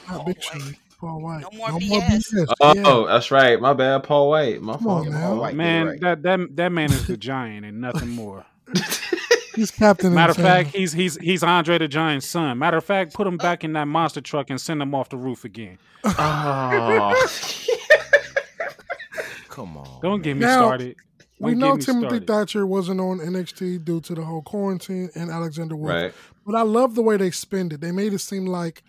not 0.07 0.25
Big 0.25 0.37
White. 0.37 0.43
Show. 0.43 0.59
he's 0.59 0.75
Paul 0.99 1.21
White. 1.21 1.41
No 1.41 1.49
more 1.57 1.67
BS. 1.79 2.53
oh, 2.61 2.73
Yeah. 2.73 3.13
that's 3.13 3.31
right. 3.31 3.59
My 3.59 3.73
bad, 3.73 4.03
Paul 4.03 4.29
White. 4.29 4.61
My 4.61 4.73
Come 4.73 4.83
fault. 4.83 5.07
on, 5.07 5.13
man. 5.13 5.37
White 5.37 5.55
Man, 5.55 5.87
right. 5.87 5.99
that 5.99 6.23
that 6.23 6.55
that 6.55 6.71
man 6.71 6.89
is 6.93 7.05
the 7.05 7.17
giant 7.31 7.65
and 7.65 7.81
nothing 7.81 8.07
more. 8.09 8.45
He's 9.55 9.71
captain. 9.71 10.13
Matter 10.13 10.31
of 10.31 10.37
fact, 10.37 10.69
he's 10.69 10.93
he's 10.93 11.15
he's 11.17 11.43
Andre 11.43 11.77
the 11.77 11.87
Giant's 11.87 12.27
son. 12.27 12.57
Matter 12.59 12.77
of 12.77 12.85
fact, 12.85 13.13
put 13.13 13.27
him 13.27 13.37
back 13.37 13.63
in 13.63 13.73
that 13.73 13.87
monster 13.87 14.21
truck 14.21 14.49
and 14.49 14.59
send 14.59 14.81
him 14.81 14.93
off 14.95 15.09
the 15.09 15.17
roof 15.17 15.45
again. 15.45 15.77
Oh. 16.03 17.27
Come 19.49 19.77
on. 19.77 20.01
Don't 20.01 20.21
get 20.23 20.33
me 20.35 20.41
Now, 20.41 20.61
started. 20.61 20.95
we 21.39 21.51
Don't 21.51 21.59
know 21.59 21.77
Timothy 21.77 22.07
started. 22.07 22.27
Thatcher 22.27 22.65
wasn't 22.65 22.99
on 22.99 23.19
NXT 23.19 23.85
due 23.85 24.01
to 24.01 24.15
the 24.15 24.23
whole 24.23 24.41
quarantine 24.41 25.09
and 25.15 25.29
Alexander 25.29 25.75
Wolf. 25.75 25.93
right. 25.93 26.13
But 26.45 26.55
I 26.55 26.63
love 26.63 26.95
the 26.95 27.01
way 27.03 27.17
they 27.17 27.31
spend 27.31 27.71
it. 27.73 27.79
They 27.81 27.91
made 27.91 28.13
it 28.13 28.19
seem 28.19 28.45
like 28.47 28.83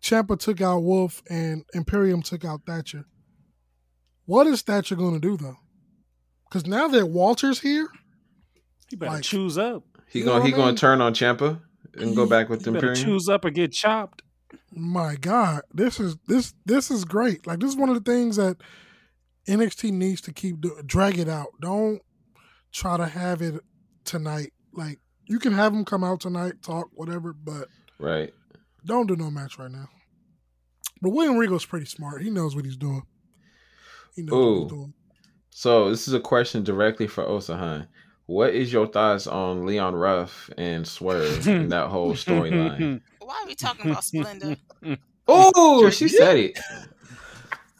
Ciampa 0.00 0.38
took 0.38 0.60
out 0.60 0.78
Wolf 0.80 1.22
and 1.28 1.64
Imperium 1.74 2.22
took 2.22 2.44
out 2.44 2.62
Thatcher. 2.66 3.04
What 4.26 4.46
is 4.46 4.62
Thatcher 4.62 4.94
going 4.94 5.14
to 5.14 5.20
do 5.20 5.36
though? 5.36 5.56
Because 6.48 6.66
now 6.66 6.88
that 6.88 7.06
Walter's 7.06 7.60
here, 7.60 7.88
You 8.90 8.98
better 8.98 9.12
like- 9.14 9.22
choose 9.22 9.56
up. 9.58 9.84
He 10.08 10.20
You 10.20 10.24
going 10.24 10.40
what 10.40 10.46
he 10.48 10.52
I 10.52 10.56
going 10.56 10.66
mean? 10.68 10.74
to 10.76 10.80
turn 10.80 11.00
on 11.00 11.14
Ciampa 11.14 11.60
and 11.94 12.16
go 12.16 12.26
back 12.26 12.48
with 12.48 12.66
You 12.66 12.74
Imperium. 12.74 12.96
choose 13.04 13.28
up 13.28 13.44
or 13.44 13.50
get 13.50 13.72
chopped. 13.72 14.22
my 14.72 15.14
God, 15.16 15.62
this 15.72 16.00
is 16.00 16.16
this 16.26 16.54
this 16.66 16.90
is 16.90 17.04
great. 17.04 17.46
Like 17.46 17.60
this 17.60 17.70
is 17.70 17.76
one 17.76 17.88
of 17.88 17.94
the 18.02 18.10
things 18.12 18.36
that 18.36 18.56
NXT 19.48 19.92
needs 19.92 20.20
to 20.22 20.32
keep 20.32 20.60
do- 20.60 20.80
drag 20.84 21.18
it 21.18 21.28
out. 21.28 21.48
Don't 21.60 22.00
try 22.72 22.96
to 22.96 23.06
have 23.06 23.40
it 23.42 23.60
tonight. 24.04 24.52
Like 24.72 24.98
you 25.26 25.38
can 25.38 25.52
have 25.52 25.72
them 25.72 25.84
come 25.84 26.02
out 26.02 26.20
tonight, 26.20 26.62
talk 26.62 26.88
whatever, 26.94 27.32
but 27.32 27.68
Right. 28.00 28.34
don't 28.84 29.06
do 29.06 29.14
no 29.16 29.30
match 29.30 29.58
right 29.58 29.70
now. 29.70 29.88
But 31.00 31.10
William 31.10 31.36
Regal's 31.36 31.64
pretty 31.64 31.86
smart. 31.86 32.22
He 32.22 32.30
knows 32.30 32.54
what 32.56 32.64
he's 32.64 32.76
doing. 32.76 33.02
He 34.16 34.22
knows 34.22 34.32
what 34.32 34.38
Ooh. 34.40 34.60
he's 34.62 34.70
doing. 34.72 34.94
So 35.50 35.90
this 35.90 36.06
is 36.08 36.14
a 36.14 36.20
question 36.20 36.62
directly 36.64 37.06
for 37.06 37.24
Osahan. 37.24 37.86
What 38.30 38.54
is 38.54 38.72
your 38.72 38.86
thoughts 38.86 39.26
on 39.26 39.66
Leon 39.66 39.96
Ruff 39.96 40.50
and 40.56 40.86
Swerve 40.86 41.48
and 41.48 41.72
that 41.72 41.88
whole 41.88 42.12
storyline? 42.14 43.00
Why 43.18 43.40
are 43.42 43.46
we 43.48 43.56
talking 43.56 43.90
about 43.90 44.04
Splenda? 44.04 44.56
oh, 45.26 45.90
she 45.90 46.06
said 46.08 46.36
it. 46.38 46.58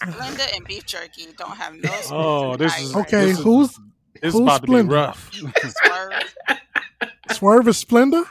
Splenda 0.03 0.57
and 0.57 0.67
beef 0.67 0.85
jerky 0.87 1.29
don't 1.39 1.57
have 1.57 1.75
no. 1.75 1.89
Oh, 2.11 2.57
this 2.57 2.77
is 2.81 2.97
Okay, 2.97 3.27
This 3.27 3.39
is- 3.39 3.45
who's 3.45 3.79
It's 4.17 4.33
Who's 4.33 4.41
about 4.43 4.63
to 4.63 4.67
be 4.67 4.73
Splenda? 4.73 4.91
rough. 4.91 5.31
Swerve. 5.85 6.35
Swerve 7.31 7.69
is 7.69 7.85
Splenda? 7.85 8.25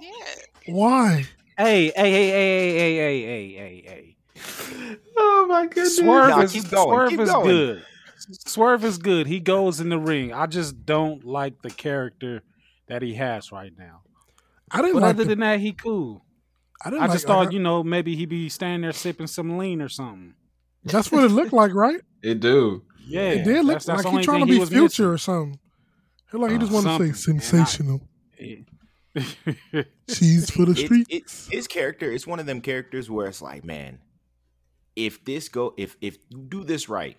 Yeah. 0.00 0.72
Why? 0.74 1.24
Hey, 1.56 1.86
hey, 1.96 2.10
hey, 2.12 2.28
hey, 2.30 2.78
hey, 2.78 2.96
hey, 2.96 3.22
hey, 3.24 3.52
hey, 3.56 4.14
hey. 4.36 4.96
Oh 5.16 5.46
my 5.48 5.66
goodness. 5.66 5.96
Swerve 5.96 6.28
Nah, 6.28 6.42
is 6.42 6.52
keep 6.52 6.70
going, 6.70 6.86
Swerve 6.88 7.10
keep 7.10 7.18
is 7.20 7.30
going. 7.32 7.46
good. 7.48 7.82
Swerve 8.46 8.84
is 8.84 8.98
good. 8.98 9.26
He 9.26 9.40
goes 9.40 9.80
in 9.80 9.88
the 9.88 9.98
ring. 9.98 10.32
I 10.32 10.46
just 10.46 10.84
don't 10.86 11.24
like 11.24 11.62
the 11.62 11.70
character 11.70 12.42
that 12.88 13.02
he 13.02 13.14
has 13.14 13.52
right 13.52 13.72
now. 13.78 14.02
I 14.70 14.78
didn't 14.82 14.94
But 14.94 15.02
like 15.02 15.10
other 15.14 15.24
the, 15.24 15.30
than 15.30 15.40
that, 15.40 15.60
he 15.60 15.72
cool. 15.72 16.24
I 16.84 16.90
didn't 16.90 17.02
I 17.02 17.06
like, 17.06 17.14
just 17.14 17.26
thought, 17.26 17.48
I- 17.48 17.50
you 17.50 17.58
know, 17.60 17.82
maybe 17.82 18.14
he'd 18.16 18.28
be 18.28 18.48
standing 18.48 18.82
there 18.82 18.92
sipping 18.92 19.26
some 19.26 19.58
lean 19.58 19.80
or 19.82 19.88
something. 19.88 20.34
that's 20.84 21.10
what 21.12 21.24
it 21.24 21.30
looked 21.30 21.52
like, 21.52 21.74
right? 21.74 22.00
It 22.22 22.40
do. 22.40 22.82
Yeah, 23.06 23.30
it 23.30 23.44
did 23.44 23.64
look 23.64 23.74
that's, 23.74 23.86
that's 23.86 23.98
like 23.98 24.02
the 24.04 24.10
he 24.10 24.14
only 24.16 24.24
trying 24.24 24.40
to 24.40 24.44
thing 24.46 24.52
he 24.52 24.58
be 24.58 24.60
was 24.60 24.68
future 24.70 25.12
or 25.12 25.18
something. 25.18 25.58
It 26.32 26.36
like 26.36 26.50
he 26.50 26.56
Uh, 26.56 26.60
just 26.60 26.72
wanted 26.72 26.98
to 26.98 27.06
say 27.06 27.12
something. 27.12 27.36
I- 27.36 27.40
sensational. 27.40 28.00
missing. 28.38 28.66
Cheese 30.10 30.50
for 30.50 30.64
the 30.64 30.72
It- 30.72 30.76
streets. 30.78 31.48
it- 31.48 31.54
his 31.54 31.66
character 31.68 32.10
is 32.10 32.26
one 32.26 32.38
of 32.40 32.46
them 32.46 32.60
characters 32.60 33.08
where 33.10 33.26
it's 33.28 33.40
like, 33.42 33.64
man, 33.64 33.98
if 34.96 35.24
this 35.24 35.48
go, 35.48 35.74
if 35.76 35.96
if 36.00 36.18
you 36.28 36.38
do 36.48 36.64
this 36.64 36.88
right 36.88 37.16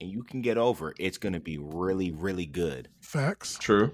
and 0.00 0.10
you 0.10 0.22
can 0.22 0.40
get 0.42 0.56
over, 0.58 0.94
it's 0.98 1.18
gonna 1.18 1.40
be 1.40 1.58
really, 1.58 2.10
really 2.10 2.46
good. 2.46 2.88
Facts. 3.00 3.56
True. 3.58 3.92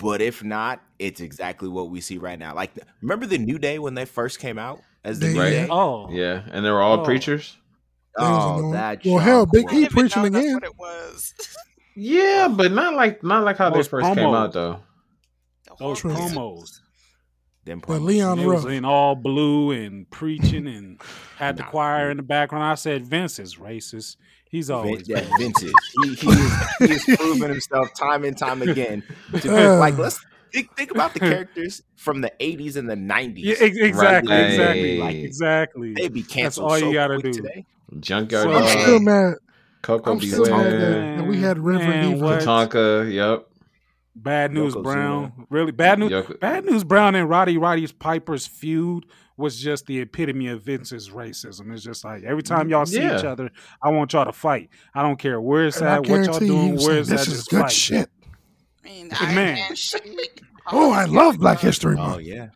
But 0.00 0.20
if 0.22 0.44
not, 0.44 0.80
it's 0.98 1.20
exactly 1.20 1.68
what 1.68 1.90
we 1.90 2.00
see 2.00 2.18
right 2.18 2.38
now. 2.38 2.54
Like, 2.54 2.70
remember 3.02 3.26
the 3.26 3.38
New 3.38 3.58
Day 3.58 3.78
when 3.80 3.94
they 3.94 4.04
first 4.04 4.38
came 4.38 4.58
out 4.58 4.80
as 5.04 5.18
the 5.18 5.26
They- 5.26 5.32
New 5.34 5.40
Right. 5.40 5.50
Day? 5.50 5.68
oh, 5.70 6.08
Yeah, 6.12 6.42
and 6.52 6.64
they 6.64 6.70
were 6.70 6.80
all 6.82 7.00
Oh. 7.00 7.04
preachers. 7.04 7.56
Oh, 8.16 8.72
that 8.72 9.00
Well, 9.04 9.18
hell, 9.18 9.44
shock 9.46 9.52
Big 9.52 9.72
E 9.72 9.88
preaching 9.88 10.24
again. 10.26 10.54
what 10.54 10.64
it 10.64 10.76
was. 10.78 11.34
Yeah, 12.00 12.46
but 12.46 12.70
not 12.70 12.94
like 12.94 13.24
not 13.24 13.42
like 13.42 13.56
how 13.56 13.70
Those 13.70 13.86
they 13.86 13.90
first 13.90 14.14
came 14.14 14.32
out 14.32 14.52
though. 14.52 14.78
Those 15.80 15.98
True. 15.98 16.12
promos. 16.12 16.78
Them 17.64 17.82
But. 17.84 18.02
Leon 18.02 18.38
They 18.38 18.46
was 18.46 18.64
in 18.66 18.84
all 18.84 19.16
blue 19.16 19.72
and 19.72 20.08
preaching 20.08 20.68
and 20.68 21.00
had 21.38 21.56
the 21.56 21.64
Nah. 21.64 21.70
choir 21.70 22.10
in 22.12 22.16
the 22.18 22.22
background. 22.22 22.62
I 22.64 22.76
said 22.76 23.04
Vince 23.04 23.40
is 23.40 23.56
racist. 23.56 24.14
He's 24.50 24.70
always 24.70 25.06
Vin- 25.06 25.16
yeah, 25.24 25.36
vintage. 25.38 25.72
He, 26.02 26.14
he, 26.14 26.28
is, 26.28 26.52
he 26.78 26.84
is 27.10 27.16
proven 27.16 27.50
himself 27.50 27.88
time 27.94 28.24
and 28.24 28.36
time 28.36 28.62
again. 28.62 29.02
To, 29.42 29.74
like, 29.78 29.98
let's 29.98 30.20
think, 30.52 30.74
think 30.76 30.90
about 30.90 31.12
the 31.14 31.20
characters 31.20 31.82
from 31.96 32.20
the 32.22 32.32
80s 32.40 32.76
and 32.76 32.88
the 32.88 32.94
90s. 32.94 33.34
Yeah, 33.36 33.54
ex- 33.60 33.76
exactly, 33.76 34.32
Right. 34.32 34.46
exactly, 34.50 34.98
Like, 35.00 35.16
exactly. 35.16 35.92
They'd 35.94 36.12
be 36.14 36.22
canceled 36.22 36.70
all 36.70 36.78
so 36.78 36.86
you 36.88 36.94
gotta 36.94 37.18
do. 37.18 37.32
today. 37.32 37.66
Junkyard 38.00 38.44
So- 38.44 38.52
I'm 38.54 38.78
still 38.82 39.00
mad. 39.00 39.34
Coco 39.82 40.12
I'm 40.12 40.20
still 40.20 40.44
mad 40.46 40.72
that, 40.72 41.16
that 41.18 41.26
we 41.26 41.40
had 41.40 41.58
Reverend 41.58 41.88
Man, 41.90 42.12
Evil. 42.16 42.28
what? 42.28 42.40
Tatanka. 42.40 43.12
Yep. 43.12 43.46
Bad 44.16 44.52
News 44.52 44.74
Yokozuna. 44.74 44.82
Brown, 44.82 45.46
really 45.50 45.70
bad 45.72 45.98
news. 46.00 46.10
Yoko- 46.10 46.40
Bad 46.40 46.64
News 46.64 46.82
Brown 46.82 47.14
and 47.14 47.28
Roddy 47.30 47.56
Roddy's 47.56 47.92
Piper's 47.92 48.46
feud 48.46 49.06
was 49.38 49.58
just 49.58 49.86
the 49.86 50.00
epitome 50.00 50.48
of 50.48 50.62
Vince's 50.62 51.08
racism. 51.08 51.72
It's 51.72 51.82
just 51.82 52.04
like 52.04 52.24
every 52.24 52.42
time 52.42 52.68
y'all 52.68 52.84
see 52.84 52.98
Yeah. 53.00 53.18
each 53.18 53.24
other, 53.24 53.50
I 53.82 53.88
want 53.90 54.12
y'all 54.12 54.26
to 54.26 54.32
fight. 54.32 54.68
I 54.94 55.02
don't 55.02 55.18
care 55.18 55.40
where 55.40 55.66
it's 55.66 55.78
And 55.78 55.86
at, 55.88 56.00
what 56.00 56.08
y'all 56.08 56.16
guarantee 56.24 56.46
doing, 56.48 56.66
he 56.66 56.72
was 56.72 56.86
where 56.86 56.98
it's 56.98 57.10
at, 57.10 57.18
this 57.18 57.28
is 57.28 57.34
just 57.34 57.50
good 57.50 57.60
fight. 57.62 57.72
shit. 57.72 58.10
I 58.84 58.88
mean, 58.88 59.08
Good 59.08 59.34
man. 59.34 59.54
Man. 59.56 59.70
Oh, 60.70 60.92
I 60.92 61.06
love 61.06 61.38
Black 61.38 61.60
History 61.60 61.96
Month. 61.96 62.16
Oh, 62.16 62.18
yeah. 62.18 62.48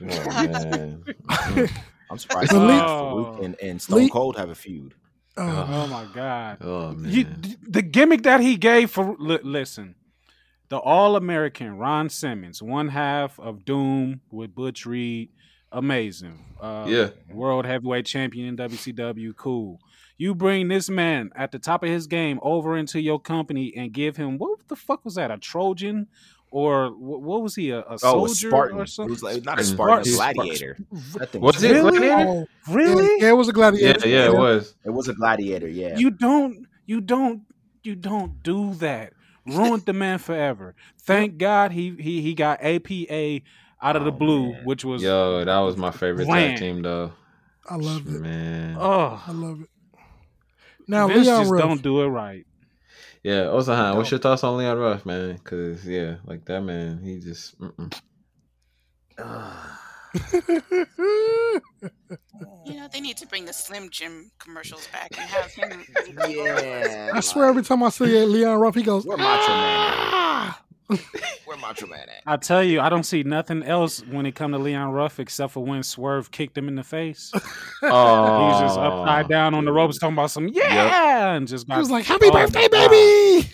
Oh, 0.02 0.06
man. 0.06 1.04
Mm. 1.28 1.70
I'm 2.10 2.18
surprised 2.18 2.50
The 2.50 2.58
uh, 2.58 3.38
and, 3.42 3.56
and 3.62 3.80
Stone 3.80 3.98
lead- 4.00 4.10
Cold 4.10 4.36
have 4.36 4.50
a 4.50 4.54
feud. 4.56 4.94
Uh, 5.36 5.66
Oh 5.68 5.86
my 5.86 6.06
god. 6.14 6.58
Oh 6.60 6.92
man. 6.92 7.12
You, 7.12 7.26
the 7.68 7.82
gimmick 7.82 8.22
that 8.24 8.40
he 8.40 8.56
gave 8.56 8.90
for 8.90 9.14
li- 9.18 9.38
listen, 9.42 9.94
the 10.68 10.78
All 10.78 11.14
American 11.16 11.76
Ron 11.78 12.08
Simmons, 12.08 12.60
one 12.62 12.88
half 12.88 13.38
of 13.38 13.64
Doom 13.64 14.20
with 14.30 14.54
Butch 14.54 14.84
Reed, 14.86 15.30
amazing. 15.74 16.38
Uh, 16.60 16.86
Yeah. 16.88 17.10
world 17.32 17.66
heavyweight 17.66 18.06
champion 18.06 18.46
in 18.48 18.56
WCW, 18.56 19.34
cool. 19.36 19.80
You 20.16 20.34
bring 20.34 20.68
this 20.68 20.88
man 20.88 21.30
at 21.34 21.50
the 21.52 21.58
top 21.58 21.82
of 21.82 21.90
his 21.90 22.06
game 22.06 22.38
over 22.42 22.76
into 22.76 23.00
your 23.00 23.20
company 23.20 23.74
and 23.76 23.92
give 23.92 24.16
him 24.16 24.38
what 24.38 24.60
the 24.68 24.76
fuck 24.76 25.04
was 25.04 25.16
that? 25.16 25.30
A 25.30 25.36
Trojan 25.38 26.06
or 26.50 26.90
what, 26.90 27.20
what 27.22 27.42
was 27.42 27.56
he? 27.56 27.70
A, 27.70 27.80
a 27.80 27.84
Oh, 27.90 27.94
a 27.94 27.98
soldier 27.98 28.48
Spartan. 28.48 28.78
or 28.78 28.82
It 28.84 28.88
something? 28.88 29.10
was 29.10 29.22
like, 29.22 29.44
not 29.44 29.58
a 29.58 29.64
Spartan. 29.64 30.04
Spartan, 30.04 30.30
a 30.30 30.34
gladiator. 30.34 30.78
That 31.18 31.40
Was 31.40 31.62
it 31.64 31.72
Really? 31.72 31.98
Gladiator? 31.98 32.28
oh, 32.30 32.46
really? 32.70 33.22
Yeah, 33.22 33.28
it 33.30 33.36
was 33.36 33.48
a 33.48 33.50
Yeah, 33.50 33.54
gladiator. 33.54 34.08
yeah, 34.08 34.26
it 34.26 34.34
was. 34.34 34.74
It 34.84 34.90
was 34.90 35.08
a 35.08 35.14
gladiator, 35.14 35.68
yeah. 35.68 35.98
You 35.98 36.10
don't 36.10 36.66
you 36.86 37.00
don't 37.00 37.42
you 37.82 37.96
don't 37.96 38.42
do 38.42 38.74
that. 38.74 39.12
Ruined 39.46 39.84
the 39.84 39.92
man 39.92 40.18
forever. 40.18 40.74
Thank 41.02 41.36
God 41.38 41.72
he 41.72 41.96
he 41.98 42.22
he 42.22 42.34
got 42.34 42.62
APA 42.62 43.40
out 43.84 43.96
of 43.96 44.04
the 44.04 44.10
Oh, 44.12 44.16
blue, 44.16 44.52
man. 44.52 44.64
which 44.64 44.84
was 44.84 45.02
Yo, 45.02 45.44
that 45.44 45.58
was 45.58 45.76
my 45.76 45.90
favorite 45.92 46.26
Bland. 46.26 46.56
tag 46.56 46.58
team 46.58 46.82
though. 46.82 47.12
I 47.68 47.76
love 47.76 48.06
it. 48.06 48.20
Man. 48.20 48.76
Oh, 48.78 49.22
I 49.26 49.30
love 49.32 49.62
it. 49.62 49.68
Now, 50.88 51.06
Vince 51.08 51.26
Leon 51.26 51.40
just 51.42 51.52
Ruff. 51.52 51.62
don't 51.62 51.82
do 51.82 52.02
it 52.02 52.08
right. 52.08 52.44
Yeah, 53.22 53.44
Osahan, 53.44 53.96
what's 53.96 54.10
your 54.10 54.20
thoughts 54.20 54.42
on 54.44 54.58
Leon 54.58 54.76
Ruff, 54.78 55.06
man? 55.06 55.38
Cause 55.38 55.86
yeah, 55.86 56.16
like 56.26 56.44
that 56.46 56.60
man, 56.62 56.98
he 57.02 57.20
just 57.20 57.58
mm-mm. 57.60 57.94
You 62.66 62.74
know, 62.76 62.88
they 62.92 63.00
need 63.00 63.16
to 63.18 63.26
bring 63.26 63.44
the 63.44 63.52
Slim 63.52 63.88
Jim 63.90 64.30
commercials 64.38 64.86
back 64.88 65.10
and 65.18 65.28
have 65.28 65.50
him. 65.52 65.84
yeah. 66.28 67.10
I 67.14 67.20
swear 67.20 67.46
every 67.46 67.62
time 67.62 67.82
I 67.82 67.90
see 67.90 68.04
Leon 68.24 68.58
Ruff, 68.58 68.74
he 68.74 68.82
goes, 68.82 69.04
Where 69.06 69.16
Macho 69.16 69.48
Man 69.48 69.88
at? 69.88 69.94
ah! 70.14 70.62
Where 70.86 71.56
Macho 71.58 71.86
Man 71.86 72.00
at? 72.00 72.22
I 72.26 72.36
tell 72.36 72.62
you, 72.62 72.80
I 72.80 72.88
don't 72.90 73.04
see 73.04 73.22
nothing 73.22 73.62
else 73.62 74.00
when 74.06 74.26
it 74.26 74.34
come 74.34 74.52
to 74.52 74.58
Leon 74.58 74.92
Ruff 74.92 75.18
except 75.18 75.52
for 75.54 75.64
when 75.64 75.82
Swerve 75.82 76.30
kicked 76.30 76.56
him 76.58 76.68
in 76.68 76.74
the 76.74 76.82
face. 76.84 77.32
oh, 77.82 78.50
He's 78.50 78.60
just 78.60 78.78
upside 78.78 79.28
down 79.28 79.54
on 79.54 79.64
the 79.64 79.70
oh. 79.70 79.74
ropes 79.74 79.98
talking 79.98 80.14
about 80.14 80.30
some 80.30 80.48
yeah, 80.48 81.32
and 81.34 81.48
just 81.48 81.66
got 81.66 81.74
He 81.74 81.80
was 81.80 81.90
like, 81.90 82.04
happy 82.04 82.26
Oh, 82.26 82.32
birthday, 82.32 82.68
baby! 82.68 83.48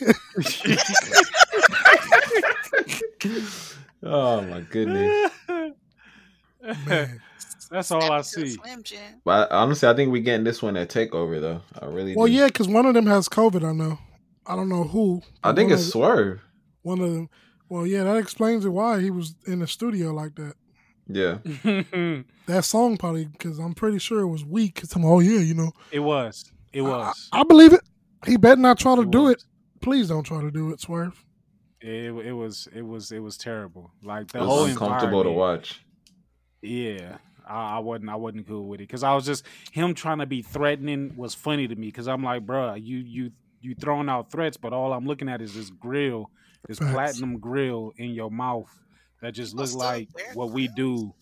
Oh 4.03 4.41
my 4.43 4.61
goodness. 4.61 5.31
Man. 5.49 5.74
That's 7.70 7.91
all 7.93 8.03
I 8.11 8.22
Snap 8.22 8.35
to 8.35 8.41
the 8.41 8.51
see. 8.51 8.57
Slim 8.57 8.83
Jim. 8.83 8.99
But 9.24 9.53
honestly, 9.53 9.89
I 9.89 9.95
think 9.95 10.11
we 10.11 10.20
getting 10.20 10.43
this 10.45 10.62
one 10.62 10.76
at 10.76 10.89
Takeover 10.89 11.41
though. 11.41 11.61
I 11.81 11.87
really. 11.87 12.16
Well, 12.16 12.26
do. 12.26 12.33
yeah, 12.33 12.47
because 12.47 12.66
one 12.66 12.87
of 12.87 12.95
them 12.95 13.07
has 13.07 13.28
COVID, 13.28 13.62
I 13.62 13.72
know. 13.72 13.99
I 14.47 14.57
don't 14.57 14.68
know 14.68 14.85
who. 14.85 15.22
I 15.45 15.53
think 15.53 15.70
it's 15.70 15.83
of- 15.85 15.89
Swerve. 15.93 16.41
One 16.83 17.01
of 17.01 17.12
them. 17.12 17.28
Well, 17.68 17.87
yeah, 17.87 18.03
that 18.05 18.16
explains 18.16 18.64
it 18.64 18.70
why 18.70 19.01
he 19.01 19.11
was 19.11 19.35
in 19.47 19.61
the 19.61 19.66
studio 19.66 20.12
like 20.12 20.35
that. 20.37 20.55
Yeah. 21.07 21.39
That 22.47 22.64
song 22.64 22.97
probably, 22.97 23.26
because 23.26 23.61
I'm 23.61 23.74
pretty 23.74 23.99
sure 24.01 24.20
it 24.20 24.26
was 24.28 24.45
weak. 24.45 24.81
Cause 24.81 24.93
I'm, 24.97 25.05
oh, 25.05 25.20
yeah, 25.20 25.39
you 25.39 25.55
know. 25.55 25.70
it 25.93 26.01
was. 26.01 26.51
It 26.72 26.83
was. 26.83 27.28
I, 27.33 27.41
I 27.41 27.45
believe 27.45 27.72
it. 27.72 27.81
He 28.26 28.37
better 28.37 28.61
not 28.61 28.78
try 28.78 28.97
to 28.97 29.03
It 29.03 29.11
do 29.12 29.22
was. 29.22 29.35
it. 29.35 29.45
Please 29.81 30.09
don't 30.09 30.24
try 30.24 30.41
to 30.41 30.51
do 30.51 30.70
it, 30.70 30.81
Swerve. 30.81 31.24
It, 31.81 32.12
it 32.12 32.33
was 32.33 32.68
it 32.74 32.83
was 32.83 33.12
it 33.12 33.20
was 33.20 33.39
terrible. 33.39 33.93
Like 34.03 34.28
the 34.33 34.39
It 34.39 34.45
whole 34.45 34.62
was 34.64 34.72
uncomfortable 34.72 35.22
to 35.22 35.31
watch. 35.31 35.81
Yeah, 36.61 37.16
I, 37.49 37.76
I 37.76 37.78
wasn't 37.78 38.11
I 38.11 38.16
wasn't 38.16 38.47
cool 38.47 38.66
with 38.66 38.81
it 38.81 38.89
because 38.89 39.03
I 39.03 39.14
was 39.14 39.24
just 39.24 39.47
him 39.72 39.95
trying 39.95 40.18
to 40.18 40.26
be 40.26 40.43
threatening 40.43 41.14
was 41.16 41.35
funny 41.35 41.66
to 41.68 41.74
me 41.76 41.87
because 41.87 42.09
I'm 42.09 42.22
like, 42.22 42.45
bruh, 42.45 42.78
you 42.85 42.99
you 42.99 43.31
you 43.61 43.74
throwing 43.74 44.09
out 44.09 44.31
threats, 44.31 44.57
but 44.57 44.72
all 44.72 44.93
I'm 44.93 45.07
looking 45.07 45.28
at 45.28 45.41
is 45.41 45.55
this 45.55 45.70
grill, 45.70 46.31
this 46.69 46.79
Facts. 46.79 46.93
platinum 46.93 47.39
grill 47.39 47.93
in 47.97 48.11
your 48.11 48.31
mouth 48.31 48.71
that 49.23 49.33
just 49.33 49.53
People 49.53 49.63
look 49.63 49.69
still 49.69 49.79
like 49.81 50.09
wear 50.15 50.27
what 50.35 50.51
we 50.51 50.69
do. 50.69 51.15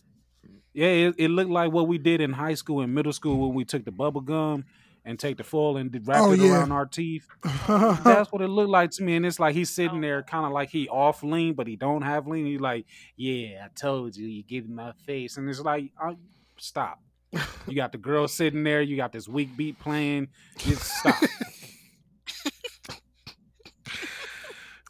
Yeah, 0.75 0.87
it, 0.87 1.15
it 1.19 1.29
looked 1.29 1.51
like 1.51 1.73
what 1.73 1.89
we 1.89 1.99
did 1.99 2.21
in 2.21 2.33
high 2.33 2.55
school 2.55 2.83
and 2.83 2.95
middle 2.95 3.13
school 3.13 3.47
when 3.49 3.57
we 3.57 3.65
took 3.65 3.85
the 3.85 3.91
bubble 3.91 4.21
gum 4.21 4.65
and 5.05 5.19
take 5.19 5.37
the 5.39 5.45
foil 5.45 5.77
and 5.79 5.91
wrap 6.07 6.23
Oh, 6.23 6.33
it 6.33 6.41
yeah. 6.41 6.53
around 6.53 6.71
our 6.71 6.85
teeth. 6.87 7.27
That's 7.67 8.31
what 8.31 8.43
it 8.43 8.49
looked 8.49 8.69
like 8.71 8.91
to 8.93 9.03
me. 9.03 9.17
And 9.17 9.25
it's 9.25 9.41
like 9.41 9.55
he's 9.55 9.71
sitting 9.71 10.01
there 10.03 10.23
kind 10.23 10.45
of 10.45 10.53
like 10.53 10.69
he 10.69 10.87
off 10.89 11.23
lean, 11.23 11.55
but 11.55 11.67
he 11.67 11.77
don't 11.77 12.03
have 12.03 12.27
lean. 12.27 12.47
He's 12.47 12.61
like, 12.61 12.85
Yeah, 13.17 13.65
I 13.65 13.69
told 13.75 14.17
you, 14.17 14.27
you 14.29 14.43
get 14.43 14.65
in 14.67 14.75
my 14.75 14.93
face. 15.07 15.37
And 15.37 15.49
it's 15.49 15.61
like, 15.61 15.91
uh, 16.03 16.15
stop. 16.59 17.01
You 17.67 17.75
got 17.75 17.93
the 17.93 17.99
girl 17.99 18.27
sitting 18.29 18.65
there, 18.65 18.81
you 18.81 18.97
got 18.97 19.13
this 19.13 19.29
weak 19.29 19.55
beat 19.57 19.79
playing. 19.79 20.29
Just 20.59 20.85
stop. 20.85 21.17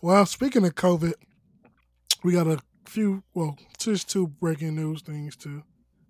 well, 0.03 0.27
speaking 0.27 0.65
of 0.65 0.75
COVID, 0.75 1.15
we 2.23 2.33
got 2.33 2.47
a 2.47 2.59
few, 2.87 3.23
well, 3.35 3.57
just 3.79 4.11
two 4.11 4.29
breaking 4.29 4.77
news 4.77 5.03
things 5.03 5.37
to 5.37 5.63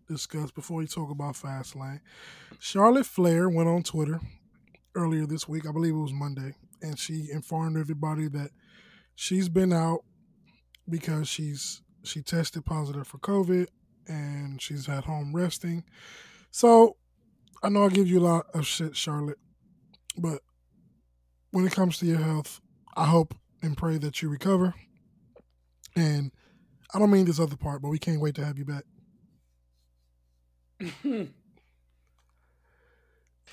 discuss 0.08 0.50
before 0.50 0.78
we 0.78 0.86
talk 0.86 1.10
about 1.10 1.34
Fastlane. 1.34 2.00
Charlotte 2.58 3.06
Flair 3.06 3.48
went 3.48 3.68
on 3.68 3.82
Twitter 3.82 4.20
earlier 4.94 5.26
this 5.26 5.48
week, 5.48 5.66
I 5.66 5.72
believe 5.72 5.94
it 5.94 5.98
was 5.98 6.12
Monday, 6.12 6.54
and 6.82 6.98
she 6.98 7.28
informed 7.32 7.76
everybody 7.76 8.28
that 8.28 8.50
she's 9.14 9.48
been 9.48 9.72
out 9.72 10.00
because 10.88 11.28
she's 11.28 11.82
she 12.04 12.22
tested 12.22 12.64
positive 12.64 13.06
for 13.06 13.18
COVID 13.18 13.66
and 14.06 14.62
she's 14.62 14.88
at 14.88 15.04
home 15.04 15.34
resting. 15.34 15.84
So 16.50 16.96
I 17.62 17.68
know 17.68 17.84
I 17.84 17.88
give 17.88 18.08
you 18.08 18.20
a 18.20 18.26
lot 18.26 18.46
of 18.54 18.66
shit, 18.66 18.96
Charlotte, 18.96 19.38
but 20.16 20.40
when 21.50 21.66
it 21.66 21.72
comes 21.72 21.98
to 21.98 22.06
your 22.06 22.18
health, 22.18 22.60
I 22.96 23.06
hope 23.06 23.34
and 23.62 23.76
pray 23.76 23.98
that 23.98 24.22
you 24.22 24.28
recover. 24.28 24.74
And 25.96 26.30
I 26.94 26.98
don't 26.98 27.10
mean 27.10 27.24
this 27.26 27.40
other 27.40 27.56
part, 27.56 27.82
but 27.82 27.88
we 27.88 27.98
can't 27.98 28.20
wait 28.20 28.34
to 28.36 28.44
have 28.44 28.58
you 28.58 28.64
back. 28.64 28.84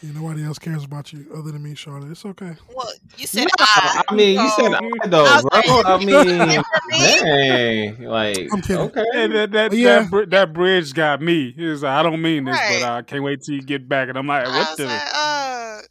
Yeah, 0.01 0.11
nobody 0.13 0.43
else 0.43 0.59
cares 0.59 0.83
about 0.83 1.13
you 1.13 1.25
other 1.33 1.51
than 1.53 1.63
me, 1.63 1.73
Charlotte. 1.73 2.11
It's 2.11 2.25
okay. 2.25 2.51
Well, 2.75 2.85
you 3.17 3.25
said 3.25 3.43
No, 3.45 3.49
I. 3.59 4.01
I 4.09 4.13
mean, 4.13 4.37
you 4.37 4.49
said 4.49 4.73
I 4.73 5.07
though, 5.07 5.23
I 5.23 5.41
bro. 5.41 5.75
like- 5.77 5.85
I 5.85 5.97
mean, 6.05 6.63
dang, 6.91 8.03
like 8.03 8.37
I'm 8.51 8.61
kidding. 8.61 8.77
okay. 8.77 9.03
And 9.15 9.33
that 9.33 9.51
that, 9.53 9.71
Yeah. 9.73 9.99
that, 10.01 10.09
bri- 10.11 10.25
that 10.25 10.51
bridge 10.53 10.93
got 10.93 11.21
me. 11.21 11.53
He 11.53 11.63
was 11.65 11.81
like, 11.81 11.93
I 11.93 12.03
don't 12.03 12.21
mean 12.21 12.43
this, 12.43 12.57
Right. 12.57 12.79
but 12.81 12.89
I 12.91 13.01
can't 13.03 13.23
wait 13.23 13.41
till 13.43 13.55
you 13.55 13.61
get 13.61 13.87
back. 13.87 14.09
And 14.09 14.17
I'm 14.17 14.27
like, 14.27 14.45
I 14.45 14.49
what 14.59 14.77
the? 14.77 14.85
like, 14.85 15.01
uh, 15.01 15.34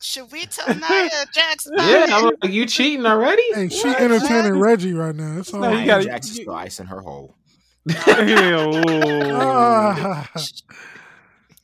should 0.05 0.31
we 0.31 0.45
tell 0.47 0.69
Nia 0.75 1.09
Jax? 1.35 1.67
Yeah, 1.77 2.07
I'm 2.11 2.25
like, 2.25 2.53
you 2.53 2.67
cheating 2.67 3.07
already? 3.07 3.43
Hey, 3.55 3.69
she 3.69 3.89
What? 3.89 4.01
entertaining 4.01 4.59
Reggie 4.59 4.93
right 4.93 5.15
now. 5.15 5.39
It's 5.39 5.53
all 5.55 5.61
No, 5.61 5.71
you. 5.71 5.77
Nia 5.79 5.87
gotta- 5.87 6.05
Jax 6.05 6.27
is 6.29 6.37
still 6.37 6.55
ice 6.55 6.79
in 6.81 6.87
her 6.87 7.01
hole. 7.01 7.35
Hell. 7.91 8.73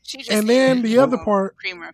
She 0.02 0.18
just 0.18 0.30
and 0.30 0.48
then 0.48 0.82
the 0.82 0.98
other 0.98 1.18
part. 1.18 1.56
creamer. 1.56 1.92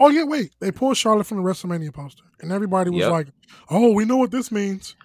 Oh 0.00 0.08
yeah, 0.08 0.24
wait. 0.24 0.52
They 0.60 0.72
pulled 0.72 0.96
Charlotte 0.96 1.26
from 1.26 1.38
the 1.38 1.42
WrestleMania 1.48 1.92
poster, 1.92 2.24
and 2.40 2.50
everybody 2.50 2.90
was 2.90 3.00
Yep. 3.00 3.10
like, 3.10 3.28
"Oh, 3.70 3.92
we 3.92 4.04
know 4.06 4.16
what 4.16 4.30
this 4.30 4.50
means." 4.50 4.96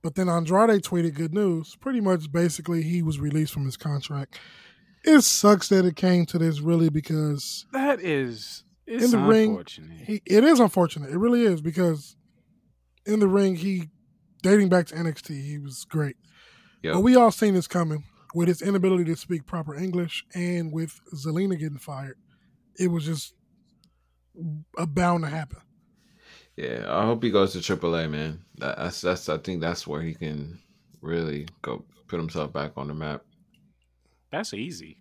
But 0.00 0.14
then 0.14 0.28
Andrade 0.28 0.82
tweeted 0.82 1.14
good 1.14 1.34
news. 1.34 1.74
Pretty 1.80 2.00
much, 2.00 2.30
basically, 2.30 2.82
he 2.82 3.02
was 3.02 3.18
released 3.18 3.52
from 3.52 3.64
his 3.64 3.76
contract. 3.76 4.38
It 5.04 5.22
sucks 5.22 5.68
that 5.70 5.84
it 5.84 5.96
came 5.96 6.24
to 6.26 6.38
this, 6.38 6.60
really, 6.60 6.88
because 6.88 7.66
that 7.72 8.00
is 8.00 8.62
it's 8.88 9.04
In 9.04 9.10
the 9.10 9.18
ring, 9.18 9.62
he. 10.06 10.22
It 10.24 10.44
is 10.44 10.60
unfortunate. 10.60 11.10
It 11.10 11.18
really 11.18 11.42
is 11.42 11.60
because 11.60 12.16
in 13.04 13.20
the 13.20 13.28
ring, 13.28 13.54
he 13.54 13.90
dating 14.42 14.70
back 14.70 14.86
to 14.86 14.94
NXT, 14.94 15.44
he 15.44 15.58
was 15.58 15.84
great. 15.84 16.16
Yep. 16.82 16.94
But 16.94 17.00
we 17.00 17.16
all 17.16 17.30
seen 17.30 17.54
this 17.54 17.66
coming 17.66 18.04
with 18.34 18.48
his 18.48 18.62
inability 18.62 19.04
to 19.04 19.16
speak 19.16 19.46
proper 19.46 19.74
English 19.74 20.24
and 20.34 20.72
with 20.72 21.00
Zelina 21.14 21.58
getting 21.58 21.78
fired. 21.78 22.16
It 22.78 22.88
was 22.88 23.04
just 23.04 23.34
a 24.78 24.86
bound 24.86 25.24
to 25.24 25.30
happen. 25.30 25.60
Yeah, 26.56 26.86
I 26.88 27.04
hope 27.04 27.22
he 27.22 27.30
goes 27.30 27.52
to 27.52 27.58
AAA, 27.58 28.10
man. 28.10 28.40
That's 28.56 29.00
that's 29.00 29.28
I 29.28 29.38
think 29.38 29.60
that's 29.60 29.86
where 29.86 30.02
he 30.02 30.14
can 30.14 30.58
really 31.00 31.46
go 31.62 31.84
put 32.08 32.18
himself 32.18 32.52
back 32.52 32.72
on 32.76 32.88
the 32.88 32.94
map. 32.94 33.22
That's 34.32 34.54
easy. 34.54 34.98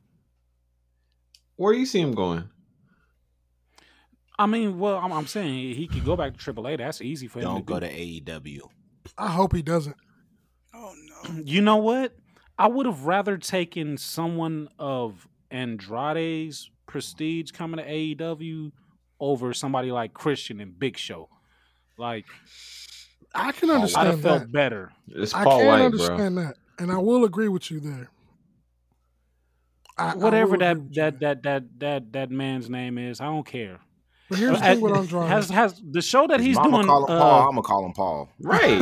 Where 1.56 1.74
do 1.74 1.80
you 1.80 1.86
see 1.86 2.00
him 2.00 2.14
going? 2.14 2.50
I 4.40 4.46
mean, 4.46 4.78
well, 4.80 4.98
I'm, 4.98 5.12
I'm 5.12 5.28
saying 5.28 5.76
he 5.76 5.88
could 5.88 6.06
go 6.06 6.16
back 6.16 6.38
to 6.38 6.54
AAA. 6.54 6.78
That's 6.78 7.02
easy 7.02 7.28
for 7.28 7.40
him. 7.40 7.46
Don't 7.46 7.56
to 7.58 7.64
go 7.64 7.80
do. 7.80 7.88
to 7.88 7.94
AEW. 7.94 8.62
I 9.18 9.32
hope 9.32 9.56
he 9.56 9.62
doesn't. 9.62 9.96
Oh 10.74 10.94
no. 10.96 11.42
You 11.44 11.62
know 11.62 11.78
what? 11.78 12.16
I 12.60 12.68
would 12.68 12.86
have 12.86 13.06
rather 13.06 13.38
taken 13.38 13.98
someone 13.98 14.70
of 14.80 15.28
Andrade's 15.52 16.70
prestige 16.88 17.52
coming 17.52 17.78
to 17.84 17.90
AEW 17.90 18.72
over 19.20 19.54
somebody 19.54 19.92
like 19.92 20.14
Christian 20.14 20.60
and 20.60 20.78
Big 20.78 20.98
Show. 20.98 21.30
Like 21.98 22.26
I 23.34 23.52
can 23.52 23.70
I'd 23.70 23.94
I'd 23.96 24.08
have 24.08 24.22
felt 24.22 24.42
that. 24.42 24.52
better. 24.52 24.92
It's 25.08 25.34
I 25.34 25.44
Paul 25.44 25.60
can 25.60 25.68
White, 25.68 25.78
bro. 25.78 25.86
understand 25.86 26.38
that, 26.38 26.56
and 26.80 26.92
I 26.92 26.98
will 26.98 27.24
agree 27.26 27.48
with 27.48 27.70
you 27.72 27.80
there. 27.80 28.10
I, 29.98 30.12
I 30.12 30.16
Whatever 30.16 30.52
will 30.52 30.58
that 30.60 30.78
agree 30.78 30.84
with 30.88 30.98
you 30.98 31.04
that, 31.04 31.20
that 31.20 31.44
that 31.44 31.80
that 31.80 32.14
that 32.14 32.32
man's 32.32 32.70
name 32.70 32.98
is, 32.98 33.20
I 33.22 33.26
don't 33.26 33.46
care. 33.46 33.80
But 34.30 34.40
here's 34.40 34.60
the 34.60 34.66
Uh, 34.66 34.74
thing 34.74 34.82
with 34.82 34.94
Andrade. 34.98 35.30
has 35.30 35.50
has 35.50 35.82
the 35.90 36.02
show 36.02 36.28
that 36.28 36.40
he's 36.42 36.56
Mama 36.58 36.70
doing. 36.78 36.88
call 36.88 37.06
him 37.06 37.16
uh, 37.16 37.20
Paul. 37.20 37.42
I'm 37.50 37.56
gonna 37.56 37.62
call 37.62 37.86
him 37.86 37.94
Paul. 37.94 38.30
Right. 38.42 38.82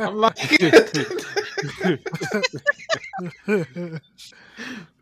I'm 0.00 0.16
like 0.16 0.36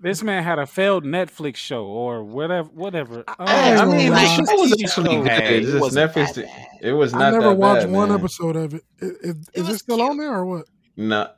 this 0.00 0.22
man 0.22 0.42
had 0.42 0.58
a 0.58 0.66
failed 0.66 1.04
Netflix 1.04 1.56
show 1.56 1.84
or 1.84 2.24
whatever. 2.24 2.68
Whatever. 2.70 3.24
I 3.38 3.50
Hey, 3.50 3.76
I 3.76 3.82
ain't 3.82 3.90
mean, 3.92 4.10
the 4.12 4.26
show 4.26 4.42
was 4.60 4.72
TV 4.72 4.84
actually 4.84 5.14
show. 5.16 5.22
good. 5.22 5.64
It 5.74 5.80
wasn't 5.80 6.12
Netflix. 6.14 6.36
bad. 6.36 6.66
It 6.82 6.92
was 6.92 7.14
I 7.14 7.30
never 7.30 7.48
that 7.50 7.54
watched 7.56 7.86
bad, 7.86 7.92
one 7.92 8.08
man. 8.08 8.18
episode 8.18 8.56
of 8.56 8.74
it. 8.74 8.84
Is, 9.00 9.10
is, 9.10 9.36
is 9.36 9.46
it 9.54 9.62
was 9.66 9.78
still 9.78 9.96
cute. 9.96 10.10
on 10.10 10.16
there 10.16 10.32
or 10.34 10.46
what? 10.46 10.66
No, 10.96 11.28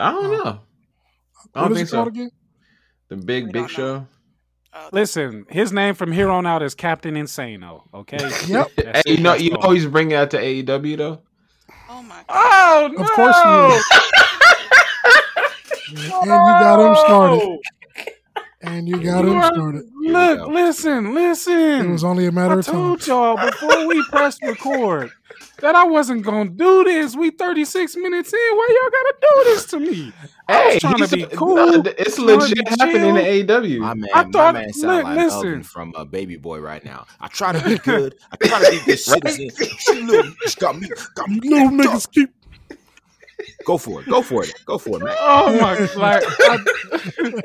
I 0.00 0.10
don't 0.12 0.26
Oh. 0.26 0.30
know. 0.44 0.60
I 1.54 1.62
What 1.62 1.68
don't 1.68 1.72
is 1.72 1.76
think 1.78 1.88
it 1.88 1.92
called 1.92 2.04
so. 2.06 2.08
again? 2.08 2.30
The 3.08 3.16
Big 3.16 3.44
Big 3.46 3.52
don't 3.52 3.62
know. 3.62 3.68
Show. 3.68 4.06
Oh, 4.76 4.88
Listen, 4.92 5.46
his 5.48 5.72
name 5.72 5.94
from 5.94 6.10
here 6.10 6.28
on 6.30 6.46
out 6.46 6.62
is 6.62 6.74
Captain 6.74 7.14
Insano. 7.14 7.82
Okay. 7.94 8.18
Yep. 8.48 8.70
Hey, 8.76 9.02
you 9.06 9.18
know, 9.18 9.34
you 9.34 9.50
know, 9.52 9.70
he's 9.70 9.86
bringing 9.86 10.14
out 10.14 10.30
to 10.32 10.38
AEW 10.38 10.96
though. 10.98 11.20
oh 11.88 12.02
my 12.02 12.24
god. 12.26 12.26
Oh 12.28 12.88
no! 12.92 13.02
Of 13.04 13.10
course 13.10 13.36
he 13.42 13.76
is. 13.76 13.84
And 15.96 16.26
you 16.26 16.28
got 16.28 16.80
him 16.80 16.96
started. 16.96 17.42
Oh! 17.44 17.58
And 18.62 18.88
you 18.88 19.02
got 19.02 19.24
him 19.24 19.42
started. 19.42 19.84
Look, 20.00 20.38
go. 20.38 20.46
listen, 20.48 21.14
listen. 21.14 21.86
It 21.86 21.90
was 21.90 22.02
only 22.02 22.26
a 22.26 22.32
matter 22.32 22.54
I 22.54 22.58
of 22.58 22.66
time. 22.66 22.74
I 22.74 22.78
told 22.78 23.06
y'all 23.06 23.36
before 23.36 23.86
we 23.86 24.02
pressed 24.10 24.42
record 24.42 25.10
that 25.60 25.74
I 25.74 25.84
wasn't 25.84 26.24
gonna 26.24 26.50
do 26.50 26.84
this. 26.84 27.14
We 27.14 27.30
36 27.30 27.96
minutes 27.96 28.32
in. 28.32 28.38
Why 28.38 28.80
y'all 28.80 28.90
gotta 28.90 29.14
do 29.20 29.50
this 29.50 29.64
to 29.66 29.80
me? 29.80 30.12
I 30.48 30.66
was 30.74 30.80
trying 30.80 30.94
to 30.94 30.98
he's- 31.06 31.10
be 31.10 31.24
uh, 31.24 31.28
cool. 31.38 31.86
It's 31.86 32.18
legit 32.18 32.68
happening 32.68 33.16
in 33.16 33.46
chill. 33.46 33.60
AEW. 33.62 33.78
My 33.80 33.94
man, 33.94 34.10
I 34.14 34.24
my 34.24 34.52
man 34.52 34.72
sound 34.72 34.96
look, 34.96 35.04
like 35.04 35.16
listen. 35.16 35.36
Elvin 35.46 35.62
from 35.62 35.94
uh, 35.96 36.04
Baby 36.04 36.36
Boy 36.36 36.58
right 36.60 36.84
now. 36.84 37.06
I 37.20 37.28
try 37.28 37.52
to 37.52 37.64
be 37.66 37.78
good. 37.78 38.16
I 38.30 38.36
try 38.46 38.64
to 38.64 38.70
be 38.70 38.76
a 38.76 38.84
good 38.84 38.98
citizen. 38.98 39.50
She 39.78 40.02
little 40.02 40.30
bitch 40.32 40.58
got 40.58 40.78
me, 40.78 40.88
got 41.14 41.28
me. 41.30 41.40
No 41.44 41.56
amped 41.68 41.80
niggas 41.82 42.10
keep. 42.12 42.30
Go 43.64 43.78
for 43.78 44.02
it. 44.02 44.08
Go 44.08 44.20
for 44.22 44.44
it. 44.44 44.52
Go 44.66 44.76
for 44.78 44.96
it, 44.98 45.04
man. 45.04 45.16
Oh 45.18 45.58
my 45.60 45.78
like 45.96 46.22
I- 46.26 47.42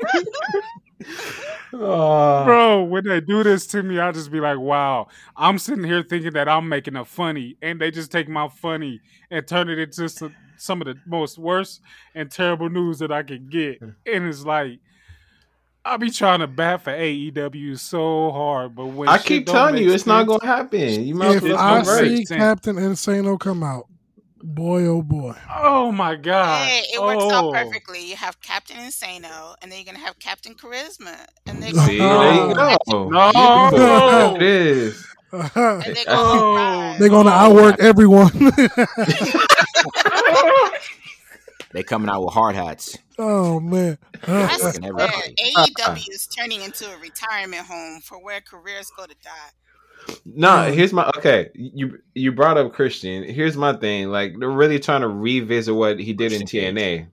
Oh, 1.72 2.44
bro, 2.44 2.82
when 2.84 3.04
they 3.04 3.20
do 3.20 3.42
this 3.42 3.66
to 3.68 3.82
me, 3.82 3.98
I 4.00 4.10
just 4.12 4.30
be 4.30 4.40
like, 4.40 4.58
wow. 4.58 5.08
I'm 5.36 5.56
sitting 5.58 5.84
here 5.84 6.02
thinking 6.02 6.32
that 6.32 6.48
I'm 6.48 6.68
making 6.68 6.96
a 6.96 7.04
funny, 7.04 7.56
and 7.62 7.80
they 7.80 7.90
just 7.90 8.10
take 8.12 8.28
my 8.28 8.48
funny 8.48 9.00
and 9.30 9.46
turn 9.46 9.68
it 9.68 9.78
into 9.78 10.08
some, 10.08 10.34
some 10.60 10.80
of 10.82 10.86
the 10.86 10.96
most 11.06 11.38
worst 11.38 11.80
and 12.14 12.30
terrible 12.30 12.68
news 12.70 12.98
that 13.00 13.10
I 13.10 13.22
can 13.22 13.46
get. 13.48 13.80
And 13.80 13.96
it's 14.26 14.44
like 14.44 14.78
I 15.84 15.96
be 15.96 16.10
trying 16.10 16.40
to 16.40 16.46
bat 16.46 16.82
for 16.82 16.90
AEW 16.92 17.78
so 17.78 18.30
hard, 18.32 18.74
but 18.74 18.86
when 18.86 19.08
I 19.08 19.16
keep 19.18 19.46
telling 19.46 19.76
make 19.76 19.84
you, 19.84 19.92
it's 19.92 20.06
not 20.06 20.26
gonna 20.26 20.44
happen. 20.46 21.04
You 21.04 21.14
might 21.14 21.28
as 21.28 21.36
If 21.36 21.42
well 21.44 21.56
I 21.56 21.76
let 21.78 21.86
them 21.86 21.94
see 21.96 22.08
break. 22.16 22.28
sense. 22.28 22.38
Captain 22.38 22.76
Insano 22.76 23.40
come 23.40 23.62
out, 23.62 23.86
boy 24.42 24.82
oh 24.84 25.00
boy. 25.00 25.32
Oh 25.58 25.90
my 25.90 26.16
god! 26.16 26.68
Hey, 26.68 26.82
it 26.92 27.00
works 27.00 27.24
out 27.32 27.44
Oh. 27.46 27.52
perfectly. 27.52 28.04
You 28.10 28.16
have 28.16 28.38
Captain 28.42 28.76
Insano, 28.76 29.54
and 29.62 29.72
then 29.72 29.78
you're 29.78 29.86
gonna 29.90 30.04
have 30.04 30.18
Captain 30.18 30.54
Charisma, 30.54 31.16
and 31.46 31.62
they're 31.62 31.72
See, 31.72 31.96
gonna 31.96 32.18
there 32.18 32.34
you 32.34 32.54
No. 32.54 32.76
go. 32.86 33.08
No. 33.08 33.32
Beautiful. 33.70 34.36
It 34.36 34.42
is. 34.42 35.06
And 35.32 35.82
they're 35.82 36.04
gonna 36.04 36.06
Oh. 36.08 36.56
ride. 36.56 36.96
They're 36.98 37.08
gonna 37.08 37.30
oh. 37.30 37.32
outwork 37.32 37.80
everyone. 37.80 38.30
They 41.72 41.84
coming 41.84 42.10
out 42.10 42.24
with 42.24 42.34
hard 42.34 42.56
hats. 42.56 42.98
oh 43.18 43.60
man. 43.60 43.96
I 44.26 44.56
swear. 44.58 44.72
AEW 45.08 46.10
is 46.10 46.26
turning 46.26 46.62
into 46.62 46.84
a 46.90 46.98
retirement 46.98 47.64
home 47.64 48.00
for 48.00 48.18
where 48.22 48.40
careers 48.40 48.90
go 48.96 49.06
to 49.06 49.14
die. 49.22 50.14
No, 50.24 50.66
Yeah. 50.66 50.70
here's 50.72 50.92
my 50.92 51.06
okay. 51.16 51.50
You 51.54 51.98
you 52.14 52.32
brought 52.32 52.58
up 52.58 52.72
Christian. 52.72 53.22
Here's 53.22 53.56
my 53.56 53.74
thing. 53.74 54.08
Like 54.08 54.32
they're 54.40 54.50
really 54.50 54.80
trying 54.80 55.02
to 55.02 55.08
revisit 55.08 55.72
what 55.74 56.00
he 56.00 56.12
did 56.12 56.32
in 56.32 56.40
Christian 56.40 56.74
TNA. 56.74 57.06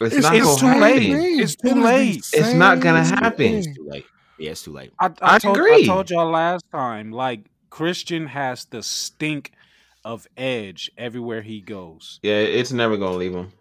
It's, 0.00 0.14
It's, 0.14 0.22
not 0.22 0.36
it's 0.36 0.44
gonna 0.46 0.60
too 0.60 0.66
same 0.72 0.80
late. 0.80 1.02
happen. 1.02 1.40
It's 1.40 1.56
too 1.56 1.68
It 1.68 1.70
is 1.70 1.74
the 1.74 1.80
late. 1.82 2.16
It's 2.34 2.52
not 2.54 2.80
gonna 2.80 3.04
happen. 3.04 3.54
It's 3.54 3.74
too 3.74 3.88
late. 3.88 4.06
Yeah, 4.38 4.50
it's 4.52 4.62
too 4.62 4.72
late. 4.72 4.92
I, 5.00 5.06
I 5.06 5.10
I, 5.34 5.38
told, 5.40 5.58
I 5.58 5.82
told 5.84 6.10
y'all 6.10 6.30
last 6.30 6.64
time, 6.70 7.10
like 7.10 7.40
Christian 7.70 8.26
has 8.28 8.64
the 8.66 8.82
stink 8.82 9.52
of 10.04 10.26
edge 10.36 10.90
everywhere 10.96 11.42
he 11.42 11.60
goes. 11.60 12.20
Yeah, 12.22 12.34
it's 12.40 12.72
never 12.72 12.96
gonna 12.96 13.16
leave 13.16 13.34
him. 13.34 13.52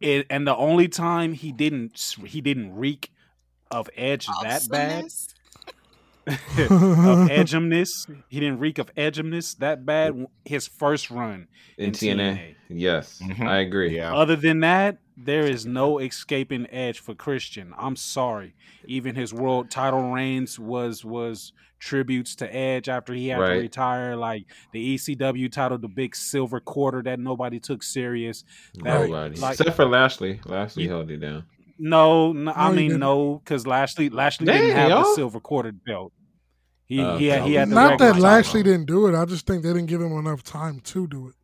It, 0.00 0.26
and 0.30 0.46
the 0.46 0.56
only 0.56 0.88
time 0.88 1.32
he 1.32 1.52
didn't 1.52 2.16
he 2.26 2.40
didn't 2.40 2.74
reek 2.74 3.12
of 3.70 3.88
edge 3.96 4.26
that 4.42 4.68
bad 4.68 5.04
Awesomeness. 5.04 5.28
of 6.26 6.36
edgeumness. 7.28 8.22
He 8.28 8.40
didn't 8.40 8.58
reek 8.58 8.78
of 8.78 8.94
edgeumness 8.94 9.56
that 9.58 9.84
bad. 9.84 10.26
His 10.44 10.66
first 10.68 11.10
run 11.10 11.48
In, 11.76 11.86
in 11.86 11.92
TNA. 11.92 12.16
TNA. 12.16 12.54
Yes, 12.68 13.20
Mhm. 13.22 13.46
I 13.46 13.58
agree. 13.58 13.94
Yeah. 13.96 14.14
Other 14.14 14.36
than 14.36 14.60
that, 14.60 14.98
there 15.16 15.46
is 15.46 15.66
no 15.66 15.98
escaping 15.98 16.66
edge 16.70 16.98
for 17.00 17.14
Christian. 17.14 17.74
I'm 17.76 17.96
sorry. 17.96 18.54
Even 18.86 19.14
his 19.14 19.32
world 19.34 19.70
title 19.70 20.10
reigns 20.12 20.58
was 20.58 21.04
was 21.04 21.52
tributes 21.82 22.36
to 22.36 22.54
Edge 22.54 22.88
after 22.88 23.12
he 23.12 23.28
had 23.28 23.40
Right. 23.40 23.54
to 23.54 23.60
retire. 23.60 24.14
Like 24.16 24.44
the 24.72 24.94
ECW 24.94 25.50
title, 25.50 25.78
the 25.78 25.88
big 25.88 26.14
silver 26.14 26.60
quarter 26.60 27.02
that 27.02 27.18
nobody 27.18 27.58
took 27.58 27.82
serious. 27.82 28.44
That- 28.82 29.08
Nobody. 29.08 29.36
like- 29.40 29.58
Except 29.58 29.74
for 29.76 29.84
Lashley. 29.86 30.40
Lashley 30.46 30.84
You- 30.84 30.90
held 30.90 31.10
it 31.10 31.16
down. 31.18 31.44
No, 31.78 32.32
no 32.32 32.52
I 32.54 32.68
No, 32.68 32.74
mean 32.76 32.88
didn't. 32.90 33.00
no, 33.00 33.38
because 33.44 33.66
Lashley 33.66 34.08
Lashley 34.10 34.46
Dang, 34.46 34.60
didn't 34.60 34.76
have 34.76 34.88
the 34.90 34.94
y'all. 34.94 35.14
silver 35.16 35.40
quarter 35.40 35.72
belt. 35.72 36.12
He 36.86 37.00
Oh, 37.00 37.16
he 37.16 37.26
had, 37.26 37.40
he 37.42 37.44
okay. 37.50 37.52
had 37.54 37.70
the 37.70 37.74
Not 37.74 37.90
regular 37.92 37.98
that 38.06 38.12
title. 38.12 38.22
Lashley 38.22 38.62
didn't 38.62 38.86
do 38.86 39.06
it. 39.08 39.14
I 39.16 39.24
just 39.24 39.46
think 39.46 39.62
they 39.64 39.72
didn't 39.72 39.86
give 39.86 40.00
him 40.00 40.12
enough 40.12 40.42
time 40.44 40.78
to 40.80 41.08
do 41.08 41.28
it. 41.28 41.34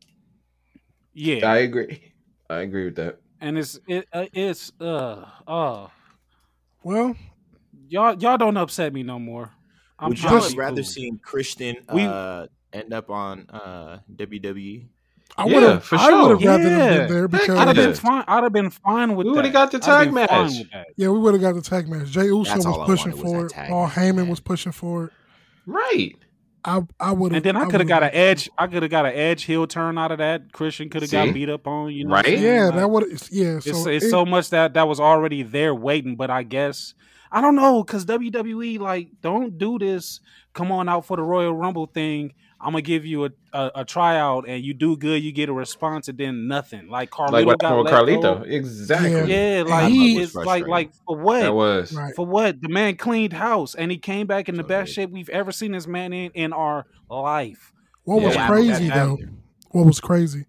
Yeah, 1.14 1.50
I 1.50 1.58
agree. 1.58 2.12
I 2.48 2.58
agree 2.60 2.84
with 2.84 2.96
that. 2.96 3.18
and 3.40 3.58
it's 3.58 3.78
it 3.88 4.06
uh, 4.12 4.26
it's 4.32 4.72
uh 4.80 5.24
uh 5.46 5.88
Well, 6.84 7.16
y'all 7.88 8.16
y'all 8.18 8.36
don't 8.38 8.56
upset 8.56 8.92
me 8.92 9.02
no 9.02 9.18
more. 9.18 9.50
I'm 9.98 10.10
Would 10.10 10.18
you 10.22 10.28
trying 10.28 10.42
have 10.42 10.54
rather 10.56 10.76
cool. 10.82 10.84
seen 10.84 11.18
Christian 11.18 11.76
We- 11.92 12.04
uh, 12.04 12.46
end 12.72 12.92
up 12.92 13.10
on 13.10 13.46
uh, 13.50 13.98
WWE? 14.14 14.86
I 15.36 15.44
would 15.44 15.62
have. 15.62 15.84
for 15.84 15.96
I 15.96 16.10
would 16.22 16.30
have 16.30 16.40
sure. 16.40 16.50
rather 16.50 16.62
Yeah. 16.68 16.96
been 17.06 17.08
there 17.08 17.28
because 17.28 17.50
I'd 17.58 17.66
have 17.68 17.76
been 17.76 17.94
fine. 17.94 18.24
I'd 18.26 18.42
have 18.42 18.52
been 18.52 18.70
fine 18.70 19.14
with 19.14 19.26
We 19.26 19.32
that. 19.32 19.36
would've 19.36 19.52
got 19.52 19.70
the 19.70 19.78
tag 19.78 20.12
match. 20.12 20.52
yeah, 20.96 21.08
we 21.10 21.18
would 21.18 21.34
have 21.34 21.40
got 21.42 21.54
the 21.54 21.60
tag 21.60 21.88
match. 21.88 22.08
Jay 22.10 22.24
Uso 22.26 22.50
That's 22.54 22.66
was 22.66 22.86
pushing 22.86 23.12
was 23.12 23.20
for 23.20 23.46
it. 23.46 23.52
Paul 23.68 23.86
match, 23.86 23.94
Heyman 23.96 24.14
man. 24.16 24.28
was 24.28 24.40
pushing 24.40 24.72
for 24.72 25.04
it. 25.04 25.10
Right. 25.66 26.16
I 26.64 26.82
I 26.98 27.12
would 27.12 27.32
have. 27.32 27.36
And 27.36 27.44
then 27.44 27.56
I 27.56 27.70
could 27.70 27.80
have 27.80 27.88
got 27.88 28.02
an 28.02 28.10
edge. 28.12 28.50
I 28.58 28.66
could 28.66 28.82
have 28.82 28.90
got 28.90 29.06
an 29.06 29.12
edge 29.14 29.44
heel 29.44 29.66
turn 29.66 29.96
out 29.96 30.10
of 30.10 30.18
that. 30.18 30.52
Christian 30.52 30.88
could 30.90 31.02
have 31.02 31.10
got 31.10 31.32
beat 31.32 31.48
up 31.48 31.66
on. 31.68 31.92
You 31.92 32.04
know, 32.06 32.14
Right? 32.14 32.38
Yeah, 32.38 32.66
Like, 32.66 32.74
that 32.76 32.90
would. 32.90 33.04
Yeah, 33.30 33.60
so 33.60 33.70
it's 33.70 33.86
it's 33.86 34.04
it- 34.06 34.10
so 34.10 34.24
much 34.26 34.50
that 34.50 34.74
that 34.74 34.88
was 34.88 34.98
already 34.98 35.42
there 35.44 35.74
waiting. 35.74 36.16
But 36.16 36.30
I 36.30 36.42
guess 36.42 36.94
I 37.30 37.40
don't 37.40 37.56
know 37.56 37.82
because 37.82 38.04
WWE 38.06 38.78
like 38.78 39.08
don't 39.20 39.58
do 39.58 39.78
this. 39.78 40.20
Come 40.54 40.72
on 40.72 40.88
out 40.88 41.04
for 41.04 41.16
the 41.16 41.22
Royal 41.22 41.52
Rumble 41.54 41.86
thing. 41.86 42.32
I'm 42.60 42.72
gonna 42.72 42.82
give 42.82 43.04
you 43.06 43.26
a, 43.26 43.30
a, 43.52 43.70
a 43.76 43.84
tryout 43.84 44.48
and 44.48 44.64
you 44.64 44.74
do 44.74 44.96
good, 44.96 45.22
you 45.22 45.30
get 45.30 45.48
a 45.48 45.52
response, 45.52 46.08
and 46.08 46.18
then 46.18 46.48
nothing. 46.48 46.88
Like 46.88 47.10
Carlito 47.10 47.30
Like 47.32 47.46
what 47.46 47.58
got 47.60 47.68
happened 47.68 47.84
with 47.84 47.92
Carlito. 47.92 48.38
go. 48.38 48.42
Exactly. 48.42 49.10
Yeah. 49.32 49.58
Yeah, 49.58 49.62
like 49.62 49.92
he- 49.92 50.20
it's 50.20 50.34
like 50.34 50.66
like 50.66 50.90
for 51.06 51.16
what? 51.16 51.40
That 51.42 51.54
was. 51.54 51.92
right. 51.92 52.14
For 52.16 52.26
what? 52.26 52.60
The 52.60 52.68
man 52.68 52.96
cleaned 52.96 53.32
house 53.34 53.76
and 53.76 53.90
he 53.92 53.98
came 53.98 54.26
back 54.26 54.48
in 54.48 54.56
the 54.56 54.64
So 54.64 54.68
best 54.68 54.88
good. 54.88 54.94
shape 54.94 55.10
we've 55.10 55.28
ever 55.28 55.52
seen 55.52 55.70
this 55.72 55.86
man 55.86 56.12
in 56.12 56.32
in 56.32 56.52
our 56.52 56.86
life. 57.08 57.72
What 58.04 58.22
was 58.22 58.34
Yeah. 58.34 58.48
crazy 58.48 58.88
That- 58.88 58.94
though? 58.94 59.18
What 59.70 59.86
was 59.86 60.00
crazy 60.00 60.46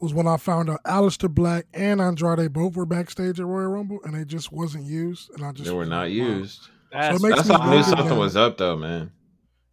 was 0.00 0.12
when 0.12 0.26
I 0.26 0.36
found 0.36 0.68
out 0.70 0.82
Aleister 0.84 1.30
Black 1.30 1.66
and 1.72 2.00
Andrade 2.00 2.52
both 2.52 2.76
were 2.76 2.86
backstage 2.86 3.40
at 3.40 3.46
Royal 3.46 3.68
Rumble 3.68 3.98
and 4.04 4.14
they 4.14 4.24
just 4.24 4.52
wasn't 4.52 4.84
used, 4.84 5.30
and 5.34 5.44
I 5.44 5.52
just 5.52 5.64
They 5.68 5.74
were 5.74 5.86
not 5.86 6.02
wow. 6.02 6.04
used. 6.06 6.68
That's, 6.92 7.22
makes 7.22 7.36
That's 7.36 7.48
me 7.48 7.54
how 7.54 7.60
I 7.60 7.64
knew 7.64 7.70
wonder 7.76 7.88
something 7.88 8.08
now. 8.08 8.20
was 8.20 8.36
up, 8.36 8.58
though, 8.58 8.76
man. 8.76 9.10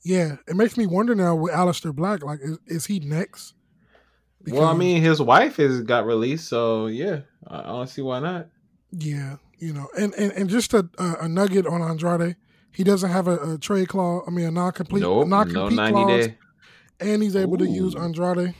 Yeah, 0.03 0.38
it 0.47 0.55
makes 0.55 0.78
me 0.78 0.86
wonder 0.86 1.15
now 1.15 1.36
with 1.36 1.53
Aleister 1.53 1.93
Black, 1.93 2.24
like, 2.24 2.39
is, 2.41 2.57
is 2.67 2.86
he 2.88 2.99
next? 2.99 3.53
well, 4.47 4.65
I 4.65 4.74
mean, 4.74 5.01
his 5.01 5.21
wife 5.21 5.55
has 5.57 5.82
got 5.82 6.05
released, 6.05 6.47
so 6.49 6.88
yeah, 6.88 7.21
I 7.47 7.59
I 7.59 7.63
don't 7.63 7.88
see 7.89 8.01
why 8.01 8.19
not. 8.19 8.47
Yeah, 8.91 9.38
you 9.57 9.71
know, 9.74 9.88
and 9.97 10.13
and, 10.15 10.32
and 10.34 10.49
just 10.49 10.74
a, 10.74 10.89
a 10.97 11.13
a 11.21 11.28
nugget 11.30 11.65
on 11.65 11.82
Andrade, 11.82 12.36
he 12.71 12.84
doesn't 12.84 13.09
have 13.09 13.28
a, 13.30 13.53
a 13.53 13.57
trade 13.57 13.88
clause. 13.88 14.24
I 14.28 14.32
mean, 14.32 14.45
a 14.45 14.51
non-complete, 14.51 14.99
Nope, 15.01 15.28
non-compete 15.30 15.78
ninety 15.78 15.93
clause, 16.03 16.28
day. 16.28 16.38
and 16.99 17.24
he's 17.24 17.38
able 17.38 17.57
to 17.57 17.65
use 17.67 17.95
Andrade. 17.95 18.53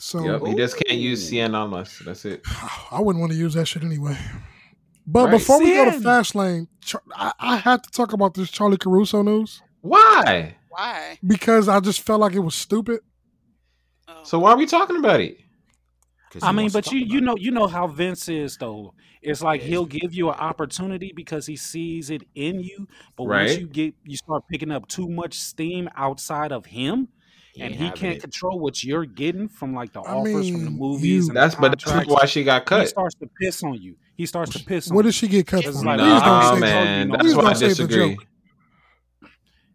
So 0.00 0.24
Yep, 0.24 0.46
he 0.46 0.54
just 0.54 0.76
can't 0.76 0.98
use 0.98 1.32
Ooh. 1.32 1.36
CN 1.36 1.54
unless 1.54 1.98
that's 2.00 2.24
it. 2.24 2.42
I 2.90 3.00
wouldn't 3.00 3.20
want 3.20 3.32
to 3.32 3.38
use 3.38 3.54
that 3.54 3.66
shit 3.66 3.82
anyway. 3.82 4.16
But 5.06 5.26
Right. 5.26 5.32
before 5.32 5.60
we 5.60 5.74
go 5.74 5.86
to 5.86 6.00
fast 6.00 6.34
lane, 6.34 6.68
I, 7.14 7.32
I 7.38 7.56
had 7.56 7.82
to 7.84 7.90
talk 7.90 8.12
about 8.12 8.34
this 8.34 8.50
Charly 8.50 8.78
Caruso 8.78 9.22
news 9.22 9.62
Why? 9.80 10.56
Why? 10.68 11.18
because 11.26 11.68
I 11.68 11.80
just 11.80 12.00
felt 12.00 12.20
like 12.20 12.34
it 12.34 12.40
was 12.40 12.54
stupid. 12.54 13.00
Oh. 14.08 14.24
So 14.24 14.38
why 14.38 14.52
are 14.52 14.56
we 14.56 14.66
talking 14.66 14.96
about 14.96 15.20
it? 15.20 15.38
I 16.42 16.52
mean, 16.52 16.70
but 16.70 16.92
you 16.92 17.00
you 17.00 17.20
know 17.20 17.34
it. 17.34 17.42
you 17.42 17.50
know 17.50 17.66
how 17.66 17.88
Vince 17.88 18.28
is 18.28 18.56
though. 18.56 18.94
It's 19.20 19.42
like 19.42 19.60
he'll 19.60 19.86
give 19.86 20.14
you 20.14 20.28
an 20.30 20.38
opportunity 20.38 21.12
because 21.14 21.44
he 21.44 21.56
sees 21.56 22.08
it 22.10 22.22
in 22.34 22.60
you, 22.60 22.86
but 23.16 23.24
once 23.24 23.56
you 23.56 23.66
get 23.66 23.94
you 24.04 24.16
start 24.16 24.44
picking 24.48 24.70
up 24.70 24.86
too 24.86 25.08
much 25.08 25.34
steam 25.34 25.90
outside 25.96 26.52
of 26.52 26.66
him, 26.66 27.08
He 27.52 27.62
and 27.62 27.74
he 27.74 27.90
can't 27.90 28.16
it. 28.16 28.20
control 28.20 28.60
what 28.60 28.82
you're 28.84 29.04
getting 29.04 29.48
from 29.48 29.74
like 29.74 29.92
the 29.92 30.00
I 30.00 30.12
offers 30.14 30.48
from 30.50 30.64
the 30.64 30.70
movies 30.70 31.24
you- 31.24 31.28
and 31.28 31.36
That's 31.36 31.56
the 31.56 31.60
but 31.60 31.70
that's 31.72 31.84
contracts. 31.84 32.12
why 32.12 32.24
she 32.26 32.44
got 32.44 32.64
cut. 32.64 32.82
He 32.82 32.86
starts 32.86 33.14
to 33.16 33.28
piss 33.40 33.62
on 33.64 33.74
you. 33.74 33.96
He 34.16 34.26
starts 34.26 34.52
to 34.52 34.64
piss 34.64 34.88
on 34.90 34.94
What 34.96 35.02
did 35.04 35.14
she 35.14 35.26
get 35.26 35.46
cut 35.48 35.64
It's 35.64 35.78
for? 35.78 35.84
like, 35.84 35.98
Please 35.98 36.06
Nah, 36.20 36.50
don't 36.50 36.54
say 36.54 36.60
man, 36.60 37.08
no 37.08 37.12
that's 37.16 37.22
Please 37.24 37.34
why 37.36 37.42
I 37.42 37.52
don't 37.52 37.58
disagree. 37.60 38.18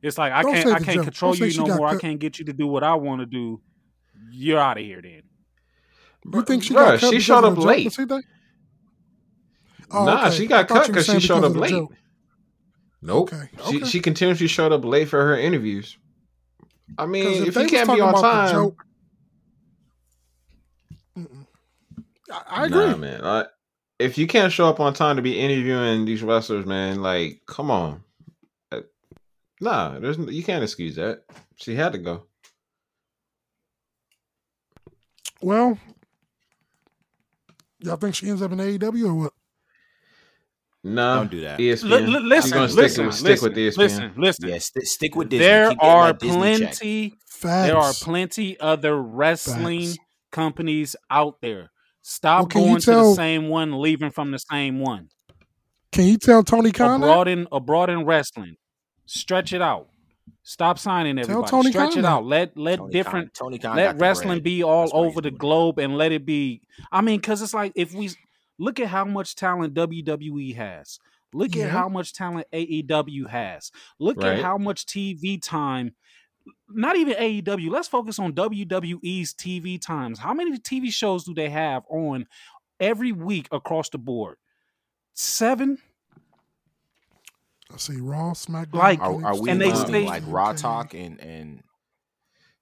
It's 0.01 0.17
like 0.17 0.31
I 0.33 0.41
Don't 0.43 0.53
can't 0.53 0.67
I 0.67 0.79
can't 0.79 0.95
joke. 0.97 1.03
control 1.05 1.33
Don't 1.33 1.51
you 1.51 1.57
no 1.61 1.65
got 1.67 1.77
more. 1.77 1.87
I 1.87 1.97
can't 1.97 2.19
get 2.19 2.39
you 2.39 2.45
to 2.45 2.53
do 2.53 2.67
what 2.67 2.83
I 2.83 2.93
want 2.93 3.21
to 3.21 3.25
do. 3.25 3.59
You're 4.31 4.59
out 4.59 4.77
of 4.77 4.83
here 4.83 5.01
then. 5.01 5.23
You 6.33 6.41
think 6.43 6.63
she 6.63 6.73
Bruh, 6.73 6.77
got 6.91 6.99
cut 6.99 7.13
she 7.13 7.19
showed 7.19 7.43
up 7.43 7.57
late. 7.57 7.87
Masita? 7.87 8.21
Oh, 9.91 10.05
nah, 10.05 10.27
okay. 10.27 10.35
she 10.37 10.47
got 10.47 10.67
cut 10.67 10.87
because 10.87 11.05
she 11.07 11.19
showed 11.19 11.43
up 11.43 11.55
late. 11.55 11.71
joke. 11.71 11.93
Nope. 13.01 13.33
Okay, 13.33 13.49
She 13.69 13.77
okay. 13.77 13.85
she 13.85 13.99
continuously 13.99 14.47
showed 14.47 14.71
up 14.71 14.83
late 14.85 15.07
for 15.09 15.23
her 15.23 15.37
interviews. 15.37 15.97
I 16.97 17.05
mean, 17.05 17.47
if, 17.47 17.53
they 17.53 17.63
you 17.63 17.67
can't 17.69 17.91
be 17.93 18.01
on 18.01 18.13
time, 18.21 18.51
joke- 18.51 18.85
I, 22.31 22.41
I 22.49 22.65
agree. 22.65 22.77
Nah, 22.85 22.97
man. 22.97 23.23
I, 23.23 23.45
if 23.99 24.17
you 24.17 24.27
can't 24.27 24.51
show 24.51 24.67
up 24.67 24.79
on 24.79 24.93
time 24.93 25.15
to 25.15 25.21
be 25.21 25.39
interviewing 25.39 26.05
these 26.05 26.21
wrestlers, 26.23 26.65
man, 26.65 27.01
like, 27.01 27.41
come 27.47 27.71
on. 27.71 28.03
Uh, 28.71 28.81
Nah, 29.61 29.99
there's 29.99 30.17
you 30.17 30.43
can't 30.43 30.63
excuse 30.63 30.95
that. 30.95 31.23
She 31.55 31.75
had 31.75 31.93
to 31.93 31.97
go. 31.97 32.23
Well, 35.41 35.77
y'all 37.79 37.95
think 37.97 38.15
she 38.15 38.29
ends 38.29 38.41
up 38.41 38.51
in 38.51 38.57
AEW 38.57 39.05
or 39.07 39.13
what? 39.15 39.33
Nah, 40.87 41.15
Don't 41.15 41.31
do 41.31 41.41
that. 41.41 41.59
ESPN. 41.59 41.89
Li- 41.89 41.99
li- 41.99 42.13
She's 42.13 42.21
listen, 42.23 42.51
gonna 42.51 42.69
stick, 42.69 42.77
listen, 42.83 43.05
with, 43.07 43.15
stick 43.15 43.27
listen, 43.41 43.49
with 43.49 43.57
ESPN. 43.57 43.77
listen, 43.77 44.13
listen. 44.17 44.49
Yeah, 44.49 44.57
st- 44.59 44.85
stick 44.87 45.15
with 45.15 45.29
Disney. 45.29 45.45
There 45.45 45.69
Keep 45.69 45.83
are 45.83 46.07
that 46.07 46.19
Disney 46.19 46.57
check. 46.59 46.59
plenty. 46.77 47.13
Facts. 47.27 47.67
There 47.67 47.77
are 47.77 47.93
plenty 47.93 48.59
other 48.59 49.01
wrestling 49.01 49.87
Facts. 49.87 49.97
companies 50.31 50.95
out 51.09 51.41
there. 51.41 51.71
Stop 52.03 52.39
Well, 52.41 52.47
can 52.47 52.61
you 52.61 52.67
going 52.67 52.81
to 52.81 52.91
the 52.91 53.13
same 53.15 53.47
one, 53.49 53.81
leaving 53.81 54.11
from 54.11 54.29
the 54.29 54.37
same 54.37 54.79
one. 54.79 55.09
Can 55.91 56.05
you 56.05 56.17
tell 56.17 56.43
Tony 56.43 56.71
Khan 56.71 57.01
that? 57.01 57.07
Abroad 57.07 57.27
in 57.29 57.47
abroad 57.51 57.89
in 57.89 58.05
wrestling, 58.05 58.57
stretch 59.07 59.53
it 59.53 59.61
out. 59.63 59.87
Stop 60.43 60.77
signing 60.77 61.15
Tell 61.15 61.23
everybody. 61.23 61.49
Tony 61.49 61.69
stretch 61.71 61.89
Khan 61.91 61.99
it 61.99 62.01
that. 62.03 62.07
out. 62.07 62.25
Let 62.25 62.55
let 62.57 62.77
Tony 62.77 62.91
different 62.93 63.33
Khan, 63.33 63.47
Tony 63.47 63.57
Khan 63.57 63.75
let 63.75 63.99
wrestling 63.99 64.41
be 64.41 64.61
all 64.61 64.81
That's 64.81 64.93
over 64.93 65.21
the 65.21 65.31
doing 65.31 65.39
globe 65.39 65.79
and 65.79 65.97
let 65.97 66.11
it 66.11 66.25
be. 66.27 66.61
I 66.91 67.01
mean, 67.01 67.19
because 67.19 67.41
it's 67.41 67.55
like 67.55 67.71
if 67.75 67.91
we 67.93 68.11
look 68.57 68.79
at 68.79 68.87
how 68.87 69.05
much 69.05 69.35
talent 69.35 69.73
WWE 69.73 70.55
has, 70.55 70.99
look 71.33 71.55
Yeah. 71.55 71.65
at 71.65 71.71
how 71.71 71.89
much 71.89 72.13
talent 72.13 72.47
AEW 72.53 73.27
has, 73.27 73.71
look 73.99 74.17
Right. 74.17 74.37
at 74.37 74.43
how 74.43 74.57
much 74.57 74.85
TV 74.85 75.37
time. 75.41 75.95
Not 76.69 76.95
even 76.95 77.15
AEW. 77.17 77.69
Let's 77.71 77.87
focus 77.87 78.19
on 78.19 78.33
WWE's 78.33 79.33
TV 79.33 79.79
times. 79.79 80.19
How 80.19 80.33
many 80.33 80.57
TV 80.59 80.91
shows 80.91 81.23
do 81.23 81.33
they 81.33 81.49
have 81.49 81.83
on 81.89 82.27
every 82.79 83.11
week 83.11 83.47
across 83.51 83.89
the 83.89 83.97
board? 83.97 84.37
Seven. 85.13 85.79
I 87.73 87.77
see 87.77 87.97
Raw, 87.97 88.33
SmackDown. 88.33 88.73
Like- 88.73 88.99
Are, 89.01 89.25
are 89.25 89.41
we 89.41 89.49
And 89.49 89.59
they 89.59 89.69
listing 89.71 89.87
stay- 89.87 90.05
like 90.05 90.23
Raw 90.27 90.53
Talk 90.53 90.93
and 90.93 91.19
and 91.19 91.63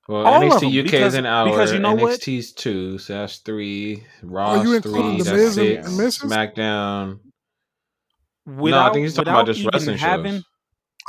Well, 0.08 0.26
All 0.26 0.36
of 0.43 0.51
NXT 0.51 0.60
them, 0.60 0.70
UK 0.80 0.84
because- 0.86 1.14
is 1.14 1.20
an 1.20 1.26
hour. 1.26 1.49
because 1.49 1.72
you 1.72 1.80
know 1.80 1.93
what? 1.95 2.20
NXT's 2.20 2.51
two, 2.51 2.97
so 2.97 3.14
that's 3.14 3.38
three. 3.38 4.04
Raw's 4.22 4.64
you 4.66 4.74
including 4.76 5.12
three, 5.14 5.18
The 5.20 5.24
that's 5.24 5.56
Miz 5.56 5.58
and- 5.58 5.86
six. 5.86 6.22
and 6.24 6.32
SmackDown. 6.32 7.20
Without, 8.45 8.78
no, 8.86 8.89
I 8.89 8.93
think 8.93 9.04
he's 9.06 9.14
talking 9.14 9.32
about 9.32 9.45
just 9.45 9.60
even 9.62 9.72
wrestling 9.74 9.97
having, 9.97 10.34
shows. 10.34 10.43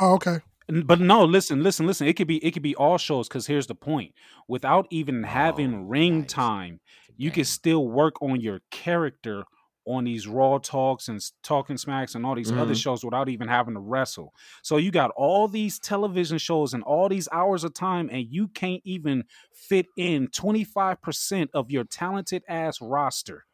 Oh, 0.00 0.12
okay. 0.14 0.38
But 0.68 1.00
no, 1.00 1.24
listen, 1.24 1.62
listen, 1.62 1.86
listen. 1.86 2.06
It 2.06 2.14
could 2.14 2.28
be 2.28 2.36
it 2.44 2.52
could 2.52 2.62
be 2.62 2.74
all 2.76 2.96
shows 2.96 3.28
because 3.28 3.46
here's 3.48 3.66
the 3.66 3.74
point. 3.74 4.12
Without 4.48 4.86
even 4.90 5.24
oh, 5.24 5.28
having 5.28 5.74
Oh, 5.74 5.82
ring 5.82 6.20
nice. 6.20 6.30
time, 6.32 6.80
you 7.16 7.30
Dang. 7.30 7.34
can 7.34 7.44
still 7.44 7.88
work 7.88 8.14
on 8.22 8.40
your 8.40 8.60
character 8.70 9.42
on 9.86 10.04
these 10.04 10.26
raw 10.26 10.58
talks 10.58 11.08
and 11.08 11.20
talking 11.42 11.76
smacks 11.76 12.14
and 12.14 12.24
all 12.24 12.34
these 12.34 12.52
other 12.56 12.74
Mhm. 12.74 12.76
shows 12.76 13.04
without 13.04 13.28
even 13.28 13.48
having 13.48 13.74
to 13.74 13.80
wrestle. 13.80 14.34
So 14.62 14.76
you 14.76 14.90
got 14.90 15.10
all 15.16 15.48
these 15.48 15.78
television 15.78 16.38
shows 16.38 16.74
and 16.74 16.82
all 16.82 17.08
these 17.08 17.28
hours 17.32 17.64
of 17.64 17.74
time, 17.74 18.08
and 18.10 18.26
you 18.30 18.48
can't 18.48 18.82
even 18.84 19.24
fit 19.52 19.86
in 19.96 20.28
25% 20.28 21.50
of 21.54 21.70
your 21.70 21.84
talented 21.84 22.44
ass 22.48 22.80
roster. 22.80 23.46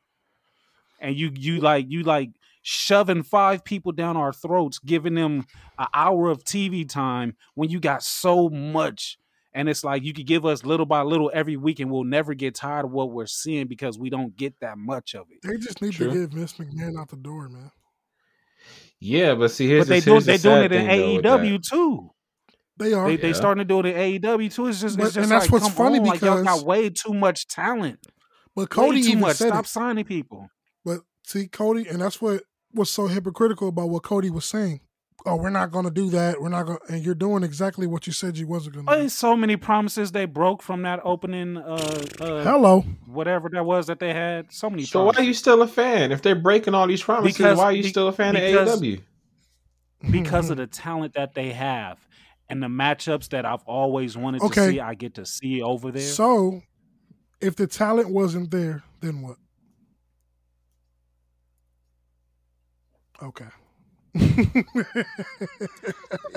And 0.98 1.16
you 1.16 1.30
you 1.34 1.60
like 1.60 1.86
you 1.88 2.02
like 2.02 2.30
shoving 2.62 3.22
five 3.22 3.64
people 3.64 3.92
down 3.92 4.16
our 4.18 4.32
throats, 4.34 4.78
giving 4.78 5.14
them 5.14 5.46
an 5.78 5.86
hour 5.94 6.28
of 6.28 6.44
TV 6.44 6.84
time 6.84 7.36
when 7.54 7.70
you 7.70 7.80
got 7.80 8.02
so 8.02 8.50
much. 8.50 9.18
And 9.52 9.68
it's 9.68 9.82
like 9.82 10.04
you 10.04 10.12
could 10.12 10.26
give 10.26 10.46
us 10.46 10.64
little 10.64 10.86
by 10.86 11.02
little 11.02 11.30
every 11.34 11.56
week, 11.56 11.80
and 11.80 11.90
we'll 11.90 12.04
never 12.04 12.34
get 12.34 12.54
tired 12.54 12.84
of 12.84 12.92
what 12.92 13.10
we're 13.10 13.26
seeing 13.26 13.66
because 13.66 13.98
we 13.98 14.08
don't 14.08 14.36
get 14.36 14.54
that 14.60 14.78
much 14.78 15.14
of 15.16 15.26
it. 15.30 15.40
They 15.42 15.56
just 15.58 15.82
need 15.82 15.92
True. 15.92 16.12
to 16.12 16.20
get 16.26 16.30
Vince 16.32 16.52
McMahon 16.54 16.96
out 17.00 17.08
the 17.08 17.16
door, 17.16 17.48
man. 17.48 17.72
Yeah, 19.00 19.34
but 19.34 19.50
see, 19.50 19.66
here's 19.66 19.86
but 19.86 19.88
they 19.88 20.00
the, 20.00 20.04
do 20.04 20.10
here's 20.12 20.26
the 20.26 20.32
they 20.32 20.38
doing 20.38 20.64
it 20.64 20.72
in 20.72 20.86
thing, 20.86 21.22
though, 21.22 21.36
with 21.38 21.44
AEW 21.46 21.62
too. 21.68 22.10
They 22.76 22.92
are. 22.92 23.08
They 23.08 23.16
they 23.16 23.32
starting 23.32 23.60
to 23.60 23.64
do 23.64 23.80
it 23.80 23.86
in 23.86 24.20
AEW 24.22 24.52
too. 24.54 24.66
It's 24.68 24.80
just 24.80 24.96
But- 24.96 25.06
it's 25.06 25.14
just 25.14 25.24
and 25.24 25.32
that's 25.32 25.46
like, 25.46 25.52
what's 25.52 25.64
come 25.64 25.72
funny 25.74 25.98
on, 25.98 26.04
like 26.06 26.20
y'all 26.20 26.42
got 26.44 26.64
way 26.64 26.90
too 26.90 27.12
much 27.14 27.46
talent. 27.48 27.98
but 28.54 28.70
Cody 28.70 28.98
way 28.98 29.02
too 29.02 29.08
even 29.08 29.20
much. 29.20 29.36
said 29.36 29.48
Stop 29.48 29.64
it. 29.64 29.68
signing 29.68 30.04
people. 30.04 30.48
But 30.84 31.00
see, 31.26 31.48
Cody, 31.48 31.86
and 31.88 32.00
that's 32.00 32.20
what 32.22 32.42
was 32.72 32.90
so 32.90 33.06
hypocritical 33.06 33.68
about 33.68 33.88
what 33.90 34.02
Cody 34.02 34.30
was 34.30 34.44
saying. 34.44 34.80
Oh, 35.26 35.36
we're 35.36 35.50
not 35.50 35.70
going 35.70 35.84
to 35.84 35.90
do 35.90 36.08
that. 36.10 36.40
We're 36.40 36.48
not 36.48 36.64
going, 36.66 36.78
to 36.86 36.94
and 36.94 37.04
you're 37.04 37.14
doing 37.14 37.42
exactly 37.42 37.86
what 37.86 38.06
you 38.06 38.12
said 38.12 38.38
you 38.38 38.46
wasn't 38.46 38.76
going 38.76 38.86
to. 38.86 39.02
do. 39.02 39.08
So 39.10 39.36
many 39.36 39.56
promises 39.56 40.12
they 40.12 40.24
broke 40.24 40.62
from 40.62 40.82
that 40.82 41.00
opening. 41.04 41.58
Uh, 41.58 41.72
uh, 42.20 42.42
Hello. 42.42 42.80
whatever 43.06 43.50
that 43.50 43.64
was 43.64 43.86
that 43.88 43.98
they 43.98 44.14
had. 44.14 44.50
So 44.50 44.70
many. 44.70 44.84
So 44.84 45.04
why 45.04 45.12
are 45.16 45.22
you 45.22 45.34
still 45.34 45.60
a 45.60 45.68
fan? 45.68 46.10
If 46.10 46.22
they're 46.22 46.34
breaking 46.34 46.74
all 46.74 46.86
these 46.86 47.02
promises, 47.02 47.36
Because- 47.36 47.58
why 47.58 47.64
are 47.64 47.72
you 47.72 47.82
be- 47.82 47.88
still 47.90 48.08
a 48.08 48.12
fan 48.12 48.34
because- 48.34 48.74
of 48.76 48.80
AEW? 48.82 49.00
because 50.10 50.48
of 50.50 50.56
the 50.56 50.66
talent 50.66 51.12
that 51.14 51.34
they 51.34 51.52
have 51.52 51.98
and 52.48 52.62
the 52.62 52.68
matchups 52.68 53.28
that 53.28 53.44
I've 53.44 53.62
always 53.66 54.16
wanted 54.16 54.40
Okay. 54.42 54.66
to 54.66 54.70
see. 54.72 54.80
I 54.80 54.94
get 54.94 55.14
to 55.16 55.26
see 55.26 55.60
over 55.60 55.90
there. 55.92 56.00
So, 56.02 56.62
if 57.42 57.56
the 57.56 57.66
talent 57.66 58.08
wasn't 58.08 58.50
there, 58.50 58.82
then 59.00 59.20
what? 59.20 59.36
Okay. 63.22 63.44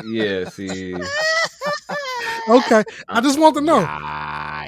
Yeah, 0.06 0.50
see. 0.50 0.96
okay. 2.50 2.84
I 3.08 3.22
just 3.22 3.40
want 3.40 3.56
to 3.56 3.62
know. 3.62 3.80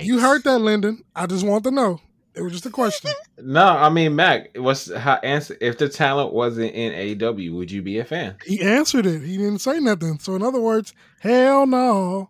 You 0.02 0.19
heard 0.19 0.44
that, 0.44 0.60
Lyndon. 0.60 1.03
I 1.15 1.26
just 1.26 1.45
want 1.45 1.64
to 1.65 1.72
know. 1.72 1.99
It 2.36 2.41
was 2.41 2.52
just 2.52 2.65
a 2.65 2.69
question. 2.69 3.11
No, 3.41 3.65
I 3.65 3.88
mean 3.90 4.15
Mac. 4.15 4.57
What's 4.57 4.94
how 4.94 5.15
answer? 5.23 5.56
If 5.61 5.77
the 5.77 5.88
talent 5.88 6.34
wasn't 6.34 6.73
in 6.73 7.23
AW, 7.23 7.56
would 7.56 7.72
you 7.72 7.82
be 7.82 7.99
a 7.99 8.06
fan? 8.06 8.36
He 8.45 8.61
answered 8.61 9.06
it. 9.06 9.22
He 9.22 9.38
didn't 9.38 9.60
say 9.60 9.80
nothing. 9.80 10.19
So, 10.19 10.36
in 10.36 10.44
other 10.44 10.60
words, 10.60 10.94
hell 11.19 11.65
no. 11.65 12.30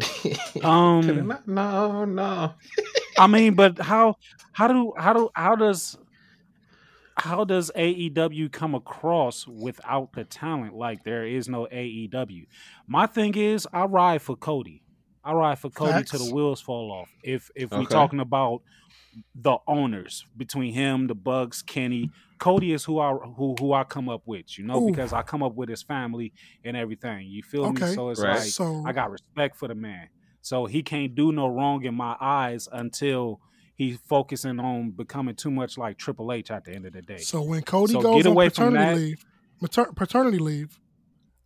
Um, 0.62 1.36
no, 1.46 2.04
no. 2.04 2.54
I 3.18 3.26
mean, 3.26 3.54
but 3.54 3.78
how 3.78 4.16
how 4.52 4.68
do 4.68 4.92
how 4.96 5.12
do 5.12 5.30
how 5.34 5.56
does 5.56 5.98
how 7.22 7.44
does 7.44 7.70
AEW 7.76 8.50
come 8.50 8.74
across 8.74 9.46
without 9.46 10.12
the 10.12 10.24
talent? 10.24 10.74
Like 10.74 11.04
there 11.04 11.24
is 11.26 11.48
no 11.48 11.66
AEW. 11.70 12.46
My 12.86 13.06
thing 13.06 13.34
is, 13.36 13.66
I 13.72 13.84
ride 13.84 14.22
for 14.22 14.36
Cody. 14.36 14.82
I 15.24 15.32
ride 15.34 15.58
for 15.58 15.70
Cody 15.70 16.02
Facts. 16.02 16.10
till 16.10 16.18
the 16.20 16.24
wheels 16.26 16.60
fall 16.60 16.90
off. 16.90 17.14
If 17.22 17.50
if 17.54 17.76
we 17.76 17.86
Okay. 17.86 17.94
talking 17.94 18.20
about 18.20 18.62
the 19.34 19.58
owners 19.66 20.26
between 20.36 20.72
him, 20.72 21.06
the 21.06 21.14
Bucks, 21.14 21.62
Kenny, 21.62 22.10
Cody 22.38 22.72
is 22.72 22.84
who 22.84 22.98
I 22.98 23.12
who 23.12 23.56
who 23.56 23.72
I 23.72 23.84
come 23.84 24.08
up 24.08 24.22
with. 24.26 24.58
You 24.58 24.64
know, 24.64 24.80
Ooh. 24.80 24.86
because 24.86 25.12
I 25.12 25.22
come 25.22 25.42
up 25.42 25.54
with 25.54 25.68
his 25.68 25.82
family 25.82 26.32
and 26.64 26.76
everything. 26.76 27.26
You 27.28 27.42
feel 27.42 27.68
Okay. 27.68 27.86
me? 27.86 27.86
So 27.86 28.10
it's 28.10 28.20
Right. 28.20 28.40
like 28.42 28.54
so, 28.54 28.64
I 28.84 28.92
got 28.92 29.10
respect 29.10 29.56
for 29.56 29.68
the 29.68 29.74
man. 29.74 30.08
So 30.40 30.66
he 30.66 30.82
can't 30.82 31.14
do 31.14 31.30
no 31.32 31.46
wrong 31.46 31.84
in 31.84 31.94
my 31.94 32.16
eyes 32.20 32.68
until 32.72 33.40
he's 33.82 33.98
focusing 34.08 34.58
on 34.60 34.90
becoming 34.90 35.34
too 35.34 35.50
much 35.50 35.76
like 35.78 35.98
Triple 35.98 36.32
H 36.32 36.50
at 36.50 36.64
the 36.64 36.72
end 36.72 36.86
of 36.86 36.92
the 36.92 37.02
day. 37.02 37.18
so 37.18 37.42
when 37.42 37.62
Cody 37.62 37.92
So 37.94 38.02
goes 38.02 38.16
get 38.22 38.26
on 38.26 38.32
away 38.32 38.48
from 38.48 38.72
paternity 38.72 38.94
that. 38.94 38.96
leave, 39.06 39.24
mater- 39.60 39.92
paternity 39.92 40.38
leave, 40.38 40.78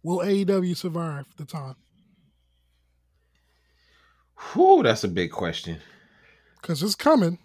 will 0.02 0.18
AEW 0.18 0.76
survive 0.76 1.26
the 1.36 1.44
time? 1.44 1.74
Whew, 4.52 4.82
that's 4.82 5.04
a 5.04 5.08
big 5.08 5.30
question. 5.32 5.78
Because 6.60 6.82
it's 6.82 6.94
coming. 6.94 7.38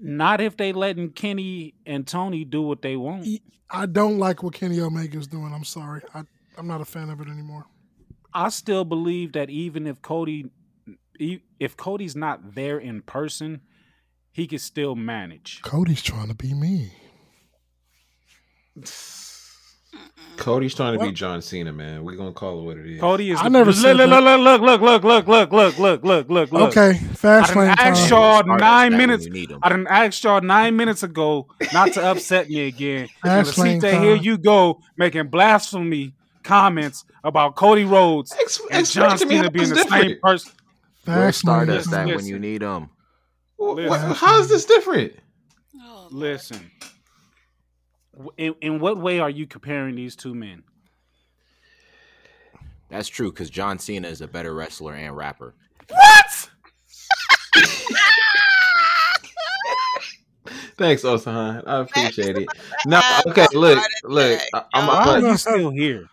Not 0.00 0.40
if 0.40 0.56
they 0.56 0.72
letting 0.72 1.10
Kenny 1.10 1.74
and 1.86 2.06
Tony 2.06 2.44
do 2.44 2.62
what 2.62 2.82
they 2.82 2.96
want. 2.96 3.26
I 3.70 3.86
don't 3.86 4.18
like 4.18 4.42
what 4.42 4.54
Kenny 4.54 4.80
Omega's 4.80 5.26
doing. 5.26 5.52
I'm 5.52 5.64
sorry. 5.64 6.02
I, 6.14 6.22
I'm 6.56 6.66
not 6.66 6.80
a 6.80 6.84
fan 6.84 7.10
of 7.10 7.20
it 7.20 7.28
anymore. 7.28 7.66
I 8.32 8.50
still 8.50 8.84
believe 8.84 9.32
that 9.32 9.50
even 9.50 9.86
if 9.86 10.00
Cody 10.02 10.50
e- 11.18 11.40
if 11.58 11.76
Cody's 11.76 12.16
not 12.16 12.54
there 12.54 12.78
in 12.78 13.02
person, 13.02 13.60
he 14.32 14.46
can 14.46 14.58
still 14.58 14.94
manage. 14.94 15.60
Cody's 15.62 16.02
trying 16.02 16.28
to 16.28 16.34
be 16.34 16.54
me. 16.54 16.92
Cody's 20.36 20.74
trying 20.74 20.96
to 20.96 21.04
be 21.04 21.10
John 21.10 21.42
Cena, 21.42 21.72
man. 21.72 22.04
We're 22.04 22.14
gonna 22.14 22.32
call 22.32 22.60
it 22.60 22.62
what 22.62 22.76
it 22.76 22.86
is. 22.86 23.00
Cody 23.00 23.32
is 23.32 23.40
I 23.42 23.48
never 23.48 23.70
look, 23.70 23.76
said 23.80 23.96
look, 23.96 24.08
that. 24.10 24.22
look, 24.22 24.60
look, 24.60 24.80
look, 24.80 25.02
look, 25.02 25.26
look, 25.26 25.52
look, 25.52 25.78
look, 25.78 26.04
look, 26.04 26.28
look, 26.30 26.52
look. 26.52 26.76
Okay, 26.76 26.98
fast 27.14 27.50
I 27.50 27.54
done 27.54 27.64
lane 27.66 27.74
asked 27.78 28.08
time. 28.08 28.10
y'all 28.10 28.42
Start 28.44 28.60
nine 28.60 28.96
minutes. 28.96 29.24
You 29.24 29.32
need 29.32 29.50
'em. 29.50 29.58
I 29.62 29.68
done 29.70 29.86
asked 29.90 30.22
y'all 30.22 30.40
nine 30.40 30.76
minutes 30.76 31.02
ago 31.02 31.48
not 31.72 31.92
to 31.94 32.04
upset 32.04 32.48
me 32.48 32.66
again. 32.68 33.08
And 33.24 33.46
Fast 33.46 33.54
to 33.54 33.60
lane 33.62 33.80
see 33.80 33.86
that 33.88 34.00
here 34.00 34.14
you 34.14 34.38
go 34.38 34.80
making 34.96 35.26
blasphemy 35.28 36.14
comments 36.44 37.04
about 37.24 37.56
Cody 37.56 37.84
Rhodes 37.84 38.32
Ex- 38.40 38.60
and 38.70 38.86
John 38.88 39.18
to 39.18 39.26
me 39.26 39.34
how 39.36 39.42
Cena 39.42 39.50
being 39.50 39.72
it's 39.72 39.84
the 39.84 39.90
same 39.90 40.16
person. 40.22 40.52
We'll 41.08 41.16
Fast 41.16 41.38
start 41.40 41.68
lane 41.68 41.78
us 41.78 41.86
that 41.86 42.06
when 42.06 42.26
you 42.26 42.38
need 42.38 42.60
them. 42.62 42.90
Wh- 43.58 44.14
How 44.14 44.38
is 44.40 44.48
this 44.48 44.66
different? 44.66 45.14
Oh, 45.80 46.08
Listen, 46.10 46.70
in, 48.36 48.54
in 48.60 48.78
what 48.78 48.98
way 48.98 49.18
are 49.20 49.30
you 49.30 49.46
comparing 49.46 49.94
these 49.96 50.14
two 50.16 50.34
men? 50.34 50.64
That's 52.90 53.08
true 53.08 53.30
because 53.30 53.48
John 53.48 53.78
Cena 53.78 54.08
is 54.08 54.20
a 54.20 54.28
better 54.28 54.54
wrestler 54.54 54.94
and 54.94 55.16
rapper. 55.16 55.54
What? 55.88 56.50
Thanks, 60.76 61.02
Osahan. 61.02 61.64
I 61.66 61.80
appreciate 61.80 62.36
it. 62.36 62.48
No, 62.86 63.00
okay, 63.26 63.46
look, 63.52 63.82
look. 64.04 64.40
I, 64.54 64.62
I'm, 64.72 64.86
Why 64.86 64.94
I'm, 65.16 65.24
are 65.24 65.28
you 65.30 65.36
still 65.36 65.70
here? 65.70 66.04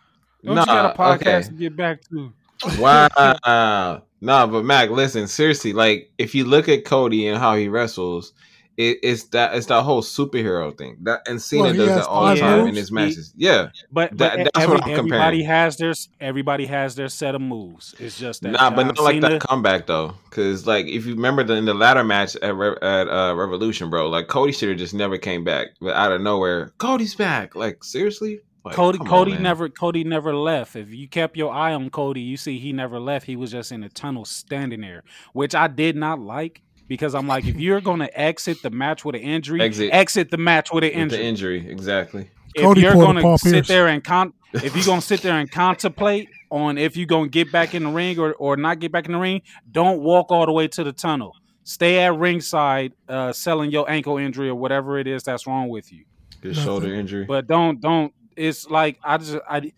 Don't 0.44 0.56
Nah, 0.56 0.62
you 0.62 0.66
got 0.66 0.96
a 0.96 0.98
podcast 0.98 1.22
okay. 1.22 1.48
to 1.50 1.54
get 1.54 1.76
back 1.78 2.02
to? 2.10 2.34
Wow. 2.80 4.02
no, 4.22 4.48
but 4.48 4.64
Mac, 4.65 4.90
listen, 4.90 5.27
seriously, 5.27 5.73
like 5.73 6.11
if 6.18 6.34
you 6.36 6.45
look 6.45 6.69
at 6.69 6.86
Cody 6.86 7.27
and 7.27 7.38
how 7.38 7.56
he 7.56 7.68
wrestles, 7.68 8.34
it, 8.77 8.98
it's 9.03 9.23
that 9.30 9.56
it's 9.56 9.68
that 9.68 9.84
whole 9.84 10.02
superhero 10.02 10.77
thing. 10.77 10.98
That 11.03 11.22
and 11.27 11.41
Cena 11.41 11.64
Well, 11.64 11.73
does 11.76 11.88
that 11.95 12.07
all 12.07 12.27
the 12.27 12.36
time 12.41 12.60
in 12.60 12.65
moves. 12.65 12.77
his 12.77 12.90
He- 12.90 12.95
matches. 12.95 13.34
Yeah. 13.38 13.69
But, 13.91 14.18
but 14.18 14.36
that's 14.36 14.49
every, 14.56 14.76
what 14.76 14.84
I'm 14.84 14.95
comparing. 14.95 15.14
everybody 15.22 15.44
has 15.44 15.77
their 15.77 15.94
everybody 16.19 16.65
has 16.65 16.95
their 16.95 17.07
set 17.07 17.36
of 17.36 17.41
moves. 17.41 17.95
It's 17.99 18.19
just 18.19 18.41
that 18.41 18.52
Nah, 18.52 18.69
but 18.72 18.77
John 18.77 18.88
not 18.88 18.99
like 18.99 19.14
Cena- 19.15 19.30
that 19.30 19.41
comeback 19.41 19.88
though, 19.88 20.14
because 20.30 20.68
like 20.68 20.88
if 20.88 21.06
you 21.06 21.14
remember 21.15 21.44
the, 21.45 21.53
in 21.53 21.64
the 21.65 21.73
latter 21.73 22.03
match 22.03 22.36
at 22.38 22.53
at 22.82 23.07
uh, 23.07 23.34
Revolution, 23.36 23.90
bro, 23.90 24.10
like 24.10 24.27
Cody 24.27 24.52
should 24.52 24.68
have 24.69 24.77
just 24.77 24.94
never 24.94 25.18
came 25.18 25.44
back, 25.45 25.68
but 25.80 25.95
out 25.95 26.11
of 26.11 26.19
nowhere, 26.22 26.73
Cody's 26.77 27.15
back. 27.15 27.56
Like 27.56 27.82
seriously, 27.82 28.41
like, 28.66 28.76
Cody 28.76 28.98
come 28.98 29.08
on, 29.08 29.12
Cody 29.12 29.38
never 29.38 29.70
Cody 29.70 30.04
never 30.04 30.36
left. 30.36 30.76
If 30.76 30.94
you 30.94 31.08
kept 31.08 31.38
your 31.38 31.54
eye 31.54 31.74
on 31.74 31.90
Cody, 31.90 32.22
you 32.22 32.38
see 32.38 32.60
he 32.60 32.74
never 32.74 33.00
left. 33.00 33.26
He 33.26 33.36
was 33.36 33.52
just 33.52 33.72
in 33.72 33.82
the 33.82 33.90
tunnel 33.90 34.26
standing 34.26 34.82
there, 34.82 35.04
which 35.34 35.54
I 35.56 35.68
did 35.68 35.96
not 35.96 36.20
like 36.20 36.62
because 36.88 37.16
I'm 37.16 37.28
like, 37.28 37.46
if 37.46 37.60
you're 37.60 37.82
gonna 37.82 38.10
exit 38.14 38.62
the 38.62 38.70
match 38.70 39.06
with 39.06 39.16
an 39.16 39.22
injury, 39.22 39.62
Exit. 39.62 39.90
exit 39.94 40.32
the 40.32 40.38
match 40.38 40.72
with 40.72 40.84
an 40.84 40.90
With 40.90 41.12
the 41.12 41.24
injury. 41.24 41.60
injury, 41.60 41.72
exactly. 41.72 42.30
If 42.56 42.64
Cody 42.64 42.82
you're 42.82 42.94
gonna 42.94 43.38
sit 43.38 43.52
Pierce. 43.54 43.68
there 43.68 43.88
and 43.88 44.04
con 44.04 44.34
if 44.54 44.76
you're 44.76 44.86
gonna 44.86 45.02
sit 45.02 45.22
there 45.22 45.38
and 45.38 45.50
contemplate 45.52 46.30
on 46.50 46.78
if 46.78 46.96
you're 46.96 47.08
gonna 47.08 47.28
get 47.28 47.52
back 47.52 47.76
in 47.76 47.84
the 47.84 47.90
ring 47.90 48.18
or, 48.20 48.34
or 48.34 48.56
not 48.58 48.80
get 48.80 48.92
back 48.92 49.06
in 49.06 49.12
the 49.12 49.20
ring, 49.20 49.42
don't 49.72 50.02
walk 50.02 50.32
all 50.32 50.46
the 50.46 50.52
way 50.54 50.68
to 50.70 50.84
the 50.84 50.94
tunnel. 50.94 51.34
Stay 51.64 52.00
at 52.00 52.16
ringside, 52.16 52.94
uh, 53.10 53.34
selling 53.34 53.72
your 53.72 53.90
ankle 53.90 54.18
injury 54.18 54.50
or 54.50 54.56
whatever 54.56 55.00
it 55.00 55.08
is 55.08 55.24
that's 55.24 55.48
wrong 55.48 55.68
with 55.68 55.92
you. 55.92 56.06
His 56.42 56.58
shoulder 56.58 56.94
injury. 56.94 57.26
But 57.26 57.48
don't 57.48 57.82
don't. 57.82 58.14
It's 58.36 58.70
like 58.70 58.99
I 59.03 59.18
just 59.18 59.38
I. 59.49 59.72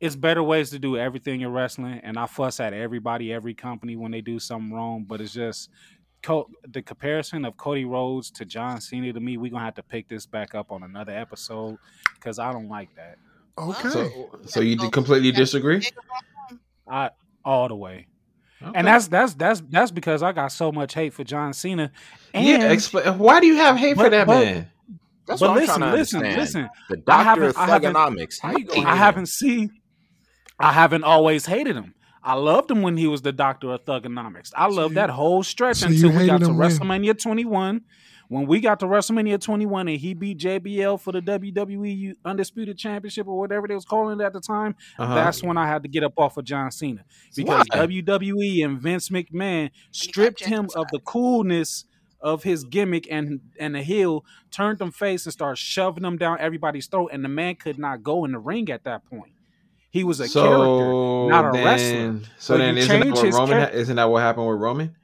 It's 0.00 0.16
better 0.16 0.42
ways 0.42 0.70
to 0.70 0.80
do 0.80 0.96
everything 0.96 1.42
in 1.42 1.52
wrestling, 1.52 2.00
and 2.02 2.18
I 2.18 2.26
fuss 2.26 2.58
at 2.58 2.72
everybody, 2.72 3.32
every 3.32 3.54
company 3.54 3.94
when 3.94 4.10
they 4.10 4.20
do 4.20 4.40
something 4.40 4.72
wrong. 4.72 5.04
But 5.06 5.20
it's 5.20 5.32
just 5.32 5.70
Co- 6.22 6.48
the 6.68 6.80
comparison 6.82 7.44
of 7.44 7.56
Cody 7.56 7.84
Rhodes 7.84 8.30
to 8.32 8.44
John 8.44 8.80
Cena 8.80 9.12
to 9.12 9.18
me. 9.20 9.36
We're 9.36 9.50
gonna 9.50 9.64
have 9.64 9.74
to 9.74 9.82
pick 9.82 10.08
this 10.08 10.24
back 10.24 10.54
up 10.54 10.70
on 10.70 10.84
another 10.84 11.12
episode 11.12 11.78
because 12.14 12.38
I 12.38 12.52
don't 12.52 12.68
like 12.68 12.94
that. 12.94 13.18
Okay. 13.58 13.88
so, 13.90 14.10
oh, 14.16 14.30
so 14.46 14.60
you 14.60 14.76
oh, 14.80 14.84
d- 14.84 14.90
completely 14.90 15.32
disagree? 15.32 15.82
I 16.88 17.10
all 17.44 17.66
the 17.66 17.74
way, 17.74 18.06
Okay. 18.62 18.72
and 18.72 18.86
that's 18.86 19.08
that's 19.08 19.34
that's 19.34 19.62
that's 19.68 19.90
because 19.90 20.22
I 20.22 20.30
got 20.30 20.52
so 20.52 20.70
much 20.70 20.94
hate 20.94 21.12
for 21.12 21.24
John 21.24 21.52
Cena. 21.52 21.90
And, 22.32 22.46
yeah. 22.46 22.70
Explain. 22.70 23.18
Why 23.18 23.40
do 23.40 23.46
you 23.48 23.56
have 23.56 23.76
hate 23.76 23.96
for 23.96 24.08
that 24.08 24.26
but- 24.26 24.44
man? 24.44 24.70
That's 25.26 25.40
but 25.40 25.50
what 25.50 25.54
I'm 25.54 25.60
listen, 25.62 25.78
trying 25.80 25.90
to 25.92 25.96
listen, 25.98 26.18
understand. 26.18 26.40
listen. 26.40 26.68
The 26.90 26.96
I 26.96 27.00
doctor 27.16 27.24
haven't- 27.24 27.48
of 27.50 27.56
I 27.56 27.66
haven't- 27.66 27.94
thuganomics. 27.94 28.40
How 28.40 28.56
you 28.56 28.64
going? 28.64 28.86
I 28.86 28.96
haven't 28.96 29.28
seen. 29.28 29.70
I 30.58 30.72
haven't 30.72 31.04
always 31.04 31.46
hated 31.46 31.76
him. 31.76 31.94
I 32.24 32.34
loved 32.34 32.70
him 32.70 32.82
when 32.82 32.96
he 32.96 33.06
was 33.08 33.22
the 33.22 33.32
doctor 33.32 33.72
of 33.72 33.84
thuganomics. 33.84 34.50
I 34.56 34.68
So 34.68 34.74
loved 34.76 34.92
you- 34.92 34.94
that 34.96 35.10
whole 35.10 35.42
stretch 35.42 35.78
so 35.78 35.88
until 35.88 36.10
we 36.16 36.26
got 36.26 36.40
to 36.40 36.46
him 36.50 36.56
when? 36.56 36.70
WrestleMania 36.70 37.20
21. 37.20 37.82
When 38.28 38.46
we 38.46 38.60
got 38.60 38.80
to 38.80 38.86
WrestleMania 38.86 39.38
21 39.40 39.88
and 39.88 39.98
he 39.98 40.14
beat 40.14 40.38
JBL 40.38 40.96
for 40.98 41.12
the 41.12 41.20
WWE 41.20 42.14
Undisputed 42.24 42.78
Championship 42.78 43.26
or 43.26 43.38
whatever 43.38 43.68
they 43.68 43.74
was 43.74 43.84
calling 43.84 44.20
it 44.20 44.24
at 44.24 44.32
the 44.32 44.40
time, 44.40 44.74
Uh-huh. 44.98 45.14
that's 45.14 45.42
when 45.42 45.58
I 45.58 45.66
had 45.66 45.82
to 45.82 45.88
get 45.88 46.02
up 46.02 46.14
off 46.16 46.36
of 46.38 46.44
John 46.44 46.70
Cena 46.70 47.04
because 47.36 47.66
Why? 47.70 47.78
WWE 47.86 48.62
and 48.64 48.80
Vince 48.80 49.10
McMahon 49.10 49.70
stripped 49.90 50.44
him 50.44 50.68
of 50.74 50.86
the 50.92 51.00
coolness 51.00 51.84
of 52.22 52.44
his 52.44 52.64
gimmick 52.64 53.06
and 53.10 53.40
and 53.58 53.74
the 53.74 53.82
heel, 53.82 54.24
turned 54.50 54.78
them 54.78 54.92
face 54.92 55.26
and 55.26 55.32
started 55.32 55.56
shoving 55.58 56.02
them 56.02 56.16
down 56.16 56.38
everybody's 56.40 56.86
throat, 56.86 57.10
and 57.12 57.24
the 57.24 57.28
man 57.28 57.56
could 57.56 57.78
not 57.78 58.02
go 58.02 58.24
in 58.24 58.32
the 58.32 58.38
ring 58.38 58.70
at 58.70 58.84
that 58.84 59.04
point. 59.04 59.32
He 59.90 60.04
was 60.04 60.20
a 60.20 60.28
so 60.28 60.42
character, 60.42 61.30
not 61.30 61.48
a 61.48 61.52
then, 61.52 61.64
wrestler. 61.66 62.20
So 62.38 62.54
So 62.54 62.58
then, 62.58 62.78
isn't 62.78 63.00
that 63.00 63.10
what 63.14 63.32
Roman? 63.34 63.48
char- 63.48 63.70
isn't 63.70 63.96
that 63.96 64.04
what 64.04 64.22
happened 64.22 64.48
with 64.48 64.58
Roman? 64.58 64.96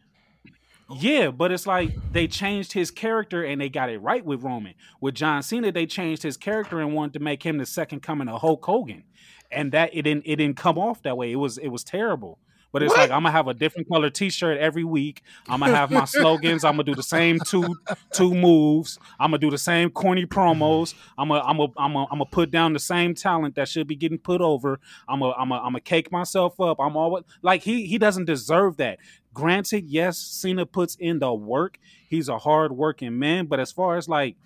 Yeah, 0.91 1.31
but 1.31 1.53
it's 1.53 1.67
like 1.67 1.91
they 2.13 2.27
changed 2.27 2.73
his 2.73 2.91
character 2.91 3.45
and 3.45 3.61
they 3.61 3.69
got 3.69 3.91
it 3.91 3.99
right 3.99 4.25
with 4.25 4.43
Roman. 4.43 4.73
With 5.03 5.15
John 5.15 5.43
Cena, 5.43 5.71
they 5.71 5.85
changed 5.85 6.23
his 6.23 6.39
character 6.39 6.81
and 6.81 6.95
wanted 6.95 7.13
to 7.15 7.21
make 7.21 7.43
him 7.45 7.59
the 7.59 7.67
second 7.67 8.01
coming 8.01 8.27
of 8.29 8.41
Hulk 8.41 8.65
Hogan, 8.65 9.05
and 9.53 9.71
that 9.73 9.91
it 9.93 10.03
didn't 10.03 10.23
it 10.25 10.37
didn't 10.37 10.57
come 10.57 10.79
off 10.79 11.03
that 11.03 11.17
way. 11.19 11.31
It 11.31 11.37
was 11.37 11.59
it 11.59 11.69
was 11.69 11.85
terrible. 11.85 12.39
But 12.71 12.83
it's 12.83 12.93
What? 12.93 12.99
like 12.99 13.11
I'm 13.11 13.23
gonna 13.23 13.31
have 13.33 13.49
a 13.49 13.55
different 13.55 13.89
color 13.89 14.11
T-shirt 14.11 14.59
every 14.59 14.85
week. 14.85 15.23
I'm 15.49 15.61
gonna 15.61 15.75
have 15.75 15.91
my 15.91 16.05
slogans. 16.05 16.65
I'm 16.65 16.73
gonna 16.75 16.85
do 16.85 16.95
the 16.95 17.03
same 17.03 17.39
two 17.41 17.77
two 18.13 18.35
moves. 18.35 18.99
I'm 19.19 19.31
gonna 19.31 19.39
do 19.39 19.51
the 19.51 19.59
same 19.59 19.91
corny 19.91 20.27
promos. 20.27 20.95
I'm 21.17 21.29
gonna 21.29 21.41
I'm 21.43 21.57
gonna 21.57 21.73
I'm 21.79 21.93
gonna, 21.95 22.07
I'm 22.11 22.23
put 22.31 22.51
down 22.51 22.75
the 22.75 22.79
same 22.79 23.15
talent 23.15 23.55
that 23.55 23.69
should 23.69 23.87
be 23.87 23.97
getting 23.97 24.19
put 24.19 24.41
over. 24.43 24.81
I'm 25.09 25.21
gonna 25.21 25.33
I'm 25.33 25.49
gonna 25.49 25.63
I'm 25.63 25.69
gonna 25.73 25.81
cake 25.81 26.13
myself 26.13 26.61
up. 26.61 26.79
I'm 26.79 26.97
always 26.97 27.25
like 27.43 27.63
he 27.63 27.87
he 27.87 27.97
doesn't 27.97 28.27
deserve 28.27 28.77
that. 28.77 28.99
Granted, 29.33 29.85
yes, 29.87 30.19
Cena 30.19 30.67
puts 30.67 30.95
in 30.97 31.21
the 31.21 31.33
work. 31.33 31.79
He's 32.09 32.29
a 32.29 32.39
hard 32.39 32.73
working 32.73 33.19
man, 33.19 33.47
but 33.47 33.61
as 33.61 33.71
far 33.73 33.97
as 33.97 34.09
like, 34.09 34.37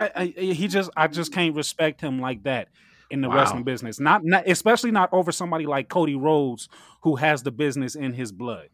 I, 0.00 0.10
I, 0.16 0.24
he 0.26 0.66
just 0.68 0.90
I 0.96 1.08
just 1.08 1.32
can't 1.32 1.54
respect 1.54 2.00
him 2.00 2.20
like 2.20 2.42
that 2.44 2.68
in 3.10 3.20
the 3.20 3.28
Wow. 3.28 3.36
wrestling 3.36 3.64
business. 3.64 3.98
Not, 3.98 4.22
not 4.24 4.46
especially 4.46 4.90
not 4.90 5.08
over 5.12 5.32
somebody 5.32 5.66
like 5.66 5.88
Cody 5.88 6.14
Rhodes 6.14 6.68
who 7.02 7.16
has 7.16 7.42
the 7.42 7.50
business 7.52 7.94
in 7.94 8.12
his 8.14 8.32
blood. 8.32 8.68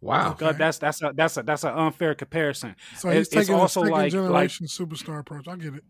Wow. 0.00 0.34
God, 0.34 0.58
that's 0.58 0.78
that's 0.78 1.02
a 1.02 1.12
that's 1.14 1.36
a 1.38 1.42
that's 1.42 1.64
an 1.64 1.72
unfair 1.74 2.14
comparison. 2.14 2.76
So 2.96 3.08
It- 3.08 3.14
he's 3.16 3.26
it's 3.26 3.34
taking 3.34 3.54
also 3.54 3.80
a 3.82 3.84
second 3.86 3.92
like- 3.92 4.12
generation 4.12 4.66
superstar 4.66 5.18
approach. 5.20 5.48
I 5.48 5.56
get 5.56 5.74
it. 5.74 5.84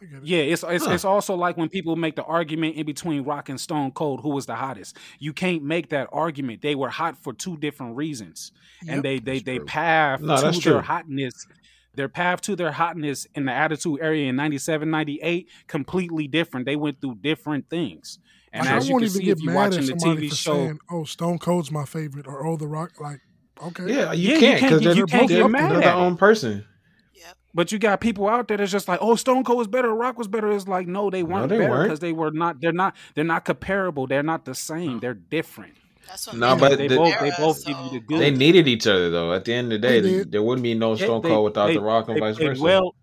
I 0.00 0.04
get 0.04 0.18
it. 0.18 0.24
Yeah, 0.24 0.38
it's 0.38 0.62
it's, 0.68 0.86
Huh. 0.86 0.92
it's 0.92 1.04
also 1.04 1.34
like 1.34 1.56
when 1.56 1.68
people 1.68 1.96
make 1.96 2.14
the 2.14 2.22
argument 2.24 2.76
in 2.76 2.86
between 2.86 3.24
Rock 3.24 3.48
and 3.48 3.60
Stone 3.60 3.90
Cold, 3.92 4.20
who 4.20 4.28
was 4.30 4.46
the 4.46 4.54
hottest. 4.54 4.96
You 5.18 5.32
can't 5.32 5.64
make 5.64 5.88
that 5.88 6.08
argument. 6.12 6.62
They 6.62 6.76
were 6.76 6.90
hot 6.90 7.18
for 7.20 7.32
two 7.32 7.56
different 7.56 7.96
reasons, 7.96 8.52
Yep. 8.84 8.94
and 8.94 9.02
they 9.04 9.18
they 9.18 9.32
that's 9.34 9.44
they 9.44 9.56
true. 9.58 9.66
path 9.66 10.20
No, 10.20 10.36
to 10.36 10.42
their 10.42 10.52
true. 10.60 10.80
hotness. 10.80 11.46
Their 11.96 12.08
path 12.08 12.40
to 12.42 12.56
their 12.56 12.72
hotness 12.72 13.26
in 13.34 13.44
the 13.46 13.52
Attitude 13.52 13.98
Era 14.02 14.16
in 14.16 14.34
97, 14.34 14.90
98, 14.90 15.48
completely 15.68 16.26
different. 16.26 16.66
They 16.66 16.74
went 16.76 17.00
through 17.00 17.16
different 17.16 17.68
things. 17.70 18.18
And 18.56 18.66
Like, 18.66 18.74
as 18.76 18.84
I 18.84 18.86
you 18.86 18.92
won't 18.94 19.02
can 19.02 19.08
even 19.10 19.20
see, 19.20 19.24
get 19.24 19.36
if 19.38 19.42
you're 19.42 19.52
mad 19.52 19.58
watching 19.72 19.78
at 19.80 19.94
the 19.94 20.00
somebody 20.00 20.26
TV 20.26 20.30
for 20.30 20.36
show, 20.36 20.52
saying, 20.54 20.78
"Oh, 20.90 21.04
Stone 21.04 21.38
Cold's 21.40 21.70
my 21.72 21.84
favorite" 21.84 22.26
or 22.28 22.46
"Oh, 22.46 22.56
The 22.56 22.68
Rock." 22.68 22.92
Like, 23.00 23.20
okay, 23.60 23.92
Yeah, 23.92 24.12
you 24.12 24.34
Yeah, 24.34 24.38
can't 24.38 24.60
can't 24.60 24.62
because 24.62 24.82
they're, 24.84 24.94
you 24.94 25.06
can't 25.06 25.28
they're, 25.28 25.42
get 25.42 25.50
mad 25.50 25.72
they're 25.72 25.80
their 25.80 25.92
own 25.94 26.16
person. 26.16 26.64
Yep. 27.14 27.36
But 27.52 27.72
you 27.72 27.80
got 27.80 28.00
people 28.00 28.28
out 28.28 28.46
there 28.46 28.56
that's 28.56 28.70
just 28.70 28.86
like, 28.86 29.00
oh, 29.02 29.16
Stone 29.16 29.42
Cold 29.42 29.58
was 29.58 29.66
better, 29.66 29.92
Rock 29.92 30.16
was 30.18 30.28
better. 30.28 30.52
It's 30.52 30.68
like, 30.68 30.86
no, 30.86 31.10
they 31.10 31.24
weren't 31.24 31.48
they 31.48 31.58
better 31.58 31.82
because 31.82 31.98
they 31.98 32.12
were 32.12 32.30
not. 32.30 32.60
They're 32.60 32.72
not. 32.72 32.94
They're 33.16 33.24
not 33.24 33.44
comparable. 33.44 34.06
They're 34.06 34.22
not 34.22 34.44
the 34.44 34.54
same. 34.54 35.00
They're 35.00 35.14
different. 35.14 35.74
That's 36.06 36.26
what 36.28 36.36
No, 36.36 36.54
made 36.54 36.60
but 36.60 36.78
they 36.78 36.86
the- 36.88 36.96
both 36.96 37.18
they 37.18 37.26
era, 37.28 37.36
both 37.38 37.64
give 37.66 37.76
you 37.78 37.90
the 37.90 38.00
good. 38.00 38.20
They 38.20 38.30
needed 38.30 38.68
each 38.68 38.86
other 38.86 39.10
though. 39.10 39.32
At 39.32 39.46
the 39.46 39.54
end 39.54 39.72
of 39.72 39.80
the 39.80 39.88
day, 39.88 40.00
They 40.00 40.22
there 40.24 40.42
wouldn't 40.42 40.62
be 40.62 40.74
no 40.74 40.94
Stone 40.94 41.22
they- 41.22 41.28
Cold 41.30 41.44
without 41.46 41.68
they- 41.68 41.74
The 41.74 41.80
Rock 41.80 42.06
and 42.08 42.16
they 42.16 42.20
vice 42.20 42.36
played 42.36 42.48
versa. 42.50 42.62
Well, 42.62 42.94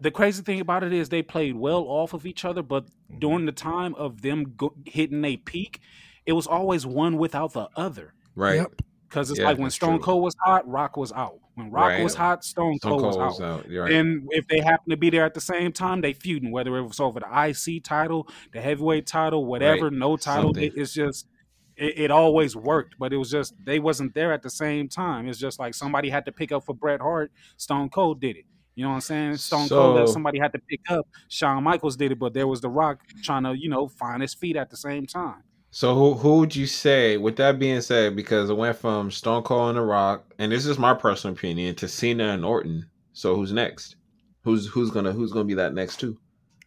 the 0.00 0.10
crazy 0.10 0.42
thing 0.42 0.60
about 0.60 0.84
it 0.84 0.92
is 0.92 1.08
they 1.08 1.22
played 1.22 1.56
well 1.56 1.84
off 1.88 2.12
of 2.12 2.26
each 2.26 2.44
other, 2.44 2.62
but 2.62 2.84
Mm-hmm. 2.86 3.18
during 3.20 3.46
the 3.46 3.52
time 3.52 3.94
of 3.94 4.22
them 4.22 4.54
go- 4.56 4.74
hitting 4.84 5.24
a 5.24 5.36
peak, 5.36 5.80
it 6.26 6.32
was 6.32 6.46
always 6.48 6.84
one 6.84 7.18
without 7.18 7.52
the 7.52 7.68
other. 7.76 8.12
right. 8.34 8.56
Yep. 8.56 8.82
Because 9.08 9.30
it's 9.30 9.38
Yeah, 9.38 9.46
like 9.46 9.58
when 9.58 9.70
Stone 9.70 9.98
true. 9.98 10.04
Cold 10.04 10.22
was 10.24 10.34
hot, 10.40 10.68
Rock 10.68 10.96
was 10.96 11.12
out. 11.12 11.38
When 11.54 11.70
Rock 11.70 11.90
Right. 11.90 12.02
was 12.02 12.16
hot, 12.16 12.44
Stone, 12.44 12.78
Stone 12.78 12.90
Cold, 12.90 13.02
Cold 13.02 13.16
was 13.16 13.38
was 13.38 13.40
out. 13.40 13.60
out. 13.66 13.72
Right. 13.72 13.92
And 13.92 14.26
if 14.32 14.48
they 14.48 14.58
happen 14.58 14.90
to 14.90 14.96
be 14.96 15.10
there 15.10 15.24
at 15.24 15.32
the 15.34 15.40
same 15.40 15.70
time, 15.72 16.00
they 16.00 16.12
feuding. 16.12 16.50
Whether 16.50 16.76
it 16.76 16.82
was 16.82 16.98
over 16.98 17.20
the 17.20 17.26
IC 17.32 17.78
title, 17.84 18.28
the 18.52 18.60
heavyweight 18.60 19.06
title, 19.06 19.46
whatever, 19.46 19.84
Right. 19.84 19.92
no 19.92 20.16
title. 20.16 20.58
It, 20.58 20.72
it's 20.76 20.92
just 20.92 21.28
it, 21.76 21.96
it 21.96 22.10
always 22.10 22.56
worked, 22.56 22.96
but 22.98 23.12
it 23.12 23.16
was 23.16 23.30
just 23.30 23.54
they 23.64 23.78
wasn't 23.78 24.12
there 24.14 24.32
at 24.32 24.42
the 24.42 24.50
same 24.50 24.88
time. 24.88 25.28
It's 25.28 25.38
just 25.38 25.60
like 25.60 25.72
somebody 25.74 26.10
had 26.10 26.24
to 26.24 26.32
pick 26.32 26.50
up 26.50 26.64
for 26.64 26.74
Bret 26.74 27.00
Hart. 27.00 27.30
Stone 27.56 27.90
Cold 27.90 28.20
did 28.20 28.36
it. 28.36 28.44
You 28.76 28.84
know 28.84 28.90
what 28.90 28.94
I'm 28.96 29.00
saying? 29.00 29.36
Stone 29.38 29.68
Cold, 29.70 29.96
that 29.98 30.08
somebody 30.08 30.38
had 30.38 30.52
to 30.52 30.58
pick 30.58 30.80
up. 30.90 31.08
Shawn 31.28 31.64
Michaels 31.64 31.96
did 31.96 32.12
it, 32.12 32.18
but 32.18 32.34
there 32.34 32.46
was 32.46 32.60
The 32.60 32.68
Rock 32.68 33.00
trying 33.22 33.42
to, 33.44 33.56
you 33.56 33.70
know, 33.70 33.88
find 33.88 34.20
his 34.20 34.34
feet 34.34 34.54
at 34.54 34.68
the 34.70 34.76
same 34.76 35.06
time. 35.06 35.42
So 35.70 35.94
who 35.94 36.14
who 36.14 36.38
would 36.40 36.54
you 36.54 36.66
say? 36.66 37.16
With 37.16 37.36
that 37.36 37.58
being 37.58 37.80
said, 37.80 38.14
because 38.14 38.50
it 38.50 38.56
went 38.56 38.76
from 38.76 39.10
Stone 39.10 39.42
Cold 39.44 39.70
and 39.70 39.78
The 39.78 39.82
Rock, 39.82 40.32
and 40.38 40.52
this 40.52 40.66
is 40.66 40.78
my 40.78 40.92
personal 40.94 41.34
opinion, 41.34 41.74
to 41.76 41.88
Cena 41.88 42.28
and 42.28 42.44
Orton. 42.44 42.86
So 43.14 43.34
who's 43.34 43.52
next? 43.52 43.96
Who's 44.44 44.66
who's 44.66 44.90
gonna 44.90 45.12
who's 45.12 45.32
gonna 45.32 45.44
be 45.46 45.54
that 45.54 45.74
next 45.74 45.98
too? 45.98 46.18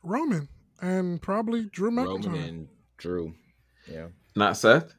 Roman 0.03 0.49
and 0.81 1.21
probably 1.21 1.65
Drew 1.65 1.95
Roman 1.95 2.21
McIntyre. 2.23 2.49
and 2.49 2.67
Drew. 2.97 3.33
Yeah. 3.87 4.07
Not 4.35 4.57
Seth. 4.57 4.95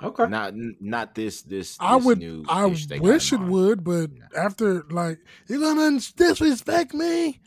Fuck 0.00 0.18
no. 0.18 0.24
Okay. 0.24 0.30
Not 0.30 0.54
not 0.80 1.14
this 1.14 1.42
this. 1.42 1.76
I 1.80 1.96
this 1.96 2.04
would. 2.06 2.18
new 2.18 2.44
I 2.48 2.66
ish 2.68 2.86
they 2.86 2.98
got 2.98 3.04
wish 3.04 3.32
it 3.32 3.36
in 3.36 3.48
would, 3.50 3.84
but 3.84 4.10
after 4.36 4.84
like 4.90 5.18
you're 5.48 5.60
gonna 5.60 5.98
disrespect 6.16 6.94
me, 6.94 7.40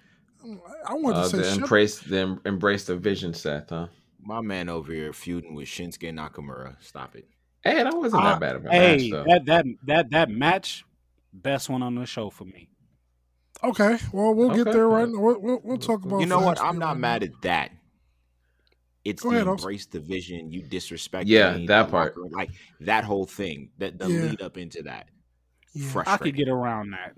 I'm 0.43 0.51
like, 0.51 0.61
I 0.87 0.93
want 0.95 1.15
to 1.15 1.21
Uh, 1.21 1.27
say 1.29 1.37
the 1.37 1.51
embrace 1.53 1.99
the 1.99 2.39
embrace 2.45 2.85
the 2.85 2.97
vision, 2.97 3.33
Seth. 3.33 3.69
Huh? 3.69 3.87
My 4.23 4.41
man 4.41 4.69
over 4.69 4.91
here 4.93 5.13
feuding 5.13 5.55
with 5.55 5.67
Shinsuke 5.67 6.13
Nakamura. 6.13 6.75
Stop 6.81 7.15
it. 7.15 7.27
Hey, 7.63 7.83
that 7.83 7.95
wasn't 7.95 8.23
Uh, 8.23 8.29
that 8.31 8.39
bad 8.39 8.55
of 8.57 8.65
a 8.65 8.69
Hey, 8.69 8.97
match 8.97 9.11
though. 9.11 9.23
that 9.23 9.45
that 9.45 9.65
that 9.85 10.09
that 10.11 10.29
match, 10.29 10.83
best 11.31 11.69
one 11.69 11.81
on 11.83 11.95
the 11.95 12.05
show 12.05 12.29
for 12.29 12.45
me. 12.45 12.67
Okay, 13.63 13.97
well 14.11 14.33
we'll 14.33 14.49
get 14.55 14.65
there 14.73 14.87
right. 14.87 15.07
We'll, 15.07 15.39
we'll, 15.39 15.61
we'll 15.63 15.77
talk 15.77 16.03
about. 16.03 16.19
You 16.19 16.25
know 16.25 16.39
what? 16.39 16.59
I'm 16.61 16.79
not 16.79 16.93
right 16.93 16.97
mad 16.99 17.21
now. 17.21 17.27
at 17.27 17.41
that. 17.43 17.71
It's 19.03 19.23
Go 19.23 19.29
the 19.31 19.35
ahead, 19.37 19.47
Oaks. 19.47 19.63
embrace 19.63 19.85
the 19.87 19.99
vision. 19.99 20.51
You 20.51 20.61
disrespect. 20.61 21.27
Yeah, 21.27 21.57
me, 21.57 21.65
that 21.67 21.89
part. 21.89 22.15
locker- 22.17 22.35
like 22.35 22.51
that 22.81 23.03
whole 23.03 23.25
thing. 23.25 23.71
That 23.79 23.97
the 23.97 24.07
Yeah. 24.09 24.21
lead 24.21 24.41
up 24.41 24.57
into 24.57 24.83
that. 24.83 25.09
Yeah. 25.73 26.03
I 26.05 26.17
could 26.17 26.35
get 26.35 26.47
around 26.49 26.91
that. 26.91 27.15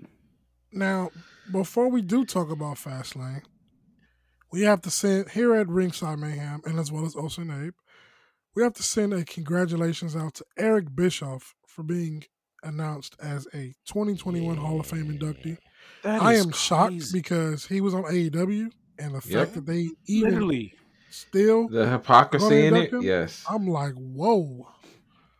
Now, 0.72 1.10
before 1.52 1.88
we 1.88 2.00
do 2.02 2.24
talk 2.24 2.50
about 2.50 2.76
Fastlane, 2.76 3.42
we 4.52 4.62
have 4.62 4.80
to 4.82 4.90
send 4.90 5.30
here 5.30 5.54
at 5.54 5.68
Ringside 5.68 6.18
Mayhem 6.18 6.62
and 6.64 6.78
as 6.78 6.90
well 6.90 7.04
as 7.04 7.16
Ocean 7.16 7.50
Abe, 7.50 7.74
we 8.54 8.62
have 8.62 8.74
to 8.74 8.82
send 8.82 9.12
a 9.12 9.24
congratulations 9.24 10.14
out 10.16 10.34
to 10.34 10.44
Eric 10.56 10.94
Bischoff 10.94 11.54
for 11.66 11.82
being 11.82 12.24
announced 12.62 13.14
as 13.20 13.46
a 13.52 13.74
2021 13.84 14.56
Hall 14.56 14.80
of 14.80 14.86
Fame 14.86 15.06
inductee. 15.18 15.58
That 16.02 16.22
I 16.22 16.34
is 16.34 16.46
am 16.46 16.52
shocked 16.52 17.12
because 17.12 17.66
he 17.66 17.80
was 17.80 17.92
on 17.94 18.04
AEW 18.04 18.70
and 18.98 19.14
the 19.14 19.20
fact 19.20 19.26
Yep. 19.32 19.52
that 19.54 19.66
they 19.66 19.90
even 20.06 20.30
literally. 20.30 20.74
Still, 21.14 21.68
The 21.68 21.88
hypocrisy 21.88 22.66
in 22.66 22.76
it, 22.76 22.92
him? 22.92 23.02
yes. 23.02 23.44
I'm 23.48 23.66
like, 23.66 23.94
whoa. 23.94 24.68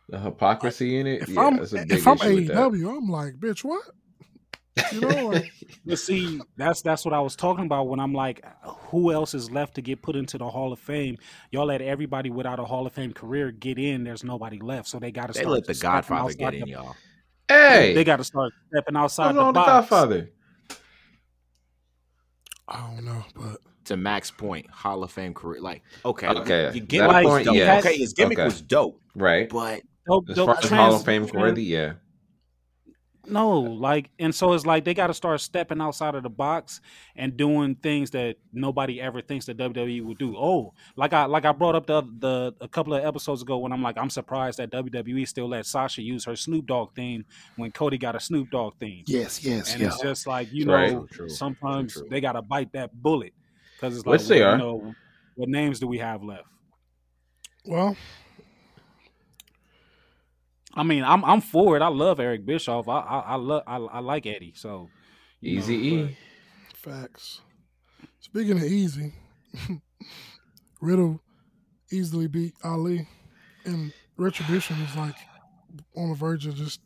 The 0.09 0.19
hypocrisy 0.19 0.99
in 0.99 1.07
it, 1.07 1.23
If 1.23 1.29
yeah, 1.29 1.41
I'm 1.41 1.57
that's 1.57 1.73
a 1.73 1.77
big 1.79 1.91
if 1.91 2.07
I'm 2.07 2.15
issue 2.17 2.45
that. 2.45 2.55
AEW, 2.55 2.97
I'm 2.97 3.09
like, 3.09 3.33
bitch, 3.35 3.63
what? 3.63 3.83
You 4.91 5.01
know, 5.01 5.09
like, 5.27 5.51
But 5.87 5.99
see, 5.99 6.41
that's 6.57 6.81
that's 6.81 7.05
what 7.05 7.13
I 7.13 7.19
was 7.19 7.35
talking 7.35 7.65
about 7.65 7.87
when 7.87 7.99
I'm 7.99 8.13
like, 8.13 8.43
who 8.63 9.11
else 9.11 9.33
is 9.35 9.51
left 9.51 9.75
to 9.75 9.81
get 9.81 10.01
put 10.01 10.15
into 10.15 10.37
the 10.37 10.49
Hall 10.49 10.73
of 10.73 10.79
Fame? 10.79 11.17
Y'all 11.51 11.67
let 11.67 11.81
everybody 11.81 12.29
without 12.31 12.59
a 12.59 12.65
Hall 12.65 12.87
of 12.87 12.93
Fame 12.93 13.13
career 13.13 13.51
get 13.51 13.77
in. 13.77 14.03
There's 14.03 14.23
nobody 14.23 14.59
left, 14.59 14.87
so 14.87 14.97
they 14.99 15.11
got 15.11 15.27
to 15.27 15.33
They 15.33 15.41
start. 15.41 15.53
let 15.53 15.65
the 15.65 15.73
Godfather 15.75 16.33
get 16.33 16.53
in, 16.55 16.61
the- 16.61 16.67
y'all. 16.71 16.95
hey, 17.49 17.93
They 17.93 18.03
got 18.03 18.17
to 18.17 18.23
start 18.23 18.51
stepping 18.71 18.95
outside 18.95 19.27
what's 19.27 19.35
the 19.35 19.39
wrong 19.41 19.47
with 19.49 19.55
the 19.55 19.59
box. 19.59 19.89
Godfather? 19.89 20.29
I 22.67 22.81
don't 22.91 23.05
know, 23.05 23.23
but 23.35 23.57
To 23.85 23.97
Max 23.97 24.31
Point, 24.31 24.69
Hall 24.69 25.03
of 25.03 25.11
Fame 25.11 25.33
career. 25.33 25.61
Like, 25.61 25.83
okay, 26.03 26.27
uh, 26.27 26.39
Okay, 26.41 26.65
you 26.73 26.79
that 26.81 26.87
get 26.87 27.07
like, 27.07 27.25
point, 27.25 27.45
dope. 27.45 27.55
yes. 27.55 27.85
Okay, 27.85 27.97
his 27.97 28.13
gimmick 28.13 28.37
Okay. 28.39 28.45
was 28.45 28.61
dope, 28.61 28.99
Right. 29.15 29.49
but 29.49 29.81
Dope- 30.07 30.29
As 30.29 30.35
dope 30.35 30.45
far 30.47 30.57
as 30.63 30.69
Hall 30.69 30.95
of 30.95 31.03
Fame 31.05 31.27
worthy, 31.33 31.63
yeah. 31.63 31.93
No, 33.27 33.57
like, 33.59 34.11
and 34.19 34.35
so 34.35 34.53
it's 34.53 34.67
like 34.67 34.85
they 34.85 34.93
got 34.93 35.07
to 35.07 35.13
start 35.15 35.41
stepping 35.41 35.81
outside 35.81 36.13
of 36.13 36.21
the 36.21 36.29
box 36.29 36.79
and 37.15 37.35
doing 37.35 37.73
things 37.73 38.11
that 38.11 38.35
nobody 38.53 39.01
ever 39.01 39.19
thinks 39.19 39.47
that 39.47 39.57
WWE 39.57 40.03
would 40.05 40.19
do. 40.19 40.35
Oh, 40.37 40.75
like 40.95 41.11
I 41.11 41.25
like 41.25 41.43
I 41.43 41.51
brought 41.51 41.73
up 41.73 41.87
the 41.87 42.03
the 42.19 42.53
a 42.61 42.67
couple 42.67 42.93
of 42.93 43.03
episodes 43.03 43.41
ago 43.41 43.57
when 43.57 43.71
I'm 43.71 43.81
like 43.81 43.97
I'm 43.97 44.11
surprised 44.11 44.59
that 44.59 44.69
WWE 44.69 45.27
still 45.27 45.47
let 45.49 45.65
Sasha 45.65 46.03
use 46.03 46.23
her 46.25 46.35
Snoop 46.35 46.67
Dogg 46.67 46.93
theme 46.95 47.25
when 47.55 47.71
Cody 47.71 47.97
got 47.97 48.15
a 48.15 48.19
Snoop 48.19 48.51
Dogg 48.51 48.75
theme. 48.79 49.03
yes, 49.07 49.43
yes, 49.43 49.73
and 49.73 49.81
yes. 49.81 49.95
it's 49.95 50.03
just 50.03 50.27
like 50.27 50.53
you 50.53 50.65
know 50.65 50.73
Right. 50.75 50.91
True, 50.91 51.07
true, 51.11 51.29
sometimes 51.29 51.93
true, 51.93 52.03
true. 52.03 52.09
they 52.11 52.21
got 52.21 52.33
to 52.33 52.43
bite 52.43 52.73
that 52.73 52.93
bullet 53.01 53.33
because 53.75 53.97
it's 53.97 54.05
like 54.05 54.19
Which 54.19 54.27
they 54.27 54.41
well, 54.41 54.49
are. 54.49 54.51
you 54.53 54.57
know 54.57 54.95
what 55.35 55.49
names 55.49 55.79
do 55.79 55.87
we 55.87 55.97
have 55.99 56.23
left? 56.23 56.47
Well, 57.65 57.95
I 60.73 60.83
mean, 60.83 61.03
I'm 61.03 61.23
I'm 61.23 61.41
for 61.41 61.75
it. 61.77 61.81
I 61.81 61.87
love 61.87 62.19
Eric 62.19 62.45
Bischoff. 62.45 62.87
I 62.87 62.99
I, 62.99 63.19
I 63.19 63.35
love 63.35 63.63
I, 63.65 63.77
I 63.77 63.99
like 63.99 64.25
Eddie. 64.25 64.53
So 64.55 64.89
you 65.41 65.55
know, 65.55 65.59
Easy 65.61 65.77
but- 66.01 66.09
E. 66.11 66.17
Facts. 66.75 67.41
Speaking 68.19 68.57
of 68.57 68.63
easy, 68.63 69.13
Riddle 70.81 71.21
easily 71.91 72.27
beat 72.27 72.53
Ali, 72.63 73.07
and 73.63 73.93
Retribution 74.17 74.75
is 74.81 74.95
like 74.95 75.15
on 75.95 76.09
the 76.09 76.15
verge 76.15 76.45
of 76.45 76.55
just 76.55 76.81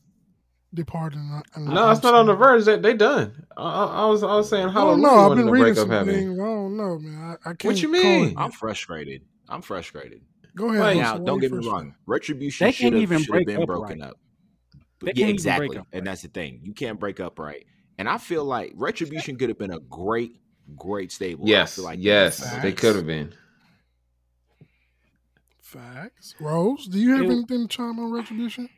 departing. 0.73 1.41
and 1.55 1.65
No, 1.67 1.89
it's 1.91 2.03
not 2.03 2.13
on 2.15 2.27
the 2.27 2.35
verge. 2.35 2.65
They, 2.65 2.77
they 2.77 2.93
done. 2.93 3.45
I, 3.57 3.61
I, 3.63 3.85
I 3.85 4.05
was 4.05 4.23
I 4.23 4.27
was 4.35 4.49
saying 4.49 4.65
oh, 4.67 4.69
I 4.69 4.73
Hallelujah 4.73 5.01
don't 5.03 5.15
know. 5.17 5.31
I've 5.31 5.37
been 5.37 5.49
reading 5.49 5.63
breakup 5.73 5.81
some 5.81 5.89
happened. 5.89 6.11
things. 6.11 6.39
I 6.39 6.43
don't 6.43 6.77
know, 6.77 6.99
man. 6.99 7.37
I, 7.45 7.49
I 7.49 7.53
can't. 7.53 7.63
What 7.65 7.81
you 7.81 7.91
mean? 7.91 8.35
I'm 8.37 8.51
frustrated. 8.51 9.21
I'm 9.47 9.61
frustrated. 9.61 10.21
Go 10.55 10.69
ahead. 10.69 10.81
Wait, 10.81 10.95
Wilson, 10.97 11.17
Now, 11.19 11.25
don't 11.25 11.39
get 11.39 11.51
me 11.51 11.67
wrong. 11.67 11.95
Retribution 12.05 12.65
They 12.65 12.71
should 12.71 12.81
can't 12.83 12.95
have 12.95 13.01
even 13.03 13.23
break 13.23 13.47
been 13.47 13.61
up 13.61 13.67
broken 13.67 13.99
right. 13.99 14.09
up. 14.09 14.19
But 14.99 15.15
yeah, 15.17 15.27
exactly. 15.27 15.77
up 15.77 15.87
And 15.93 16.01
right. 16.01 16.11
that's 16.11 16.21
the 16.23 16.27
thing. 16.27 16.59
You 16.63 16.73
can't 16.73 16.99
break 16.99 17.19
up 17.19 17.39
right. 17.39 17.65
And 17.97 18.09
I 18.09 18.17
feel 18.17 18.43
like 18.45 18.73
Retribution 18.75 19.37
could 19.37 19.49
have 19.49 19.57
been 19.57 19.71
a 19.71 19.79
great, 19.79 20.33
great 20.75 21.11
stable. 21.11 21.47
Yes, 21.47 21.77
like 21.77 21.99
yes, 22.01 22.39
Facts. 22.39 22.61
they 22.63 22.71
could 22.73 22.95
have 22.95 23.07
been. 23.07 23.33
Facts. 25.61 26.35
Rose, 26.39 26.87
do 26.87 26.99
you 26.99 27.11
have 27.15 27.25
It- 27.25 27.31
anything 27.31 27.67
to 27.67 27.67
chime 27.67 27.99
on 27.99 28.11
retribution? 28.11 28.69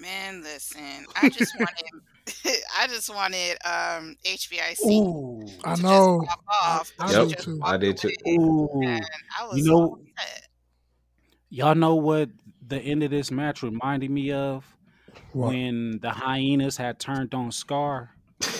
Man, 0.00 0.42
listen, 0.42 1.06
I 1.20 1.28
just 1.28 1.54
wanted, 1.58 1.84
I 2.78 2.86
just 2.86 3.14
wanted 3.14 3.52
um 3.64 4.16
HBIC. 4.24 4.86
Ooh, 4.86 5.48
I 5.64 5.74
to 5.74 5.82
know. 5.82 5.88
Just 5.88 6.30
walk 6.30 6.44
off, 6.62 6.92
I 7.00 7.06
but 7.06 7.12
do 7.12 7.30
just 7.34 7.48
I 7.62 7.76
did 7.76 7.96
too. 7.96 8.08
away, 8.26 8.36
ooh. 8.36 9.00
I 9.40 9.46
was 9.46 9.58
You 9.58 9.64
know- 9.64 9.98
Y'all 11.50 11.74
know 11.74 11.94
what 11.94 12.28
the 12.66 12.78
end 12.78 13.02
of 13.02 13.10
this 13.10 13.30
match 13.30 13.62
reminded 13.62 14.10
me 14.10 14.32
of? 14.32 14.66
What? 15.32 15.48
When 15.48 15.98
the 16.00 16.10
hyenas 16.10 16.76
had 16.76 16.98
turned 16.98 17.34
on 17.34 17.50
Scar. 17.52 18.10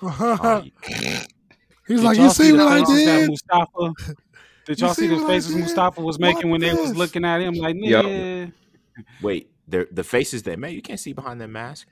Oh, 0.00 0.64
He's 1.86 2.00
Did 2.00 2.04
like, 2.04 2.16
y'all 2.16 2.30
see 2.30 2.52
what 2.52 2.60
I 2.62 2.78
faces 2.80 3.04
that 3.04 3.18
did? 3.20 3.30
Mustafa? 3.30 3.92
Did 4.64 4.80
You 4.80 4.86
y'all 4.86 4.94
see 4.94 5.02
see 5.08 5.14
the 5.14 5.26
faces? 5.26 5.54
Mustafa 5.54 6.00
was 6.00 6.18
making 6.18 6.50
when 6.50 6.60
they 6.60 6.72
was 6.72 6.96
looking 6.96 7.24
at 7.24 7.40
him 7.40 7.54
like, 7.54 7.76
Yup. 7.78 8.04
nigga? 8.04 8.52
Wait, 9.20 9.50
the 9.72 9.88
the 9.90 10.04
faces 10.04 10.44
they 10.44 10.54
made, 10.56 10.74
you 10.76 10.82
can't 10.82 11.00
see 11.00 11.12
behind 11.12 11.40
their 11.40 11.48
mask. 11.48 11.88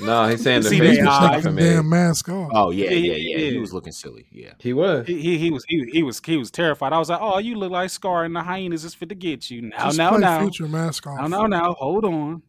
No, 0.00 0.28
he's 0.28 0.42
saying 0.44 0.62
the 0.62 0.70
face 0.70 0.78
they 0.98 1.02
was 1.02 1.08
are- 1.08 1.34
Take 1.34 1.42
the 1.42 1.50
damn 1.60 1.88
mask 1.88 2.28
off. 2.28 2.50
Oh 2.54 2.70
yeah, 2.70 2.90
Yeah, 2.90 2.90
yeah, 2.90 3.14
yeah, 3.16 3.38
yeah. 3.44 3.50
He 3.50 3.58
was 3.58 3.74
looking 3.74 3.92
silly. 3.92 4.24
Yeah. 4.30 4.52
He 4.60 4.72
was. 4.72 5.04
He, 5.06 5.20
he 5.20 5.36
he 5.38 5.50
was 5.50 5.64
he, 5.68 5.84
he 5.92 6.02
was 6.04 6.20
he 6.24 6.36
was 6.36 6.50
terrified. 6.50 6.92
I 6.92 6.98
was 6.98 7.10
like, 7.10 7.18
oh, 7.20 7.38
you 7.38 7.56
look 7.56 7.72
like 7.72 7.90
Scar, 7.90 8.24
and 8.24 8.34
the 8.34 8.40
hyenas 8.42 8.84
is 8.84 8.94
fit 8.94 9.08
to 9.08 9.16
get 9.16 9.50
you. 9.50 9.62
Now, 9.62 9.86
Just 9.86 9.98
now, 9.98 10.10
play 10.10 10.20
now, 10.20 10.40
future 10.40 10.68
mask 10.68 11.06
off. 11.08 11.18
now, 11.20 11.26
now, 11.26 11.46
now. 11.46 11.74
Hold 11.74 12.04
on. 12.04 12.42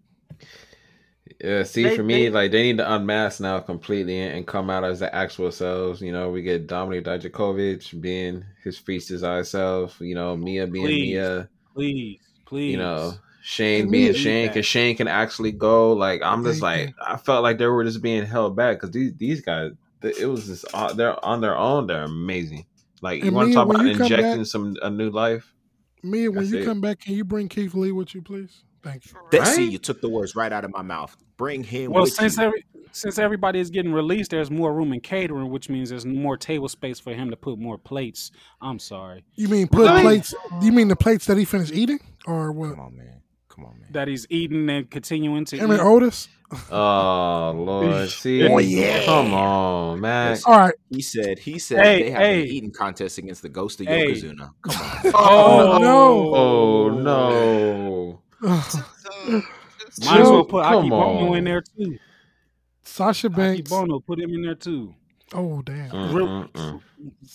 Yeah, 1.43 1.63
see, 1.63 1.81
They- 1.83 1.95
for 1.95 2.03
me, 2.03 2.25
they- 2.25 2.29
like 2.29 2.51
they 2.51 2.61
need 2.61 2.77
to 2.77 2.93
unmask 2.93 3.39
now 3.41 3.59
completely 3.59 4.19
and, 4.19 4.37
and 4.37 4.45
come 4.47 4.69
out 4.69 4.83
as 4.83 4.99
the 4.99 5.13
actual 5.13 5.51
selves. 5.51 5.99
You 5.99 6.11
know, 6.11 6.29
we 6.29 6.43
get 6.43 6.67
Dominik 6.67 7.05
Dijakovic 7.05 7.99
being 7.99 8.45
his 8.63 8.77
feast 8.77 9.09
his 9.09 9.23
eye 9.23 9.41
self. 9.41 9.99
You 9.99 10.13
know, 10.13 10.37
Mia 10.37 10.67
being 10.67 10.85
Please. 10.85 11.13
Mia. 11.15 11.49
Please, 11.73 12.19
please. 12.45 12.71
You 12.73 12.77
know, 12.77 13.13
Shane 13.41 13.83
And 13.83 13.91
being 13.91 14.13
Shane 14.13 14.47
because 14.47 14.65
Shane 14.65 14.95
can 14.95 15.07
actually 15.07 15.51
go. 15.51 15.93
Like 15.93 16.21
I'm 16.23 16.43
just 16.43 16.61
like 16.61 16.93
I 17.05 17.17
felt 17.17 17.43
like 17.43 17.57
they 17.57 17.67
were 17.67 17.83
just 17.83 18.01
being 18.01 18.25
held 18.25 18.55
back 18.55 18.77
because 18.77 18.91
these 18.91 19.13
these 19.17 19.41
guys, 19.41 19.71
it 20.01 20.25
was 20.27 20.45
just 20.47 20.65
uh, 20.73 20.93
they're 20.93 21.23
on 21.25 21.41
their 21.41 21.57
own. 21.57 21.87
They're 21.87 22.03
amazing. 22.03 22.65
Like 23.01 23.21
you 23.21 23.27
And 23.27 23.35
want 23.35 23.49
to 23.49 23.53
talk 23.55 23.67
about 23.69 23.85
injecting 23.85 24.37
back- 24.39 24.45
some 24.45 24.75
a 24.81 24.89
new 24.89 25.09
life. 25.09 25.53
Me, 26.03 26.27
when 26.27 26.39
That's 26.39 26.51
you 26.51 26.59
it. 26.59 26.65
come 26.65 26.81
back, 26.81 26.99
can 26.99 27.13
you 27.15 27.23
bring 27.23 27.47
Keith 27.47 27.73
Lee 27.75 27.91
with 27.91 28.15
you, 28.15 28.21
please? 28.23 28.63
Thank 28.83 29.05
you. 29.05 29.11
For 29.11 29.21
That, 29.31 29.41
real. 29.41 29.45
see, 29.45 29.69
you 29.69 29.77
took 29.77 30.01
the 30.01 30.09
words 30.09 30.35
right 30.35 30.51
out 30.51 30.65
of 30.65 30.71
my 30.71 30.81
mouth. 30.81 31.15
Bring 31.37 31.63
him 31.63 31.91
Well, 31.91 32.03
with 32.03 32.13
since 32.13 32.37
you. 32.37 32.43
every 32.43 32.63
since 32.91 33.17
everybody 33.19 33.59
is 33.59 33.69
getting 33.69 33.93
released, 33.93 34.31
there's 34.31 34.51
more 34.51 34.73
room 34.73 34.91
in 34.93 34.99
catering, 34.99 35.49
which 35.49 35.69
means 35.69 35.89
there's 35.91 36.05
more 36.05 36.35
table 36.37 36.67
space 36.67 36.99
for 36.99 37.13
him 37.13 37.29
to 37.29 37.37
put 37.37 37.57
more 37.59 37.77
plates. 37.77 38.31
I'm 38.61 38.79
sorry 38.79 39.23
You 39.35 39.47
mean 39.47 39.67
put 39.67 39.81
Really? 39.87 40.01
plates? 40.01 40.33
You 40.61 40.71
mean 40.71 40.87
the 40.89 40.95
plates 40.95 41.25
that 41.27 41.37
he 41.37 41.45
finished 41.45 41.73
eating, 41.73 41.99
or 42.25 42.51
what? 42.51 42.71
Come 42.71 42.79
on, 42.79 42.97
man. 42.97 43.20
Come 43.61 43.69
on, 43.73 43.79
man. 43.79 43.87
that 43.91 44.07
he's 44.07 44.25
eating 44.29 44.69
and 44.69 44.89
continuing 44.89 45.45
to 45.45 45.57
Him 45.57 45.71
eat. 45.71 45.79
Otis. 45.79 46.27
Oh 46.69 47.53
Lord, 47.55 48.09
see, 48.21 48.45
Oh, 48.45 48.57
yeah. 48.57 49.05
come 49.05 49.33
on, 49.33 50.01
Mac. 50.01 50.31
Yes. 50.31 50.43
All 50.45 50.57
right. 50.59 50.73
He 50.89 51.01
said. 51.01 51.39
He 51.39 51.57
said 51.59 51.79
Hey, 51.81 52.03
they 52.03 52.11
have 52.11 52.21
hey. 52.21 52.41
an 52.41 52.47
eating 52.47 52.71
contest 52.71 53.17
against 53.17 53.41
the 53.41 53.47
ghost 53.49 53.79
of 53.79 53.87
Hey. 53.87 54.07
Yokozuna. 54.11 54.51
Come 54.61 54.81
on. 55.05 55.11
Oh, 55.15 55.77
no. 55.81 56.35
Oh 56.35 56.89
no. 56.89 58.21
Too 58.41 58.61
soon. 58.61 59.43
Might 60.05 60.21
as 60.21 60.29
well 60.29 60.43
put 60.45 60.63
come 60.65 60.89
Akebono 60.89 61.37
in 61.37 61.43
there 61.45 61.61
too. 61.61 61.97
Sasha 62.83 63.27
Aki 63.27 63.35
Banks. 63.35 63.69
Bono, 63.69 63.99
put 63.99 64.19
him 64.19 64.31
in 64.33 64.41
there 64.41 64.55
too. 64.55 64.93
Oh 65.33 65.61
damn. 65.61 65.89
Mm, 65.89 66.13
Real- 66.13 66.27
mm, 66.27 66.81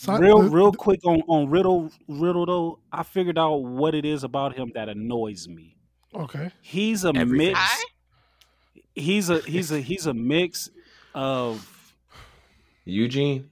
mm. 0.07 0.20
Real, 0.20 0.43
real 0.51 0.73
quick 0.73 1.01
on 1.07 1.23
on 1.28 1.48
Riddle. 1.48 1.90
Riddle 2.09 2.44
though, 2.47 2.78
I 2.93 3.03
figured 3.03 3.39
out 3.39 3.57
what 3.62 3.94
it 3.94 4.05
is 4.05 4.24
about 4.24 4.55
him 4.57 4.73
that 4.74 4.89
annoys 4.90 5.48
me. 5.48 5.76
Okay. 6.17 6.51
He's 6.63 7.05
a 7.05 7.09
Everything. 7.09 7.37
mix. 7.37 7.59
Hi? 7.59 7.85
He's 8.95 9.29
a 9.31 9.41
he's 9.41 9.71
a 9.73 9.81
he's 9.81 10.07
a 10.07 10.15
mix 10.15 10.71
of 11.15 11.93
Eugene. 12.85 13.51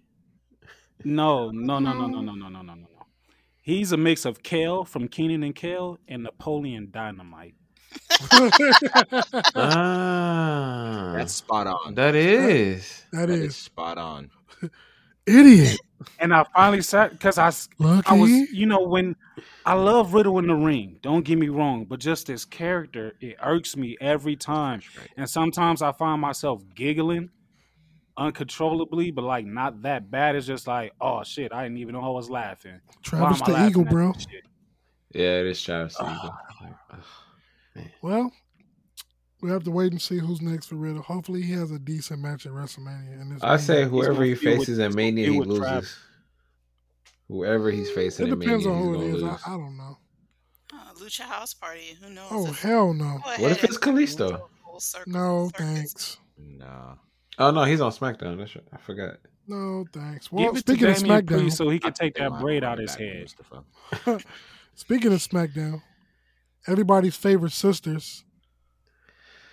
no 1.05 1.51
no 1.51 1.79
no 1.79 1.93
no 1.93 2.07
no 2.07 2.21
no 2.21 2.33
no 2.33 2.49
no 2.49 2.49
no 2.49 2.63
no 2.63 2.75
no. 2.75 2.89
He's 3.61 3.93
a 3.93 3.97
mix 3.97 4.25
of 4.25 4.43
Kel 4.43 4.85
from 4.85 5.09
Kenan 5.09 5.43
and 5.43 5.55
Kel 5.55 5.99
and 6.09 6.23
Napoleon 6.23 6.89
Dynamite. 6.91 7.55
Ah, 9.55 11.13
That's 11.17 11.33
spot 11.35 11.67
on. 11.67 11.95
that 11.95 12.15
is. 12.15 13.05
that 13.13 13.27
That 13.29 13.31
is 13.31 13.45
is 13.47 13.57
spot 13.57 13.99
on. 13.99 14.31
Idiot. 15.27 15.79
And 16.19 16.35
I 16.35 16.45
finally 16.55 16.83
sat 16.83 17.13
because 17.13 17.39
I 17.39 17.49
s- 17.49 17.69
Lucky. 17.79 18.07
I 18.07 18.15
was 18.15 18.31
you 18.31 18.67
know 18.67 18.81
when 18.81 19.17
I 19.65 19.73
love 19.75 20.13
Riddle 20.13 20.39
in 20.39 20.47
the 20.47 20.55
ring. 20.55 20.99
Don't 21.03 21.25
get 21.25 21.39
me 21.39 21.49
wrong, 21.49 21.87
but 21.87 21.99
just 22.01 22.27
this 22.27 22.45
character 22.45 23.15
it 23.21 23.37
irks 23.43 23.77
me 23.77 23.97
every 24.01 24.37
time. 24.37 24.83
And 25.17 25.29
sometimes 25.29 25.81
I 25.81 25.93
find 25.93 26.21
myself 26.21 26.63
giggling 26.75 27.31
uncontrollably, 28.17 29.11
but 29.11 29.23
like 29.25 29.47
not 29.47 29.83
that 29.83 30.11
bad. 30.11 30.37
It's 30.37 30.47
just 30.47 30.67
like, 30.67 30.93
oh 31.01 31.23
shit, 31.25 31.53
I 31.53 31.63
didn't 31.63 31.79
even 31.79 31.95
know 31.95 32.03
I 32.03 32.11
was 32.11 32.29
laughing. 32.31 32.81
Travis 33.03 33.41
the 33.41 33.53
laughing 33.53 33.69
Eagle, 33.69 33.85
bro. 33.85 34.13
Yeah, 35.15 35.41
it 35.41 35.47
is 35.47 35.63
Travis. 35.63 35.97
the 35.97 36.05
Eagle. 36.05 36.35
Ah. 36.93 37.01
Well, 38.03 38.33
we 39.45 39.51
have 39.51 39.63
to 39.65 39.71
wait 39.71 39.93
and 39.93 40.01
see 40.01 40.19
who's 40.19 40.41
next 40.41 40.67
for 40.67 40.77
Riddle. 40.77 41.03
Hopefully, 41.03 41.43
he 41.43 41.53
has 41.53 41.71
a 41.71 41.79
decent 41.79 42.21
match 42.21 42.47
at 42.47 42.53
WrestleMania. 42.53 43.21
And 43.21 43.33
this 43.37 43.43
I 43.43 43.59
say 43.59 43.85
whoever 43.85 44.25
he 44.25 44.35
feud 44.35 44.59
with- 44.59 44.67
faces 44.69 44.79
in 44.79 44.95
Mania, 44.95 45.31
he 45.31 45.39
loses. 45.41 45.59
Travis. 45.59 45.97
Whoever 47.29 47.71
he's 47.71 47.91
facing 47.91 48.27
It 48.27 48.33
in 48.33 48.39
depends 48.39 48.65
Mania, 48.67 48.79
on 48.81 48.85
he's 48.85 48.87
who 48.87 49.01
gonna 49.03 49.07
it 49.07 49.17
is. 49.17 49.23
I, 49.23 49.27
lose. 49.33 49.41
I 49.47 49.51
don't 49.51 49.77
know. 49.77 49.99
Oh, 50.73 50.91
Lucha 51.01 51.21
House 51.23 51.55
Party. 51.55 51.97
Who 52.03 52.11
knows? 52.11 52.29
Oh 52.31 52.47
If- 52.49 52.61
hell 52.63 52.93
no, 52.95 53.21
What 53.25 53.53
if 53.53 53.65
it's 53.65 53.77
and- 53.77 53.85
Kalisto? 53.97 54.41
no 55.07 55.49
circus. 55.51 55.53
thanks, 55.57 56.19
No. 56.39 56.99
Oh 57.39 57.51
no, 57.51 57.65
he's 57.65 57.81
on 57.81 57.93
SmackDown. 57.93 58.39
That's 58.39 58.55
right. 58.57 58.65
I 58.73 58.77
forgot. 58.79 59.17
no 59.47 59.85
thanks. 59.93 60.31
Well, 60.33 60.53
Give 60.53 60.61
speaking 60.61 60.87
of 60.89 60.97
SmackDown, 60.97 61.27
Priest 61.39 61.57
so 61.59 61.69
he 61.69 61.79
can 61.79 61.93
take 61.93 62.15
that 62.17 62.41
braid 62.41 62.65
out 62.65 62.79
his 62.79 62.95
head. 62.95 63.27
back 63.27 63.51
with 63.51 64.07
Mustafa. 64.07 64.25
speaking 64.75 65.13
of 65.13 65.19
SmackDown, 65.21 65.83
everybody's 66.67 67.17
favorite 67.17 67.53
sisters, 67.53 68.25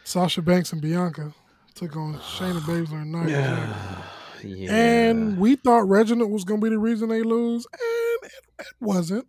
Sasha 0.03 0.41
Banks 0.41 0.71
and 0.73 0.81
Bianca, 0.81 1.33
took 1.75 1.95
on 1.95 2.15
Shayna 2.15 2.59
Baszler 2.61 3.01
and 3.03 3.11
Nia 3.11 3.27
Jax. 3.27 4.43
yeah. 4.43 4.73
And 4.73 5.37
we 5.37 5.55
thought 5.55 5.87
Reginald 5.87 6.31
was 6.31 6.43
going 6.43 6.59
to 6.59 6.65
be 6.65 6.69
the 6.69 6.79
reason 6.79 7.09
they 7.09 7.23
lose, 7.23 7.65
and 7.71 8.23
it, 8.23 8.31
it 8.59 8.65
wasn't. 8.79 9.25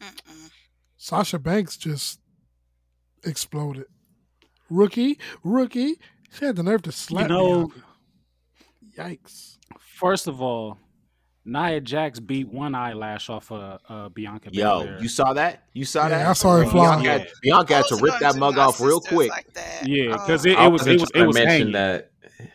Mm-mm. 0.00 0.50
Sasha 0.96 1.38
Banks 1.38 1.76
just 1.76 2.20
exploded. 3.24 3.86
Rookie, 4.70 5.18
rookie. 5.42 5.98
She 6.30 6.44
had 6.44 6.56
the 6.56 6.62
nerve 6.62 6.82
to 6.82 6.92
slap 6.92 7.28
know- 7.28 7.68
Bianca. 7.68 7.84
Yikes. 8.96 9.56
First 9.78 10.26
of 10.26 10.40
all, 10.42 10.78
Nia 11.48 11.80
Jax 11.80 12.20
beat 12.20 12.48
one 12.48 12.74
eyelash 12.74 13.30
off 13.30 13.50
of 13.50 13.80
uh, 13.88 14.08
Bianca 14.10 14.50
Yo, 14.52 14.80
Belair. 14.84 14.98
you 15.02 15.08
saw 15.08 15.32
that? 15.32 15.62
You 15.72 15.84
saw 15.84 16.02
Yeah, 16.04 16.08
that? 16.18 16.26
I 16.28 16.32
saw 16.34 16.60
it 16.60 16.68
fly. 16.68 17.00
Bianca, 17.00 17.10
had, 17.10 17.28
Bianca 17.42 17.74
had 17.76 17.84
to 17.86 17.96
rip 17.96 18.14
that 18.20 18.36
mug 18.36 18.58
off 18.58 18.80
real 18.80 19.00
quick. 19.00 19.30
Like. 19.30 19.46
Yeah, 19.84 20.12
because 20.12 20.44
it- 20.46 20.58
I 20.58 20.68
was- 20.68 20.82
wasn't 20.82 21.00
was- 21.00 21.10
trying 21.10 21.22
to 21.24 21.26
was 21.28 21.36
hanging. 21.38 21.72
that. 21.72 22.10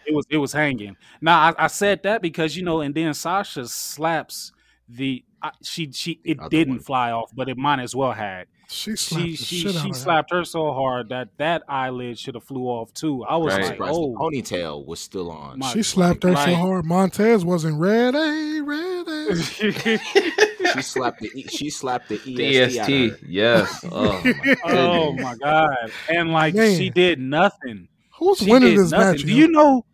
it 0.06 0.14
was 0.14 0.26
it 0.30 0.38
was 0.38 0.54
hanging. 0.54 0.96
Now 1.22 1.40
I, 1.50 1.66
I 1.66 1.68
said 1.68 2.04
that 2.04 2.22
because 2.22 2.56
you 2.56 2.64
know, 2.64 2.82
and 2.82 2.94
then 2.96 3.14
Sasha 3.14 3.68
slaps 3.68 4.52
the 4.88 5.24
I, 5.42 5.52
she 5.62 5.92
she 5.92 6.20
it 6.24 6.40
Other 6.40 6.50
didn't 6.50 6.76
one. 6.76 6.84
fly 6.84 7.12
off, 7.12 7.32
but 7.36 7.50
it 7.50 7.58
might 7.58 7.80
as 7.80 7.96
well 7.96 8.12
had. 8.14 8.48
She 8.70 8.96
slapped 8.96 9.24
She 9.26 9.36
she 9.36 9.60
she 9.62 9.68
of 9.70 9.76
her. 9.76 9.94
slapped 9.94 10.32
her 10.32 10.44
so 10.46 10.74
hard 10.74 11.10
that 11.10 11.30
that 11.38 11.64
eyelid 11.68 12.18
should 12.18 12.36
have 12.36 12.44
flew 12.44 12.64
off 12.64 12.94
too. 12.94 13.24
I 13.24 13.38
was 13.38 13.54
Right. 13.54 13.62
like, 13.64 13.72
Surprised 13.74 13.94
oh, 13.96 14.12
the 14.12 14.18
ponytail 14.42 14.86
was 14.86 15.00
still 15.00 15.30
on. 15.32 15.60
My- 15.60 15.72
She 15.74 15.84
slapped 15.84 16.24
her 16.24 16.36
so 16.36 16.56
hard. 16.56 16.86
Montez 16.86 17.46
wasn't 17.46 17.80
ready, 17.80 18.62
ready. 18.62 19.42
she 19.44 20.82
slapped 20.82 21.20
the 21.22 21.30
E- 21.36 21.48
she 21.50 21.70
slapped 21.70 22.10
the 22.10 22.16
EST. 22.16 22.36
The 22.36 22.58
EST. 22.60 23.14
Yes. 23.28 23.86
Oh 23.92 24.22
my 24.24 24.56
oh 24.66 25.14
my 25.14 25.36
god! 25.36 25.92
And 26.10 26.32
like 26.32 26.56
Man. 26.56 26.78
she 26.78 26.90
did 26.90 27.20
nothing. 27.20 27.88
Who's 28.18 28.40
She 28.40 28.50
winning 28.52 28.78
this 28.78 28.92
nothing. 28.92 29.08
match? 29.12 29.22
Do 29.24 29.34
you 29.34 29.48
know? 29.50 29.86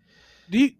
Do 0.49 0.57
you? 0.59 0.71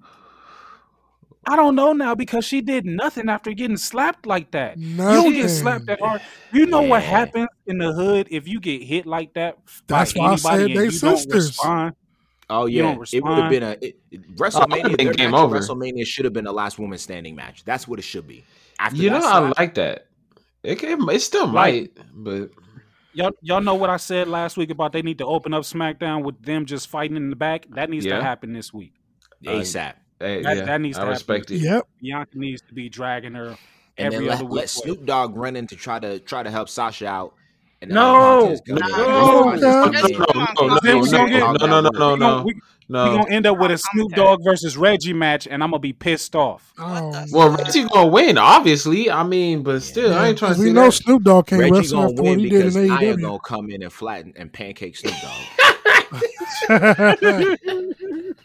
I 1.50 1.56
don't 1.56 1.76
know 1.76 1.94
now 1.94 2.14
because 2.14 2.46
she 2.46 2.62
did 2.62 2.86
nothing 2.86 3.28
after 3.28 3.52
getting 3.54 3.76
slapped 3.78 4.28
like 4.28 4.52
that. 4.52 4.78
You 4.78 4.98
don't 4.98 5.34
get 5.34 5.50
slapped 5.50 5.88
that 5.88 6.00
hard. 6.00 6.22
You 6.54 6.68
know 6.68 6.82
what 6.84 7.02
happens 7.02 7.48
in 7.66 7.80
the 7.80 7.92
hood 7.92 8.28
if 8.30 8.48
you 8.48 8.60
get 8.60 8.84
hit 8.84 9.08
like 9.08 9.34
that 9.34 9.58
by 9.88 10.00
That's 10.00 10.16
why 10.16 10.34
I 10.34 10.36
said 10.36 10.70
they 10.76 10.90
sisters. 10.92 11.60
Oh 12.52 12.66
yeah, 12.68 12.96
it 13.14 13.24
would 13.24 13.38
have 13.38 13.50
been 13.50 13.64
a 13.64 13.72
it, 13.82 13.98
it- 14.12 14.36
WrestleMania. 14.36 14.98
been 14.98 15.12
game 15.14 15.34
over. 15.34 15.60
WrestleMania 15.60 16.06
should 16.06 16.26
have 16.26 16.34
been 16.34 16.48
a 16.48 16.52
last 16.52 16.78
woman 16.78 16.98
standing 16.98 17.36
match. 17.36 17.64
That's 17.66 17.88
what 17.88 17.98
it 18.00 18.04
should 18.04 18.28
be. 18.28 18.44
After 18.80 18.98
You 18.98 19.10
know, 19.10 19.22
that 19.22 19.26
I 19.26 19.52
like 19.62 19.76
that. 19.76 20.08
It 20.62 20.76
can, 20.78 21.08
it 21.10 21.22
still 21.22 21.48
might, 21.48 21.98
but 22.14 22.50
Y'all, 23.14 23.32
y'all 23.42 23.62
know 23.62 23.76
what 23.76 23.90
I 23.90 23.98
said 23.98 24.28
last 24.28 24.56
week 24.56 24.70
about 24.70 24.94
they 24.94 25.02
need 25.02 25.18
to 25.18 25.26
open 25.26 25.54
up 25.54 25.64
SmackDown 25.64 26.24
with 26.24 26.42
them 26.44 26.66
just 26.66 26.88
fighting 26.88 27.18
in 27.18 27.30
the 27.32 27.36
back. 27.36 27.66
That 27.72 27.90
needs 27.90 28.06
Yeah. 28.06 28.18
to 28.18 28.24
happen 28.24 28.54
this 28.54 28.72
week. 28.72 28.94
ASAP. 29.44 29.94
Hey, 30.20 30.42
That- 30.44 30.58
yeah, 30.58 30.66
that 30.66 30.82
needs 30.82 30.98
I 30.98 31.02
to 31.02 31.06
happen. 31.08 31.14
respect 31.16 31.52
it. 31.52 31.58
Yep. 31.62 31.88
Bianca 32.02 32.38
needs 32.38 32.62
to 32.64 32.74
be 32.74 32.90
dragging 32.90 33.34
her 33.34 33.58
and 33.98 34.14
every 34.14 34.28
then 34.28 34.36
other 34.36 34.44
let, 34.46 34.52
which 34.52 34.60
let. 34.62 34.70
Snoop 34.70 35.06
Dogg 35.06 35.36
run 35.36 35.56
in 35.56 35.68
to 35.68 35.76
try 35.76 36.00
to 36.00 36.20
try 36.20 36.44
to 36.44 36.52
help 36.52 36.70
Sasha 36.70 37.08
out. 37.08 37.34
Uh, 37.82 37.86
no! 37.86 38.60
No, 38.68 38.76
no, 38.76 38.88
no, 38.88 39.56
no, 39.56 39.56
no, 39.56 39.56
no, 39.56 41.00
we 41.00 41.08
Snoop 41.08 41.12
gonna 41.12 41.54
no, 41.58 41.66
no, 41.66 41.82
that 41.82 41.94
no, 41.94 42.10
work. 42.12 42.20
no, 42.20 42.44
We, 42.46 42.54
we, 42.56 42.62
no. 42.90 43.04
we 43.12 43.18
gonna 43.20 43.30
end 43.34 43.46
up 43.46 43.58
with 43.58 43.72
a 43.72 43.78
Snoop 43.78 44.12
Dogg 44.12 44.44
versus 44.44 44.76
Reggie 44.76 45.14
match, 45.14 45.48
and 45.48 45.64
I'm 45.64 45.70
gonna 45.72 45.80
be 45.80 45.94
pissed 45.94 46.36
off. 46.36 46.74
Oh, 46.78 47.26
Well, 47.32 47.52
Reggie 47.56 47.86
gonna 47.86 48.08
win, 48.08 48.38
obviously. 48.38 49.10
I 49.10 49.24
mean, 49.24 49.64
but 49.64 49.82
still, 49.82 50.14
I 50.14 50.28
ain't 50.28 50.38
trying 50.38 50.56
to 50.56 50.56
because 50.56 50.60
we 50.60 50.66
see 50.68 50.74
know 50.74 50.86
that. 50.86 50.92
Snoop 50.92 51.24
Dogg 51.24 51.48
can't 51.48 51.62
Reggie 51.62 51.74
wrestle 51.74 51.98
gonna 52.02 52.10
after 52.12 52.22
win 52.24 52.32
what 52.32 52.40
he 52.40 52.50
did 52.50 52.58
because 52.60 52.76
in 52.76 52.92
I 52.92 53.04
am 53.04 53.22
gonna 53.22 53.40
come 53.40 53.70
in 53.70 53.82
and 53.82 53.94
flatten 53.94 54.34
and 54.36 54.52
pancake 54.52 54.98
Snoop 54.98 55.14
Dogg. 55.22 56.22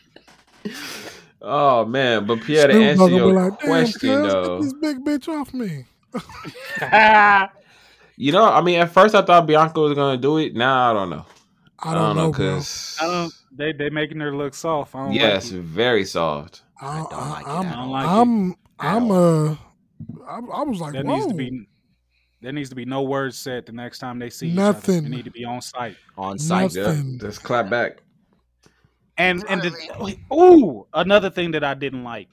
Oh 1.47 1.85
man, 1.85 2.27
but 2.27 2.41
Pierre, 2.41 2.69
to 2.69 2.73
answer 2.73 3.03
Dogg 3.03 3.13
will 3.13 3.19
your 3.19 3.35
like, 3.35 3.61
damn, 3.61 3.69
question 3.69 4.23
cuz, 4.23 4.23
get 4.23 4.33
though, 4.33 4.63
this 4.63 4.73
big 4.75 5.05
bitch 5.05 5.29
off 5.29 5.53
me. 5.53 5.85
you 8.17 8.33
know, 8.33 8.45
I 8.45 8.63
mean, 8.63 8.81
at 8.81 8.91
first 8.91 9.15
I 9.15 9.23
thought 9.23 9.47
Bianca 9.47 9.81
was 9.81 9.95
gonna 9.95 10.17
do 10.17 10.39
it. 10.39 10.55
Now 10.55 10.91
I 10.91 10.95
don't 10.95 11.11
know. 11.11 11.27
I 11.81 11.93
don't, 11.93 12.17
know, 12.17 12.31
bro. 12.31 12.33
because 12.33 12.97
I 13.01 13.07
don't. 13.07 13.33
They 13.53 13.73
they 13.73 13.91
making 13.91 14.21
her 14.21 14.35
look 14.35 14.55
soft. 14.55 14.95
I 14.95 15.05
don't 15.05 15.13
yes, 15.13 15.53
like 15.53 15.61
very 15.61 16.05
soft. 16.05 16.63
I, 16.81 16.97
don't 16.97 17.13
I, 17.13 17.31
like 17.31 17.43
it 17.43 17.49
I'm, 17.49 17.67
at 17.67 17.67
I 17.67 17.75
don't 17.75 17.79
all. 17.79 17.91
like 17.91 18.05
it. 18.05 18.09
I'm, 18.09 18.51
At 18.51 18.97
I'm, 18.97 19.11
uh, 19.11 19.57
I, 20.27 20.61
I 20.61 20.63
was 20.63 20.81
like, 20.81 20.95
There 20.95 21.05
whoa. 21.05 21.17
needs 21.17 21.27
to 21.27 21.35
be 21.35 21.67
there 22.41 22.53
needs 22.53 22.69
to 22.69 22.75
be 22.75 22.85
no 22.85 23.03
words 23.03 23.39
said 23.39 23.65
the 23.65 23.73
next 23.73 24.01
time 24.01 24.19
they 24.19 24.29
see 24.29 24.49
each 24.49 24.59
other. 24.59 24.75
Nothing. 24.75 25.05
They 25.05 25.09
need 25.09 25.25
to 25.25 25.31
be 25.31 25.45
on 25.45 25.63
site. 25.63 25.97
On 26.19 26.39
site. 26.39 26.75
Yeah, 26.75 27.01
just 27.19 27.43
clap 27.43 27.71
back. 27.71 28.03
And 29.17 29.45
and 29.49 29.63
the, 29.63 30.19
ooh, 30.33 30.87
another 30.93 31.31
thing 31.31 31.53
that 31.53 31.65
I 31.65 31.75
didn't 31.75 32.05
like. 32.05 32.29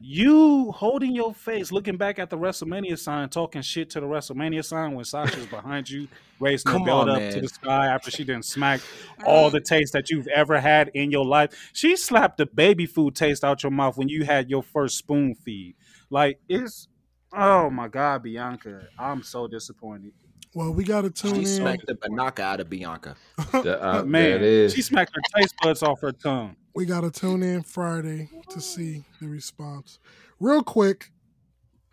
You 0.00 0.70
holding 0.72 1.14
your 1.14 1.32
face, 1.32 1.72
looking 1.72 1.96
back 1.96 2.18
at 2.18 2.28
the 2.28 2.36
WrestleMania 2.36 2.98
sign, 2.98 3.28
talking 3.30 3.62
shit 3.62 3.88
to 3.90 4.00
the 4.00 4.06
WrestleMania 4.06 4.62
sign 4.62 4.92
when 4.92 5.04
Sasha's 5.04 5.46
behind 5.46 5.88
you, 5.88 6.08
raising 6.40 6.70
Come 6.70 6.82
the 6.82 6.86
belt 6.86 7.08
on, 7.08 7.16
up 7.16 7.22
man. 7.22 7.32
to 7.32 7.40
the 7.40 7.48
sky 7.48 7.86
after 7.86 8.10
she 8.10 8.22
didn't 8.22 8.44
smack 8.44 8.80
mm. 8.80 9.24
all 9.24 9.48
the 9.48 9.60
taste 9.60 9.94
that 9.94 10.10
you've 10.10 10.26
ever 10.26 10.60
had 10.60 10.90
in 10.92 11.10
your 11.10 11.24
life. 11.24 11.70
She 11.72 11.96
slapped 11.96 12.36
the 12.36 12.44
baby 12.46 12.84
food 12.84 13.14
taste 13.14 13.44
out 13.44 13.62
your 13.62 13.72
mouth 13.72 13.96
when 13.96 14.08
you 14.08 14.24
had 14.24 14.50
your 14.50 14.62
first 14.62 14.98
spoon 14.98 15.34
feed. 15.36 15.74
Like 16.10 16.38
it's 16.48 16.88
oh 17.32 17.70
my 17.70 17.88
god, 17.88 18.24
Bianca. 18.24 18.88
I'm 18.98 19.22
so 19.22 19.46
disappointed. 19.46 20.12
Well, 20.54 20.72
we 20.72 20.84
got 20.84 21.02
to 21.02 21.10
tune 21.10 21.34
She 21.34 21.40
in. 21.40 21.44
She 21.46 21.56
smacked 21.56 21.86
the 21.86 21.94
banaka 21.94 22.40
out 22.40 22.60
of 22.60 22.70
Bianca. 22.70 23.16
The, 23.52 23.82
uh, 23.82 23.92
there 23.96 24.04
Man, 24.04 24.30
it 24.36 24.42
is. 24.42 24.72
she 24.74 24.82
smacked 24.82 25.12
her 25.14 25.22
taste 25.40 25.54
buds 25.62 25.82
off 25.82 26.00
her 26.00 26.12
tongue. 26.12 26.56
We 26.74 26.84
got 26.86 27.00
to 27.02 27.10
tune 27.10 27.42
in 27.42 27.62
Friday 27.62 28.28
to 28.50 28.60
see 28.60 29.04
the 29.20 29.28
response. 29.28 29.98
Real 30.40 30.62
quick, 30.62 31.10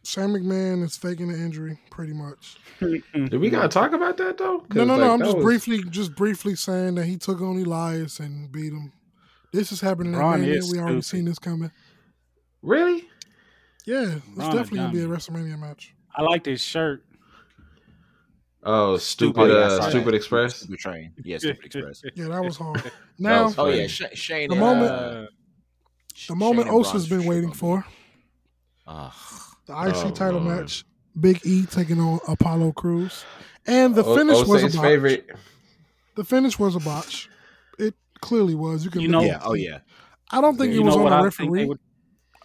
Shane 0.03 0.29
McMahon 0.29 0.83
is 0.83 0.97
faking 0.97 1.27
the 1.31 1.35
injury, 1.37 1.79
pretty 1.91 2.13
much. 2.13 2.57
Did 2.79 3.35
we 3.39 3.49
gotta 3.51 3.67
talk 3.67 3.93
about 3.93 4.17
that 4.17 4.37
though? 4.39 4.65
No, 4.73 4.83
no, 4.83 4.95
no. 4.95 5.01
like, 5.01 5.11
I'm 5.11 5.19
just 5.19 5.35
was- 5.37 5.43
briefly, 5.43 5.83
just 5.91 6.15
briefly 6.15 6.55
saying 6.55 6.95
that 6.95 7.05
he 7.05 7.17
took 7.17 7.39
on 7.41 7.57
Elias 7.61 8.19
and 8.19 8.51
beat 8.51 8.73
him. 8.73 8.91
This 9.53 9.71
is 9.71 9.79
happening 9.81 10.13
at 10.15 10.17
Braun 10.17 10.43
is 10.43 10.71
We 10.71 10.79
already 10.79 11.01
stupid. 11.01 11.05
seen 11.17 11.25
this 11.25 11.37
coming. 11.37 11.71
Really? 12.63 13.07
Yeah, 13.85 14.15
it's 14.15 14.25
Braun 14.35 14.49
a 14.51 14.55
definitely 14.55 14.77
gonna 14.79 14.93
be 14.93 15.01
a. 15.03 15.07
WrestleMania 15.07 15.59
match. 15.59 15.93
I 16.15 16.23
like 16.23 16.45
his 16.47 16.61
shirt. 16.61 17.03
Oh, 18.63 18.97
stupid, 18.97 19.47
yeah, 19.49 19.55
I 19.55 19.61
uh, 19.63 19.89
stupid. 19.89 20.13
Express. 20.13 20.57
Stupid 20.57 20.79
train. 20.79 21.13
Yeah, 21.23 21.37
Stupid 21.39 21.65
Express. 21.65 22.03
Yeah, 22.15 22.27
that 22.27 22.43
was 22.43 22.57
hard. 22.57 22.91
Now, 23.17 23.45
was 23.45 23.57
Oh 23.57 23.67
yeah, 23.69 23.87
Sh- 23.87 24.03
Shane. 24.13 24.49
The 24.49 24.53
and, 24.55 24.59
moment- 24.59 24.91
uh, 24.91 25.25
the 26.27 26.35
moment 26.35 26.67
Shane 26.67 26.75
and 26.75 26.85
Osa's 26.85 27.07
Braun's 27.07 27.09
been 27.09 27.25
waiting 27.29 27.51
for 27.51 27.85
Ugh. 28.87 29.11
the 29.65 29.73
IC 29.73 29.95
Oh, 29.95 30.11
title 30.11 30.39
Lord. 30.41 30.59
match. 30.61 30.85
Big 31.19 31.41
E 31.43 31.65
taking 31.65 31.99
on 31.99 32.19
Apollo 32.27 32.71
Crews, 32.73 33.25
and 33.67 33.93
the 33.95 34.03
O- 34.03 34.15
finish 34.15 34.45
was 34.47 34.63
a 34.63 34.67
botch. 34.67 34.75
favorite. 34.85 35.29
The 36.15 36.23
finish 36.23 36.57
was 36.57 36.75
a 36.75 36.79
botch. 36.79 37.29
It 37.79 37.95
clearly 38.21 38.55
was. 38.55 38.85
You 38.85 38.91
can 38.91 39.01
You 39.01 39.07
know- 39.09 39.21
Yeah. 39.21 39.39
Oh 39.43 39.53
yeah. 39.53 39.79
I 40.31 40.39
don't 40.39 40.55
think 40.57 40.73
You 40.73 40.81
it 40.81 40.85
was 40.85 40.95
on 40.95 41.03
what 41.03 41.09
the 41.09 41.15
I 41.17 41.23
referee. 41.23 41.65
would 41.65 41.79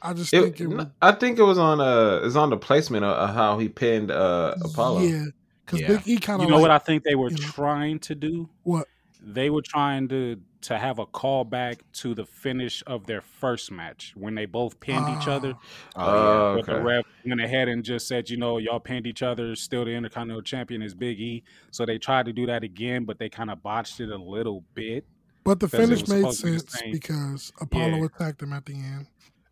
I 0.03 0.13
just 0.15 0.33
It, 0.35 0.43
think 0.43 0.61
it 0.61 0.67
was. 0.69 0.87
I 1.01 1.13
think 1.13 1.39
it 1.39 1.43
was 1.43 1.59
on 1.59 1.81
uh, 1.81 2.21
it's 2.25 2.35
on 2.37 2.51
the 2.51 2.57
placement 2.57 3.05
of, 3.05 3.11
of 3.17 3.35
how 3.35 3.59
he 3.59 3.69
pinned 3.69 4.11
uh 4.11 4.55
Apollo. 4.65 5.03
Yeah, 5.03 5.25
because 5.67 5.81
Yeah. 5.81 5.89
Big 5.89 6.09
E 6.09 6.19
kind 6.19 6.41
of. 6.41 6.45
You 6.47 6.51
know 6.51 6.57
like, 6.57 6.63
what 6.63 6.71
I 6.71 6.79
think 6.79 7.03
they 7.03 7.15
were 7.17 7.31
you 7.31 7.37
know. 7.37 7.49
trying 7.49 7.99
to 8.01 8.15
do? 8.15 8.49
what? 8.63 8.87
They 9.29 9.51
were 9.51 9.63
trying 9.63 10.09
to 10.09 10.41
to 10.63 10.79
have 10.79 10.99
a 10.99 11.07
callback 11.07 11.79
to 11.93 12.15
the 12.15 12.25
finish 12.27 12.83
of 12.89 13.07
their 13.07 13.21
first 13.21 13.71
match 13.71 14.13
when 14.17 14.35
they 14.35 14.47
both 14.47 14.79
pinned 14.81 15.09
each 15.17 15.29
other. 15.29 15.55
Ah, 15.95 16.05
Oh, 16.05 16.07
Oh, 16.07 16.57
But 16.57 16.67
the 16.67 16.73
okay. 16.77 16.83
ref 16.85 17.05
went 17.25 17.41
ahead 17.41 17.69
and 17.69 17.85
just 17.85 18.09
said, 18.09 18.29
you 18.31 18.37
know, 18.37 18.59
y'all 18.59 18.81
pinned 18.81 19.07
each 19.07 19.23
other. 19.23 19.55
Still, 19.55 19.85
the 19.85 19.93
Intercontinental 19.93 20.43
Champion 20.43 20.83
is 20.83 20.93
Big 20.95 21.21
E. 21.21 21.45
So 21.71 21.87
they 21.87 21.99
tried 21.99 22.27
to 22.27 22.33
do 22.33 22.47
that 22.47 22.65
again, 22.65 23.05
but 23.05 23.19
they 23.19 23.29
kind 23.29 23.51
of 23.51 23.63
botched 23.63 24.01
it 24.01 24.11
a 24.11 24.17
little 24.17 24.65
bit. 24.75 25.05
But 25.45 25.61
the 25.61 25.69
finish 25.69 26.01
made 26.09 26.19
supposed 26.33 26.43
be 26.45 26.59
sense 26.59 26.83
because 26.91 27.53
Apollo 27.61 27.99
Yeah. 27.99 28.05
attacked 28.07 28.43
him 28.43 28.53
at 28.53 28.67
the 28.67 28.75
end, 28.75 29.07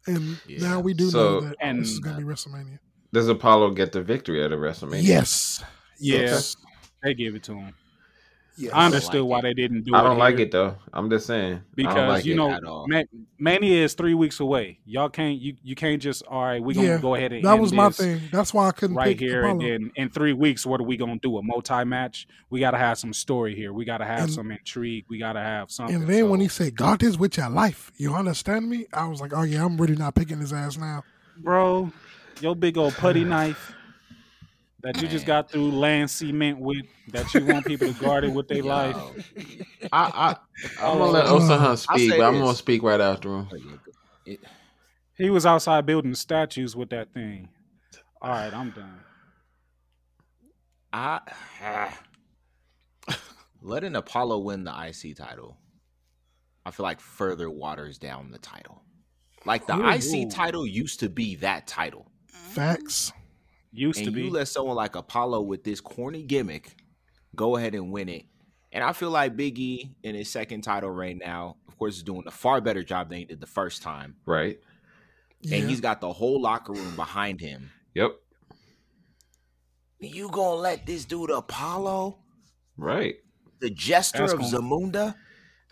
and 0.09 0.39
Yeah. 0.49 0.59
now 0.69 0.81
we 0.81 0.95
do 0.95 1.11
So- 1.11 1.19
know 1.19 1.41
that 1.43 1.57
And- 1.61 1.81
this 1.81 1.91
is 1.91 2.01
going 2.01 2.17
to 2.17 2.23
be 2.23 2.27
WrestleMania. 2.29 2.79
Does 3.13 3.29
Apollo 3.29 3.71
get 3.73 3.93
the 3.93 4.03
victory 4.03 4.43
at 4.43 4.53
a 4.53 4.57
WrestleMania? 4.57 5.03
Yes. 5.05 5.63
Yeah, 5.99 6.19
Yes. 6.21 6.57
they 7.03 7.15
give 7.15 7.35
it 7.35 7.43
to 7.45 7.55
him. 7.55 7.75
Yes. 8.57 8.73
I 8.73 8.87
understood 8.87 9.23
like 9.23 9.31
why 9.31 9.39
it. 9.41 9.43
they 9.43 9.55
didn't 9.55 9.83
do 9.83 9.93
it. 9.93 9.99
I 9.99 10.05
don't 10.05 10.17
like 10.17 10.37
here 10.37 10.47
it 10.47 10.53
though. 10.53 10.77
I'm 10.93 11.11
just 11.11 11.27
saying. 11.27 11.55
I 11.55 11.61
because 11.75 11.95
don't 11.97 12.09
like 12.09 12.25
you 12.25 12.37
know 12.37 12.53
at 12.53 12.63
all. 12.63 12.87
Ma- 12.87 13.03
is 13.83 13.95
three 13.95 14.15
weeks 14.15 14.39
away. 14.39 14.79
Y'all 14.87 15.09
can't 15.09 15.41
you 15.41 15.57
you 15.65 15.75
can't 15.75 16.01
just 16.01 16.23
all 16.29 16.45
right. 16.45 16.63
We 16.63 16.73
gonna 16.73 16.87
Yeah, 16.87 16.99
go 16.99 17.17
ahead 17.17 17.33
and 17.33 17.45
That 17.45 17.55
end 17.55 17.61
was 17.61 17.73
my 17.73 17.89
this 17.89 17.97
thing. 17.97 18.21
That's 18.31 18.55
why 18.55 18.69
I 18.69 18.71
couldn't 18.71 18.95
right 18.95 19.09
pick 19.09 19.19
here 19.29 19.41
Apollo. 19.41 19.61
and 19.61 19.61
then 19.61 19.93
in 19.97 20.09
three 20.09 20.35
weeks 20.35 20.65
what 20.65 20.81
are 20.81 20.85
we 20.85 20.97
gonna 20.97 21.19
do 21.19 21.37
a 21.37 21.43
multi 21.43 21.85
match? 21.85 22.29
We 22.49 22.61
gotta 22.61 22.79
have 22.79 22.97
some 22.97 23.13
story 23.13 23.57
here. 23.57 23.73
We 23.73 23.85
gotta 23.85 24.05
have 24.05 24.21
And- 24.25 24.33
some 24.33 24.53
intrigue. 24.53 25.07
We 25.09 25.19
gotta 25.19 25.41
have 25.41 25.73
something. 25.73 25.97
and 25.97 26.07
then 26.07 26.29
when 26.29 26.39
he 26.39 26.47
said, 26.47 26.77
"God 26.77 27.03
is 27.03 27.19
with 27.19 27.37
your 27.37 27.51
life," 27.51 27.91
you 27.97 28.15
understand 28.15 28.71
me? 28.71 28.87
I 28.93 29.09
was 29.09 29.21
like, 29.21 29.33
"Oh 29.35 29.43
yeah, 29.43 29.65
I'm 29.65 29.77
really 29.81 29.97
not 29.97 30.15
picking 30.15 30.39
his 30.39 30.53
ass 30.53 30.79
now." 30.79 31.03
bro, 31.39 31.91
your 32.41 32.55
big 32.55 32.79
old 32.79 32.95
putty 32.95 33.25
knife 33.25 33.75
that 34.85 35.01
you 35.01 35.09
just 35.09 35.25
got 35.25 35.51
through 35.51 35.71
laying 35.71 36.07
cement 36.07 36.59
with 36.59 36.85
that 37.09 37.33
you 37.33 37.43
want 37.47 37.65
people 37.65 37.91
to 37.91 37.99
guard 37.99 38.23
it 38.23 38.33
with 38.33 38.49
their 38.49 38.63
life. 38.63 38.95
I, 39.91 40.37
I 40.79 40.87
I'm 40.87 40.99
gonna 40.99 41.11
let 41.11 41.27
Osa 41.27 41.57
Hunt 41.57 41.79
speak, 41.79 42.11
but 42.11 42.21
I'm 42.21 42.39
gonna 42.39 42.55
speak 42.55 42.83
right 42.83 43.01
after 43.01 43.31
him. 43.31 43.81
He 45.17 45.31
was 45.31 45.47
outside 45.47 45.87
building 45.87 46.15
statues 46.15 46.77
with 46.77 46.91
that 46.91 47.15
thing. 47.15 47.49
All 48.21 48.31
right, 48.31 48.53
I'm 48.53 48.71
done. 48.71 49.01
I 50.93 51.91
letting 53.63 53.97
Apollo 53.97 54.41
win 54.41 54.65
the 54.65 54.71
IC 54.71 55.17
title. 55.17 55.57
I 56.67 56.71
feel 56.71 56.85
like 56.85 57.01
further 57.01 57.49
waters 57.49 57.97
down 57.97 58.31
the 58.31 58.39
title. 58.39 58.83
Like 59.47 59.67
the 59.67 59.77
Ooh. 59.77 59.89
IC 59.89 60.31
title 60.31 60.67
used 60.67 61.01
to 61.01 61.09
be 61.09 61.37
that 61.37 61.67
title, 61.67 62.11
Facts. 62.27 63.13
Used 63.75 64.05
to 64.05 64.11
be. 64.11 64.23
you 64.23 64.31
let 64.31 64.49
someone 64.49 64.77
like 64.77 64.95
Apollo 64.97 65.43
with 65.43 65.65
this 65.65 65.81
corny 65.81 66.23
gimmick 66.23 66.77
go 67.37 67.57
ahead 67.57 67.75
and 67.75 67.91
win 67.93 68.09
it. 68.09 68.25
And 68.73 68.83
I 68.83 68.93
feel 68.93 69.11
like 69.11 69.37
Big 69.37 69.59
E 69.59 69.95
in 70.03 70.15
his 70.15 70.29
second 70.31 70.63
title 70.63 70.91
right 70.91 71.17
now, 71.17 71.57
of 71.69 71.77
course, 71.79 71.97
is 71.97 72.03
doing 72.03 72.23
a 72.27 72.31
far 72.31 72.61
better 72.61 72.83
job 72.83 73.09
than 73.09 73.19
he 73.19 73.25
did 73.25 73.41
the 73.41 73.47
first 73.47 73.83
time. 73.83 74.17
Right. 74.27 74.59
Yeah. 75.41 75.59
And 75.59 75.69
he's 75.69 75.81
got 75.81 76.01
the 76.01 76.13
whole 76.13 76.41
locker 76.41 76.73
room 76.73 76.97
behind 76.97 77.41
him. 77.41 77.71
Yep. 77.95 78.13
You 80.01 80.29
gonna 80.31 80.61
let 80.61 80.87
this 80.87 81.05
dude 81.05 81.31
Apollo, 81.31 82.19
Right. 82.77 83.17
the 83.61 83.71
jester 83.71 84.19
That's 84.19 84.33
of 84.35 84.41
gonna- 84.41 84.59
Zamunda, 84.59 85.15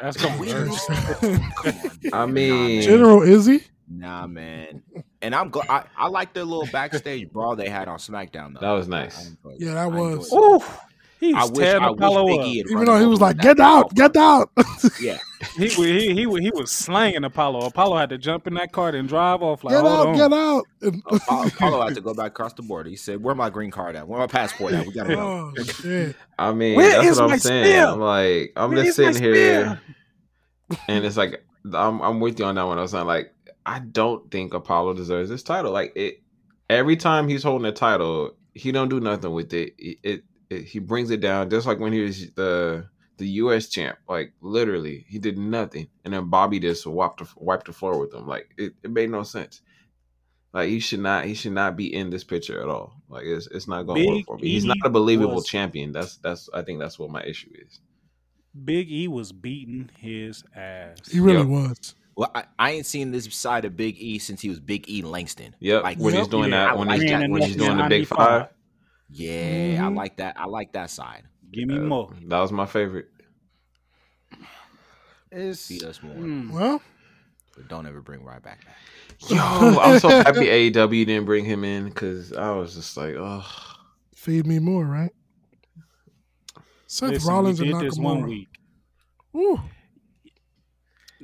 That's 0.01 0.17
gonna 0.17 0.39
win 0.41 0.51
Come 0.69 2.13
on. 2.13 2.15
I 2.15 2.27
mean- 2.27 2.83
General 2.83 3.21
Izzi. 3.21 3.65
Nah, 3.99 4.27
man. 4.27 4.83
And 5.21 5.35
I'm 5.35 5.51
glad. 5.51 5.67
I, 5.69 5.85
I 5.97 6.09
like 6.09 6.33
the 6.35 6.45
little 6.45 6.67
backstage 6.73 7.31
brawl 7.31 7.57
they 7.57 7.69
had 7.69 7.89
on 7.89 7.99
SmackDown. 7.99 8.55
Though 8.55 8.61
That 8.61 8.73
was 8.73 8.89
nice. 8.89 9.27
enjoyed 9.29 9.61
Yeah, 9.61 9.75
that 9.75 9.93
was. 9.93 10.33
enjoyed 10.33 10.53
it. 10.53 10.55
Oof. 10.57 10.81
He's 11.21 11.37
I 11.37 11.45
wish, 11.45 11.69
I 11.69 11.79
wish 11.89 11.93
Apollo 11.99 12.27
Big. 12.27 12.41
Had 12.41 12.71
Even 12.73 12.85
though 12.85 12.99
he 12.99 13.07
was 13.07 13.21
with 13.21 13.21
like, 13.21 13.37
"Get 13.39 13.61
out, 13.61 13.95
baseball 13.95 14.09
get 14.09 14.17
out." 14.17 14.51
Yeah, 15.01 15.19
He, 15.57 15.69
he 15.69 16.15
he 16.15 16.27
wa- 16.27 16.41
he 16.41 16.51
was 16.51 16.73
slaying 16.73 17.23
Apollo. 17.23 17.61
Apollo 17.67 17.97
had 17.97 18.09
to 18.09 18.19
jump 18.19 18.49
in 18.49 18.55
that 18.55 18.73
cart 18.73 18.97
and 18.97 19.09
drive 19.09 19.41
off. 19.41 19.63
Like, 19.63 19.77
get 19.77 19.85
out, 19.85 20.07
on. 20.09 20.17
get 20.17 20.33
out. 20.33 20.65
Apollo, 21.13 21.47
Apollo 21.47 21.85
had 21.85 21.95
to 21.95 22.01
go 22.01 22.13
back 22.13 22.29
across 22.33 22.55
the 22.55 22.63
border. 22.63 22.91
He 22.91 22.97
said, 22.97 23.23
"Where 23.23 23.37
my 23.37 23.51
green 23.51 23.71
card 23.71 23.95
at? 23.95 24.09
Where 24.09 24.19
my 24.19 24.27
passport 24.27 24.73
at? 24.73 24.85
We 24.85 24.93
gotta 24.95 25.15
go." 25.15 25.53
oh 25.57 25.63
shit. 25.63 26.17
I 26.41 26.53
mean, 26.53 26.75
Where 26.75 26.91
that's 26.91 27.07
is 27.07 27.21
what 27.21 27.29
my 27.29 27.33
I'm 27.35 27.39
saying. 27.39 27.65
spear? 27.67 27.87
I'm 27.87 28.01
like, 28.01 28.53
I'm 28.57 28.71
Where 28.73 28.83
just 28.83 28.97
sitting 28.97 29.23
here, 29.23 29.81
and 30.89 31.05
it's 31.05 31.17
like, 31.17 31.45
I'm, 31.73 32.01
I'm 32.01 32.19
with 32.19 32.41
you 32.41 32.47
on 32.47 32.57
that 32.57 32.65
one. 32.67 32.79
I 32.79 32.83
was 32.83 32.91
saying, 32.91 33.07
like, 33.07 33.33
I 33.65 33.79
don't 33.81 34.31
think 34.31 34.55
Apollo 34.55 34.95
deserves 34.95 35.31
this 35.31 35.43
title. 35.43 35.73
Like, 35.73 35.93
it 35.97 36.23
every 36.71 36.97
time 36.97 37.29
he's 37.29 37.43
holding 37.43 37.67
a 37.67 37.73
title, 37.73 38.37
he 38.55 38.73
don't 38.73 38.89
do 38.89 39.01
nothing 39.01 39.33
with 39.33 39.53
it. 39.55 39.75
It, 39.79 39.99
it, 40.03 40.25
it 40.51 40.65
he 40.65 40.79
brings 40.79 41.11
it 41.11 41.21
down, 41.21 41.51
just 41.51 41.67
like 41.67 41.79
when 41.79 41.93
he 41.93 42.01
was 42.01 42.31
the 42.33 42.87
the 43.19 43.27
U.S. 43.29 43.69
champ. 43.69 43.99
Like, 44.09 44.33
literally, 44.41 45.05
he 45.09 45.19
did 45.19 45.39
nothing, 45.39 45.89
and 46.05 46.13
then 46.15 46.29
Bobby 46.29 46.59
just 46.59 46.87
wiped 46.87 47.19
the, 47.21 47.29
wiped 47.37 47.67
the 47.67 47.73
floor 47.73 47.99
with 48.01 48.13
him. 48.13 48.27
Like, 48.27 48.49
it, 48.59 48.73
it 48.83 48.91
made 48.91 49.11
no 49.11 49.23
sense. 49.23 49.63
Like 50.55 50.69
he 50.69 50.81
should 50.81 51.01
not 51.01 51.25
he 51.25 51.33
should 51.33 51.53
not 51.53 51.77
be 51.77 51.95
in 51.95 52.11
this 52.11 52.25
picture 52.25 52.61
at 52.61 52.69
all. 52.69 52.93
Like 53.09 53.25
it's 53.25 53.47
it's 53.47 53.67
not 53.67 53.87
going 53.87 54.03
to 54.03 54.09
work 54.17 54.27
for 54.27 54.37
me. 54.37 54.49
He's 54.51 54.67
not 54.67 54.77
a 54.85 54.91
believable 54.91 55.37
was- 55.37 55.47
champion. 55.47 55.93
That's 55.93 56.19
that's 56.19 56.51
I 56.53 56.61
think 56.61 56.79
that's 56.79 56.99
what 56.99 57.09
my 57.11 57.23
issue 57.23 57.49
is. 57.55 57.81
Big 58.65 58.91
E 58.93 59.09
was 59.09 59.33
beating 59.33 59.89
his 59.99 60.45
ass. 60.55 60.99
He 61.11 61.21
really 61.21 61.39
Yep. 61.39 61.47
was. 61.47 61.95
Well, 62.17 62.31
I, 62.35 62.45
I 62.59 62.71
ain't 62.73 62.87
seen 62.87 63.11
this 63.11 63.25
side 63.35 63.65
of 63.65 63.77
Big 63.77 63.97
E 63.99 64.19
since 64.19 64.41
he 64.41 64.49
was 64.49 64.61
Big 64.61 64.89
E 64.89 65.03
Langston. 65.03 65.55
Yep. 65.61 65.83
Like, 65.83 65.99
when 65.99 66.15
he's 66.15 66.23
Yep. 66.25 66.31
doing 66.31 66.51
Yeah, 66.51 66.67
that 66.67 66.73
I 66.73 66.79
when 66.79 66.89
like 66.89 67.01
he's 67.01 67.11
that. 67.11 67.31
when 67.31 67.43
he's 67.43 67.57
doing 67.57 67.77
the 67.79 67.89
big 67.89 68.07
five. 68.07 68.49
Yeah, 69.11 69.81
I 69.85 69.89
Mhm. 69.89 69.97
like 69.97 70.17
that. 70.19 70.39
I 70.39 70.47
like 70.47 70.73
that 70.73 70.91
side. 70.91 71.25
Give 71.51 71.69
me 71.69 71.77
uh, 71.79 71.81
more. 71.81 72.15
That 72.29 72.41
was 72.41 72.53
my 72.53 72.67
favorite. 72.67 73.09
It's, 75.31 75.69
Beat 75.69 75.85
us 75.85 76.03
more. 76.03 76.15
mm, 76.15 76.51
Well, 76.53 76.83
But 77.57 77.69
don't 77.69 77.87
ever 77.87 78.01
bring 78.03 78.23
right 78.25 78.43
back 78.43 78.65
back. 78.65 78.77
Yo, 79.29 79.79
I'm 79.81 79.99
so 79.99 80.09
happy 80.09 80.47
AEW 80.73 81.07
didn't 81.07 81.25
bring 81.27 81.45
him 81.45 81.65
in 81.65 81.85
because 81.85 82.33
I 82.33 82.51
was 82.53 82.75
just 82.75 82.97
like, 82.97 83.15
oh, 83.17 83.47
feed 84.15 84.47
me 84.47 84.59
more, 84.59 84.85
right? 84.85 85.13
Seth 86.87 87.13
listen, 87.13 87.31
Rollins 87.31 87.61
we 87.61 87.67
and 87.67 87.75
did 87.75 87.87
this 87.87 87.99
one 87.99 88.23
Nakamura. 88.23 88.29
week. 88.29 88.49
Ooh, 89.37 89.61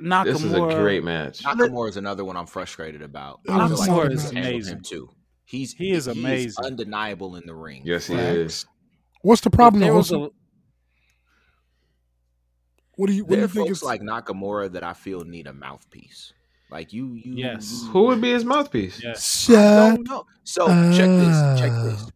Nakamura, 0.00 0.24
this 0.24 0.44
is 0.44 0.52
a 0.52 0.60
great 0.60 1.04
match. 1.04 1.42
Nakamura 1.42 1.88
is 1.88 1.96
another 1.96 2.24
one 2.24 2.36
I'm 2.36 2.46
frustrated 2.46 3.02
about. 3.02 3.40
That 3.44 3.60
I 3.60 3.66
was 3.66 3.70
feel 3.70 3.76
a 3.76 3.78
like 3.78 3.86
solid 3.88 4.10
they 4.10 4.14
match. 4.16 4.22
handled 4.34 4.46
amazing. 4.54 4.80
too. 4.82 5.10
He's 5.44 5.72
He 5.72 5.90
is 5.92 6.04
he's 6.06 6.16
amazing. 6.18 6.64
undeniable 6.64 7.36
in 7.36 7.46
the 7.46 7.54
ring. 7.54 7.82
Yes, 7.84 8.06
he 8.06 8.14
Facts. 8.14 8.36
is. 8.36 8.66
what's 9.22 9.40
the 9.40 9.50
problem? 9.50 9.80
there 9.80 9.94
was 9.94 10.12
a, 10.12 10.28
what 12.96 13.06
do 13.06 13.12
you 13.12 13.24
what 13.24 13.30
do 13.30 13.36
There 13.36 13.38
you 13.40 13.44
are 13.44 13.48
think 13.48 13.66
folks 13.68 13.78
it's 13.78 13.82
like 13.82 14.00
Nakamura 14.02 14.72
that 14.72 14.82
I 14.84 14.92
feel 14.92 15.20
need 15.24 15.46
a 15.46 15.52
mouthpiece. 15.52 16.32
Like 16.70 16.92
you, 16.92 17.14
you. 17.14 17.34
Yes. 17.34 17.80
you- 17.84 17.90
Who 17.90 18.02
would 18.08 18.20
be 18.20 18.30
his 18.32 18.44
mouthpiece? 18.44 19.02
yes. 19.02 19.48
I 19.48 19.52
Shut 19.54 19.96
don't 19.96 20.08
know. 20.08 20.26
So 20.44 20.66
check 20.92 21.08
this. 21.08 21.60
Check 21.60 21.72
this. 21.72 22.06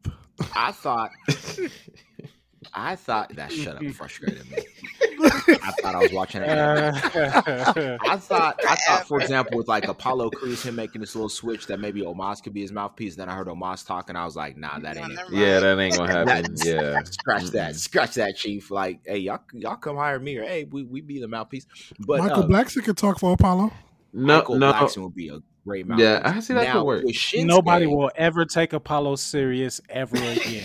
I 0.54 0.72
thought. 0.72 1.10
I 2.74 2.96
thought 2.96 3.34
that 3.36 3.52
shut 3.52 3.76
up 3.76 3.84
frustrated 3.94 4.50
me. 4.50 4.58
I 5.04 5.72
thought 5.80 5.94
I 5.94 6.00
was 6.00 6.12
watching 6.12 6.42
it. 6.42 6.48
Uh, 6.48 6.92
I 8.06 8.16
thought, 8.16 8.58
I 8.66 8.76
thought, 8.76 9.06
for 9.06 9.20
example, 9.20 9.58
with 9.58 9.68
like 9.68 9.86
Apollo 9.88 10.30
Crews, 10.30 10.62
him 10.62 10.76
making 10.76 11.00
this 11.00 11.14
little 11.14 11.28
switch 11.28 11.66
that 11.66 11.80
maybe 11.80 12.02
Omos 12.02 12.42
could 12.42 12.54
be 12.54 12.62
his 12.62 12.72
mouthpiece. 12.72 13.16
Then 13.16 13.28
I 13.28 13.34
heard 13.34 13.46
Omos 13.48 13.86
talking. 13.86 14.10
And 14.10 14.18
I 14.18 14.24
was 14.24 14.36
like, 14.36 14.56
nah, 14.56 14.78
that 14.78 14.96
No, 14.96 15.02
ain't 15.02 15.12
it. 15.12 15.14
never 15.16 15.34
Yeah, 15.34 15.60
that 15.60 15.78
ain't 15.78 15.96
gonna 15.96 16.12
happen. 16.26 16.54
Yeah, 16.64 17.00
Scratch 17.04 17.44
that, 17.50 17.76
scratch 17.76 18.14
that, 18.14 18.36
chief. 18.36 18.70
Like, 18.70 19.00
hey, 19.04 19.18
y'all, 19.18 19.40
y'all 19.52 19.76
come 19.76 19.96
hire 19.96 20.18
me, 20.18 20.36
or 20.38 20.44
hey, 20.44 20.64
we, 20.64 20.82
we 20.84 21.00
be 21.00 21.20
the 21.20 21.28
mouthpiece. 21.28 21.66
But 21.98 22.18
Michael 22.20 22.44
uh, 22.44 22.46
Blackson 22.48 22.84
could 22.84 22.96
talk 22.96 23.18
for 23.18 23.32
Apollo. 23.32 23.72
no, 24.12 24.36
Michael 24.38 24.58
no. 24.58 24.72
Blackson 24.72 25.02
would 25.02 25.14
be 25.14 25.28
a 25.28 25.38
great 25.64 25.86
mouthpiece. 25.86 26.04
Yeah, 26.04 26.20
I 26.24 26.40
see 26.40 26.54
that 26.54 26.64
now, 26.64 26.72
could 26.74 26.84
work. 26.84 27.04
Shinsuke, 27.04 27.44
Nobody 27.46 27.86
will 27.86 28.10
ever 28.16 28.44
take 28.44 28.72
Apollo 28.72 29.16
serious 29.16 29.80
ever 29.88 30.16
again. 30.16 30.64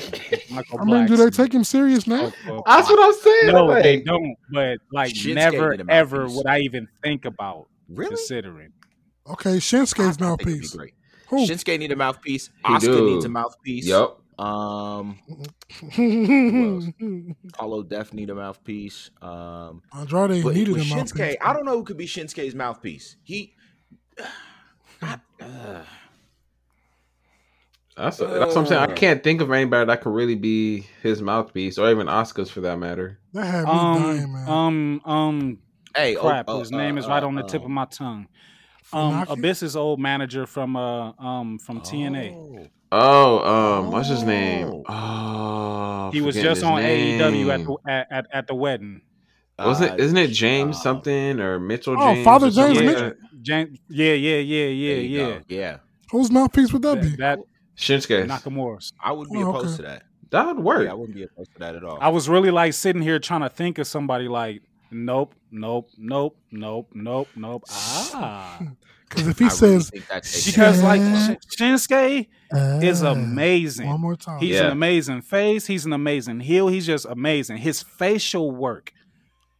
Michael 0.51 0.79
I 0.81 0.83
mean, 0.85 1.05
do 1.05 1.15
they 1.17 1.29
take 1.29 1.53
him 1.53 1.63
serious 1.63 2.07
now? 2.07 2.31
That's 2.65 2.89
what 2.89 2.99
I'm 2.99 3.13
saying. 3.21 3.47
No, 3.53 3.65
like, 3.65 3.83
they 3.83 4.01
don't. 4.01 4.35
But 4.51 4.79
like, 4.91 5.13
Shinsuke 5.13 5.35
never 5.35 5.75
ever 5.89 6.17
mouthpiece. 6.21 6.37
would 6.37 6.47
I 6.47 6.59
even 6.59 6.87
think 7.03 7.25
about 7.25 7.67
Really? 7.89 8.09
considering. 8.09 8.71
Okay, 9.29 9.51
I- 9.51 9.53
I 9.53 9.57
Shinsuke's 9.57 9.93
think 9.93 10.07
it'd 10.07 10.17
be 10.19 10.23
mouthpiece. 10.25 10.73
great. 10.75 10.93
Who? 11.29 11.45
Shinsuke 11.45 11.77
need 11.79 11.91
a 11.91 11.95
mouthpiece. 11.95 12.49
He 12.65 12.73
Asuka 12.73 12.81
do. 12.81 13.05
needs 13.05 13.25
a 13.25 13.29
mouthpiece. 13.29 13.85
Yup. 13.85 14.21
Um, 14.39 15.17
Andrade 15.97 17.33
Apollo 17.53 17.83
Def 17.83 18.13
need 18.13 18.29
a 18.29 18.35
mouthpiece. 18.35 19.09
Um, 19.21 19.81
needed 19.95 20.05
a 20.05 20.45
with 20.45 20.89
mouthpiece. 20.89 21.11
Shinsuke, 21.11 21.35
I 21.41 21.53
don't 21.53 21.65
know 21.65 21.77
who 21.77 21.83
could 21.83 21.97
be 21.97 22.05
Shinsuke's 22.05 22.53
mouthpiece. 22.55 23.15
He. 23.23 23.53
I- 25.41 25.43
uh, 25.45 25.83
That's, 27.95 28.17
that's 28.17 28.55
what 28.55 28.57
I'm 28.57 28.65
saying. 28.67 28.81
I 28.81 28.93
can't 28.93 29.23
think 29.23 29.41
of 29.41 29.51
anybody 29.51 29.85
that 29.87 30.01
could 30.01 30.13
really 30.13 30.35
be 30.35 30.85
his 31.01 31.21
mouthpiece, 31.21 31.77
or 31.79 31.89
even 31.89 32.07
Asuka's 32.07 32.51
for 32.51 32.61
that 32.61 32.77
matter. 32.77 33.19
That 33.33 33.45
had 33.45 33.61
me 33.65 33.71
dying, 33.71 34.23
Um, 34.23 34.33
man. 34.33 34.49
um, 34.49 35.01
um, 35.05 35.57
hey, 35.95 36.15
oh, 36.15 36.21
crap. 36.21 36.45
oh, 36.47 36.59
his 36.59 36.71
name 36.71 36.97
uh, 36.97 36.99
is 36.99 37.07
right 37.07 37.23
on 37.23 37.33
the 37.35 37.43
uh, 37.43 37.47
tip 37.47 37.61
of 37.61 37.65
um, 37.65 37.71
my 37.73 37.85
tongue. 37.85 38.27
Um, 38.93 39.13
Funaki? 39.25 39.31
Abyss's 39.31 39.75
old 39.75 39.99
manager 39.99 40.45
from 40.45 40.75
uh 40.77 41.11
um 41.19 41.59
from 41.59 41.81
TNA. 41.81 42.33
oh. 42.35 42.67
Oh, 42.89 43.39
um, 43.79 43.91
what's 43.91 44.07
his 44.07 44.23
name? 44.23 44.67
Oh. 44.67 44.83
Oh, 44.87 46.09
He 46.13 46.21
was 46.21 46.35
just 46.35 46.63
on 46.63 46.81
AEW 46.81 47.49
at 47.53 47.65
the 47.65 47.77
at, 47.91 48.07
at, 48.11 48.27
at 48.31 48.47
the 48.47 48.55
wedding. 48.55 49.01
Wasn't 49.59 49.91
Uh, 49.91 49.95
isn't 50.03 50.17
it 50.17 50.27
James 50.27 50.77
uh, 50.77 50.79
something 50.81 51.39
or 51.39 51.59
Mitchell 51.59 51.95
Oh, 51.97 52.13
James? 52.13 52.23
Father 52.25 52.49
James 52.51 52.77
like 52.77 52.85
Mitchell. 52.85 53.01
that? 53.09 53.41
Jan- 53.41 53.77
yeah, 53.89 54.13
yeah, 54.13 54.37
yeah, 54.37 54.65
yeah, 54.65 54.95
yeah. 54.95 55.25
go. 55.27 55.41
Yeah, 55.47 55.77
Whose 56.11 56.29
mouthpiece 56.31 56.71
would 56.73 56.81
that 56.83 57.01
be? 57.01 57.09
That, 57.09 57.17
that 57.17 57.39
Shinsuke. 57.77 58.27
Nakamura's. 58.27 58.93
I 59.03 59.11
wouldn't 59.11 59.33
be 59.35 59.43
Oh, 59.43 59.49
opposed 59.49 59.75
okay. 59.75 59.75
to 59.77 59.81
that. 59.83 60.03
That 60.31 60.45
would 60.47 60.59
work. 60.63 60.83
Yeah, 60.85 60.91
I 60.91 60.93
wouldn't 60.93 61.15
be 61.15 61.23
opposed 61.23 61.53
to 61.53 61.59
that 61.59 61.75
at 61.75 61.83
all. 61.83 61.97
I 62.01 62.09
was 62.09 62.27
really 62.29 62.51
like 62.51 62.73
sitting 62.73 63.01
here 63.01 63.17
trying 63.19 63.41
to 63.41 63.49
think 63.49 63.77
of 63.77 63.87
somebody 63.87 64.27
like, 64.27 64.61
nope, 64.91 65.33
nope, 65.51 65.89
nope, 65.97 66.37
nope, 66.51 66.89
nope, 66.93 67.27
nope. 67.35 67.63
Ah, 68.13 68.59
Because 69.09 69.27
if 69.27 69.39
he 69.39 69.45
I 69.45 69.49
says 69.49 69.89
think 69.89 70.07
that 70.07 70.23
takes- 70.23 70.45
because 70.45 70.83
like 70.83 71.01
Shit. 71.01 71.45
Sh- 71.49 71.61
Shinsuke 71.61 72.27
is 72.83 73.03
uh, 73.03 73.11
amazing. 73.11 73.87
One 73.87 74.01
more 74.01 74.15
time. 74.17 74.39
He's 74.39 74.55
Yeah. 74.55 74.65
an 74.65 74.71
amazing 74.73 75.21
face. 75.21 75.65
He's 75.67 75.85
an 75.85 75.93
amazing 75.93 76.41
heel. 76.41 76.67
He's 76.67 76.85
just 76.85 77.05
amazing. 77.05 77.57
His 77.57 77.81
facial 77.81 78.51
work, 78.51 78.91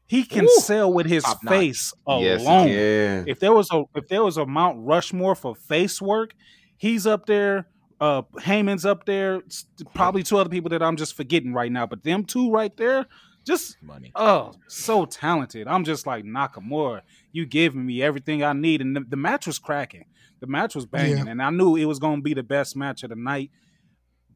he 0.08 0.24
can 0.24 0.46
Woo. 0.46 0.60
sell 0.62 0.92
with 0.92 1.06
his 1.06 1.24
Top 1.24 1.44
notch. 1.44 1.52
face 1.54 1.94
yes, 2.08 2.42
he 2.42 2.48
alone. 2.48 2.68
can. 2.68 3.28
if 3.28 3.40
there 3.40 3.54
was 3.54 3.70
a 3.72 3.84
if 3.96 4.08
there 4.08 4.24
was 4.24 4.38
a 4.38 4.46
Mount 4.46 4.78
Rushmore 4.80 5.36
for 5.36 5.54
face 5.56 6.02
work, 6.02 6.34
he's 6.78 7.06
up 7.06 7.26
there. 7.26 7.68
Uh, 8.00 8.22
Heyman's 8.40 8.86
up 8.86 9.06
there. 9.06 9.42
Probably 9.96 10.22
two 10.24 10.38
other 10.38 10.50
people 10.50 10.70
that 10.70 10.84
I'm 10.84 10.96
just 10.98 11.16
forgetting 11.16 11.54
right 11.54 11.72
now, 11.72 11.86
but 11.88 12.04
them 12.04 12.24
two 12.26 12.52
right 12.52 12.76
there, 12.78 13.08
just 13.46 13.76
money. 13.82 14.12
oh, 14.16 14.54
so 14.68 15.06
talented. 15.06 15.68
I'm 15.68 15.84
just 15.84 16.06
like 16.06 16.24
Nakamura. 16.24 17.02
You 17.32 17.46
giving 17.48 17.86
me 17.86 18.02
everything 18.04 18.44
I 18.44 18.54
need, 18.54 18.82
and 18.82 18.96
the, 18.96 19.02
the 19.02 19.16
match 19.18 19.48
was 19.48 19.58
cracking. 19.60 20.06
The 20.40 20.48
match 20.48 20.76
was 20.76 20.86
banging, 20.86 21.26
Yeah. 21.26 21.32
and 21.32 21.42
I 21.42 21.50
knew 21.50 21.76
it 21.76 21.86
was 21.86 21.98
going 21.98 22.18
to 22.18 22.22
be 22.22 22.36
the 22.36 22.44
best 22.44 22.76
match 22.76 23.02
of 23.04 23.10
the 23.10 23.16
night. 23.16 23.50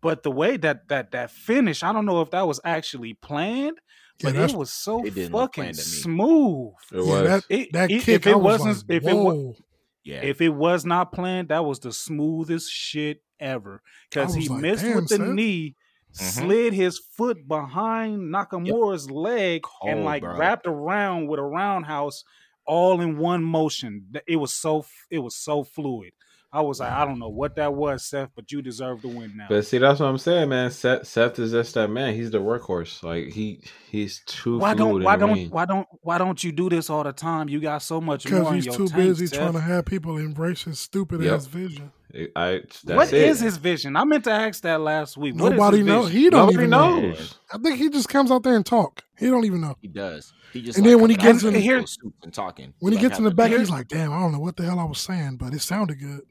But 0.02 0.23
the 0.23 0.31
way 0.31 0.57
that 0.57 0.88
that 0.88 1.11
that 1.11 1.30
finish, 1.30 1.84
I 1.84 1.93
don't 1.93 2.07
know 2.07 2.22
if 2.22 2.31
that 2.31 2.48
was 2.48 2.60
actually 2.65 3.14
planned, 3.14 3.77
Yeah, 3.77 3.81
but 4.21 4.33
that's- 4.33 4.53
it 4.53 4.57
was 4.57 4.71
so 4.71 5.03
It 5.05 5.15
didn't 5.15 5.31
fucking 5.33 5.63
planned 5.63 5.75
to 5.77 5.81
me. 5.81 5.85
smooth. 5.85 6.73
It 6.91 6.95
yeah, 6.97 7.01
was. 7.01 7.23
that, 7.29 7.43
It- 7.49 7.73
that 7.73 7.91
it- 7.91 8.01
kick, 8.03 8.15
if 8.15 8.27
it 8.27 8.31
I 8.31 8.35
was 8.35 8.59
wasn't- 8.59 8.89
like, 8.89 8.97
if 9.03 9.07
it 9.07 9.13
wa- 9.15 9.33
whoa. 9.33 9.55
Yeah, 10.03 10.21
If 10.23 10.41
it 10.41 10.49
was 10.49 10.83
not 10.83 11.11
planned, 11.11 11.49
that 11.49 11.63
was 11.63 11.79
the 11.79 11.93
smoothest 11.93 12.71
shit 12.71 13.21
ever. 13.39 13.83
Because 14.09 14.33
he 14.33 14.47
like, 14.49 14.61
missed 14.61 14.83
with 14.95 15.07
the 15.09 15.17
Seth." 15.17 15.27
knee, 15.27 15.75
Mhm. 16.13 16.17
slid 16.17 16.73
his 16.73 16.97
foot 16.97 17.47
behind 17.47 18.33
Nakamura's 18.33 19.11
leg, 19.11 19.63
and 19.83 20.03
like 20.03 20.23
bro. 20.23 20.35
wrapped 20.38 20.65
around 20.65 21.27
with 21.27 21.39
a 21.39 21.43
roundhouse, 21.43 22.23
all 22.65 22.99
in 22.99 23.17
one 23.19 23.43
motion. 23.43 24.07
It 24.27 24.38
was 24.38 24.51
so 24.53 24.85
it 25.11 25.19
was 25.19 25.35
so 25.35 25.63
fluid. 25.63 26.13
I 26.53 26.60
was 26.61 26.82
like, 26.82 26.91
I 26.91 27.06
don't 27.06 27.18
know 27.18 27.30
what 27.30 27.56
that 27.56 27.73
was, 27.73 28.03
Seth, 28.06 28.30
but 28.36 28.52
you 28.52 28.61
deserve 28.61 29.02
to 29.03 29.07
win 29.07 29.38
now. 29.38 29.45
But 29.48 29.65
see, 29.65 29.78
that's 29.78 30.02
what 30.02 30.07
I'm 30.07 30.18
saying, 30.18 30.49
man. 30.49 30.69
Seth, 30.69 31.07
Seth 31.07 31.40
is 31.40 31.52
just 31.53 31.73
that 31.76 31.90
man. 31.90 32.14
He's 32.14 32.30
the 32.32 32.40
workhorse. 32.40 33.02
Like 33.03 33.28
he, 33.28 33.64
he's 33.90 34.22
too 34.26 34.57
why 34.57 34.73
don't 34.73 35.02
why 35.02 35.15
don't 35.15 35.32
ring. 35.34 35.49
why 35.49 35.64
don't 35.65 35.88
why 36.02 36.18
don't 36.18 36.44
you 36.44 36.52
do 36.52 36.69
this 36.69 36.90
all 36.90 37.03
the 37.03 37.14
time? 37.14 37.48
You 37.48 37.61
got 37.61 37.82
so 37.82 38.02
much 38.02 38.26
Because 38.26 38.41
more 38.41 38.49
in 38.49 38.56
he's 38.56 38.65
your 38.65 38.76
too 38.76 38.88
tank, 38.90 38.95
busy 39.02 39.28
Seth. 39.28 39.40
trying 39.40 39.53
to 39.53 39.61
have 39.61 39.86
people 39.86 40.18
embrace 40.18 40.64
his 40.64 40.78
stupid 40.80 41.22
Yep. 41.22 41.34
ass 41.34 41.45
vision. 41.45 41.91
I, 42.36 42.60
that's 42.65 42.84
What 42.84 43.14
it. 43.14 43.23
is 43.30 43.40
his 43.40 43.56
vision? 43.56 43.95
I 43.95 44.03
meant 44.03 44.26
to 44.26 44.32
ask 44.32 44.61
that 44.64 44.82
last 44.82 45.15
week. 45.15 45.34
Nobody 45.36 45.82
knows. 45.82 46.11
He 46.11 46.30
don't 46.30 46.48
Nobody 46.48 46.56
even 46.56 46.69
know. 46.72 46.99
knows. 46.99 47.36
I 47.53 47.57
think 47.60 47.78
he 47.78 47.90
just 47.90 48.10
comes 48.10 48.30
out 48.30 48.44
there 48.44 48.56
and 48.57 48.65
talk. 48.65 49.03
He 49.18 49.28
don't 49.28 49.45
even 49.45 49.61
know. 49.61 49.78
he 49.82 49.88
does. 49.88 50.34
He 50.52 50.61
just 50.61 50.78
And 50.78 50.86
then 50.86 50.99
when 50.99 51.10
he 51.10 51.15
gets 51.15 51.44
in- 51.44 51.56
here- 51.56 51.78
and 52.23 52.34
talking. 52.34 52.73
When 52.80 52.91
he 52.91 52.98
Like 52.98 53.07
gets 53.07 53.19
in 53.19 53.23
the 53.23 53.32
back, 53.32 53.52
he's 53.52 53.69
like, 53.69 53.88
"Damn, 53.88 54.11
I 54.11 54.19
don't 54.19 54.34
know 54.34 54.40
what 54.40 54.57
the 54.57 54.64
hell 54.64 54.80
I 54.80 54.84
was 54.84 54.99
saying, 54.99 55.38
but 55.38 55.53
it 55.53 55.61
sounded 55.61 55.99
good." 56.02 56.23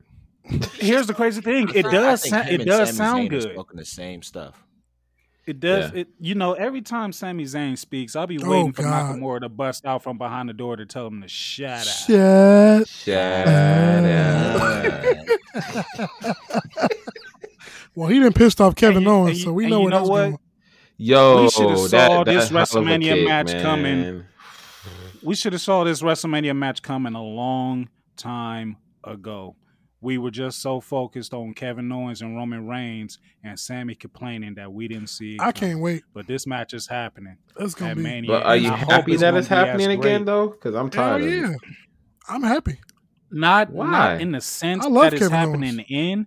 Here's 0.74 1.06
the 1.06 1.14
crazy 1.14 1.40
thing. 1.40 1.68
It 1.74 1.82
does. 1.84 2.28
Sa- 2.28 2.40
it 2.42 2.64
does 2.64 2.88
Sami 2.88 2.96
sound 2.96 3.26
Zayn 3.26 3.30
good. 3.30 3.52
Smoking 3.54 3.76
the 3.78 3.84
same 3.84 4.22
stuff. 4.22 4.62
It 5.46 5.58
does. 5.58 5.92
Yeah. 5.92 6.00
It 6.00 6.08
you 6.20 6.34
know 6.34 6.52
every 6.52 6.82
time 6.82 7.12
Sami 7.12 7.44
Zayn 7.44 7.76
speaks, 7.76 8.14
I'll 8.14 8.26
be 8.26 8.38
Oh, 8.42 8.48
waiting 8.48 8.72
for 8.72 8.82
God. 8.82 9.16
Nakamura 9.16 9.40
to 9.40 9.48
bust 9.48 9.84
out 9.86 10.02
from 10.02 10.18
behind 10.18 10.48
the 10.48 10.52
door 10.52 10.76
to 10.76 10.86
tell 10.86 11.06
him 11.06 11.22
to 11.22 11.28
shut 11.28 11.80
up. 11.80 11.86
Shut. 11.86 12.88
Shut 12.88 13.48
up. 13.48 15.26
Well, 17.96 18.08
he 18.08 18.20
didn't 18.20 18.36
pissed 18.36 18.60
off 18.60 18.76
Kevin 18.76 18.98
And 18.98 19.04
you- 19.06 19.10
Owens, 19.12 19.38
you- 19.40 19.44
so 19.46 19.52
we 19.52 19.66
know 19.66 19.78
you 19.78 19.82
where 19.84 19.90
know 19.90 20.02
what? 20.04 20.20
going. 20.22 20.38
Yo, 20.96 21.42
We 21.42 21.50
shoulda 21.50 21.74
that, 21.88 21.88
saw 22.10 22.24
this 22.24 22.48
that's 22.48 22.72
hell 22.72 22.82
of 22.82 22.86
a 22.86 22.90
WrestleMania 22.90 23.14
kick, 23.14 23.26
match 23.28 23.62
coming. 23.62 24.24
We 25.22 25.34
should 25.34 25.52
have 25.54 25.62
saw 25.62 25.82
this 25.84 26.00
WrestleMania 26.00 26.56
match 26.56 26.82
coming 26.82 27.14
a 27.14 27.22
long 27.22 27.88
time 28.16 28.76
ago. 29.02 29.56
We 30.02 30.16
were 30.16 30.30
just 30.30 30.62
so 30.62 30.80
focused 30.80 31.34
on 31.34 31.52
Kevin 31.52 31.92
Owens 31.92 32.22
and 32.22 32.34
Roman 32.34 32.66
Reigns 32.66 33.18
and 33.44 33.58
Sami 33.60 33.94
complaining 33.94 34.54
that 34.54 34.72
we 34.72 34.88
didn't 34.88 35.08
see 35.08 35.34
it. 35.34 35.40
I 35.42 35.52
coming. 35.52 35.72
can't 35.72 35.80
wait. 35.82 36.02
But 36.14 36.26
this 36.26 36.46
match 36.46 36.72
is 36.72 36.86
happening 36.86 37.36
That's 37.56 37.74
gonna 37.74 37.96
be. 37.96 38.02
Mania. 38.02 38.30
But 38.30 38.42
are 38.44 38.56
you 38.56 38.70
I 38.72 38.76
happy 38.76 39.16
that 39.16 39.34
it's 39.34 39.48
happening 39.48 39.90
again 39.90 40.24
though? 40.24 40.48
Because 40.48 40.74
I'm 40.74 40.90
Hell 40.90 41.18
tired. 41.18 41.22
of 41.22 41.28
it. 41.28 41.36
yeah, 41.36 41.54
I'm 42.28 42.42
happy. 42.42 42.80
Not 43.30 43.70
Why? 43.70 43.90
not 43.90 44.20
in 44.22 44.32
the 44.32 44.40
sense 44.40 44.84
I 44.84 44.88
love 44.88 45.04
that 45.04 45.12
it's 45.14 45.22
Kevin 45.28 45.36
happening 45.38 45.74
Owens. 45.80 45.86
in 45.90 46.26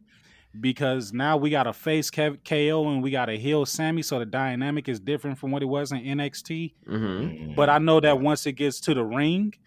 because 0.62 1.12
now 1.12 1.36
we 1.38 1.50
got 1.50 1.66
a 1.66 1.74
face 1.74 2.12
Kev- 2.12 2.44
KO 2.48 2.88
and 2.90 3.02
we 3.02 3.10
got 3.10 3.28
a 3.28 3.36
heel 3.38 3.66
Sami, 3.66 4.04
so 4.04 4.20
the 4.20 4.26
dynamic 4.26 4.88
is 4.88 5.00
different 5.00 5.40
from 5.40 5.50
what 5.52 5.64
it 5.64 5.66
was 5.66 5.92
in 5.92 5.98
NXT. 6.00 6.74
hmm 6.86 7.54
But 7.56 7.70
I 7.70 7.80
know 7.80 8.00
that 8.00 8.22
once 8.22 8.46
it 8.46 8.52
gets 8.54 8.80
to 8.82 8.94
the 8.94 9.04
ring, 9.04 9.54
He 9.56 9.63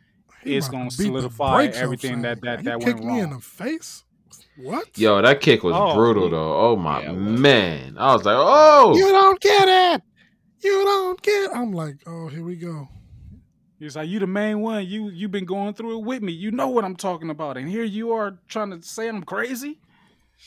it's 0.54 0.68
gonna 0.68 0.90
to 0.90 0.96
beat 0.96 1.04
the 1.04 1.20
solidify 1.20 1.64
everything 1.74 2.22
that 2.22 2.38
Sami. 2.38 2.50
that 2.50 2.58
He 2.60 2.64
that 2.66 2.80
kicked 2.80 3.00
went 3.00 3.12
me 3.12 3.20
in 3.20 3.30
the 3.30 3.40
face. 3.40 4.04
What? 4.56 4.96
Yo, 4.98 5.20
that 5.20 5.40
kick 5.40 5.62
was 5.62 5.74
Oh, 5.76 5.94
brutal 5.94 6.24
yeah. 6.24 6.30
though. 6.30 6.56
Oh 6.70 6.76
my 6.76 7.02
Yeah, 7.02 7.12
man, 7.12 7.98
I 7.98 8.14
was 8.14 8.24
like, 8.24 8.36
oh, 8.38 8.94
You 8.96 9.08
don't 9.08 9.40
get 9.40 9.68
it. 9.68 10.02
You 10.62 10.84
don't 10.84 11.20
get. 11.22 11.50
I'm 11.54 11.72
like, 11.72 11.96
oh, 12.06 12.28
here 12.28 12.42
we 12.42 12.56
go. 12.56 12.88
He's 13.78 13.94
like, 13.94 14.08
"You 14.08 14.18
the 14.18 14.26
main 14.26 14.60
one. 14.60 14.86
You 14.86 15.10
you've 15.10 15.30
been 15.30 15.44
going 15.44 15.74
through 15.74 15.98
it 15.98 16.04
with 16.04 16.22
me. 16.22 16.32
You 16.32 16.50
know 16.50 16.68
what 16.68 16.82
I'm 16.84 16.96
talking 16.96 17.28
about, 17.28 17.58
and 17.58 17.68
here 17.68 17.84
you 17.84 18.12
are 18.12 18.38
trying 18.48 18.70
to 18.70 18.82
say 18.86 19.06
I'm 19.06 19.22
crazy." 19.22 19.78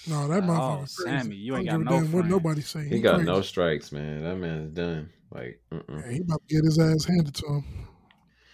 No, 0.07 0.27
that 0.27 0.43
Oh, 0.43 0.47
motherfucker. 0.47 0.89
Sami, 0.89 1.35
you 1.35 1.55
ain't 1.55 1.69
I 1.69 1.73
don't 1.73 1.83
got 1.83 1.91
no 1.93 2.01
damn 2.01 2.11
what 2.11 2.25
nobody 2.25 2.61
say. 2.61 2.87
he 2.87 2.99
got 3.01 3.17
crazy. 3.17 3.27
no 3.31 3.41
strikes, 3.41 3.91
man. 3.91 4.23
That 4.23 4.35
man's 4.37 4.71
done. 4.71 5.09
Like. 5.31 5.61
Yeah, 5.71 6.11
he 6.11 6.21
about 6.21 6.41
to 6.47 6.55
get 6.55 6.63
his 6.63 6.79
ass 6.79 7.05
handed 7.05 7.35
to 7.35 7.45
him. 7.45 7.63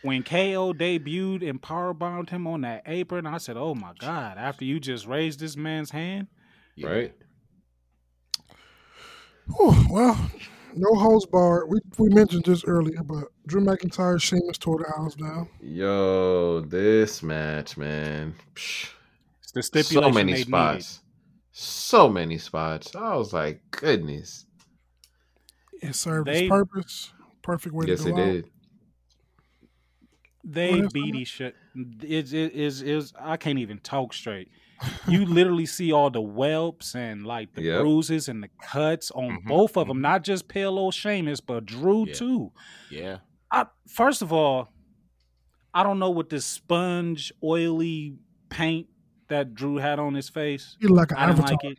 When 0.06 0.22
KO 0.22 0.72
debuted 0.72 1.48
and 1.49 1.60
powerbombed 1.60 2.30
him 2.30 2.45
on 2.45 2.61
that 2.61 2.84
apron, 2.86 3.26
I 3.26 3.40
said, 3.40 3.57
"Oh 3.57 3.73
my 3.73 3.91
god!" 3.98 4.38
After 4.38 4.64
you 4.64 4.80
just 4.80 5.07
raised 5.07 5.40
this 5.40 5.57
man's 5.57 5.90
hand, 5.90 6.27
Yeah. 6.76 6.90
right? 6.90 7.14
Whew, 9.48 9.73
well, 9.90 10.30
no 10.76 10.94
holds 10.94 11.26
barred. 11.26 11.69
We 11.69 11.80
we 11.98 12.10
mentioned 12.10 12.45
this 12.45 12.64
earlier, 12.65 13.02
but 13.03 13.26
Drew 13.48 13.61
McIntyre, 13.61 14.22
Sheamus 14.22 14.60
tore 14.60 14.77
the 14.77 14.91
house 14.95 15.15
down. 15.15 15.49
Yo, 15.60 16.61
this 16.61 17.23
match, 17.23 17.76
man. 17.76 18.36
Psh, 18.53 18.90
it's 19.56 19.69
the 19.72 19.84
so 19.84 20.11
many 20.11 20.34
they 20.34 20.41
spots. 20.44 21.02
So 21.52 22.10
many 22.10 22.38
spots. 22.38 22.95
I 22.95 23.15
was 23.15 23.34
like, 23.34 23.61
goodness. 23.72 24.45
It 25.82 25.95
served 25.95 26.27
They- 26.27 26.44
its 26.45 26.49
purpose. 26.49 27.11
Perfect 27.41 27.73
way 27.73 27.86
Yes, 27.88 28.03
to 28.03 28.10
it 28.10 28.15
go 28.15 28.22
out. 28.22 28.26
did. 28.26 28.49
They 30.46 30.82
beat 30.94 31.16
each 31.16 31.42
other. 31.42 31.54
It 32.02 32.32
is 32.34 32.82
is 32.82 33.14
I 33.20 33.36
can't 33.38 33.60
even 33.60 33.80
talk 33.80 34.14
straight. 34.14 34.50
You 35.08 35.26
literally 35.26 35.66
see 35.66 35.92
all 35.92 36.10
the 36.10 36.22
whelps 36.22 36.96
and 36.96 37.26
like 37.26 37.54
the 37.56 37.64
Yep. 37.64 37.82
bruises 37.82 38.28
and 38.30 38.44
the 38.44 38.50
cuts 38.62 39.10
on 39.12 39.40
Mhm, 39.42 39.48
both 39.48 39.76
of 39.78 39.88
them. 39.88 40.02
Not 40.02 40.24
just 40.24 40.48
pale 40.48 40.78
old 40.78 40.94
Sheamus, 40.94 41.42
but 41.42 41.66
Drew 41.66 42.06
Yeah. 42.08 42.14
too. 42.14 42.52
Yeah. 42.92 43.18
I 43.52 43.66
first 43.88 44.22
of 44.22 44.32
all, 44.32 44.70
I 45.74 45.84
don't 45.84 46.00
know 46.00 46.12
what 46.12 46.30
this 46.30 46.46
sponge 46.46 47.32
oily 47.44 48.16
paint 48.50 48.88
that 49.28 49.56
Drew 49.56 49.78
had 49.78 49.98
on 50.00 50.14
his 50.14 50.30
face. 50.30 50.78
He 50.80 50.88
like 50.88 51.12
an 51.12 51.18
I 51.18 51.26
didn't 51.28 51.40
avatar. 51.40 51.58
like 51.64 51.72
it. 51.72 51.78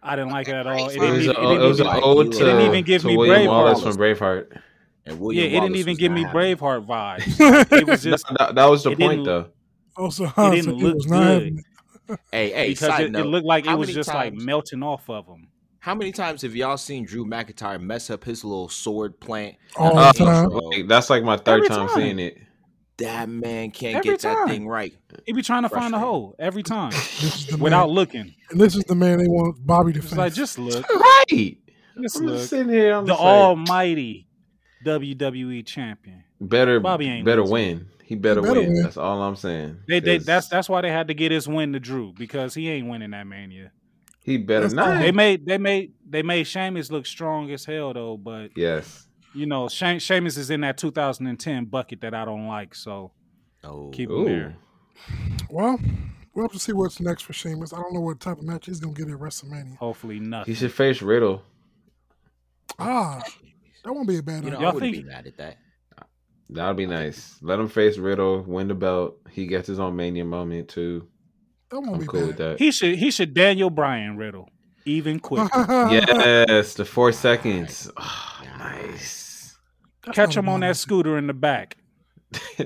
I 0.00 0.14
didn't 0.16 0.30
like 0.30 0.46
it 0.48 0.54
at 0.54 0.66
all. 0.66 0.88
It 0.88 0.92
It 0.92 0.96
It 0.96 1.00
didn't 1.00 1.16
was, 1.16 1.24
even, 1.24 1.36
a, 1.36 1.40
it 1.40 1.54
it 1.64 1.68
was 1.68 1.80
an 1.80 1.86
even, 1.88 2.00
ode 2.04 2.26
it 2.26 2.32
to, 2.32 2.38
didn't 2.38 2.60
even 2.60 2.84
give 2.84 3.02
to 3.02 3.08
me 3.08 3.16
William 3.16 3.42
Braveheart. 3.42 3.48
Wallace 3.48 3.82
from 3.82 3.96
Braveheart. 3.96 4.60
And 5.10 5.18
yeah, 5.18 5.22
William 5.24 5.46
it 5.46 5.60
didn't 5.60 5.76
even 5.76 5.96
give 5.96 6.12
me 6.12 6.22
having. 6.22 6.56
Braveheart 6.56 6.86
vibes. 6.86 7.72
It 7.78 7.86
was 7.86 8.02
just 8.02 8.26
that, 8.28 8.38
that- 8.38 8.54
that 8.54 8.64
was 8.66 8.82
the 8.84 8.94
point, 8.96 9.24
though. 9.24 9.50
Also, 9.96 10.24
it 10.26 10.34
didn't 10.36 10.64
said 10.64 10.74
look 10.74 10.94
was 10.94 11.06
good. 11.06 11.58
Hey, 12.32 12.50
hey, 12.52 12.68
because 12.68 12.88
side 12.88 13.00
it, 13.06 13.16
it 13.16 13.24
looked 13.24 13.46
like 13.46 13.66
it 13.66 13.74
was 13.76 13.88
many 13.88 13.94
just 13.94 14.08
like 14.14 14.32
melting 14.32 14.82
off 14.82 15.10
of 15.10 15.26
him. 15.26 15.48
How 15.80 15.94
many 15.94 16.10
times 16.12 16.42
have 16.42 16.54
y'all 16.56 16.76
seen 16.76 17.04
Drew 17.04 17.24
McIntyre 17.26 17.80
mess 17.80 18.08
up 18.10 18.24
his 18.24 18.44
little 18.44 18.68
sword 18.68 19.20
plant? 19.20 19.56
All 19.76 19.98
Uh, 19.98 20.12
the 20.12 20.18
time. 20.24 20.48
like, 20.50 20.88
that's 20.88 21.10
like 21.10 21.22
my 21.24 21.36
third 21.36 21.66
time, 21.66 21.88
time. 21.88 21.96
seeing 21.96 22.18
it. 22.18 22.38
That 22.98 23.28
man 23.28 23.70
can't 23.70 23.96
Every 23.96 24.10
get 24.12 24.20
that 24.22 24.48
thing 24.48 24.66
right. 24.66 24.92
He 25.26 25.32
be 25.32 25.42
trying 25.42 25.62
to 25.62 25.68
find 25.68 25.94
a 25.94 25.98
hole 26.00 26.34
every 26.38 26.62
time 26.64 26.90
This 27.20 27.22
is 27.40 27.46
the 27.46 27.56
without 27.56 27.86
man. 27.88 27.94
looking. 27.94 28.34
And 28.50 28.60
this 28.60 28.74
is 28.74 28.84
the 28.84 28.94
man 28.96 29.18
they 29.18 29.28
want 29.28 29.64
Bobby 29.66 29.92
to 29.92 29.98
It's 30.00 30.08
face. 30.08 30.16
like 30.18 30.32
just 30.34 30.58
look, 30.58 30.88
Right. 30.88 31.58
just 32.00 32.16
I'm 32.16 32.26
look. 32.26 32.36
just 32.38 32.50
sitting 32.50 32.68
here. 32.72 32.94
I'm 32.94 33.04
The 33.06 33.12
just 33.12 33.20
like, 33.22 33.28
Almighty 33.32 34.26
WWE 34.88 35.64
champion. 35.66 36.24
better, 36.40 36.80
Bobby 36.80 37.08
ain't 37.08 37.24
better 37.24 37.42
losing. 37.42 37.52
win. 37.52 37.88
He 38.04 38.14
better, 38.14 38.40
better 38.40 38.60
win. 38.60 38.72
win. 38.72 38.82
That's 38.82 38.96
all 38.96 39.20
I'm 39.22 39.36
saying. 39.36 39.78
They, 39.86 40.00
they 40.00 40.16
'Cause 40.18 40.26
that's 40.26 40.48
that's 40.48 40.68
why 40.68 40.80
they 40.80 40.90
had 40.90 41.08
to 41.08 41.14
get 41.14 41.30
his 41.30 41.46
win 41.46 41.72
to 41.74 41.80
Drew 41.80 42.12
because 42.16 42.54
he 42.54 42.68
ain't 42.70 42.88
winning 42.88 43.10
that 43.10 43.26
mania. 43.26 43.70
he 44.24 44.38
better 44.38 44.62
That's 44.62 44.74
not. 44.74 44.96
all. 44.96 44.98
They 45.02 45.12
made 45.12 45.44
they 45.46 45.58
made 45.58 45.92
they 46.08 46.22
made 46.22 46.44
Sheamus 46.44 46.90
look 46.90 47.04
strong 47.06 47.50
as 47.50 47.64
hell 47.66 47.92
though, 47.92 48.16
but 48.16 48.56
yes. 48.56 49.06
you 49.34 49.44
know 49.46 49.68
she- 49.68 49.98
Sheamus 49.98 50.36
is 50.38 50.48
in 50.50 50.62
that 50.62 50.78
2010 50.78 51.66
bucket 51.66 52.00
that 52.00 52.14
I 52.14 52.24
don't 52.24 52.46
like, 52.46 52.74
so 52.74 53.12
Oh, 53.64 53.90
keep 53.90 54.08
him 54.08 54.16
Ooh. 54.16 54.24
there. 54.24 54.56
well, 55.50 55.78
we'll 56.34 56.44
have 56.46 56.52
to 56.52 56.58
see 56.58 56.72
what's 56.72 57.00
next 57.00 57.22
for 57.22 57.32
Sheamus. 57.34 57.72
I 57.74 57.76
don't 57.76 57.92
know 57.92 58.00
what 58.00 58.20
type 58.20 58.38
of 58.38 58.44
match 58.44 58.66
he's 58.66 58.80
gonna 58.80 58.94
get 58.94 59.08
at 59.08 59.14
WrestleMania. 59.18 59.76
Hopefully 59.76 60.18
nothing. 60.18 60.54
He 60.54 60.58
should 60.58 60.72
face 60.72 61.02
Riddle. 61.02 61.42
Ah, 62.78 63.22
that 63.84 63.92
won't 63.92 64.08
be 64.08 64.18
a 64.18 64.22
bad 64.22 64.44
you 64.44 64.50
know, 64.50 64.56
idea. 64.56 64.58
I 64.58 64.62
Y'all 64.62 64.74
wouldn't 64.74 64.94
think- 64.94 65.04
be 65.06 65.10
mad 65.10 65.26
at 65.26 65.36
that. 65.38 65.56
That'd 66.50 66.78
be 66.78 66.86
nice. 66.86 67.36
Let 67.42 67.60
him 67.60 67.68
face 67.68 67.98
Riddle, 67.98 68.42
win 68.42 68.68
the 68.68 68.74
belt. 68.74 69.16
He 69.30 69.46
gets 69.46 69.66
his 69.68 69.78
own 69.78 69.96
Mania 69.96 70.24
moment 70.24 70.68
too. 70.68 71.06
that 71.70 71.78
won't 71.78 71.92
I'm 71.94 72.00
be 72.00 72.06
cool 72.06 72.26
with 72.28 72.38
that. 72.38 72.58
He 72.58 72.70
should 72.70 72.96
he 72.96 73.10
should 73.10 73.34
Daniel 73.34 73.68
Bryan 73.68 74.16
Riddle 74.16 74.48
even 74.86 75.20
quicker. 75.20 75.50
yes, 75.90 76.72
the 76.72 76.86
four 76.86 77.12
seconds. 77.12 77.90
Oh, 77.98 78.40
nice. 78.58 79.56
Ah, 79.56 79.60
That's 80.06 80.16
Catch 80.16 80.36
him 80.38 80.48
on 80.48 80.60
bad 80.60 80.70
that 80.70 80.74
scooter 80.76 81.18
in 81.18 81.26
the 81.26 81.34
back. 81.34 81.76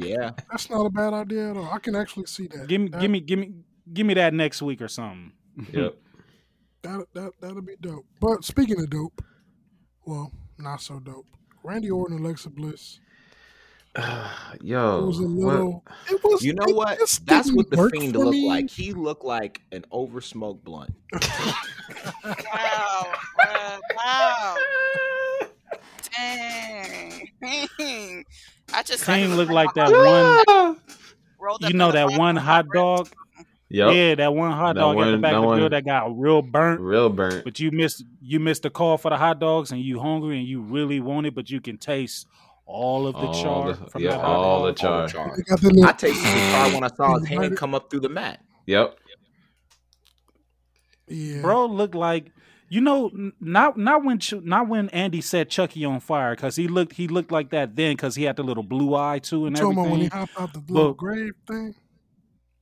Yeah. 0.00 0.32
That's 0.50 0.68
not 0.70 0.86
a 0.86 0.90
bad 0.90 1.12
idea 1.12 1.50
at 1.50 1.56
all. 1.56 1.70
I 1.72 1.78
can 1.78 1.94
actually 1.94 2.26
see 2.26 2.48
that. 2.48 2.66
Give 2.66 2.80
me 2.80 2.88
that, 2.88 3.00
give 3.00 3.10
me 3.12 3.20
give 3.20 3.38
me 3.38 3.52
give 3.92 4.06
me 4.06 4.14
that 4.14 4.34
next 4.34 4.60
week 4.60 4.82
or 4.82 4.88
something. 4.88 5.32
yep. 5.72 5.94
that 6.82 7.06
that 7.14 7.30
that'll 7.40 7.62
be 7.62 7.76
dope. 7.80 8.06
But 8.20 8.44
speaking 8.44 8.80
of 8.80 8.90
dope, 8.90 9.22
well, 10.06 10.32
not 10.58 10.80
so 10.80 10.98
dope. 11.00 11.26
Randy 11.62 11.90
Orton, 11.90 12.18
Alexa 12.18 12.50
Bliss. 12.50 13.00
Yo, 14.60 14.98
It 14.98 15.06
was 15.06 15.18
a 15.20 15.22
what- 15.22 15.30
little. 15.52 15.84
It 16.10 16.22
was. 16.24 16.42
You 16.42 16.54
know 16.54 16.64
it 16.66 16.74
what? 16.74 16.98
That's 17.26 17.52
what 17.52 17.70
the 17.70 17.76
work 17.76 17.92
fiend 17.92 18.16
looked 18.16 18.32
me. 18.32 18.46
like. 18.48 18.68
He 18.70 18.92
looked 18.92 19.24
like 19.24 19.62
an 19.72 19.84
oversmoked 19.92 20.62
blunt. 20.64 20.94
Wow, 22.24 23.12
bruh, 23.38 23.80
wow. 23.96 24.56
Dang. 26.16 27.28
I 28.72 28.82
just 28.82 29.04
saw 29.04 29.14
King 29.14 29.30
him 29.30 29.36
look 29.36 29.50
like 29.50 29.72
that 29.74 29.90
one. 29.90 30.78
You 31.60 31.74
know 31.74 31.92
that 31.92 32.12
one 32.18 32.36
hot 32.36 32.66
dog. 32.74 33.08
Yep. 33.74 33.94
Yeah, 33.94 34.14
that 34.16 34.34
one 34.34 34.52
hot 34.52 34.74
That 34.74 34.80
dog 34.82 34.98
at 35.00 35.10
the 35.10 35.18
back 35.18 35.32
of 35.34 35.40
the 35.42 35.46
one- 35.48 35.58
grill 35.58 35.68
that 35.70 35.84
got 35.84 36.16
real 36.18 36.42
burnt. 36.42 36.80
Real 36.80 37.08
burnt. 37.10 37.42
But 37.44 37.58
you 37.58 37.70
missed 37.72 38.04
you 38.20 38.38
missed 38.38 38.62
the 38.62 38.70
call 38.70 38.96
for 38.98 39.10
the 39.10 39.16
hot 39.16 39.40
dogs 39.40 39.72
and 39.72 39.80
you 39.80 39.98
hungry 39.98 40.38
and 40.38 40.46
you 40.46 40.60
really 40.60 41.00
want 41.00 41.26
it, 41.26 41.34
but 41.34 41.50
you 41.50 41.60
can 41.60 41.76
taste 41.78 42.26
all 42.66 43.06
of 43.08 43.14
the 43.14 43.20
All 43.26 43.34
char 43.42 43.72
the- 43.72 43.90
from 43.90 44.02
yeah, 44.02 44.10
that 44.12 44.20
hot 44.20 44.30
all 44.30 44.62
the 44.62 44.72
dog. 44.72 44.76
char. 44.76 44.92
All 45.00 45.06
the 45.06 45.12
char. 45.12 45.36
They 45.36 45.42
got 45.42 45.60
the 45.60 45.68
little, 45.70 45.84
I 45.86 45.92
tasted 45.92 46.24
the 46.24 46.50
char 46.52 46.70
when 46.72 46.84
I 46.84 46.88
saw 46.94 47.14
his 47.18 47.22
Right. 47.30 47.40
hand 47.42 47.56
come 47.56 47.74
up 47.74 47.90
through 47.90 48.00
the 48.00 48.08
mat. 48.08 48.40
Yep. 48.66 48.96
yeah, 51.08 51.42
Bro 51.42 51.66
looked 51.66 51.94
like 51.94 52.30
you 52.68 52.80
know 52.80 53.08
n- 53.08 53.32
not 53.40 53.76
not 53.76 54.04
when 54.04 54.20
not 54.44 54.68
when 54.68 54.88
Andy 54.90 55.20
set 55.20 55.50
Chucky 55.50 55.84
on 55.84 56.00
fire 56.00 56.34
because 56.34 56.56
he 56.56 56.68
looked 56.68 56.94
he 56.94 57.08
looked 57.08 57.30
like 57.32 57.50
that 57.50 57.76
then 57.76 57.92
because 57.96 58.14
he 58.14 58.22
had 58.24 58.36
the 58.36 58.42
little 58.44 58.62
blue 58.62 58.94
eye 58.94 59.18
too 59.18 59.46
and 59.46 59.56
You 59.56 59.62
talking 59.64 59.78
about 59.78 59.90
when 59.90 60.00
he 60.00 60.06
hopped 60.06 60.40
out 60.40 60.52
the 60.52 60.62
little 60.72 60.92
But- 60.92 60.96
grave 60.96 61.32
thing? 61.46 61.74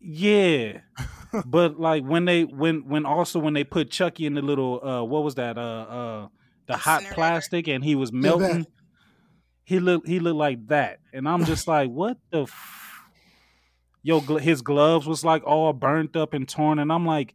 Yeah, 0.05 0.81
but 1.47 1.79
like 1.79 2.05
when 2.05 2.25
they 2.25 2.45
when 2.45 2.89
when 2.89 3.07
also 3.07 3.39
when 3.39 3.55
they 3.55 3.65
put 3.65 3.91
Chucky 3.91 4.27
in 4.27 4.35
the 4.35 4.43
little 4.43 4.85
uh 4.85 5.05
what 5.05 5.23
was 5.23 5.37
that 5.37 5.57
uh 5.57 5.61
uh 5.61 6.29
the 6.67 6.77
hot 6.77 7.05
plastic 7.13 7.69
and 7.69 7.85
he 7.85 7.95
was 7.95 8.13
melting. 8.13 8.67
he 9.65 9.79
looked 9.79 10.09
he 10.09 10.19
looked 10.21 10.37
like 10.39 10.67
that, 10.69 10.99
and 11.13 11.29
I'm 11.29 11.45
just 11.45 11.67
like, 11.69 11.89
what 11.91 12.19
the. 12.31 12.43
F-? 12.43 12.79
Yo, 14.05 14.21
gl- 14.21 14.41
his 14.41 14.63
gloves 14.63 15.07
was 15.07 15.25
like 15.25 15.45
all 15.45 15.73
burnt 15.73 16.17
up 16.17 16.35
and 16.35 16.49
torn, 16.49 16.81
and 16.81 16.93
I'm 16.93 17.07
like, 17.07 17.35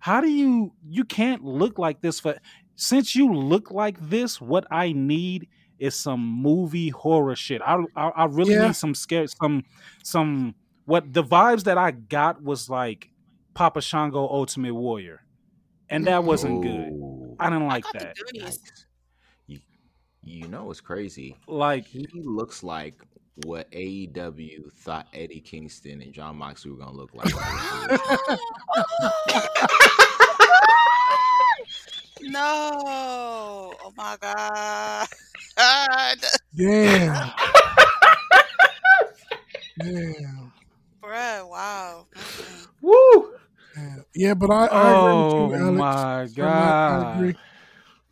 how 0.00 0.20
do 0.20 0.28
you 0.28 0.72
you 0.88 1.04
can't 1.04 1.44
look 1.44 1.78
like 1.78 2.00
this 2.00 2.18
for 2.18 2.36
since 2.74 3.14
you 3.14 3.32
look 3.32 3.70
like 3.70 3.96
this? 4.00 4.40
What 4.40 4.66
I 4.70 4.90
need 4.92 5.48
is 5.78 5.94
some 5.94 6.20
movie 6.20 6.88
horror 6.88 7.36
shit. 7.36 7.62
I 7.64 7.76
I, 7.94 8.08
I 8.08 8.24
really 8.24 8.54
Yeah. 8.54 8.66
need 8.66 8.74
some 8.74 8.96
scare 8.96 9.28
some 9.28 9.62
some 10.02 10.56
what 10.88 11.12
the 11.12 11.22
vibes 11.22 11.64
that 11.64 11.76
I 11.76 11.90
got 11.90 12.42
was 12.42 12.70
like 12.70 13.10
Papa 13.52 13.82
Shango 13.82 14.26
Ultimate 14.26 14.72
Warrior, 14.72 15.20
and 15.90 16.06
that 16.06 16.24
wasn't 16.24 16.62
good. 16.62 17.36
I 17.38 17.50
didn't 17.50 17.66
like 17.68 17.84
got 17.84 17.92
the 17.92 17.98
that. 17.98 18.16
You, 19.46 19.58
you 20.24 20.48
know 20.48 20.64
what's 20.64 20.80
crazy? 20.80 21.36
Like 21.46 21.84
He 21.84 22.08
looks 22.14 22.62
like 22.62 23.02
what 23.44 23.70
AEW 23.70 24.72
thought 24.78 25.08
Eddie 25.12 25.42
Kingston 25.42 26.00
and 26.00 26.10
Jon 26.10 26.36
Moxley 26.36 26.70
were 26.70 26.78
gonna 26.78 26.96
look 26.96 27.14
like. 27.14 27.34
no. 32.22 32.70
Oh 33.84 33.92
my 33.94 34.16
god. 34.22 35.06
Damn. 36.56 37.30
Damn 39.80 40.52
bruh, 41.08 41.48
wow. 41.48 42.06
Woo! 42.82 43.34
Yeah, 44.14 44.34
but 44.34 44.50
I, 44.50 44.66
I 44.66 44.92
oh, 44.92 45.46
agree 45.46 45.58
Alex. 45.58 45.78
my 45.78 46.28
god! 46.34 47.36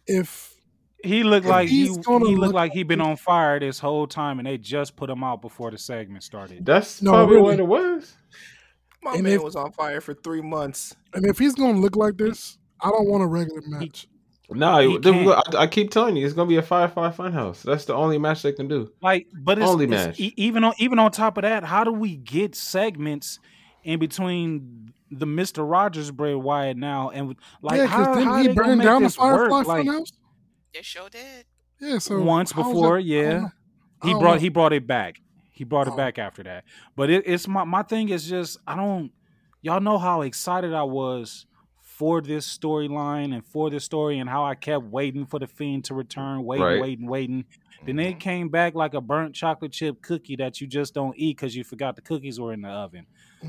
If 0.06 0.55
he 1.02 1.24
looked 1.24 1.47
if 1.47 1.51
like 1.51 1.68
he, 1.68 1.86
he 1.86 2.36
looked 2.36 2.55
like 2.55 2.73
he'd 2.73 2.89
been 2.89 3.01
on 3.01 3.16
fire 3.16 3.59
this 3.59 3.78
whole 3.78 4.06
time, 4.06 4.39
and 4.39 4.47
they 4.47 4.59
just 4.59 4.97
put 4.97 5.10
him 5.10 5.24
out 5.24 5.43
before 5.43 5.70
the 5.70 5.78
segment 5.78 6.23
started. 6.23 6.64
That's 6.64 7.02
no, 7.02 7.12
probably 7.12 7.36
really. 7.36 7.43
what 7.43 7.60
it 7.60 7.66
was. 7.66 8.14
My 9.02 9.14
and 9.14 9.24
man 9.24 9.35
if, 9.35 9.43
was 9.43 9.56
on 9.56 9.73
fire 9.73 10.01
for 10.01 10.14
three 10.14 10.43
months. 10.43 10.94
And 11.14 11.27
if 11.27 11.39
he's 11.39 11.55
gonna 11.55 11.78
look 11.78 11.97
like 11.97 12.16
this, 12.16 12.59
I 12.81 12.90
don't 12.90 13.09
want 13.09 13.23
a 13.23 13.27
regular 13.27 13.62
match. 13.66 14.09
No, 14.51 14.78
He. 14.78 15.31
I, 15.32 15.43
I 15.59 15.66
keep 15.66 15.90
telling 15.90 16.16
you, 16.16 16.24
it's 16.24 16.35
gonna 16.35 16.48
be 16.48 16.56
a 16.56 16.62
Firefly 16.62 17.10
Funhouse. 17.12 17.62
That's 17.62 17.85
the 17.85 17.94
only 17.94 18.18
match 18.18 18.43
they 18.43 18.52
can 18.52 18.68
do. 18.68 18.93
Like, 19.02 19.27
but 19.43 19.59
it's, 19.59 19.68
Only 19.68 19.86
it's- 19.86 20.06
match. 20.18 20.20
even 20.20 20.62
on 20.64 20.74
even 20.78 20.98
on 20.98 21.10
top 21.10 21.36
of 21.39 21.43
that, 21.43 21.64
how 21.64 21.82
do 21.85 21.93
we 21.93 22.16
get 22.16 22.55
segments 22.55 23.40
in 23.82 23.98
between 23.98 24.93
the 25.10 25.27
Mister 25.27 25.64
Rogers 25.64 26.10
Bray 26.10 26.35
Wyatt 26.35 26.77
now 26.77 27.10
and 27.10 27.35
like 27.62 27.78
yeah, 27.78 27.86
how, 27.86 27.98
because 28.14 28.24
how 28.24 28.36
he 28.36 28.48
they 28.48 28.55
burned 28.55 28.82
down 28.82 29.02
the 29.02 29.09
this 29.09 29.16
Firefly 29.16 29.59
work? 29.59 29.66
Like 29.66 29.86
Funhouse. 29.86 30.12
They 30.74 30.82
sure 30.82 31.09
did. 31.09 31.44
Yeah, 31.81 31.98
so 31.98 32.20
once 32.20 32.52
before, 32.52 32.98
it- 32.98 33.06
yeah, 33.06 33.48
he 34.05 34.12
brought 34.12 34.35
know. 34.35 34.39
he 34.40 34.48
brought 34.48 34.73
it 34.73 34.86
back. 34.86 35.20
He 35.51 35.64
brought 35.64 35.89
Oh. 35.89 35.93
it 35.94 35.97
back 35.97 36.18
after 36.18 36.43
that. 36.44 36.64
But 36.97 37.10
it, 37.10 37.24
it's 37.27 37.48
my 37.48 37.64
my 37.64 37.82
thing 37.82 38.10
is 38.10 38.28
just 38.28 38.59
I 38.66 38.77
don't 38.77 39.10
y'all 39.62 39.81
know 39.81 39.98
how 39.98 40.23
excited 40.23 40.73
I 40.73 40.82
was 40.85 41.47
for 41.97 42.20
this 42.20 42.47
storyline 42.47 43.35
and 43.35 43.44
for 43.47 43.70
this 43.70 43.85
story 43.85 44.18
and 44.18 44.28
how 44.28 44.44
I 44.44 44.55
kept 44.55 44.85
waiting 44.85 45.24
for 45.24 45.39
the 45.39 45.47
fiend 45.47 45.85
to 45.86 45.94
return, 45.94 46.44
waiting, 46.44 46.66
Right. 46.66 46.81
waiting, 46.81 47.06
waiting. 47.06 47.44
Then 47.85 47.98
it 48.01 48.20
came 48.20 48.48
back 48.51 48.74
like 48.74 48.94
a 48.94 49.01
burnt 49.01 49.35
chocolate 49.35 49.73
chip 49.73 50.02
cookie 50.02 50.36
that 50.36 50.60
you 50.60 50.66
just 50.66 50.93
don't 50.93 51.16
eat 51.16 51.36
because 51.36 51.56
you 51.56 51.64
forgot 51.64 51.97
the 51.97 52.02
cookies 52.02 52.39
were 52.39 52.52
in 52.52 52.60
the 52.62 52.68
oven. 52.68 53.06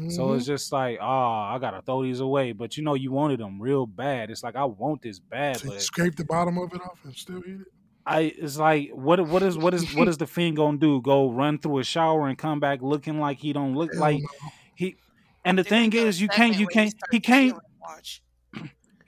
So 0.09 0.27
Mhm. 0.27 0.37
it's 0.37 0.45
just 0.45 0.71
like, 0.71 0.99
oh, 1.01 1.05
I 1.05 1.57
gotta 1.59 1.81
throw 1.81 2.03
these 2.03 2.19
away. 2.21 2.51
But 2.53 2.77
you 2.77 2.83
know, 2.83 2.93
you 2.93 3.11
wanted 3.11 3.39
them 3.39 3.61
real 3.61 3.85
bad. 3.85 4.29
It's 4.31 4.43
like 4.43 4.55
I 4.55 4.63
want 4.65 5.01
this 5.01 5.19
bad, 5.19 5.57
So 5.57 5.69
but 5.69 5.81
scrape 5.81 6.15
the 6.15 6.23
bottom 6.25 6.57
of 6.57 6.73
it 6.73 6.81
off 6.81 6.99
and 7.03 7.15
still 7.15 7.39
eat 7.39 7.61
it. 7.61 7.67
I 8.05 8.33
it's 8.37 8.57
like 8.57 8.91
what 8.93 9.19
what 9.27 9.43
is 9.43 9.57
what 9.57 9.73
is 9.73 9.93
what 9.93 10.07
is 10.07 10.17
the 10.17 10.27
fiend 10.27 10.55
gonna 10.55 10.77
do? 10.77 11.01
Go 11.01 11.29
run 11.29 11.57
through 11.57 11.79
a 11.79 11.83
shower 11.83 12.27
and 12.27 12.37
come 12.37 12.61
back 12.61 12.81
looking 12.81 13.19
like 13.19 13.39
he 13.39 13.51
don't 13.51 13.75
look 13.75 13.91
Hell 13.91 14.01
like 14.01 14.21
no. 14.21 14.29
he. 14.75 14.95
And 15.43 15.57
the 15.57 15.63
They 15.63 15.69
thing 15.69 15.91
could 15.91 15.97
do 15.97 16.05
a 16.05 16.07
is, 16.07 16.21
you 16.21 16.27
can't 16.29 16.55
you 16.57 16.67
can't 16.67 16.93
he 17.11 17.19
can't. 17.19 17.57
Watch. 17.81 18.21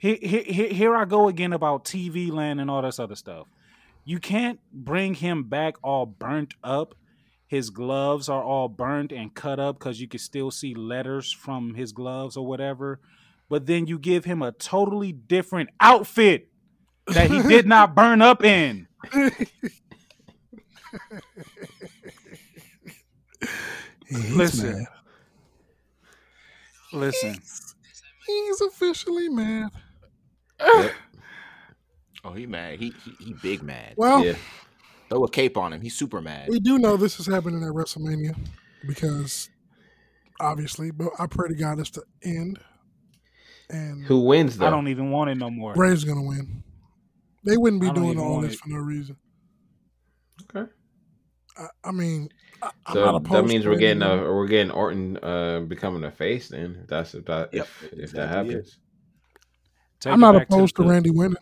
Here, 0.00 0.16
here, 0.22 0.68
here 0.68 0.96
I 0.96 1.04
go 1.04 1.28
again 1.28 1.52
about 1.52 1.84
TV 1.84 2.32
land 2.32 2.58
and 2.58 2.70
all 2.70 2.80
this 2.80 2.98
other 2.98 3.14
stuff. 3.14 3.46
You 4.02 4.18
can't 4.18 4.58
bring 4.72 5.12
him 5.12 5.44
back 5.44 5.74
all 5.82 6.06
burnt 6.06 6.54
up. 6.64 6.94
His 7.46 7.68
gloves 7.68 8.30
are 8.30 8.42
all 8.42 8.68
burnt 8.68 9.12
and 9.12 9.34
cut 9.34 9.60
up 9.60 9.78
because 9.78 10.00
you 10.00 10.08
can 10.08 10.18
still 10.18 10.50
see 10.50 10.74
letters 10.74 11.30
from 11.32 11.74
his 11.74 11.92
gloves 11.92 12.34
or 12.38 12.46
whatever. 12.46 12.98
But 13.50 13.66
then 13.66 13.86
you 13.86 13.98
give 13.98 14.24
him 14.24 14.40
a 14.40 14.52
totally 14.52 15.12
different 15.12 15.68
outfit 15.80 16.48
that 17.08 17.30
he 17.30 17.42
did 17.42 17.66
not 17.66 17.94
burn 17.96 18.22
up 18.22 18.42
in. 18.42 18.88
He's 24.08 24.34
Listen. 24.34 24.86
Listen, 26.92 27.36
He's 28.26 28.60
officially 28.62 29.28
mad. 29.28 29.70
Oh, 32.22 32.32
he 32.32 32.46
mad. 32.46 32.78
He 32.78 32.92
he, 33.04 33.24
he 33.24 33.32
big 33.32 33.62
mad. 33.62 33.94
Well, 33.96 34.24
Yeah. 34.24 34.34
Throw 35.08 35.24
a 35.24 35.30
cape 35.30 35.56
on 35.56 35.72
him. 35.72 35.80
He's 35.80 35.96
super 35.96 36.20
mad. 36.20 36.48
we 36.48 36.60
do 36.60 36.78
know 36.78 36.96
this 36.96 37.18
is 37.18 37.26
happening 37.26 37.64
at 37.64 37.70
WrestleMania 37.70 38.36
because 38.86 39.48
obviously, 40.38 40.90
but 40.90 41.08
I 41.18 41.26
pray 41.26 41.48
to 41.48 41.54
God 41.54 41.80
it's 41.80 41.90
the 41.90 42.02
end. 42.22 42.60
And 43.68 44.04
Who 44.04 44.20
wins 44.20 44.58
though? 44.58 44.66
I 44.66 44.70
don't 44.70 44.88
even 44.88 45.10
want 45.10 45.30
it 45.30 45.36
no 45.36 45.50
more. 45.50 45.74
Bray's 45.74 46.04
gonna 46.04 46.22
win. 46.22 46.62
They 47.44 47.56
wouldn't 47.56 47.80
be 47.82 47.90
doing 47.90 48.18
all 48.18 48.40
this 48.40 48.54
it. 48.54 48.60
for 48.60 48.68
no 48.68 48.76
reason. 48.76 49.16
Okay. 50.54 50.70
I, 51.56 51.66
I 51.84 51.92
mean, 51.92 52.28
I, 52.62 52.70
I'm 52.86 53.00
not 53.00 53.26
So 53.26 53.32
that 53.32 53.46
means 53.46 53.66
we're 53.66 53.76
getting 53.76 54.02
a, 54.02 54.16
we're 54.16 54.46
getting 54.46 54.70
Orton 54.70 55.16
uh, 55.22 55.60
becoming 55.60 56.04
a 56.04 56.10
face 56.10 56.48
then. 56.48 56.80
If 56.82 56.88
that's 56.88 57.14
if 57.14 57.24
that 57.26 57.54
Yep, 57.54 57.68
if, 57.82 57.82
if 57.82 57.90
that 57.90 58.00
exactly 58.00 58.24
it. 58.24 58.56
happens. 58.56 58.78
Take 60.00 60.12
I'm 60.12 60.20
not 60.20 60.36
opposed 60.36 60.76
to, 60.76 60.82
cook. 60.82 60.90
Randy 60.90 61.10
winning. 61.10 61.36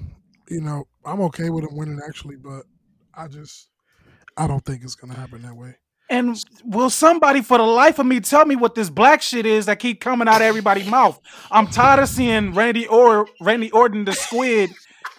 You 0.50 0.60
know, 0.60 0.86
I'm 1.04 1.20
okay 1.22 1.50
with 1.50 1.64
him 1.64 1.76
winning 1.76 2.00
actually, 2.06 2.36
but 2.36 2.64
I 3.14 3.28
just 3.28 3.68
I 4.36 4.46
don't 4.46 4.64
think 4.64 4.82
it's 4.82 4.94
gonna 4.94 5.14
happen 5.14 5.42
that 5.42 5.56
way. 5.56 5.76
And 6.10 6.42
will 6.64 6.88
somebody, 6.88 7.42
for 7.42 7.58
the 7.58 7.64
life 7.64 7.98
of 7.98 8.06
me, 8.06 8.20
tell 8.20 8.46
me 8.46 8.56
what 8.56 8.74
this 8.74 8.88
black 8.88 9.20
shit 9.20 9.44
is 9.44 9.66
that 9.66 9.78
keep 9.78 10.00
coming 10.00 10.26
out 10.26 10.36
of 10.36 10.42
everybody's 10.42 10.88
mouth? 10.88 11.20
I'm 11.50 11.66
tired 11.66 12.02
of 12.02 12.08
seeing 12.08 12.54
Randy 12.54 12.86
or 12.86 13.28
Randy 13.42 13.70
Orton 13.72 14.06
the 14.06 14.12
squid 14.12 14.70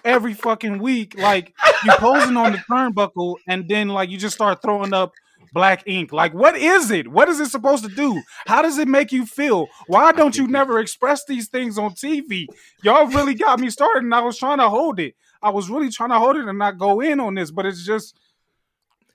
every 0.03 0.33
fucking 0.33 0.79
week. 0.79 1.15
Like 1.17 1.53
you 1.85 1.91
posing 1.93 2.37
on 2.37 2.53
the 2.53 2.57
turnbuckle, 2.57 3.35
and 3.47 3.69
then 3.69 3.89
like 3.89 4.09
you 4.09 4.17
just 4.17 4.35
start 4.35 4.61
throwing 4.63 4.93
up 4.93 5.13
black 5.53 5.83
ink. 5.85 6.11
Like 6.11 6.33
what 6.33 6.55
is 6.55 6.91
it? 6.91 7.07
What 7.07 7.29
is 7.29 7.39
it 7.39 7.49
supposed 7.49 7.83
to 7.83 7.89
do? 7.89 8.21
How 8.45 8.61
does 8.61 8.77
it 8.77 8.87
make 8.87 9.11
you 9.11 9.25
feel? 9.25 9.67
Why 9.87 10.11
don't 10.11 10.37
you 10.37 10.47
never 10.47 10.79
express 10.79 11.25
these 11.25 11.47
things 11.47 11.77
on 11.77 11.91
TV? 11.91 12.47
Y'all 12.83 13.07
really 13.07 13.33
got 13.33 13.59
me 13.59 13.69
started, 13.69 14.03
and 14.03 14.13
I 14.13 14.21
was 14.21 14.37
trying 14.37 14.59
to 14.59 14.69
hold 14.69 14.99
it. 14.99 15.15
I 15.41 15.49
was 15.49 15.69
really 15.69 15.89
trying 15.89 16.09
to 16.09 16.19
hold 16.19 16.35
it 16.35 16.45
and 16.45 16.59
not 16.59 16.77
go 16.77 16.99
in 17.01 17.19
on 17.19 17.35
this, 17.35 17.51
but 17.51 17.65
it's 17.65 17.85
just. 17.85 18.15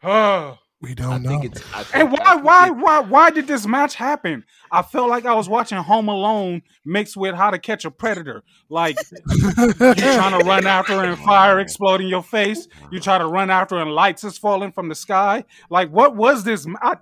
Uh, 0.05 0.55
We 0.85 0.95
don't 0.95 1.23
know. 1.23 1.31
think 1.31 1.45
it's. 1.45 1.63
I 1.75 1.83
think, 1.83 2.05
and 2.05 2.13
why, 2.13 2.35
why, 2.37 2.71
why, 2.71 3.01
why 3.01 3.31
did 3.31 3.47
this 3.47 3.67
match 3.67 3.95
happen? 3.95 4.45
I 4.71 4.83
felt 4.83 5.09
like 5.09 5.25
I 5.25 5.35
was 5.35 5.49
watching 5.49 5.79
Home 5.79 6.09
Alone 6.09 6.63
mixed 6.85 7.17
with 7.17 7.35
How 7.35 7.51
to 7.51 7.59
Catch 7.59 7.85
a 7.85 7.91
Predator. 7.91 8.43
Like 8.69 8.97
you 9.11 9.73
trying 9.73 10.39
to 10.39 10.45
run 10.45 10.67
after 10.67 11.03
and 11.03 11.19
fire 11.19 11.59
explode 11.61 12.01
in 12.01 12.09
your 12.09 12.23
face. 12.23 12.69
You 12.91 13.01
try 13.01 13.19
to 13.19 13.27
run 13.27 13.51
after 13.51 13.77
and 13.77 13.93
lights 13.93 14.25
is 14.25 14.37
falling 14.37 14.73
from 14.73 14.89
the 14.89 14.95
sky. 14.95 15.45
Like 15.71 15.91
what 15.91 16.17
was 16.17 16.45
this? 16.45 16.67
I, 16.83 16.97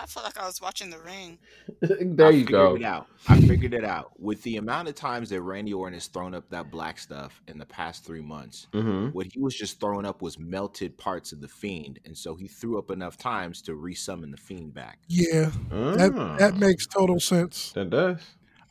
I 0.00 0.06
felt 0.06 0.24
like 0.26 0.38
I 0.38 0.46
was 0.46 0.60
watching 0.60 0.90
The 0.90 0.98
Ring. 1.00 1.38
there 1.80 2.28
I 2.28 2.30
you 2.30 2.44
figured 2.44 2.48
go. 2.48 2.76
It 2.76 2.82
out. 2.84 3.06
I 3.28 3.40
figured 3.40 3.74
it 3.74 3.84
out. 3.84 4.12
With 4.20 4.40
the 4.42 4.56
amount 4.56 4.88
of 4.88 4.94
times 4.94 5.28
that 5.30 5.42
Randy 5.42 5.72
Orton 5.74 5.94
has 5.94 6.06
thrown 6.06 6.34
up 6.34 6.48
that 6.50 6.70
black 6.70 6.98
stuff 6.98 7.42
in 7.48 7.58
the 7.58 7.66
past 7.66 8.04
three 8.04 8.20
months, 8.22 8.68
hmm 8.72 9.08
what 9.08 9.26
he 9.32 9.40
was 9.40 9.54
just 9.56 9.80
throwing 9.80 10.06
up 10.06 10.22
was 10.22 10.38
melted 10.38 10.96
parts 10.98 11.32
of 11.32 11.40
the 11.40 11.48
fiend, 11.48 11.98
and 12.04 12.16
so 12.16 12.34
he 12.36 12.46
threw 12.46 12.78
up 12.78 12.90
enough 12.90 13.16
times 13.16 13.60
to 13.62 13.72
resummon 13.72 14.30
the 14.30 14.36
fiend 14.36 14.72
back. 14.72 14.98
yeah, 15.08 15.50
that 15.70 16.12
Ah. 16.16 16.36
that 16.38 16.56
makes 16.56 16.86
total 16.86 17.18
sense. 17.18 17.72
that 17.72 17.90
does. 17.90 18.20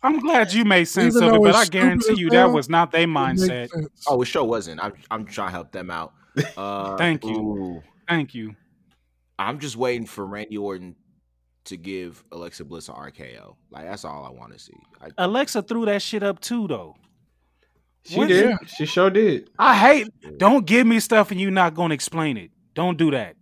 I'm 0.04 0.20
glad 0.20 0.54
you 0.54 0.64
made 0.64 0.86
sense 0.86 1.16
Even 1.16 1.28
of 1.30 1.36
it, 1.36 1.42
but 1.42 1.56
I 1.56 1.66
guarantee 1.66 2.14
you 2.18 2.30
that 2.30 2.46
was 2.52 2.70
not 2.70 2.92
their 2.92 3.08
mindset. 3.08 3.70
Oh, 4.08 4.22
it 4.22 4.26
sure 4.26 4.44
wasn't. 4.46 4.82
I'm 4.84 4.94
I'm 5.12 5.26
trying 5.26 5.48
to 5.50 5.52
help 5.54 5.72
them 5.72 5.90
out. 5.90 6.14
Uh, 6.56 6.96
Thank 6.98 7.26
you. 7.26 7.36
ooh. 7.36 7.84
Thank 8.08 8.36
you. 8.36 8.56
I'm 9.40 9.58
just 9.60 9.76
waiting 9.76 10.06
for 10.06 10.24
Randy 10.26 10.56
Orton 10.58 10.96
to 11.68 11.78
give 11.78 12.24
Alexa 12.32 12.66
Bliss 12.66 12.90
an 12.90 12.96
RKO. 12.96 13.56
Like 13.72 13.86
that's 13.86 14.04
all 14.06 14.26
I 14.26 14.30
want 14.30 14.54
to 14.54 14.60
see. 14.60 14.74
I, 15.02 15.10
Alexa 15.18 15.62
threw 15.64 15.86
that 15.86 16.02
shit 16.02 16.24
up 16.24 16.40
too, 16.40 16.68
though. 16.68 16.96
She 18.06 18.18
What? 18.18 18.28
did. 18.30 18.56
She 18.68 18.86
sure 18.86 19.10
did. 19.10 19.50
I 19.60 19.76
hate. 19.76 20.08
Don't 20.38 20.66
give 20.66 20.88
me 20.88 21.00
stuff 21.00 21.32
and 21.32 21.40
you're 21.40 21.52
not 21.52 21.76
going 21.76 21.90
to 21.90 21.96
explain 21.96 22.38
it. 22.38 22.52
Don't 22.74 22.98
do 22.98 23.12
that. 23.12 23.36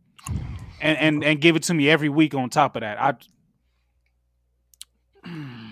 And 0.82 0.98
and 0.98 1.24
and 1.24 1.40
give 1.42 1.56
it 1.56 1.64
to 1.64 1.74
me 1.74 1.90
every 1.90 2.10
week. 2.10 2.34
On 2.36 2.50
top 2.50 2.76
of 2.76 2.82
that, 2.82 3.00
I. 3.02 3.14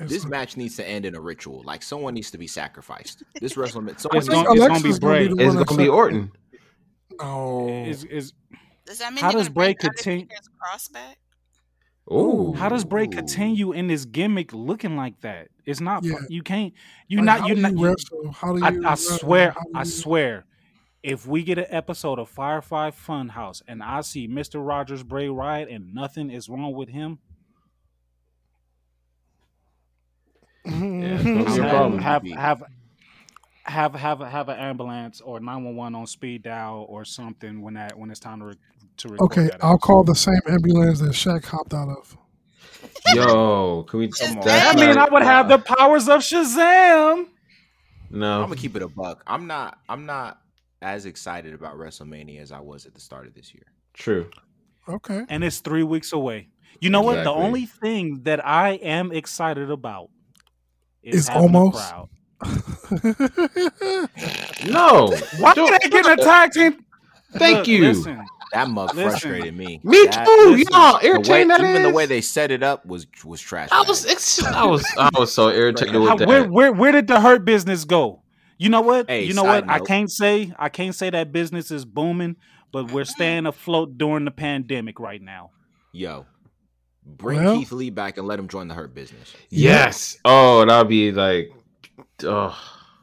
This 0.00 0.24
match 0.26 0.56
needs 0.56 0.76
to 0.76 0.88
end 0.88 1.04
in 1.06 1.14
a 1.16 1.20
ritual. 1.20 1.62
Like 1.64 1.82
someone 1.82 2.14
needs 2.14 2.30
to 2.30 2.38
be 2.38 2.46
sacrificed. 2.46 3.22
This 3.40 3.54
WrestleMania. 3.56 3.94
I 3.94 3.96
Someone 3.96 4.18
It's 4.18 4.28
think 4.28 4.46
gonna- 4.46 4.60
to 4.60 4.66
it's 4.66 4.82
gonna 4.82 4.94
be 4.94 4.98
Bray. 5.00 5.26
the 5.28 5.34
It's 5.44 5.54
gonna 5.64 5.82
be 5.82 5.88
Orton. 5.88 6.32
Oh, 7.20 7.68
Is 7.84 8.04
is 8.04 8.32
Does 8.86 8.98
that 8.98 9.12
mean 9.12 9.22
How 9.24 9.30
they're 9.32 9.40
does 9.40 9.48
Bray 9.48 9.74
bring 9.74 9.76
continue- 9.92 10.26
cross 10.60 10.88
back? 10.88 11.18
Ooh. 12.10 12.54
how 12.54 12.68
does 12.70 12.84
Bray 12.84 13.06
continue 13.06 13.72
in 13.72 13.86
this 13.86 14.04
gimmick 14.06 14.52
looking 14.54 14.96
like 14.96 15.20
that? 15.20 15.48
It's 15.66 15.80
not. 15.80 16.04
Yeah. 16.04 16.14
You 16.28 16.42
can't. 16.42 16.72
You 17.06 17.18
Like, 17.18 17.24
not. 17.26 17.40
how 17.40 17.46
You 17.48 17.54
do 17.56 17.60
not. 17.62 17.72
you 17.72 17.78
you- 17.78 17.84
wrestle? 17.86 18.32
How 18.32 18.52
do 18.54 18.58
you? 18.60 18.64
I, 18.64 18.68
I 18.68 18.90
wrestle? 18.90 19.18
swear. 19.18 19.50
How 19.50 19.60
do 19.64 19.70
I 19.74 19.82
swear. 19.84 20.44
If 21.02 21.26
we 21.26 21.42
get 21.44 21.58
an 21.58 21.66
episode 21.68 22.18
of 22.18 22.28
Firefly 22.28 22.90
Funhouse 22.90 23.62
and 23.68 23.82
I 23.82 24.00
see 24.00 24.26
Mister 24.26 24.58
Rogers 24.58 25.02
Bray 25.02 25.28
Wyatt 25.28 25.68
and 25.68 25.94
nothing 25.94 26.30
is 26.30 26.48
wrong 26.48 26.72
with 26.74 26.88
him, 26.88 27.18
Yeah, 30.64 30.72
it's 30.72 31.22
gonna 31.24 31.44
be 31.44 31.60
a 31.60 31.62
have, 31.62 31.70
problem. 31.70 31.98
have 32.00 32.26
have 32.36 32.62
have 33.64 33.94
have 33.94 34.20
have 34.20 34.48
an 34.48 34.58
ambulance 34.58 35.20
or 35.20 35.40
nine 35.40 35.62
one 35.64 35.76
one 35.76 35.94
on 35.94 36.06
speed 36.06 36.42
dial 36.42 36.84
or 36.88 37.04
something 37.04 37.60
when 37.62 37.74
that 37.74 37.96
when 37.98 38.10
it's 38.10 38.20
time 38.20 38.40
to 38.40 38.46
re- 38.46 38.54
to 38.98 39.08
record 39.08 39.24
Okay, 39.32 39.42
that 39.44 39.62
I'll 39.64 39.72
episode. 39.74 39.86
call 39.86 40.04
the 40.04 40.14
same 40.14 40.40
ambulance 40.48 41.00
that 41.00 41.10
Shaq 41.12 41.44
hopped 41.44 41.74
out 41.74 41.88
of. 41.88 42.16
Yo, 43.14 43.84
can 43.88 43.98
we? 44.00 44.08
Come 44.08 44.38
on. 44.38 44.48
I 44.48 44.74
mean, 44.74 44.94
not- 44.94 45.08
I 45.10 45.12
would 45.12 45.22
have 45.22 45.48
the 45.48 45.58
powers 45.58 46.08
of 46.08 46.20
Shazam. 46.20 47.26
No, 48.10 48.42
I'm 48.42 48.48
gonna 48.48 48.56
keep 48.56 48.76
it 48.76 48.82
a 48.82 48.88
buck. 48.88 49.22
I'm 49.26 49.46
not. 49.46 49.78
I'm 49.88 50.06
not 50.06 50.40
as 50.82 51.06
excited 51.06 51.54
about 51.54 51.76
WrestleMania 51.76 52.40
as 52.40 52.52
I 52.52 52.60
was 52.60 52.86
at 52.86 52.94
the 52.94 53.00
start 53.00 53.26
of 53.26 53.34
this 53.34 53.52
year. 53.54 53.64
true. 53.94 54.30
Okay, 54.88 55.24
and 55.28 55.42
it's 55.44 55.58
three 55.58 55.82
weeks 55.82 56.12
away. 56.12 56.48
You 56.80 56.88
know 56.90 57.02
what? 57.02 57.22
The 57.24 57.30
only 57.32 57.66
thing 57.66 58.22
that 58.22 58.44
I 58.46 58.70
am 58.74 59.12
excited 59.12 59.70
about 59.70 60.08
is 61.02 61.26
It's 61.28 61.30
almost- 61.36 61.76
No, 64.64 65.12
Why 65.38 65.54
Don't- 65.54 65.70
did 65.80 65.82
they 65.82 65.88
get 66.02 66.18
a 66.18 66.22
tag 66.22 66.52
team? 66.52 66.84
Thank 67.34 67.58
Look, 67.58 67.68
you. 67.68 67.82
Listen, 67.82 68.24
That 68.52 68.68
mug 68.70 68.94
Listen. 68.94 69.10
frustrated 69.10 69.56
me. 69.56 69.80
Me 69.84 70.04
That- 70.06 70.24
too. 70.24 70.50
listen, 70.50 70.72
Y'all 70.72 70.92
The 70.92 70.98
way, 70.98 71.10
irritating 71.10 71.48
that 71.48 71.60
even 71.60 71.82
the 71.82 71.90
way 71.90 72.06
they 72.06 72.20
set 72.20 72.50
it 72.50 72.62
up 72.62 72.86
was 72.86 73.06
was 73.24 73.40
trash. 73.40 73.68
I 73.70 73.82
was, 73.82 74.06
ex- 74.06 74.42
I 74.42 74.64
was, 74.64 74.84
I 74.98 75.10
was 75.18 75.32
so 75.32 75.50
irritated 75.50 75.94
with 75.96 76.04
where 76.08 76.16
that. 76.18 76.28
where 76.28 76.44
where 76.44 76.72
where 76.72 76.92
did 76.92 77.06
the 77.08 77.20
hurt 77.20 77.44
business 77.44 77.84
go? 77.84 78.22
You 78.56 78.70
know 78.70 78.80
what? 78.80 79.08
Hey, 79.08 79.24
you 79.24 79.34
know 79.34 79.42
side 79.42 79.66
what? 79.66 79.74
I 79.74 79.80
can't 79.80 80.10
say 80.10 80.52
I 80.58 80.68
can't 80.70 80.94
say 80.94 81.10
that 81.10 81.30
business 81.32 81.70
is 81.70 81.84
booming, 81.84 82.36
but 82.72 82.90
we're 82.90 83.04
staying 83.04 83.46
afloat 83.46 83.98
during 83.98 84.24
the 84.24 84.30
pandemic 84.30 84.98
right 84.98 85.20
now. 85.22 85.50
Yo, 85.92 86.26
bring 87.04 87.44
Well- 87.44 87.58
Keith 87.58 87.72
Lee 87.72 87.90
back 87.90 88.16
and 88.18 88.26
let 88.26 88.38
him 88.38 88.48
join 88.48 88.68
the 88.68 88.74
Hurt 88.74 88.94
Business. 88.94 89.34
Yes. 89.50 90.18
Oh, 90.24 90.64
that'd 90.64 90.88
be 90.88 91.12
like, 91.12 91.52
oh, 92.24 92.56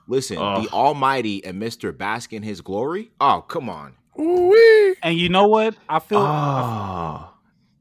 Listen, 0.07 0.37
Oh. 0.39 0.61
the 0.61 0.69
Almighty 0.69 1.43
and 1.45 1.57
Mister 1.59 1.91
Bask 1.91 2.31
in 2.33 2.43
His 2.43 2.61
glory. 2.61 3.11
Oh, 3.19 3.43
come 3.47 3.69
on. 3.69 3.93
Ooh-wee. 4.19 4.95
And 5.03 5.17
you 5.17 5.29
know 5.29 5.47
what? 5.47 5.75
I 5.89 5.99
feel 5.99 6.19
oh. 6.19 6.25
Ah, 6.25 7.33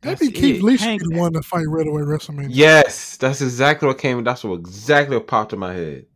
Maybe 0.02 0.26
That's 0.26 0.38
Keith. 0.38 0.62
Lee 0.62 0.76
should 0.76 0.98
be 0.98 1.14
the 1.14 1.18
one 1.18 1.32
to 1.32 1.42
fight 1.42 1.66
Riddle 1.66 1.98
at 1.98 2.04
WrestleMania. 2.04 2.48
Yes, 2.50 3.16
that's 3.16 3.40
exactly 3.40 3.88
what 3.88 3.98
came. 3.98 4.22
That's 4.24 4.44
what 4.44 4.58
exactly 4.58 5.16
what 5.16 5.26
popped 5.26 5.52
in 5.52 5.58
my 5.58 5.72
head. 5.72 6.06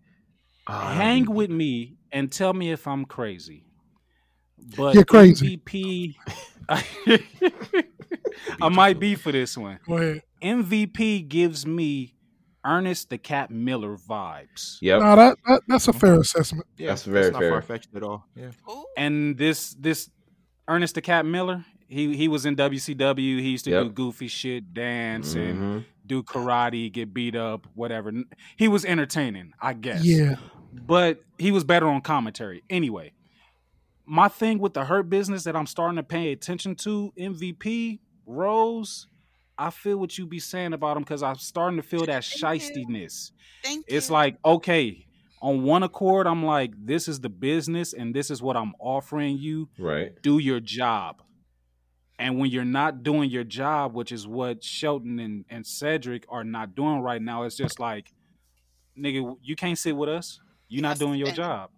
Oh, 0.66 0.73
hang 0.73 1.24
with 1.32 1.51
me 1.51 1.97
and 2.12 2.31
tell 2.31 2.53
me 2.53 2.70
if 2.70 2.86
I'm 2.86 3.07
crazy. 3.07 3.65
But 4.77 4.95
You're 4.95 5.05
crazy. 5.05 5.57
MVP 5.57 6.15
I 8.61 8.69
might 8.69 9.01
be 9.01 9.15
for 9.15 9.32
this 9.32 9.57
one. 9.57 9.78
Go 9.86 9.97
ahead. 9.97 10.23
MVP 10.43 11.28
gives 11.28 11.66
me 11.66 12.15
Ernest 12.69 13.09
the 13.11 13.19
Cat 13.19 13.51
Miller 13.51 13.97
vibes. 13.97 14.77
Yep. 14.82 15.01
No, 15.01 15.16
that, 15.16 15.39
that 15.47 15.62
that's 15.69 15.89
a 15.89 15.93
fair 15.93 16.20
assessment. 16.20 16.66
Yeah, 16.77 16.89
That's 16.89 17.05
very 17.05 17.31
not 17.31 17.40
fair. 17.40 17.51
far 17.51 17.62
fetched 17.62 17.89
at 17.97 18.03
all. 18.03 18.27
Yeah. 18.36 18.51
Ooh, 18.70 18.85
And 18.97 19.36
this 19.39 19.74
this 19.78 20.11
Ernest 20.69 20.95
the 20.95 21.01
Cat 21.01 21.24
Miller, 21.24 21.65
he 21.89 22.15
he 22.16 22.28
was 22.28 22.45
in 22.45 22.57
WCW. 22.57 23.16
He 23.40 23.51
used 23.51 23.65
to 23.65 23.70
do 23.70 23.89
goofy 23.90 24.28
shit, 24.28 24.74
dance 24.74 25.35
and 25.35 25.59
Mhm. 25.59 25.85
do 26.07 26.23
karate, 26.23 26.93
get 26.93 27.15
beat 27.15 27.35
up, 27.35 27.66
whatever. 27.74 28.12
He 28.57 28.69
was 28.69 28.85
entertaining, 28.85 29.53
I 29.61 29.73
guess. 29.73 30.05
Yeah. 30.05 30.36
but 30.86 31.23
he 31.39 31.51
was 31.51 31.65
better 31.65 31.86
on 31.89 32.03
commentary. 32.03 32.62
Anyway, 32.69 33.12
my 34.05 34.28
thing 34.28 34.59
with 34.59 34.74
the 34.74 34.85
hurt 34.85 35.09
business 35.09 35.45
that 35.45 35.57
I'm 35.57 35.66
starting 35.66 35.97
to 35.97 36.03
pay 36.03 36.31
attention 36.32 36.74
to, 36.77 37.12
MVP 37.19 38.01
Rose. 38.27 39.07
I 39.59 39.70
feel 39.70 39.98
what 39.98 40.16
you 40.16 40.26
be 40.26 40.39
saying 40.39 40.72
about 40.72 40.97
him 40.97 41.02
because 41.02 41.22
I'm 41.22 41.36
starting 41.36 41.76
to 41.78 41.82
feel 41.82 42.06
that 42.06 42.24
Thank 42.24 42.62
you. 42.62 42.86
shystiness. 42.86 43.32
thank 43.62 43.85
It's 43.89 44.09
like 44.10 44.36
okay, 44.44 45.06
on 45.40 45.62
one 45.62 45.82
accord, 45.82 46.26
I'm 46.26 46.44
like, 46.44 46.72
this 46.76 47.09
is 47.09 47.20
the 47.20 47.28
business 47.28 47.93
and 47.93 48.14
this 48.14 48.30
is 48.30 48.43
what 48.43 48.56
I'm 48.56 48.74
offering 48.78 49.39
you. 49.39 49.68
Right. 49.78 50.12
Do 50.22 50.39
your 50.39 50.60
job. 50.60 51.22
And 52.18 52.39
when 52.39 52.51
you're 52.51 52.64
not 52.64 53.05
doing 53.05 53.30
your 53.30 53.44
job, 53.44 53.94
which 53.94 54.10
is 54.10 54.26
what 54.26 54.64
Shelton 54.64 55.20
and, 55.20 55.44
and 55.48 55.64
Cedric 55.64 56.24
are 56.28 56.43
not 56.43 56.74
doing 56.74 57.01
right 57.01 57.22
now, 57.22 57.44
it's 57.44 57.56
just 57.56 57.78
like, 57.78 58.12
nigga, 58.98 59.36
you 59.43 59.55
can't 59.55 59.78
sit 59.78 59.97
with 59.97 60.09
us. 60.09 60.40
You're 60.68 60.82
not 60.82 60.98
doing 60.98 61.18
your 61.18 61.30
job. 61.30 61.70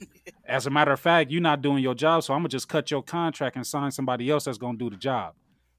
As 0.44 0.66
a 0.66 0.70
matter 0.70 0.90
of 0.90 0.98
fact, 0.98 1.30
you're 1.30 1.40
not 1.40 1.62
doing 1.62 1.82
your 1.82 1.94
job, 1.94 2.24
so 2.24 2.34
I'm 2.34 2.40
gonna 2.40 2.48
just 2.48 2.68
cut 2.68 2.90
your 2.90 3.02
contract 3.02 3.54
and 3.54 3.64
sign 3.64 3.92
somebody 3.92 4.28
else 4.28 4.44
that's 4.44 4.58
gonna 4.58 4.76
do 4.76 4.90
the 4.90 4.96
job. 4.96 5.34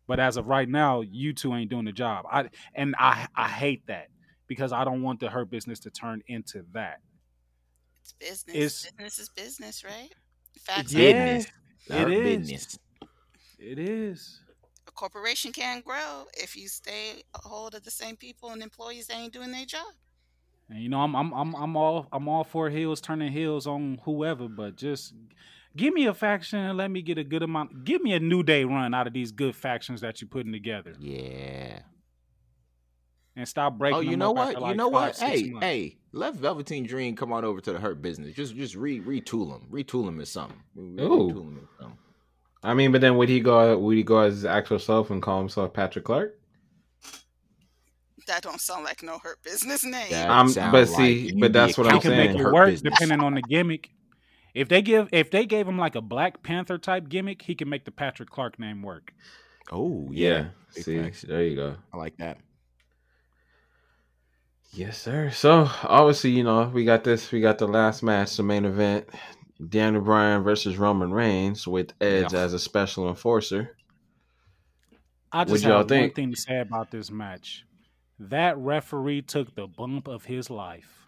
But 0.07 0.19
as 0.19 0.37
of 0.37 0.47
right 0.47 0.69
now, 0.69 1.01
you 1.01 1.33
two 1.33 1.53
ain't 1.55 1.69
doing 1.69 1.85
the 1.85 1.91
job. 1.91 2.25
I 2.31 2.49
and 2.75 2.95
I 2.99 3.27
I 3.35 3.47
hate 3.47 3.87
that 3.87 4.07
because 4.47 4.71
I 4.71 4.83
don't 4.83 5.01
want 5.01 5.19
the 5.19 5.29
hurt 5.29 5.49
business 5.49 5.79
to 5.81 5.89
turn 5.89 6.21
into 6.27 6.63
that. 6.73 6.99
it's 8.01 8.13
business. 8.13 8.55
it's- 8.55 8.91
business 8.91 9.19
is 9.19 9.29
business, 9.29 9.83
right? 9.83 10.09
Facts. 10.59 10.93
Yeah. 10.93 10.99
are- 10.99 11.35
Business. 11.35 11.51
The 11.87 11.95
it 11.95 11.99
Hurt 12.01 12.11
is. 12.11 12.39
Business. 12.51 12.79
It 13.59 13.79
is. 13.79 14.39
A 14.87 14.91
corporation 14.91 15.51
can't 15.51 15.83
grow 15.83 16.25
if 16.37 16.55
you 16.55 16.67
stay 16.67 17.23
a 17.33 17.39
hold 17.39 17.73
of 17.75 17.83
the 17.83 17.91
same 17.91 18.15
people 18.15 18.51
and 18.51 18.61
employees 18.61 19.07
that 19.07 19.17
ain't 19.17 19.33
doing 19.33 19.51
their 19.51 19.65
job. 19.65 19.87
And 20.69 20.81
you 20.81 20.89
know, 20.89 20.99
I'm 21.01 21.15
I'm 21.15 21.33
I'm 21.33 21.55
I'm 21.55 21.75
all 21.77 22.07
I'm 22.11 22.27
all 22.27 22.43
for 22.43 22.69
heels 22.69 23.01
turning 23.01 23.31
heels 23.31 23.65
on 23.67 23.99
whoever, 24.03 24.47
but 24.47 24.75
just 24.75 25.13
give 25.75 25.93
me 25.93 26.05
a 26.05 26.13
faction 26.13 26.59
and 26.59 26.77
let 26.77 26.89
me 26.91 27.01
get 27.01 27.17
a 27.17 27.23
good 27.23 27.43
amount. 27.43 27.83
Give 27.85 28.01
me 28.01 28.13
a 28.13 28.19
new 28.19 28.43
day 28.43 28.63
run 28.65 28.93
out 28.93 29.07
of 29.07 29.13
these 29.13 29.31
good 29.31 29.55
factions 29.55 30.01
that 30.01 30.21
you're 30.21 30.27
putting 30.29 30.51
together, 30.51 30.93
Yeah. 30.99 31.79
and 33.35 33.47
stop 33.47 33.77
breaking. 33.77 33.97
Oh, 33.97 34.01
you 34.01 34.11
them 34.11 34.19
know 34.19 34.29
up 34.31 34.35
what? 34.37 34.55
after, 34.55 34.67
you 34.69 34.75
know 34.75 34.91
five, 34.91 35.19
what? 35.19 35.19
Hey, 35.19 35.49
months. 35.49 35.65
hey, 35.65 35.97
let 36.13 36.35
Velveteen 36.35 36.85
Dream 36.85 37.15
come 37.15 37.33
on 37.33 37.43
over 37.43 37.59
to 37.61 37.73
the 37.73 37.79
Hurt 37.79 38.01
Business. 38.01 38.35
Just, 38.35 38.55
just 38.55 38.75
re 38.75 38.99
retool 39.01 39.51
him. 39.51 39.67
Retool 39.71 40.07
him 40.07 40.19
as 40.21 40.29
something. 40.29 40.57
Re- 40.75 41.03
Ooh. 41.03 41.09
Retool 41.29 41.41
him 41.49 41.59
as 41.63 41.77
something. 41.79 41.97
I 42.63 42.73
mean, 42.73 42.91
but 42.91 43.01
then 43.01 43.17
would 43.17 43.29
he 43.29 43.41
go? 43.41 43.77
Would 43.77 43.95
he 43.97 44.03
go 44.03 44.19
as 44.19 44.33
his 44.35 44.45
actual 44.45 44.79
self 44.79 45.11
and 45.11 45.21
call 45.21 45.39
himself 45.39 45.71
Patrick 45.73 46.05
Clark? 46.05 46.39
That 48.27 48.41
don't 48.41 48.59
sound 48.59 48.85
like 48.85 49.03
no 49.03 49.19
hurt 49.19 49.43
business 49.43 49.83
name. 49.83 50.09
That 50.09 50.29
Um, 50.31 50.51
but 50.55 50.73
like 50.73 50.87
see, 50.87 51.27
you 51.29 51.39
but 51.39 51.53
that's 51.53 51.77
what 51.77 51.85
I'm 51.85 51.95
He 51.95 51.99
can 52.01 52.11
make 52.11 52.31
it 52.31 52.43
work 52.43 52.69
Business. 52.71 52.91
depending 52.93 53.19
on 53.21 53.35
the 53.35 53.43
gimmick. 53.43 53.91
If 54.55 54.69
they 54.69 54.81
give 54.81 55.09
if 55.11 55.29
they 55.29 55.45
gave 55.45 55.67
him 55.67 55.77
like 55.77 55.95
a 55.95 56.01
Black 56.01 56.41
Panther 56.41 56.77
type 56.77 57.09
gimmick, 57.09 57.41
he 57.43 57.53
can 57.55 57.69
make 57.69 57.85
the 57.85 57.91
Patrick 57.91 58.29
Clark 58.29 58.57
name 58.57 58.81
work. 58.81 59.13
Oh 59.71 60.09
Yeah. 60.11 60.47
yeah, 60.75 60.83
See, 60.83 60.97
facts. 61.01 61.21
there 61.23 61.43
you 61.43 61.55
go. 61.57 61.75
I 61.93 61.97
like 61.97 62.17
that. 62.17 62.37
Yes, 64.71 64.97
sir. 65.01 65.29
So 65.31 65.69
obviously, 65.83 66.31
you 66.31 66.43
know, 66.43 66.69
we 66.73 66.85
got 66.85 67.03
this. 67.03 67.31
We 67.31 67.41
got 67.41 67.57
the 67.57 67.67
last 67.67 68.03
match, 68.03 68.35
the 68.37 68.43
main 68.43 68.65
event: 68.65 69.09
Daniel 69.69 70.01
Bryan 70.03 70.43
versus 70.43 70.77
Roman 70.77 71.11
Reigns 71.11 71.67
with 71.67 71.93
Edge 72.01 72.33
Yeah. 72.33 72.39
as 72.39 72.53
a 72.53 72.59
special 72.59 73.07
enforcer. 73.09 73.75
I 75.31 75.39
What 75.39 75.47
just 75.49 75.63
y'all 75.63 75.77
have 75.79 75.91
one 75.91 76.11
thing 76.11 76.31
to 76.31 76.37
say 76.39 76.59
about 76.59 76.91
this 76.91 77.11
match. 77.11 77.65
That 78.19 78.57
referee 78.57 79.23
took 79.23 79.55
the 79.55 79.67
bump 79.67 80.07
of 80.07 80.25
his 80.25 80.49
life. 80.49 81.04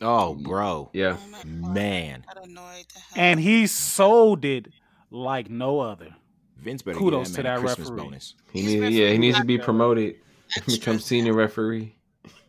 Oh, 0.00 0.34
bro, 0.34 0.90
Yeah, 0.94 1.16
Oh 1.18 1.28
my 1.28 1.38
God, 1.38 1.74
man, 1.74 2.24
That 2.26 2.42
annoyed 2.44 2.86
the 2.94 3.00
hell. 3.00 3.14
And 3.16 3.38
he 3.40 3.66
sold 3.66 4.44
it 4.44 4.68
like 5.10 5.50
no 5.50 5.80
other. 5.80 6.14
Vince 6.56 6.82
better 6.82 6.98
Kudos 6.98 7.28
get 7.30 7.36
to 7.36 7.42
that, 7.42 7.48
man 7.48 7.56
a 7.58 7.60
that 7.60 7.66
Christmas 7.66 7.90
referee. 7.90 8.02
bonus. 8.04 8.34
he 8.52 8.60
He's 8.62 8.74
needs. 8.80 8.96
Yeah, 8.96 9.08
he 9.10 9.18
needs 9.18 9.38
to 9.38 9.44
be 9.44 9.58
promoted, 9.58 10.16
become 10.66 10.98
senior 10.98 11.32
referee. 11.34 11.96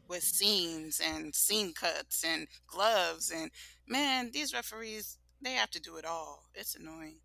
with 0.07 0.23
scenes 0.23 1.02
and 1.03 1.34
scene 1.36 1.73
cuts 1.73 2.23
and 2.26 2.48
gloves 2.68 3.32
and 3.32 3.52
man, 3.88 4.32
these 4.34 4.53
referees 4.53 5.18
they 5.41 5.53
have 5.53 5.72
to 5.72 5.80
do 5.82 5.95
it 5.98 6.06
all. 6.06 6.44
It's 6.53 6.76
annoying. 6.76 7.19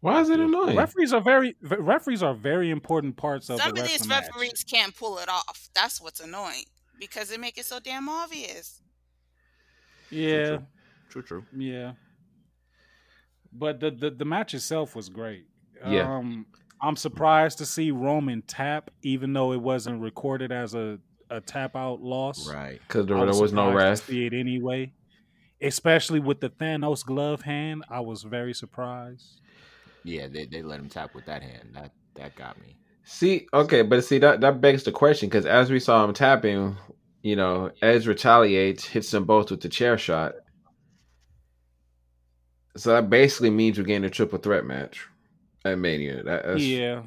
Why 0.00 0.20
is 0.20 0.28
it 0.28 0.38
annoying? 0.38 0.76
Referees 0.76 1.12
are 1.12 1.20
very 1.20 1.56
referees 1.62 2.22
are 2.22 2.34
very 2.34 2.70
important 2.70 3.16
parts 3.16 3.48
of 3.48 3.60
Some 3.60 3.74
the 3.74 3.82
of 3.82 3.88
these 3.88 4.00
wrestling 4.00 4.08
match. 4.10 4.24
referees 4.34 4.64
can't 4.64 4.94
pull 4.96 5.18
it 5.18 5.28
off. 5.28 5.68
That's 5.74 6.00
what's 6.00 6.20
annoying 6.20 6.64
because 7.00 7.28
they 7.28 7.38
make 7.38 7.56
it 7.58 7.64
so 7.64 7.78
damn 7.80 8.08
obvious. 8.08 8.82
Yeah, 10.10 10.58
True, 11.10 11.22
true. 11.22 11.44
yeah. 11.56 11.92
But 13.52 13.80
the, 13.80 13.90
the 13.90 14.10
the 14.10 14.24
match 14.24 14.54
itself 14.54 14.94
was 14.94 15.08
great. 15.08 15.46
Yeah. 15.86 16.16
Um, 16.16 16.46
I'm 16.80 16.96
surprised 16.96 17.58
to 17.58 17.66
see 17.66 17.90
Roman 17.90 18.42
tap, 18.42 18.90
even 19.02 19.32
though 19.32 19.52
it 19.52 19.60
wasn't 19.60 20.02
recorded 20.02 20.52
as 20.52 20.74
a, 20.74 20.98
a 21.30 21.40
tap 21.40 21.74
out 21.74 22.00
loss. 22.02 22.48
Right. 22.48 22.80
Because 22.86 23.06
there, 23.06 23.16
I 23.16 23.24
there 23.24 23.40
was 23.40 23.52
no 23.52 23.70
surprised 23.70 24.02
ref. 24.02 24.06
to 24.06 24.12
See 24.12 24.26
it 24.26 24.34
anyway, 24.34 24.92
especially 25.62 26.20
with 26.20 26.40
the 26.40 26.50
Thanos 26.50 27.04
glove 27.04 27.42
hand. 27.42 27.84
I 27.88 28.00
was 28.00 28.22
very 28.24 28.52
surprised. 28.52 29.40
Yeah, 30.04 30.28
they, 30.28 30.44
they 30.44 30.62
let 30.62 30.78
him 30.80 30.88
tap 30.88 31.14
with 31.14 31.24
that 31.26 31.42
hand. 31.42 31.70
That 31.74 31.92
that 32.14 32.36
got 32.36 32.60
me. 32.60 32.76
See, 33.04 33.46
okay, 33.54 33.82
but 33.82 34.04
see 34.04 34.18
that 34.18 34.40
that 34.42 34.60
begs 34.60 34.82
the 34.82 34.92
question 34.92 35.28
because 35.28 35.46
as 35.46 35.70
we 35.70 35.80
saw 35.80 36.04
him 36.04 36.12
tapping, 36.12 36.76
you 37.26 37.34
know, 37.34 37.72
Edge 37.82 38.06
retaliates, 38.06 38.84
hits 38.84 39.10
them 39.10 39.24
both 39.24 39.50
with 39.50 39.60
the 39.60 39.68
chair 39.68 39.98
shot. 39.98 40.34
So 42.76 42.90
that 42.90 43.10
basically 43.10 43.50
means 43.50 43.78
we're 43.78 43.84
getting 43.84 44.04
a 44.04 44.10
triple 44.10 44.38
threat 44.38 44.64
match 44.64 45.04
at 45.64 45.76
Mania. 45.76 46.22
That, 46.22 46.60
yeah. 46.60 47.02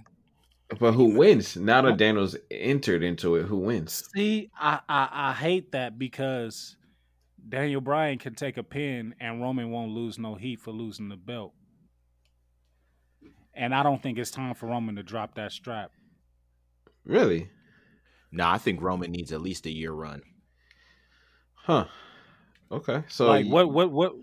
But 0.78 0.92
who 0.92 1.16
wins 1.16 1.56
now 1.56 1.84
that 1.84 1.96
Daniel's 1.96 2.36
entered 2.52 3.02
into 3.02 3.36
it? 3.36 3.44
Who 3.44 3.60
wins? 3.60 4.10
See, 4.14 4.52
I, 4.60 4.82
I 4.90 5.10
I 5.12 5.34
hate 5.34 5.72
that 5.72 5.98
because 5.98 6.76
Daniel 7.48 7.80
Bryan 7.80 8.18
can 8.18 8.36
take 8.36 8.58
a 8.58 8.64
pin 8.64 9.16
and 9.22 9.42
Roman 9.42 9.72
won't 9.72 9.94
lose 9.94 10.20
no 10.20 10.36
heat 10.36 10.60
for 10.60 10.72
losing 10.72 11.08
the 11.08 11.16
belt. 11.16 11.54
And 13.54 13.74
I 13.74 13.84
don't 13.84 14.04
think 14.04 14.18
it's 14.18 14.32
time 14.32 14.54
for 14.54 14.66
Roman 14.66 14.98
to 14.98 15.04
drop 15.04 15.36
that 15.36 15.54
strap. 15.54 15.92
Really? 17.06 17.50
Nah, 18.32 18.54
I 18.54 18.58
think 18.58 18.82
Roman 18.82 19.12
needs 19.12 19.32
at 19.32 19.42
least 19.42 19.66
a 19.66 19.72
year 19.72 19.92
run. 19.92 20.22
Huh? 21.56 21.86
Okay. 22.72 23.04
So 23.08 23.28
like 23.28 23.46
y- 23.46 23.52
what 23.52 23.72
what 23.72 23.92
what 23.92 24.14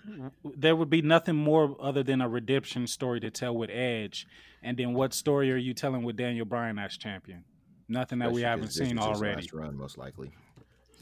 there 0.44 0.76
would 0.76 0.90
be 0.90 1.02
nothing 1.02 1.34
more 1.36 1.76
other 1.80 2.02
than 2.02 2.20
a 2.20 2.28
redemption 2.28 2.86
story 2.86 3.20
to 3.20 3.30
tell 3.30 3.56
with 3.56 3.70
Edge. 3.70 4.26
And 4.62 4.76
then 4.76 4.94
what 4.94 5.12
story 5.14 5.52
are 5.52 5.56
you 5.56 5.74
telling 5.74 6.02
with 6.02 6.16
Daniel 6.16 6.44
Bryan 6.44 6.78
as 6.78 6.96
champion? 6.96 7.44
Nothing 7.88 8.18
that 8.20 8.32
we 8.32 8.42
haven't 8.42 8.70
seen 8.72 8.98
already. 8.98 9.48
Run, 9.52 9.76
most 9.76 9.96
likely. 9.98 10.30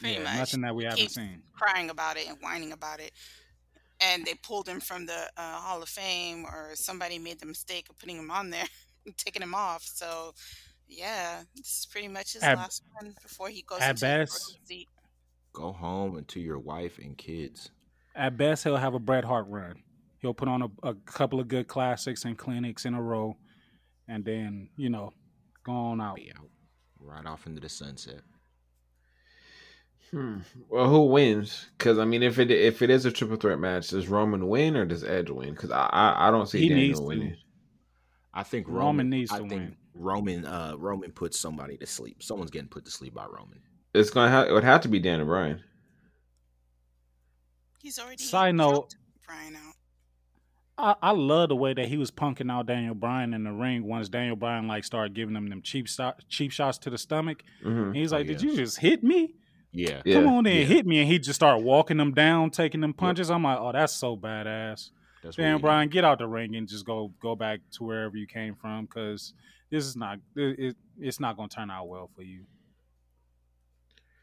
Pretty 0.00 0.16
yeah, 0.16 0.24
much. 0.24 0.36
nothing 0.36 0.60
that 0.62 0.74
we 0.74 0.82
He 0.82 0.84
haven't 0.84 0.98
keeps 1.00 1.14
seen. 1.14 1.42
crying 1.54 1.88
about 1.88 2.16
it 2.16 2.28
and 2.28 2.36
whining 2.42 2.72
about 2.72 3.00
it. 3.00 3.12
And 4.00 4.24
they 4.26 4.34
pulled 4.34 4.68
him 4.68 4.80
from 4.80 5.06
the 5.06 5.30
uh, 5.36 5.56
Hall 5.60 5.82
of 5.82 5.88
Fame, 5.88 6.44
or 6.44 6.72
somebody 6.74 7.18
made 7.18 7.38
the 7.40 7.46
mistake 7.46 7.88
of 7.88 7.98
putting 7.98 8.18
him 8.18 8.30
on 8.30 8.50
there, 8.50 8.66
taking 9.16 9.40
him 9.40 9.54
off. 9.54 9.82
So, 9.82 10.34
yeah, 10.88 11.42
this 11.56 11.80
is 11.80 11.86
pretty 11.90 12.08
much 12.08 12.32
his 12.34 12.42
At- 12.42 12.56
last 12.58 12.82
one 12.92 13.14
before 13.22 13.48
he 13.48 13.62
goes 13.62 13.80
at 13.80 13.90
into 13.90 14.00
the 14.00 14.06
best- 14.06 14.50
royal 14.50 14.66
seat. 14.66 14.88
Go 15.52 15.72
home 15.72 16.16
and 16.16 16.26
to 16.28 16.40
your 16.40 16.58
wife 16.58 16.98
and 16.98 17.16
kids. 17.16 17.70
At 18.16 18.36
best, 18.36 18.64
he'll 18.64 18.76
have 18.76 18.94
a 18.94 18.98
Bret 18.98 19.24
Hart 19.24 19.46
run. 19.48 19.82
He'll 20.18 20.34
put 20.34 20.48
on 20.48 20.62
a, 20.62 20.68
a 20.88 20.94
couple 20.94 21.38
of 21.40 21.48
good 21.48 21.68
classics 21.68 22.24
and 22.24 22.36
clinics 22.36 22.84
in 22.86 22.94
a 22.94 23.02
row, 23.02 23.36
and 24.08 24.24
then 24.24 24.68
you 24.76 24.88
know, 24.90 25.12
go 25.64 25.72
on 25.72 26.00
out. 26.00 26.16
Be 26.16 26.32
out. 26.36 26.48
Right 26.98 27.24
off 27.26 27.46
into 27.46 27.60
the 27.60 27.68
sunset. 27.68 28.22
Hmm. 30.10 30.38
Well, 30.68 30.88
who 30.88 31.06
wins? 31.06 31.66
Because 31.76 31.98
I 31.98 32.04
mean, 32.04 32.22
if 32.22 32.38
it 32.38 32.50
if 32.50 32.82
it 32.82 32.90
is 32.90 33.04
a 33.04 33.10
triple 33.12 33.36
threat 33.36 33.58
match, 33.58 33.88
does 33.88 34.08
Roman 34.08 34.48
win 34.48 34.76
or 34.76 34.84
does 34.84 35.02
Edge 35.04 35.30
win? 35.30 35.50
Because 35.50 35.70
I, 35.70 35.86
I 35.92 36.28
I 36.28 36.30
don't 36.30 36.48
see 36.48 36.60
He 36.60 36.68
Daniel 36.68 36.86
needs 36.86 37.00
to. 37.00 37.06
winning. 37.06 37.36
I 38.32 38.42
think 38.42 38.66
Roman 38.66 38.78
Roman, 38.80 39.10
needs 39.10 39.32
I 39.32 39.38
to 39.40 39.48
think 39.48 39.52
win. 39.62 39.76
Roman 39.94 40.44
uh 40.44 40.74
Roman 40.76 41.12
puts 41.12 41.38
somebody 41.38 41.76
to 41.78 41.86
sleep. 41.86 42.22
Someone's 42.22 42.50
getting 42.50 42.68
put 42.68 42.84
to 42.84 42.90
sleep 42.90 43.14
by 43.14 43.24
Roman. 43.26 43.60
It's 43.94 44.10
gonna 44.10 44.30
have 44.30 44.48
it 44.48 44.52
would 44.52 44.64
have 44.64 44.80
to 44.82 44.88
be 44.88 44.98
Daniel 44.98 45.26
Bryan. 45.26 45.62
He's 47.80 47.98
already 47.98 48.22
Side 48.22 48.54
note, 48.54 48.72
choked 48.74 48.96
Bryan 49.26 49.56
out. 49.56 49.74
I, 50.76 51.08
I 51.08 51.10
love 51.12 51.50
the 51.50 51.56
way 51.56 51.72
that 51.74 51.86
he 51.86 51.96
was 51.96 52.10
punking 52.10 52.50
out 52.50 52.66
Daniel 52.66 52.94
Bryan 52.94 53.34
in 53.34 53.44
the 53.44 53.52
ring 53.52 53.84
once 53.86 54.08
Daniel 54.08 54.36
Bryan 54.36 54.66
like 54.66 54.84
started 54.84 55.14
giving 55.14 55.36
him 55.36 55.48
them 55.48 55.62
cheap 55.62 55.86
shot, 55.86 56.24
cheap 56.28 56.50
shots 56.50 56.78
to 56.78 56.90
the 56.90 56.98
stomach. 56.98 57.42
hmm 57.62 57.68
And 57.68 57.96
he's 57.96 58.12
Oh, 58.12 58.16
like, 58.16 58.26
"Did 58.26 58.42
yeah. 58.42 58.50
you 58.50 58.56
just 58.56 58.80
hit 58.80 59.04
me? 59.04 59.34
Yeah. 59.70 60.02
Yeah. 60.04 60.14
Come 60.14 60.28
on 60.28 60.46
in, 60.46 60.56
yeah. 60.56 60.64
hit 60.64 60.86
me!" 60.86 61.00
And 61.00 61.08
he 61.08 61.18
just 61.18 61.36
started 61.36 61.62
walking 61.64 61.98
them 61.98 62.12
down, 62.12 62.50
taking 62.50 62.80
them 62.80 62.94
punches. 62.94 63.30
I'm 63.30 63.44
like, 63.44 63.58
"Oh, 63.60 63.72
that's 63.72 63.92
so 63.92 64.16
badass." 64.16 64.90
That's 65.22 65.36
what 65.38 65.44
Daniel 65.44 65.58
Bryan, 65.58 65.88
get 65.88 66.04
out 66.04 66.18
the 66.18 66.26
ring 66.26 66.54
and 66.56 66.66
just 66.68 66.84
go 66.86 67.12
go 67.20 67.36
back 67.36 67.60
to 67.72 67.84
wherever 67.84 68.16
you 68.16 68.26
came 68.26 68.54
from 68.56 68.86
because 68.86 69.32
this 69.74 69.84
is 69.84 69.96
not 69.96 70.18
it, 70.36 70.58
it- 70.58 70.76
it's 71.00 71.18
not 71.18 71.36
going 71.36 71.48
to 71.48 71.56
turn 71.56 71.70
out 71.72 71.88
well 71.88 72.08
for 72.14 72.22
you. 72.22 72.44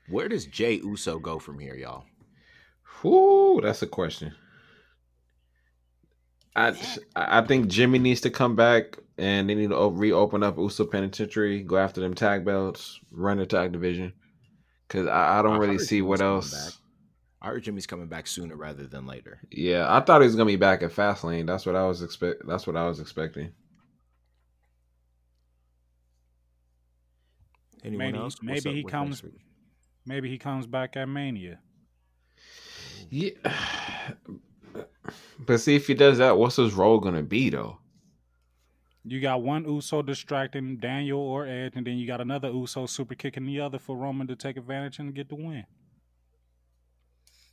Where 0.07 0.29
does 0.29 0.45
Jay 0.45 0.75
Uso 0.75 1.19
go 1.19 1.37
from 1.37 1.59
here, 1.59 1.75
y'all? 1.75 2.05
Whoo, 3.03 3.59
that's 3.61 3.81
a 3.81 3.87
question. 3.87 4.33
I 6.55 6.73
I 7.15 7.41
think 7.41 7.67
Jimmy 7.67 7.99
needs 7.99 8.21
to 8.21 8.29
come 8.29 8.55
back 8.55 8.97
and 9.17 9.49
they 9.49 9.55
need 9.55 9.69
to 9.71 9.89
reopen 9.89 10.43
up 10.43 10.57
Uso 10.57 10.85
Penitentiary, 10.85 11.61
go 11.61 11.77
after 11.77 11.99
them 12.01 12.13
tag 12.13 12.45
belts, 12.45 12.99
run 13.11 13.37
the 13.37 13.45
tag 13.45 13.71
division. 13.73 14.13
Because 14.87 15.07
I, 15.07 15.39
I 15.39 15.41
don't 15.41 15.53
I 15.55 15.57
really 15.57 15.77
see 15.79 15.97
Jimmy's 15.97 16.09
what 16.09 16.21
else. 16.21 16.51
back. 16.65 16.73
I 17.41 17.47
heard 17.47 17.63
Jimmy's 17.63 17.87
coming 17.87 18.07
back 18.07 18.27
sooner 18.27 18.55
rather 18.55 18.85
than 18.87 19.05
later. 19.07 19.39
Yeah, 19.51 19.87
I 19.89 19.99
thought 20.01 20.21
he 20.21 20.27
was 20.27 20.35
gonna 20.35 20.45
be 20.45 20.55
back 20.57 20.83
at 20.83 20.91
Fastlane. 20.91 21.47
That's 21.47 21.65
what 21.65 21.75
I 21.75 21.85
was 21.85 22.01
expect. 22.01 22.47
That's 22.47 22.65
what 22.67 22.77
I 22.77 22.87
was 22.87 22.99
expecting. 23.01 23.51
Anyone 27.83 28.05
Maybe- 28.07 28.17
else? 28.17 28.35
What's 28.41 28.65
maybe 28.65 28.75
he 28.75 28.83
comes- 28.83 29.23
Maybe 30.05 30.29
he 30.29 30.37
comes 30.37 30.65
back 30.67 30.95
at 30.97 31.07
Mania. 31.07 31.59
Yeah, 33.09 33.31
but 35.39 35.59
see 35.59 35.75
if 35.75 35.87
he 35.87 35.93
does 35.93 36.17
that, 36.19 36.37
what's 36.37 36.55
his 36.55 36.73
role 36.73 36.99
gonna 36.99 37.23
be 37.23 37.49
though? 37.49 37.77
You 39.03 39.19
got 39.19 39.41
one 39.41 39.65
Uso 39.65 40.01
distracting 40.01 40.77
Daniel 40.77 41.19
or 41.19 41.45
Edge, 41.47 41.73
and 41.75 41.85
then 41.85 41.97
you 41.97 42.05
got 42.07 42.21
another 42.21 42.49
Uso 42.49 42.85
super 42.85 43.15
kicking 43.15 43.45
the 43.45 43.59
other 43.59 43.79
for 43.79 43.95
Roman 43.97 44.27
to 44.27 44.35
take 44.35 44.57
advantage 44.57 44.99
and 44.99 45.13
get 45.13 45.27
the 45.29 45.35
win. 45.35 45.65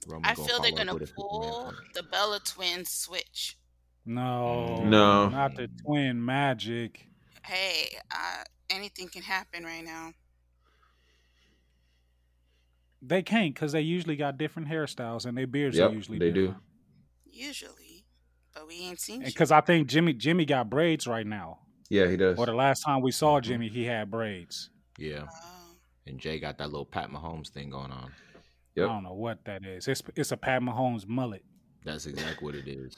Roman 0.07 0.31
I 0.31 0.35
feel 0.35 0.61
they're 0.61 0.73
gonna 0.73 0.95
with 0.95 1.03
a 1.05 1.07
Superman 1.07 1.17
pull 1.51 1.73
the 1.95 2.03
Bella 2.05 2.41
twins 2.45 2.91
switch. 2.91 3.59
No, 4.07 4.85
No. 4.85 5.29
not 5.29 5.55
the 5.55 5.69
twin 5.85 6.25
magic. 6.25 7.07
Hey, 7.45 7.99
uh, 8.11 8.45
anything 8.71 9.09
can 9.09 9.23
happen 9.23 9.65
right 9.65 9.85
now. 9.85 10.13
They 13.01 13.23
can't 13.23 13.55
because 13.55 13.73
they 13.73 13.81
usually 13.81 14.17
got 14.17 14.39
different 14.39 14.69
hairstyles 14.69 15.25
and 15.25 15.37
their 15.39 15.47
beards 15.47 15.79
are 15.79 15.91
usually 15.91 16.19
they 16.19 16.31
do. 16.33 16.47
different. 16.49 16.65
Usually, 17.31 18.05
but 18.55 18.67
we 18.67 18.81
ain't 18.81 18.99
seen. 19.01 19.23
Because 19.23 19.53
I 19.53 19.61
think 19.61 19.87
Jimmy 19.89 20.13
Jimmy 20.15 20.45
got 20.45 20.69
braids 20.69 21.07
right 21.07 21.27
now. 21.27 21.61
Yeah, 21.89 22.09
he 22.09 22.17
does. 22.17 22.37
Or 22.39 22.47
the 22.47 22.53
last 22.55 22.81
time 22.83 23.01
we 23.01 23.13
saw 23.13 23.39
Mhm. 23.39 23.43
Jimmy, 23.45 23.69
he 23.69 23.85
had 23.85 24.11
braids. 24.11 24.71
Yeah, 24.99 25.29
Oh. 25.31 25.77
and 26.07 26.19
Jay 26.19 26.41
got 26.41 26.59
that 26.59 26.67
little 26.71 26.85
Pat 26.85 27.09
Mahomes 27.11 27.49
thing 27.51 27.71
going 27.71 27.93
on. 27.93 28.13
Yep. 28.75 28.89
I 28.89 28.93
don't 28.93 29.05
know 29.05 29.15
what 29.15 29.45
that 29.45 29.65
is. 29.65 29.87
It's 29.87 30.03
it's 30.17 30.33
a 30.33 30.37
Pat 30.37 30.61
Mahomes 30.63 31.07
mullet. 31.07 31.45
That's 31.85 32.07
exactly 32.07 32.45
what 32.45 32.55
it 32.57 32.67
is. 32.67 32.97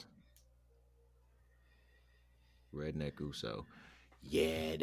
Redneck 2.73 3.19
Uso. 3.19 3.65
Yeah. 4.23 4.77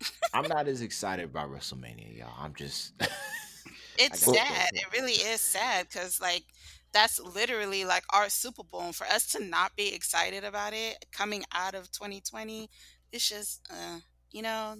Th- 0.00 0.12
I'm 0.34 0.48
not 0.48 0.66
as 0.68 0.82
excited 0.82 1.24
about 1.26 1.50
WrestleMania, 1.50 2.18
y'all. 2.18 2.32
I'm 2.38 2.54
just 2.54 2.92
It's 3.98 4.20
sad. 4.20 4.70
It 4.72 4.84
really 4.94 5.12
is 5.12 5.40
sad 5.40 5.86
because 5.88 6.20
like 6.20 6.44
that's 6.92 7.20
literally 7.20 7.84
like 7.84 8.04
our 8.14 8.28
Super 8.30 8.62
Bowl. 8.64 8.80
And 8.82 8.94
for 8.96 9.06
us 9.06 9.26
to 9.32 9.44
not 9.44 9.76
be 9.76 9.94
excited 9.94 10.42
about 10.42 10.72
it 10.72 11.04
coming 11.12 11.44
out 11.54 11.74
of 11.74 11.90
2020, 11.92 12.68
it's 13.12 13.28
just 13.28 13.60
uh, 13.70 13.98
you 14.30 14.42
know, 14.42 14.76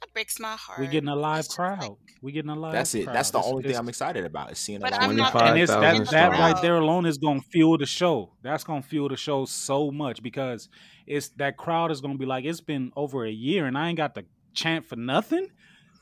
that 0.00 0.12
breaks 0.14 0.38
my 0.38 0.54
heart. 0.56 0.78
We're 0.78 0.86
getting 0.86 1.08
a 1.08 1.16
live 1.16 1.46
It's 1.46 1.54
crowd. 1.54 1.80
like- 1.80 1.90
we 2.22 2.32
getting 2.32 2.50
a 2.50 2.54
live. 2.54 2.72
that's 2.72 2.94
it. 2.94 3.04
crowd. 3.04 3.16
That's 3.16 3.30
the 3.30 3.38
It's- 3.38 3.50
only 3.52 3.62
thing 3.64 3.76
I'm 3.76 3.88
excited 3.88 4.24
about 4.24 4.52
is 4.52 4.58
seeing 4.58 4.78
a 4.78 4.80
But 4.82 4.92
live 4.92 5.02
I'm 5.02 5.16
not- 5.16 5.32
crowd. 5.32 5.50
and 5.50 5.58
it's 5.58 5.72
that 5.72 6.10
that 6.10 6.30
right 6.38 6.62
there 6.62 6.76
alone 6.76 7.06
is 7.06 7.18
gonna 7.18 7.40
fuel 7.40 7.76
the 7.76 7.86
show. 7.86 8.34
That's 8.42 8.62
gonna 8.62 8.82
fuel 8.82 9.08
the 9.08 9.16
show 9.16 9.46
so 9.46 9.90
much 9.90 10.22
because 10.22 10.68
it's 11.06 11.30
that 11.38 11.56
crowd 11.56 11.90
is 11.90 12.00
gonna 12.00 12.18
be 12.18 12.26
like, 12.26 12.44
it's 12.44 12.60
been 12.60 12.92
over 12.94 13.24
a 13.26 13.30
year 13.32 13.66
and 13.66 13.76
I 13.76 13.88
ain't 13.88 13.96
got 13.96 14.14
to 14.14 14.24
chant 14.54 14.86
for 14.86 14.96
nothing. 14.96 15.48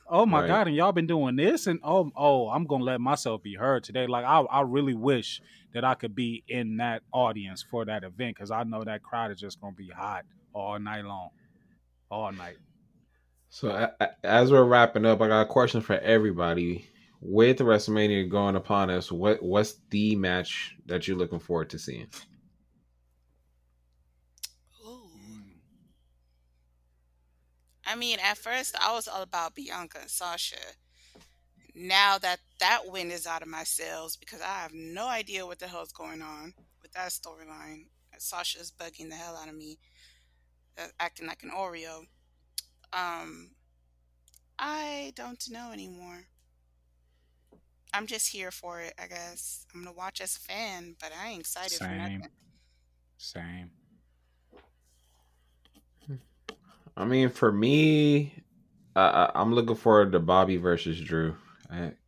Oh 0.08 0.26
my 0.26 0.40
Right. 0.40 0.48
god, 0.48 0.68
and 0.68 0.76
y'all 0.76 0.92
been 0.92 1.06
doing 1.06 1.36
this 1.36 1.66
and 1.66 1.80
oh 1.84 2.10
oh, 2.16 2.48
I'm 2.48 2.66
gonna 2.66 2.84
let 2.84 3.00
myself 3.00 3.42
be 3.42 3.54
heard 3.54 3.84
today. 3.84 4.06
Like 4.06 4.24
I 4.24 4.40
I 4.40 4.62
really 4.62 4.94
wish 4.94 5.42
that 5.74 5.84
I 5.84 5.94
could 5.94 6.14
be 6.14 6.44
in 6.48 6.78
that 6.78 7.02
audience 7.12 7.62
for 7.62 7.84
that 7.86 8.04
event 8.04 8.36
because 8.36 8.50
I 8.50 8.64
know 8.64 8.84
that 8.84 9.02
crowd 9.02 9.30
is 9.32 9.40
just 9.40 9.60
gonna 9.60 9.74
be 9.76 9.88
hot 9.88 10.24
all 10.54 10.78
night 10.78 11.04
long, 11.04 11.30
all 12.10 12.32
night. 12.32 12.58
So 13.50 13.90
as 14.24 14.52
we're 14.52 14.64
wrapping 14.64 15.06
up, 15.06 15.20
I 15.20 15.28
got 15.28 15.42
a 15.42 15.46
question 15.46 15.80
for 15.80 15.98
everybody. 15.98 16.88
With 17.20 17.58
the 17.58 17.64
WrestleMania 17.64 18.30
going 18.30 18.56
upon 18.56 18.90
us, 18.90 19.10
what 19.10 19.42
what's 19.42 19.80
the 19.90 20.16
match 20.16 20.76
that 20.86 21.08
you're 21.08 21.16
looking 21.16 21.40
forward 21.40 21.70
to 21.70 21.78
seeing? 21.78 22.08
I 27.88 27.94
mean, 27.94 28.18
at 28.22 28.36
first 28.36 28.76
I 28.80 28.92
was 28.92 29.08
all 29.08 29.22
about 29.22 29.54
Bianca 29.54 29.98
and 30.02 30.10
Sasha. 30.10 30.56
Now 31.74 32.18
that 32.18 32.40
that 32.60 32.82
wind 32.86 33.12
is 33.12 33.26
out 33.26 33.40
of 33.40 33.48
my 33.48 33.64
sails 33.64 34.16
because 34.16 34.42
I 34.42 34.60
have 34.60 34.74
no 34.74 35.06
idea 35.06 35.46
what 35.46 35.58
the 35.58 35.68
hell's 35.68 35.92
going 35.92 36.20
on 36.20 36.52
with 36.82 36.92
that 36.92 37.08
storyline. 37.08 37.86
Sasha's 38.18 38.72
bugging 38.72 39.08
the 39.08 39.14
hell 39.14 39.36
out 39.40 39.48
of 39.48 39.54
me, 39.54 39.78
uh, 40.76 40.88
acting 41.00 41.26
like 41.26 41.42
an 41.44 41.50
Oreo. 41.56 42.00
Um, 42.92 43.50
I 44.58 45.12
don't 45.14 45.42
know 45.50 45.70
anymore. 45.72 46.24
I'm 47.94 48.06
just 48.06 48.28
here 48.28 48.50
for 48.50 48.80
it, 48.80 48.92
I 49.02 49.06
guess. 49.06 49.64
I'm 49.74 49.84
gonna 49.84 49.96
watch 49.96 50.20
as 50.20 50.36
a 50.36 50.40
fan, 50.40 50.96
but 51.00 51.12
I 51.18 51.28
ain't 51.28 51.40
excited 51.40 51.78
for 51.78 51.84
Same. 51.84 51.96
nothing. 51.96 52.28
Same. 53.16 53.70
I 56.98 57.04
mean, 57.04 57.28
for 57.28 57.52
me, 57.52 58.42
I, 58.96 59.02
I, 59.02 59.30
I'm 59.40 59.54
looking 59.54 59.76
forward 59.76 60.10
to 60.12 60.18
Bobby 60.18 60.56
versus 60.56 61.00
Drew, 61.00 61.36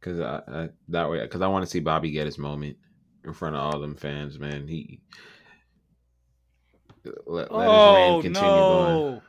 because 0.01 0.19
I, 0.19 0.43
I, 0.49 0.69
that 0.89 1.09
way, 1.09 1.21
because 1.21 1.43
I 1.43 1.47
want 1.47 1.65
to 1.65 1.71
see 1.71 1.79
Bobby 1.79 2.11
get 2.11 2.27
his 2.27 2.39
moment 2.39 2.77
in 3.25 3.33
front 3.33 3.55
of 3.55 3.63
all 3.63 3.79
them 3.79 3.95
fans. 3.95 4.37
Man, 4.41 4.67
he 4.67 5.01
let, 7.25 7.53
let 7.53 7.69
oh 7.69 8.19
continue 8.21 8.51
going. 8.51 9.21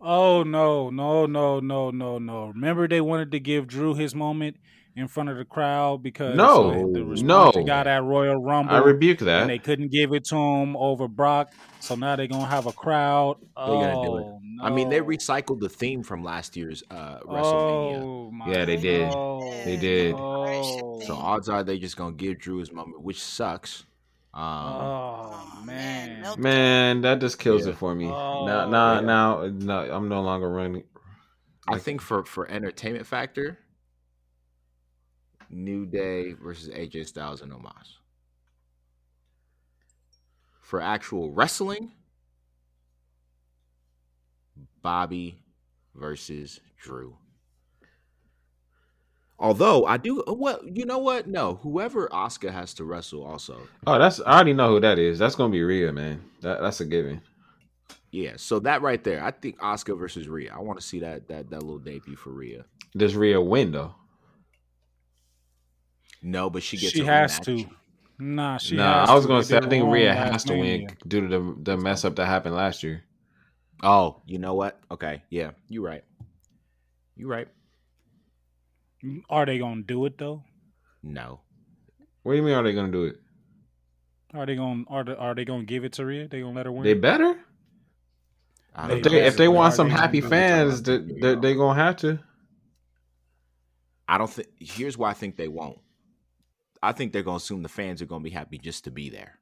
Oh 0.00 0.42
no! 0.44 0.88
No! 0.88 1.26
No! 1.26 1.60
No! 1.60 1.90
No! 1.90 2.18
No! 2.18 2.46
Remember 2.46 2.88
they 2.88 3.02
wanted 3.02 3.32
to 3.32 3.40
give 3.40 3.66
Drew 3.66 3.94
his 3.94 4.14
moment 4.14 4.56
in 4.96 5.06
front 5.08 5.28
of 5.28 5.36
the 5.36 5.44
crowd 5.44 6.02
because 6.02 6.34
No, 6.34 6.70
of 6.70 6.92
the 6.94 7.04
response 7.04 7.54
he 7.54 7.60
no. 7.60 7.66
got 7.66 7.86
at 7.86 8.02
Royal 8.02 8.36
Rumble. 8.42 8.74
I 8.74 8.78
rebuke 8.78 9.20
and 9.20 9.28
that. 9.28 9.46
they 9.46 9.58
couldn't 9.58 9.92
give 9.92 10.12
it 10.14 10.24
to 10.26 10.36
him 10.36 10.74
over 10.76 11.06
Brock, 11.06 11.52
so 11.80 11.94
now 11.94 12.16
they're 12.16 12.26
gonna 12.26 12.46
have 12.46 12.66
a 12.66 12.72
crowd. 12.72 13.36
Oh, 13.56 13.80
gonna 13.80 14.02
do 14.06 14.16
it. 14.18 14.26
I 14.62 14.70
mean, 14.70 14.88
they 14.88 15.00
recycled 15.00 15.60
the 15.60 15.68
theme 15.68 16.02
from 16.02 16.24
last 16.24 16.56
year's 16.56 16.82
uh, 16.90 17.20
WrestleMania. 17.20 18.02
Oh 18.02 18.30
my 18.30 18.50
Yeah, 18.50 18.64
they 18.64 18.76
did. 18.78 19.10
no. 19.10 19.40
They 19.64 19.76
did. 19.76 20.14
Oh, 20.16 21.00
So 21.06 21.14
odds 21.14 21.48
are 21.50 21.62
they 21.62 21.78
just 21.78 21.96
gonna 21.98 22.14
give 22.14 22.38
Drew 22.38 22.56
his 22.58 22.72
moment, 22.72 23.02
which 23.02 23.22
sucks. 23.22 23.84
Um, 24.32 24.42
oh 24.42 25.42
Oh, 25.58 25.62
man, 25.64 26.24
man. 26.38 27.00
that 27.02 27.20
just 27.20 27.38
kills 27.38 27.64
Yeah. 27.66 27.72
it 27.72 27.78
for 27.78 27.94
me. 27.94 28.06
Oh, 28.06 28.46
now, 28.46 28.68
now, 28.68 28.94
yeah. 28.94 29.00
now, 29.00 29.46
no, 29.52 29.78
I'm 29.94 30.08
no 30.08 30.22
longer 30.22 30.48
running. 30.50 30.84
I 31.68 31.78
think 31.78 32.00
for 32.00 32.24
for 32.24 32.48
entertainment 32.50 33.06
factor, 33.06 33.58
New 35.50 35.86
Day 35.86 36.32
versus 36.32 36.68
AJ 36.68 37.06
Styles 37.06 37.42
and 37.42 37.52
Omos. 37.52 37.98
For 40.62 40.80
actual 40.80 41.30
wrestling, 41.30 41.92
Bobby 44.82 45.38
versus 45.94 46.60
Drew. 46.80 47.16
Although 49.38 49.84
I 49.84 49.98
do, 49.98 50.22
uh, 50.26 50.32
well, 50.32 50.60
you 50.64 50.86
know 50.86 50.98
what? 50.98 51.26
No, 51.26 51.56
whoever 51.62 52.08
Asuka 52.08 52.50
has 52.52 52.72
to 52.74 52.84
wrestle 52.84 53.22
also. 53.24 53.60
Oh, 53.86 53.98
that's 53.98 54.20
I 54.20 54.34
already 54.34 54.54
know 54.54 54.70
who 54.70 54.80
that 54.80 54.98
is. 54.98 55.18
That's 55.18 55.34
gonna 55.34 55.52
be 55.52 55.62
Rhea, 55.62 55.92
man. 55.92 56.24
That 56.40 56.60
that's 56.60 56.80
a 56.80 56.86
given. 56.86 57.20
Yeah, 58.10 58.34
so 58.36 58.58
that 58.60 58.80
right 58.80 59.02
there, 59.04 59.22
I 59.22 59.30
think 59.30 59.58
Asuka 59.58 59.98
versus 59.98 60.26
Rhea. 60.26 60.54
I 60.54 60.60
want 60.60 60.80
to 60.80 60.86
see 60.86 61.00
that 61.00 61.28
that 61.28 61.50
that 61.50 61.62
little 61.62 61.78
debut 61.78 62.16
for 62.16 62.30
Rhea. 62.30 62.64
Does 62.96 63.14
Rhea 63.14 63.40
win 63.40 63.72
though? 63.72 63.94
No, 66.26 66.50
but 66.50 66.64
she 66.64 66.76
gets. 66.76 66.92
She 66.92 67.00
a 67.00 67.04
has 67.04 67.38
to. 67.40 67.70
Nah, 68.18 68.58
she. 68.58 68.76
nah, 68.76 69.00
has 69.00 69.10
I 69.10 69.14
was 69.14 69.26
to. 69.26 69.28
gonna 69.28 69.44
They 69.44 69.44
say 69.44 69.58
I 69.58 69.60
think 69.68 69.84
wrong 69.84 69.92
Rhea 69.92 70.12
last 70.12 70.18
has 70.32 70.44
to 70.46 70.54
Mania. 70.54 70.88
win 70.88 70.96
due 71.06 71.20
to 71.20 71.28
the 71.28 71.56
the 71.62 71.76
mess 71.76 72.04
up 72.04 72.16
that 72.16 72.26
happened 72.26 72.56
last 72.56 72.82
year. 72.82 73.04
Oh, 73.82 74.22
you 74.26 74.38
know 74.38 74.54
what? 74.54 74.80
Okay, 74.90 75.22
yeah, 75.30 75.52
you 75.68 75.86
right. 75.86 76.04
You 77.16 77.28
right. 77.28 77.48
Are 79.30 79.46
they 79.46 79.58
gonna 79.58 79.82
do 79.82 80.04
it 80.06 80.18
though? 80.18 80.42
No, 81.02 81.40
What 82.22 82.32
do 82.32 82.36
you 82.38 82.42
mean? 82.42 82.54
Are 82.54 82.62
they 82.64 82.74
gonna 82.74 82.92
do 82.92 83.04
it? 83.04 83.16
Are 84.34 84.46
they 84.46 84.56
gonna 84.56 84.84
are 84.88 85.04
they, 85.04 85.14
are 85.14 85.34
they 85.34 85.44
gonna 85.44 85.64
give 85.64 85.84
it 85.84 85.92
to 85.94 86.04
Rhea? 86.06 86.28
They 86.28 86.40
gonna 86.40 86.54
let 86.56 86.66
her 86.66 86.72
win? 86.72 86.84
They 86.84 86.94
better. 86.94 87.38
I 88.74 88.88
If 88.88 88.88
don't 88.88 89.02
they 89.02 89.26
if 89.26 89.36
they 89.36 89.48
want 89.48 89.74
some 89.74 89.88
gonna 89.88 89.90
happy 89.90 90.20
do 90.20 90.26
it? 90.28 90.30
fans, 90.30 90.82
they, 90.82 90.98
they, 90.98 91.34
they 91.36 91.54
gonna 91.54 91.74
have 91.82 91.96
to. 91.98 92.20
I 94.08 94.18
don't 94.18 94.30
think. 94.30 94.48
Here's 94.60 94.98
why 94.98 95.10
I 95.10 95.14
think 95.14 95.36
they 95.36 95.48
won't. 95.48 95.78
I 96.86 96.92
think 96.92 97.12
they're 97.12 97.24
gonna 97.24 97.38
assume 97.38 97.62
the 97.62 97.68
fans 97.68 98.00
are 98.00 98.06
gonna 98.06 98.22
be 98.22 98.30
happy 98.30 98.58
just 98.58 98.84
to 98.84 98.92
be 98.92 99.10
there. 99.10 99.40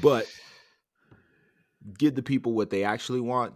But 0.00 0.26
give 1.98 2.14
the 2.14 2.22
people 2.22 2.54
what 2.54 2.70
they 2.70 2.82
actually 2.82 3.20
want. 3.20 3.52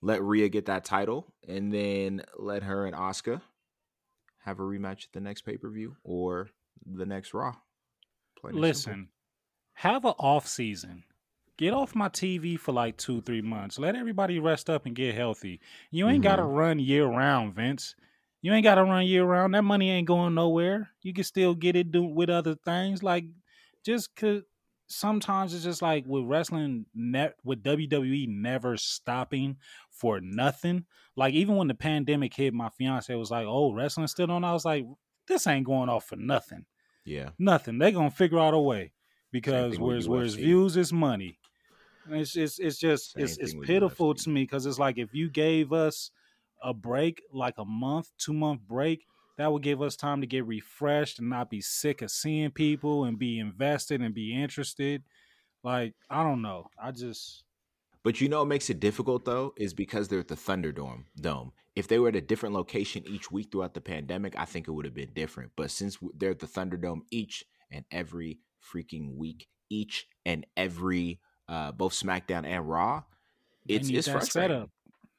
Let 0.00 0.22
Rhea 0.22 0.48
get 0.48 0.66
that 0.66 0.84
title, 0.84 1.34
and 1.48 1.72
then 1.72 2.22
let 2.38 2.62
her 2.62 2.86
and 2.86 2.94
Asuka 2.94 3.42
have 4.44 4.60
a 4.60 4.62
rematch 4.62 5.06
at 5.06 5.12
the 5.12 5.20
next 5.20 5.42
pay 5.42 5.56
per 5.56 5.68
view 5.68 5.96
or 6.04 6.50
the 6.86 7.04
next 7.04 7.34
Raw. 7.34 7.48
And 7.48 7.56
simple. 8.42 8.60
Listen, 8.60 9.08
have 9.72 10.04
an 10.04 10.14
off 10.20 10.46
season. 10.46 11.02
Get 11.56 11.74
off 11.74 11.96
my 11.96 12.08
TV 12.08 12.56
for 12.56 12.70
like 12.70 12.96
two, 12.96 13.20
three 13.22 13.42
months. 13.42 13.76
Let 13.76 13.96
everybody 13.96 14.38
rest 14.38 14.70
up 14.70 14.86
and 14.86 14.94
get 14.94 15.16
healthy. 15.16 15.60
You 15.90 16.08
ain't 16.08 16.22
gotta 16.22 16.42
mm-hmm. 16.42 16.54
run 16.54 16.78
year 16.78 17.06
round, 17.06 17.54
Vince. 17.56 17.96
You 18.42 18.52
ain't 18.52 18.64
gotta 18.64 18.84
run 18.84 19.06
year 19.06 19.24
round. 19.24 19.54
That 19.54 19.62
money 19.62 19.90
ain't 19.90 20.08
going 20.08 20.34
nowhere. 20.34 20.90
You 21.02 21.12
can 21.12 21.24
still 21.24 21.54
get 21.54 21.76
it 21.76 21.90
do 21.90 22.02
with 22.02 22.30
other 22.30 22.54
things. 22.54 23.02
Like 23.02 23.24
just 23.84 24.14
cause 24.16 24.42
sometimes 24.86 25.54
it's 25.54 25.64
just 25.64 25.82
like 25.82 26.04
with 26.06 26.24
wrestling 26.24 26.86
net 26.94 27.34
with 27.44 27.62
WWE 27.62 28.28
never 28.28 28.76
stopping 28.76 29.58
for 29.90 30.20
nothing. 30.20 30.86
Like 31.16 31.34
even 31.34 31.56
when 31.56 31.68
the 31.68 31.74
pandemic 31.74 32.34
hit, 32.34 32.54
my 32.54 32.70
fiance 32.70 33.14
was 33.14 33.30
like, 33.30 33.46
Oh, 33.46 33.72
wrestling 33.72 34.06
still 34.08 34.30
on. 34.30 34.44
I 34.44 34.52
was 34.52 34.64
like, 34.64 34.86
This 35.26 35.46
ain't 35.46 35.66
going 35.66 35.88
off 35.88 36.06
for 36.06 36.16
nothing 36.16 36.66
yeah, 37.04 37.30
nothing. 37.38 37.78
They're 37.78 37.90
gonna 37.92 38.10
figure 38.10 38.38
out 38.38 38.54
a 38.54 38.58
way 38.58 38.92
because 39.32 39.78
where's 39.78 40.08
where's 40.08 40.34
views 40.34 40.76
is 40.76 40.92
money. 40.92 41.38
And 42.06 42.20
It's 42.20 42.36
it's 42.36 42.58
it's 42.58 42.78
just 42.78 43.12
Same 43.12 43.24
it's 43.24 43.36
it's 43.38 43.54
pitiful 43.54 44.14
to 44.14 44.30
me 44.30 44.42
because 44.42 44.66
it's 44.66 44.78
like 44.78 44.98
if 44.98 45.14
you 45.14 45.30
gave 45.30 45.72
us 45.72 46.10
a 46.62 46.74
break, 46.74 47.22
like 47.32 47.58
a 47.58 47.64
month, 47.64 48.10
two 48.18 48.32
month 48.32 48.60
break, 48.62 49.06
that 49.38 49.52
would 49.52 49.62
give 49.62 49.80
us 49.82 49.96
time 49.96 50.20
to 50.20 50.26
get 50.26 50.46
refreshed 50.46 51.18
and 51.18 51.30
not 51.30 51.50
be 51.50 51.60
sick 51.60 52.02
of 52.02 52.10
seeing 52.10 52.50
people 52.50 53.04
and 53.04 53.18
be 53.18 53.38
invested 53.38 54.00
and 54.02 54.14
be 54.14 54.34
interested. 54.34 55.02
Like 55.62 55.94
I 56.10 56.22
don't 56.22 56.42
know, 56.42 56.68
I 56.82 56.90
just 56.92 57.44
But 58.02 58.20
you 58.20 58.28
know 58.28 58.40
what 58.40 58.48
makes 58.48 58.70
it 58.70 58.80
difficult 58.80 59.24
though 59.24 59.52
is 59.56 59.74
because 59.74 60.08
they're 60.08 60.20
at 60.20 60.28
the 60.28 60.34
Thunderdome. 60.36 61.04
Dome. 61.20 61.52
If 61.76 61.88
they 61.88 61.98
were 61.98 62.08
at 62.08 62.16
a 62.16 62.20
different 62.20 62.54
location 62.54 63.04
each 63.06 63.30
week 63.30 63.50
throughout 63.52 63.74
the 63.74 63.80
pandemic, 63.80 64.34
I 64.38 64.44
think 64.44 64.68
it 64.68 64.72
would 64.72 64.84
have 64.84 64.94
been 64.94 65.12
different. 65.14 65.52
But 65.56 65.70
since 65.70 65.98
they're 66.16 66.32
at 66.32 66.38
the 66.40 66.46
Thunderdome 66.46 67.02
each 67.10 67.44
and 67.70 67.84
every 67.90 68.40
freaking 68.62 69.16
week, 69.16 69.48
each 69.70 70.06
and 70.26 70.46
every 70.56 71.20
uh 71.48 71.72
both 71.72 71.92
SmackDown 71.94 72.44
and 72.46 72.68
Raw, 72.68 73.04
it's 73.68 73.88
it's 73.88 74.08
frustrating. 74.08 74.56
setup. 74.56 74.70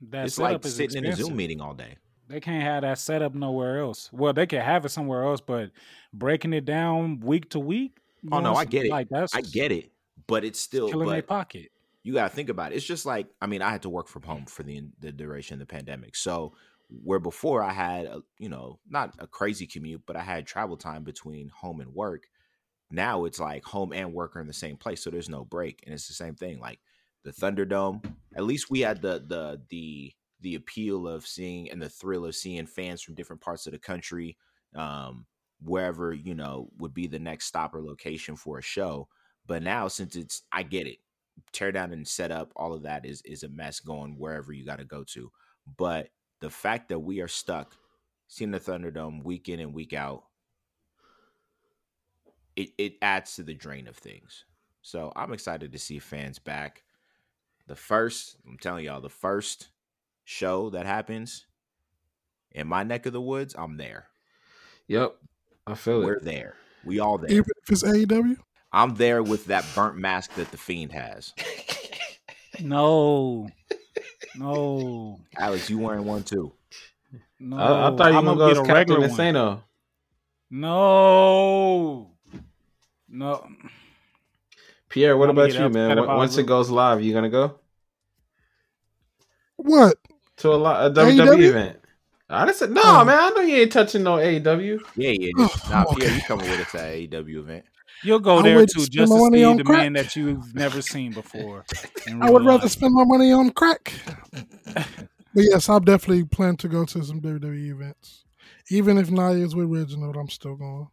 That 0.10 0.26
It's 0.26 0.38
like 0.40 0.66
is 0.66 0.76
sitting 0.76 1.06
in 1.06 1.12
a 1.12 1.16
Zoom 1.16 1.36
meeting 1.36 1.62
all 1.62 1.74
day. 1.74 1.98
They 2.28 2.40
can't 2.40 2.64
have 2.64 2.82
that 2.84 2.98
set 2.98 3.22
up 3.22 3.36
nowhere 3.36 3.80
else. 3.80 4.10
Well, 4.14 4.34
they 4.34 4.48
can 4.48 4.62
have 4.62 4.86
it 4.86 4.90
somewhere 4.90 5.24
else, 5.24 5.42
but 5.42 5.72
breaking 6.14 6.54
it 6.54 6.66
down 6.66 7.20
week 7.20 7.50
to 7.52 7.60
week. 7.60 7.98
Oh 8.32 8.40
no, 8.40 8.56
I 8.56 8.66
get 8.66 8.86
it. 8.86 8.92
Like 8.92 9.10
that's 9.10 9.36
I 9.36 9.42
get 9.42 9.72
it, 9.72 9.92
but 10.28 10.44
it's 10.46 10.60
still 10.60 10.90
killing 10.90 11.10
their 11.10 11.22
pocket. 11.22 11.72
you 12.04 12.14
got 12.14 12.30
to 12.30 12.36
think 12.36 12.50
about 12.50 12.72
it. 12.72 12.76
It's 12.76 12.86
just 12.86 13.06
like 13.06 13.28
I 13.42 13.48
mean, 13.48 13.62
I 13.62 13.70
had 13.70 13.82
to 13.84 13.90
work 13.90 14.08
from 14.08 14.24
home 14.24 14.46
for 14.46 14.64
the 14.64 14.84
the 15.00 15.12
duration 15.12 15.56
of 15.56 15.60
the 15.60 15.66
pandemic. 15.74 16.16
So 16.16 16.54
where 17.04 17.20
before 17.20 17.64
I 17.64 17.72
had 17.74 18.06
a, 18.06 18.22
you 18.38 18.50
know 18.50 18.80
not 18.90 19.14
a 19.20 19.28
crazy 19.28 19.68
commute, 19.68 20.04
but 20.06 20.16
I 20.16 20.22
had 20.22 20.46
travel 20.46 20.78
time 20.78 21.04
between 21.04 21.50
home 21.50 21.80
and 21.82 21.94
work. 21.94 22.28
Now 22.90 23.26
it's 23.26 23.40
like 23.40 23.64
home 23.64 23.94
and 23.94 24.14
work 24.14 24.36
are 24.36 24.42
in 24.42 24.48
the 24.48 24.54
same 24.54 24.78
place, 24.78 25.04
so 25.04 25.10
there's 25.10 25.30
no 25.30 25.46
break, 25.46 25.84
and 25.86 25.94
it's 25.94 26.08
the 26.08 26.14
same 26.14 26.36
thing. 26.36 26.60
Like 26.60 26.80
the 27.24 27.32
Thunderdome, 27.32 28.04
at 28.36 28.44
least 28.44 28.70
we 28.70 28.80
had 28.82 29.02
the 29.02 29.24
the 29.28 29.62
the 29.70 30.14
the 30.42 30.56
appeal 30.56 31.08
of 31.08 31.28
seeing 31.28 31.70
and 31.70 31.82
the 31.82 31.90
thrill 31.90 32.26
of 32.26 32.36
seeing 32.36 32.66
fans 32.66 33.02
from 33.02 33.16
different 33.16 33.42
parts 33.42 33.68
of 33.68 33.74
the 33.74 33.80
country, 33.80 34.38
um, 34.76 35.26
wherever 35.62 36.14
you 36.14 36.34
know 36.34 36.70
would 36.78 36.94
be 36.94 37.08
the 37.08 37.20
next 37.20 37.46
stop 37.46 37.76
or 37.76 37.84
location 37.84 38.36
for 38.36 38.58
a 38.58 38.64
show. 38.64 39.08
But 39.46 39.64
now, 39.64 39.88
since 39.88 40.16
it's, 40.16 40.44
I 40.52 40.64
get 40.64 40.88
it. 40.88 40.98
Tear 41.54 41.72
down 41.72 41.92
and 41.92 42.08
set 42.08 42.32
up 42.32 42.52
all 42.56 42.74
of 42.74 42.84
that 42.84 43.06
is 43.06 43.22
is 43.24 43.44
a 43.44 43.50
mess 43.50 43.80
going 43.80 44.18
wherever 44.18 44.52
you 44.52 44.66
got 44.66 44.80
to 44.80 44.86
go 44.86 45.04
to. 45.14 45.32
But 45.78 46.10
the 46.40 46.50
fact 46.50 46.90
that 46.90 47.00
we 47.00 47.22
are 47.22 47.28
stuck 47.28 47.76
seeing 48.28 48.52
the 48.52 48.60
thunderdome 48.60 49.24
week 49.24 49.50
in 49.50 49.60
and 49.60 49.74
week 49.74 49.94
out 49.94 50.24
it, 52.56 52.70
it 52.78 52.94
adds 53.02 53.36
to 53.36 53.44
the 53.44 53.54
drain 53.54 53.88
of 53.88 53.96
things. 53.98 54.46
So 54.82 55.12
i'm 55.16 55.34
excited 55.34 55.72
to 55.72 55.78
see 55.78 56.00
fans 56.00 56.40
back 56.40 56.84
the 57.72 57.76
first 57.78 58.36
i'm 58.46 58.58
telling 58.58 58.84
y'all 58.84 59.00
the 59.00 59.08
first 59.08 59.70
show 60.26 60.70
that 60.72 60.86
happens 60.86 61.46
in 62.52 62.68
my 62.68 62.84
neck 62.84 63.06
of 63.06 63.14
the 63.14 63.22
woods 63.22 63.56
i'm 63.58 63.78
there 63.78 64.08
Yep, 64.88 65.16
I 65.66 65.76
feel 65.76 66.02
it. 66.02 66.06
we're 66.06 66.20
there 66.20 66.56
we 66.84 67.00
all 67.00 67.18
there 67.18 67.32
Even 67.32 67.46
if 67.64 67.72
it's 67.72 67.84
AEW, 67.84 68.36
i'm 68.74 68.96
there 68.96 69.24
with 69.24 69.46
that 69.46 69.64
burnt 69.74 69.96
mask 69.96 70.34
that 70.36 70.52
the 70.52 70.58
fiend 70.58 70.92
has 70.92 71.32
No, 72.60 73.48
no, 74.36 75.22
alex 75.38 75.70
you 75.70 75.78
wearing 75.78 76.04
one 76.04 76.24
too 76.24 76.52
no. 77.40 77.56
I, 77.56 77.88
I 77.88 77.96
thought 77.96 78.12
you 78.12 78.18
were 78.18 78.22
gonna 78.24 78.38
gonna 78.38 78.54
get 78.54 78.56
go 78.56 78.64
a 78.64 78.66
Captain 78.66 78.74
regular 78.74 79.00
one. 79.00 79.10
Insano. 79.18 79.62
No, 80.50 82.12
no. 83.08 83.48
Pierre, 84.90 85.16
what 85.18 85.30
I'm 85.30 85.38
about 85.38 85.54
you, 85.54 85.70
man? 85.70 85.98
Once 86.06 86.38
it. 86.38 86.42
it 86.42 86.48
goes 86.48 86.70
live, 86.70 87.02
you 87.02 87.14
gonna 87.14 87.30
go 87.30 87.61
what? 89.64 89.96
to 90.38 90.50
a, 90.54 90.56
li- 90.58 90.66
a 90.88 90.90
AEW? 90.92 91.18
WWE 91.38 91.44
event? 91.50 91.78
I 92.30 92.46
just 92.46 92.60
said 92.60 92.72
no, 92.72 92.82
Oh. 92.84 93.04
man. 93.06 93.18
I 93.20 93.30
know 93.30 93.42
you 93.42 93.58
ain't 93.58 93.72
touching 93.72 94.04
no 94.04 94.16
AEW. 94.16 94.80
Yeah, 94.96 95.12
yeah. 95.12 95.32
Oh, 95.38 95.48
Just, 95.48 95.70
nah, 95.70 95.84
Pierre, 95.94 96.08
okay. 96.10 96.16
you 96.16 96.22
coming 96.24 96.50
with 96.50 96.60
us 96.62 96.76
at 96.76 96.94
AEW 96.94 97.40
event? 97.40 97.66
You'll 98.04 98.20
go 98.20 98.38
I 98.40 98.42
there 98.44 98.56
would 98.58 98.70
too, 98.70 98.80
spend 98.82 98.92
just 98.94 99.12
to 99.12 99.30
see 99.32 99.54
the 99.58 99.64
crack. 99.64 99.78
man 99.80 99.94
that 99.94 100.16
you've 100.16 100.56
never 100.56 100.82
seen 100.82 101.12
before. 101.12 101.66
I 102.22 102.32
would 102.32 102.44
rather 102.46 102.64
life. 102.64 102.72
spend 102.72 102.94
my 102.94 103.04
money 103.04 103.32
on 103.32 103.52
crack. 103.52 103.94
but 104.74 104.86
yes, 105.36 105.70
I'll 105.70 105.80
definitely 105.80 106.24
plan 106.24 106.56
to 106.58 106.68
go 106.68 106.86
to 106.86 107.04
some 107.04 107.22
WWE 107.22 107.70
events. 107.72 108.24
Even 108.70 108.98
if 108.98 109.10
Naya's 109.12 109.54
with 109.56 109.68
Reginald, 109.68 110.16
I'm 110.16 110.30
still 110.30 110.56
going. 110.56 110.88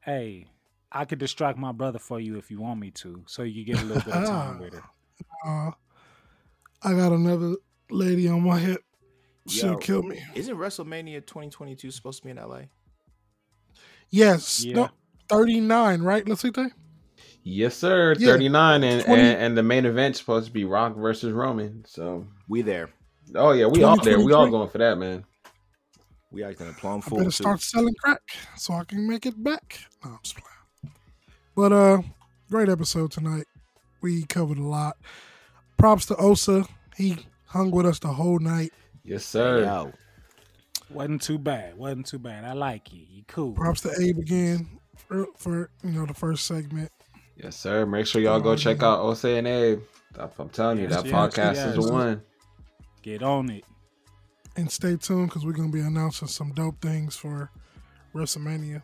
Hey, 0.00 0.48
I 0.90 1.04
could 1.04 1.18
distract 1.18 1.56
my 1.58 1.72
brother 1.72 1.98
for 1.98 2.18
you 2.20 2.36
if 2.36 2.50
you 2.50 2.60
want 2.60 2.80
me 2.80 2.90
to, 2.92 3.22
so 3.26 3.42
you 3.42 3.64
get 3.64 3.80
a 3.80 3.84
little 3.84 4.02
bit 4.02 4.14
of 4.14 4.24
time 4.28 4.58
with 4.58 4.74
her. 4.74 4.82
Uh, 5.46 5.70
I 6.82 6.92
got 6.94 7.12
another 7.12 7.54
lady 7.90 8.28
on 8.28 8.42
my 8.42 8.58
hip. 8.58 8.82
She'll 9.48 9.72
Yo. 9.72 9.76
kill 9.78 10.02
me. 10.02 10.22
Isn't 10.34 10.56
WrestleMania 10.56 11.26
2022 11.26 11.90
supposed 11.90 12.18
to 12.18 12.24
be 12.24 12.30
in 12.30 12.36
LA? 12.36 12.62
Yes. 14.10 14.64
Yeah. 14.64 14.74
No, 14.74 14.88
39, 15.28 16.02
right? 16.02 16.26
Let's 16.28 16.42
see. 16.42 16.50
Tay? 16.50 16.68
Yes, 17.42 17.74
sir. 17.76 18.14
Yeah. 18.18 18.28
Thirty 18.32 18.48
nine, 18.48 18.82
and, 18.84 19.02
20 19.04 19.22
and 19.22 19.40
and 19.40 19.56
the 19.56 19.62
main 19.62 19.86
event's 19.86 20.18
supposed 20.18 20.46
to 20.46 20.52
be 20.52 20.64
Rock 20.64 20.96
versus 20.96 21.32
Roman. 21.32 21.82
So, 21.86 22.26
We 22.46 22.60
there. 22.62 22.90
oh 23.34 23.52
yeah, 23.52 23.66
we 23.66 23.82
all 23.84 23.98
there. 24.02 24.20
We 24.20 24.32
all 24.32 24.50
going 24.50 24.68
for 24.68 24.78
that, 24.78 24.98
man. 24.98 25.24
We 26.30 26.44
acting 26.44 26.68
a 26.68 26.72
plum 26.72 27.00
I 27.04 27.08
fool 27.08 27.18
better 27.18 27.30
too. 27.30 27.42
start 27.42 27.62
selling 27.62 27.94
crack 28.02 28.20
so 28.58 28.74
I 28.74 28.84
can 28.84 29.08
make 29.08 29.24
it 29.24 29.42
back. 29.42 29.80
No, 30.04 30.10
I'm 30.10 30.18
just 30.22 30.36
playing. 30.36 30.94
But 31.56 31.72
uh, 31.72 32.02
great 32.50 32.68
episode 32.68 33.12
tonight. 33.12 33.46
We 34.02 34.24
covered 34.24 34.58
a 34.58 34.66
lot. 34.66 34.98
Props 35.78 36.04
to 36.06 36.16
Osa. 36.16 36.66
He 36.96 37.16
hung 37.48 37.70
with 37.70 37.86
us 37.86 37.98
the 37.98 38.08
whole 38.08 38.38
night. 38.38 38.72
Yes, 39.04 39.24
sir. 39.24 39.64
Yo, 39.64 39.92
Wasn't 40.90 41.22
too 41.22 41.38
bad. 41.38 41.76
Wasn't 41.76 42.06
too 42.06 42.18
bad. 42.18 42.44
I 42.44 42.52
like 42.52 42.92
you. 42.92 43.04
You 43.08 43.22
cool. 43.26 43.52
Props 43.52 43.80
to 43.82 43.92
Abe 44.00 44.18
again 44.18 44.78
for, 44.96 45.26
for 45.36 45.70
you 45.82 45.90
know 45.92 46.06
the 46.06 46.14
first 46.14 46.46
segment. 46.46 46.90
Yes, 47.36 47.56
sir. 47.56 47.86
Make 47.86 48.06
sure 48.06 48.20
y'all 48.20 48.40
go 48.40 48.56
check 48.56 48.82
out 48.82 49.00
Ose 49.00 49.24
and 49.24 49.46
Abe. 49.46 49.80
I'm 50.18 50.48
telling 50.48 50.78
you, 50.78 50.84
Yes, 50.88 50.96
that 50.96 51.06
yes, 51.06 51.14
podcast 51.14 51.54
yes. 51.54 51.66
is 51.76 51.84
the 51.86 51.92
one. 51.92 52.22
Get 53.02 53.22
on 53.22 53.50
it. 53.50 53.64
And 54.56 54.70
stay 54.70 54.96
tuned 54.96 55.28
because 55.28 55.46
we're 55.46 55.52
gonna 55.52 55.68
be 55.70 55.80
announcing 55.80 56.26
some 56.26 56.52
dope 56.52 56.80
things 56.82 57.14
for 57.14 57.50
WrestleMania, 58.14 58.82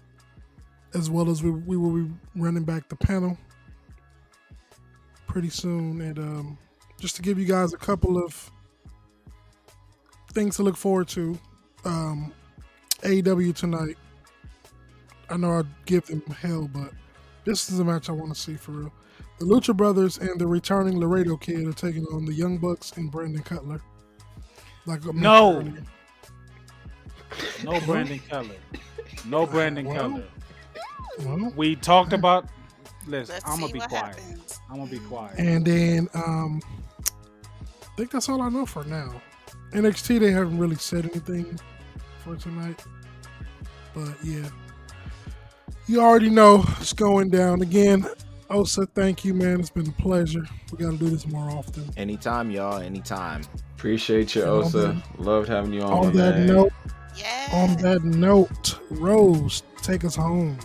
as 0.94 1.10
well 1.10 1.28
as 1.28 1.42
we 1.42 1.50
we 1.50 1.76
will 1.76 2.04
be 2.04 2.10
running 2.36 2.62
back 2.64 2.88
the 2.88 2.96
panel 2.96 3.36
pretty 5.26 5.50
soon. 5.50 6.00
And 6.00 6.18
um, 6.18 6.58
just 7.00 7.16
to 7.16 7.22
give 7.22 7.38
you 7.40 7.44
guys 7.46 7.72
a 7.72 7.76
couple 7.78 8.22
of 8.22 8.52
things 10.34 10.56
to 10.56 10.62
look 10.62 10.76
forward 10.76 11.08
to, 11.08 11.38
um, 11.84 12.32
AEW 13.02 13.54
tonight. 13.54 13.96
I 15.30 15.36
know 15.36 15.52
I 15.58 15.62
give 15.86 16.06
them 16.06 16.22
hell, 16.40 16.68
but 16.72 16.90
this 17.44 17.70
is 17.70 17.78
a 17.78 17.84
match 17.84 18.08
I 18.08 18.12
want 18.12 18.34
to 18.34 18.40
see 18.40 18.54
for 18.56 18.72
real. 18.72 18.92
The 19.38 19.46
Lucha 19.46 19.76
Brothers 19.76 20.18
and 20.18 20.38
the 20.40 20.46
returning 20.46 20.98
Laredo 20.98 21.36
Kid 21.36 21.66
are 21.66 21.72
taking 21.72 22.04
on 22.06 22.24
the 22.24 22.32
Young 22.32 22.58
Bucks 22.58 22.92
and 22.96 23.10
Brandon 23.10 23.42
Cutler. 23.42 23.80
Like 24.86 25.06
I 25.06 25.10
No. 25.12 25.56
earlier. 25.58 25.82
No 27.64 27.80
Brandon 27.80 28.18
Keller. 28.28 28.54
No 29.24 29.46
Brandon 29.46 29.86
Well, 29.86 29.96
Keller. 29.96 30.24
Well, 31.20 31.52
We 31.56 31.76
talked 31.76 32.12
about. 32.12 32.48
Listen, 33.06 33.36
I'm 33.44 33.60
gonna 33.60 33.72
be 33.72 33.80
quiet. 33.80 34.16
happens. 34.18 34.60
I'm 34.70 34.78
gonna 34.78 34.90
be 34.90 34.98
quiet. 34.98 35.38
and 35.38 35.64
then 35.64 36.08
um, 36.14 36.60
I 37.82 37.96
think 37.96 38.10
that's 38.10 38.28
all 38.28 38.40
I 38.40 38.48
know 38.48 38.64
for 38.66 38.84
now. 38.84 39.20
NXT 39.74 40.20
they 40.20 40.30
haven't 40.30 40.58
really 40.58 40.76
said 40.76 41.04
anything 41.04 41.58
for 42.22 42.36
tonight, 42.36 42.82
but 43.94 44.14
yeah, 44.22 44.48
you 45.86 46.00
already 46.00 46.30
know 46.30 46.64
it's 46.80 46.92
going 46.92 47.28
down 47.30 47.60
again. 47.62 48.06
Osa, 48.50 48.86
thank 48.94 49.24
you, 49.24 49.34
man. 49.34 49.58
It's 49.58 49.70
been 49.70 49.88
a 49.88 50.02
pleasure. 50.02 50.46
We 50.70 50.78
got 50.78 50.92
to 50.92 50.96
do 50.98 51.08
this 51.08 51.26
more 51.26 51.50
often. 51.50 51.84
Anytime, 51.96 52.50
y'all. 52.50 52.78
Anytime. 52.78 53.42
Appreciate 53.76 54.34
you, 54.34 54.42
And 54.42 54.50
on 54.50 54.62
Osa. 54.64 54.78
that- 54.78 55.20
Loved 55.20 55.48
having 55.48 55.72
you 55.72 55.82
on. 55.82 55.92
On 56.06 56.12
that 56.16 56.36
man. 56.38 56.46
note, 56.46 56.72
Yeah. 57.16 57.48
on 57.52 57.76
that 57.82 58.04
note, 58.04 58.78
Rose, 58.90 59.62
take 59.82 60.04
us 60.04 60.14
home. 60.14 60.58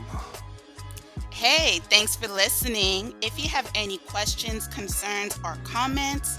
Hey, 1.32 1.80
thanks 1.90 2.16
for 2.18 2.28
listening. 2.28 3.14
If 3.22 3.42
you 3.42 3.50
have 3.50 3.70
any 3.74 3.98
questions, 4.00 4.68
concerns, 4.68 5.40
or 5.44 5.58
comments, 5.64 6.38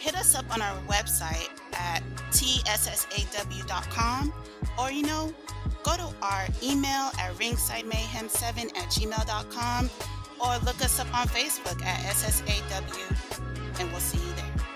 hit 0.00 0.16
us 0.16 0.34
up 0.34 0.52
on 0.52 0.60
our 0.60 0.76
website 0.88 1.48
at 1.74 2.02
tssaw.com 2.30 4.32
or, 4.78 4.90
you 4.90 5.02
know, 5.02 5.32
go 5.82 5.96
to 5.96 6.14
our 6.22 6.46
email 6.62 7.10
at 7.18 7.32
ringsidemayhem7 7.38 8.76
at 8.76 8.90
gmail.com 8.90 9.90
or 10.40 10.58
look 10.64 10.82
us 10.82 10.98
up 10.98 11.12
on 11.18 11.26
Facebook 11.28 11.82
at 11.82 12.00
SSAW 12.14 13.80
and 13.80 13.90
we'll 13.90 14.00
see 14.00 14.18
you 14.18 14.32
there. 14.34 14.69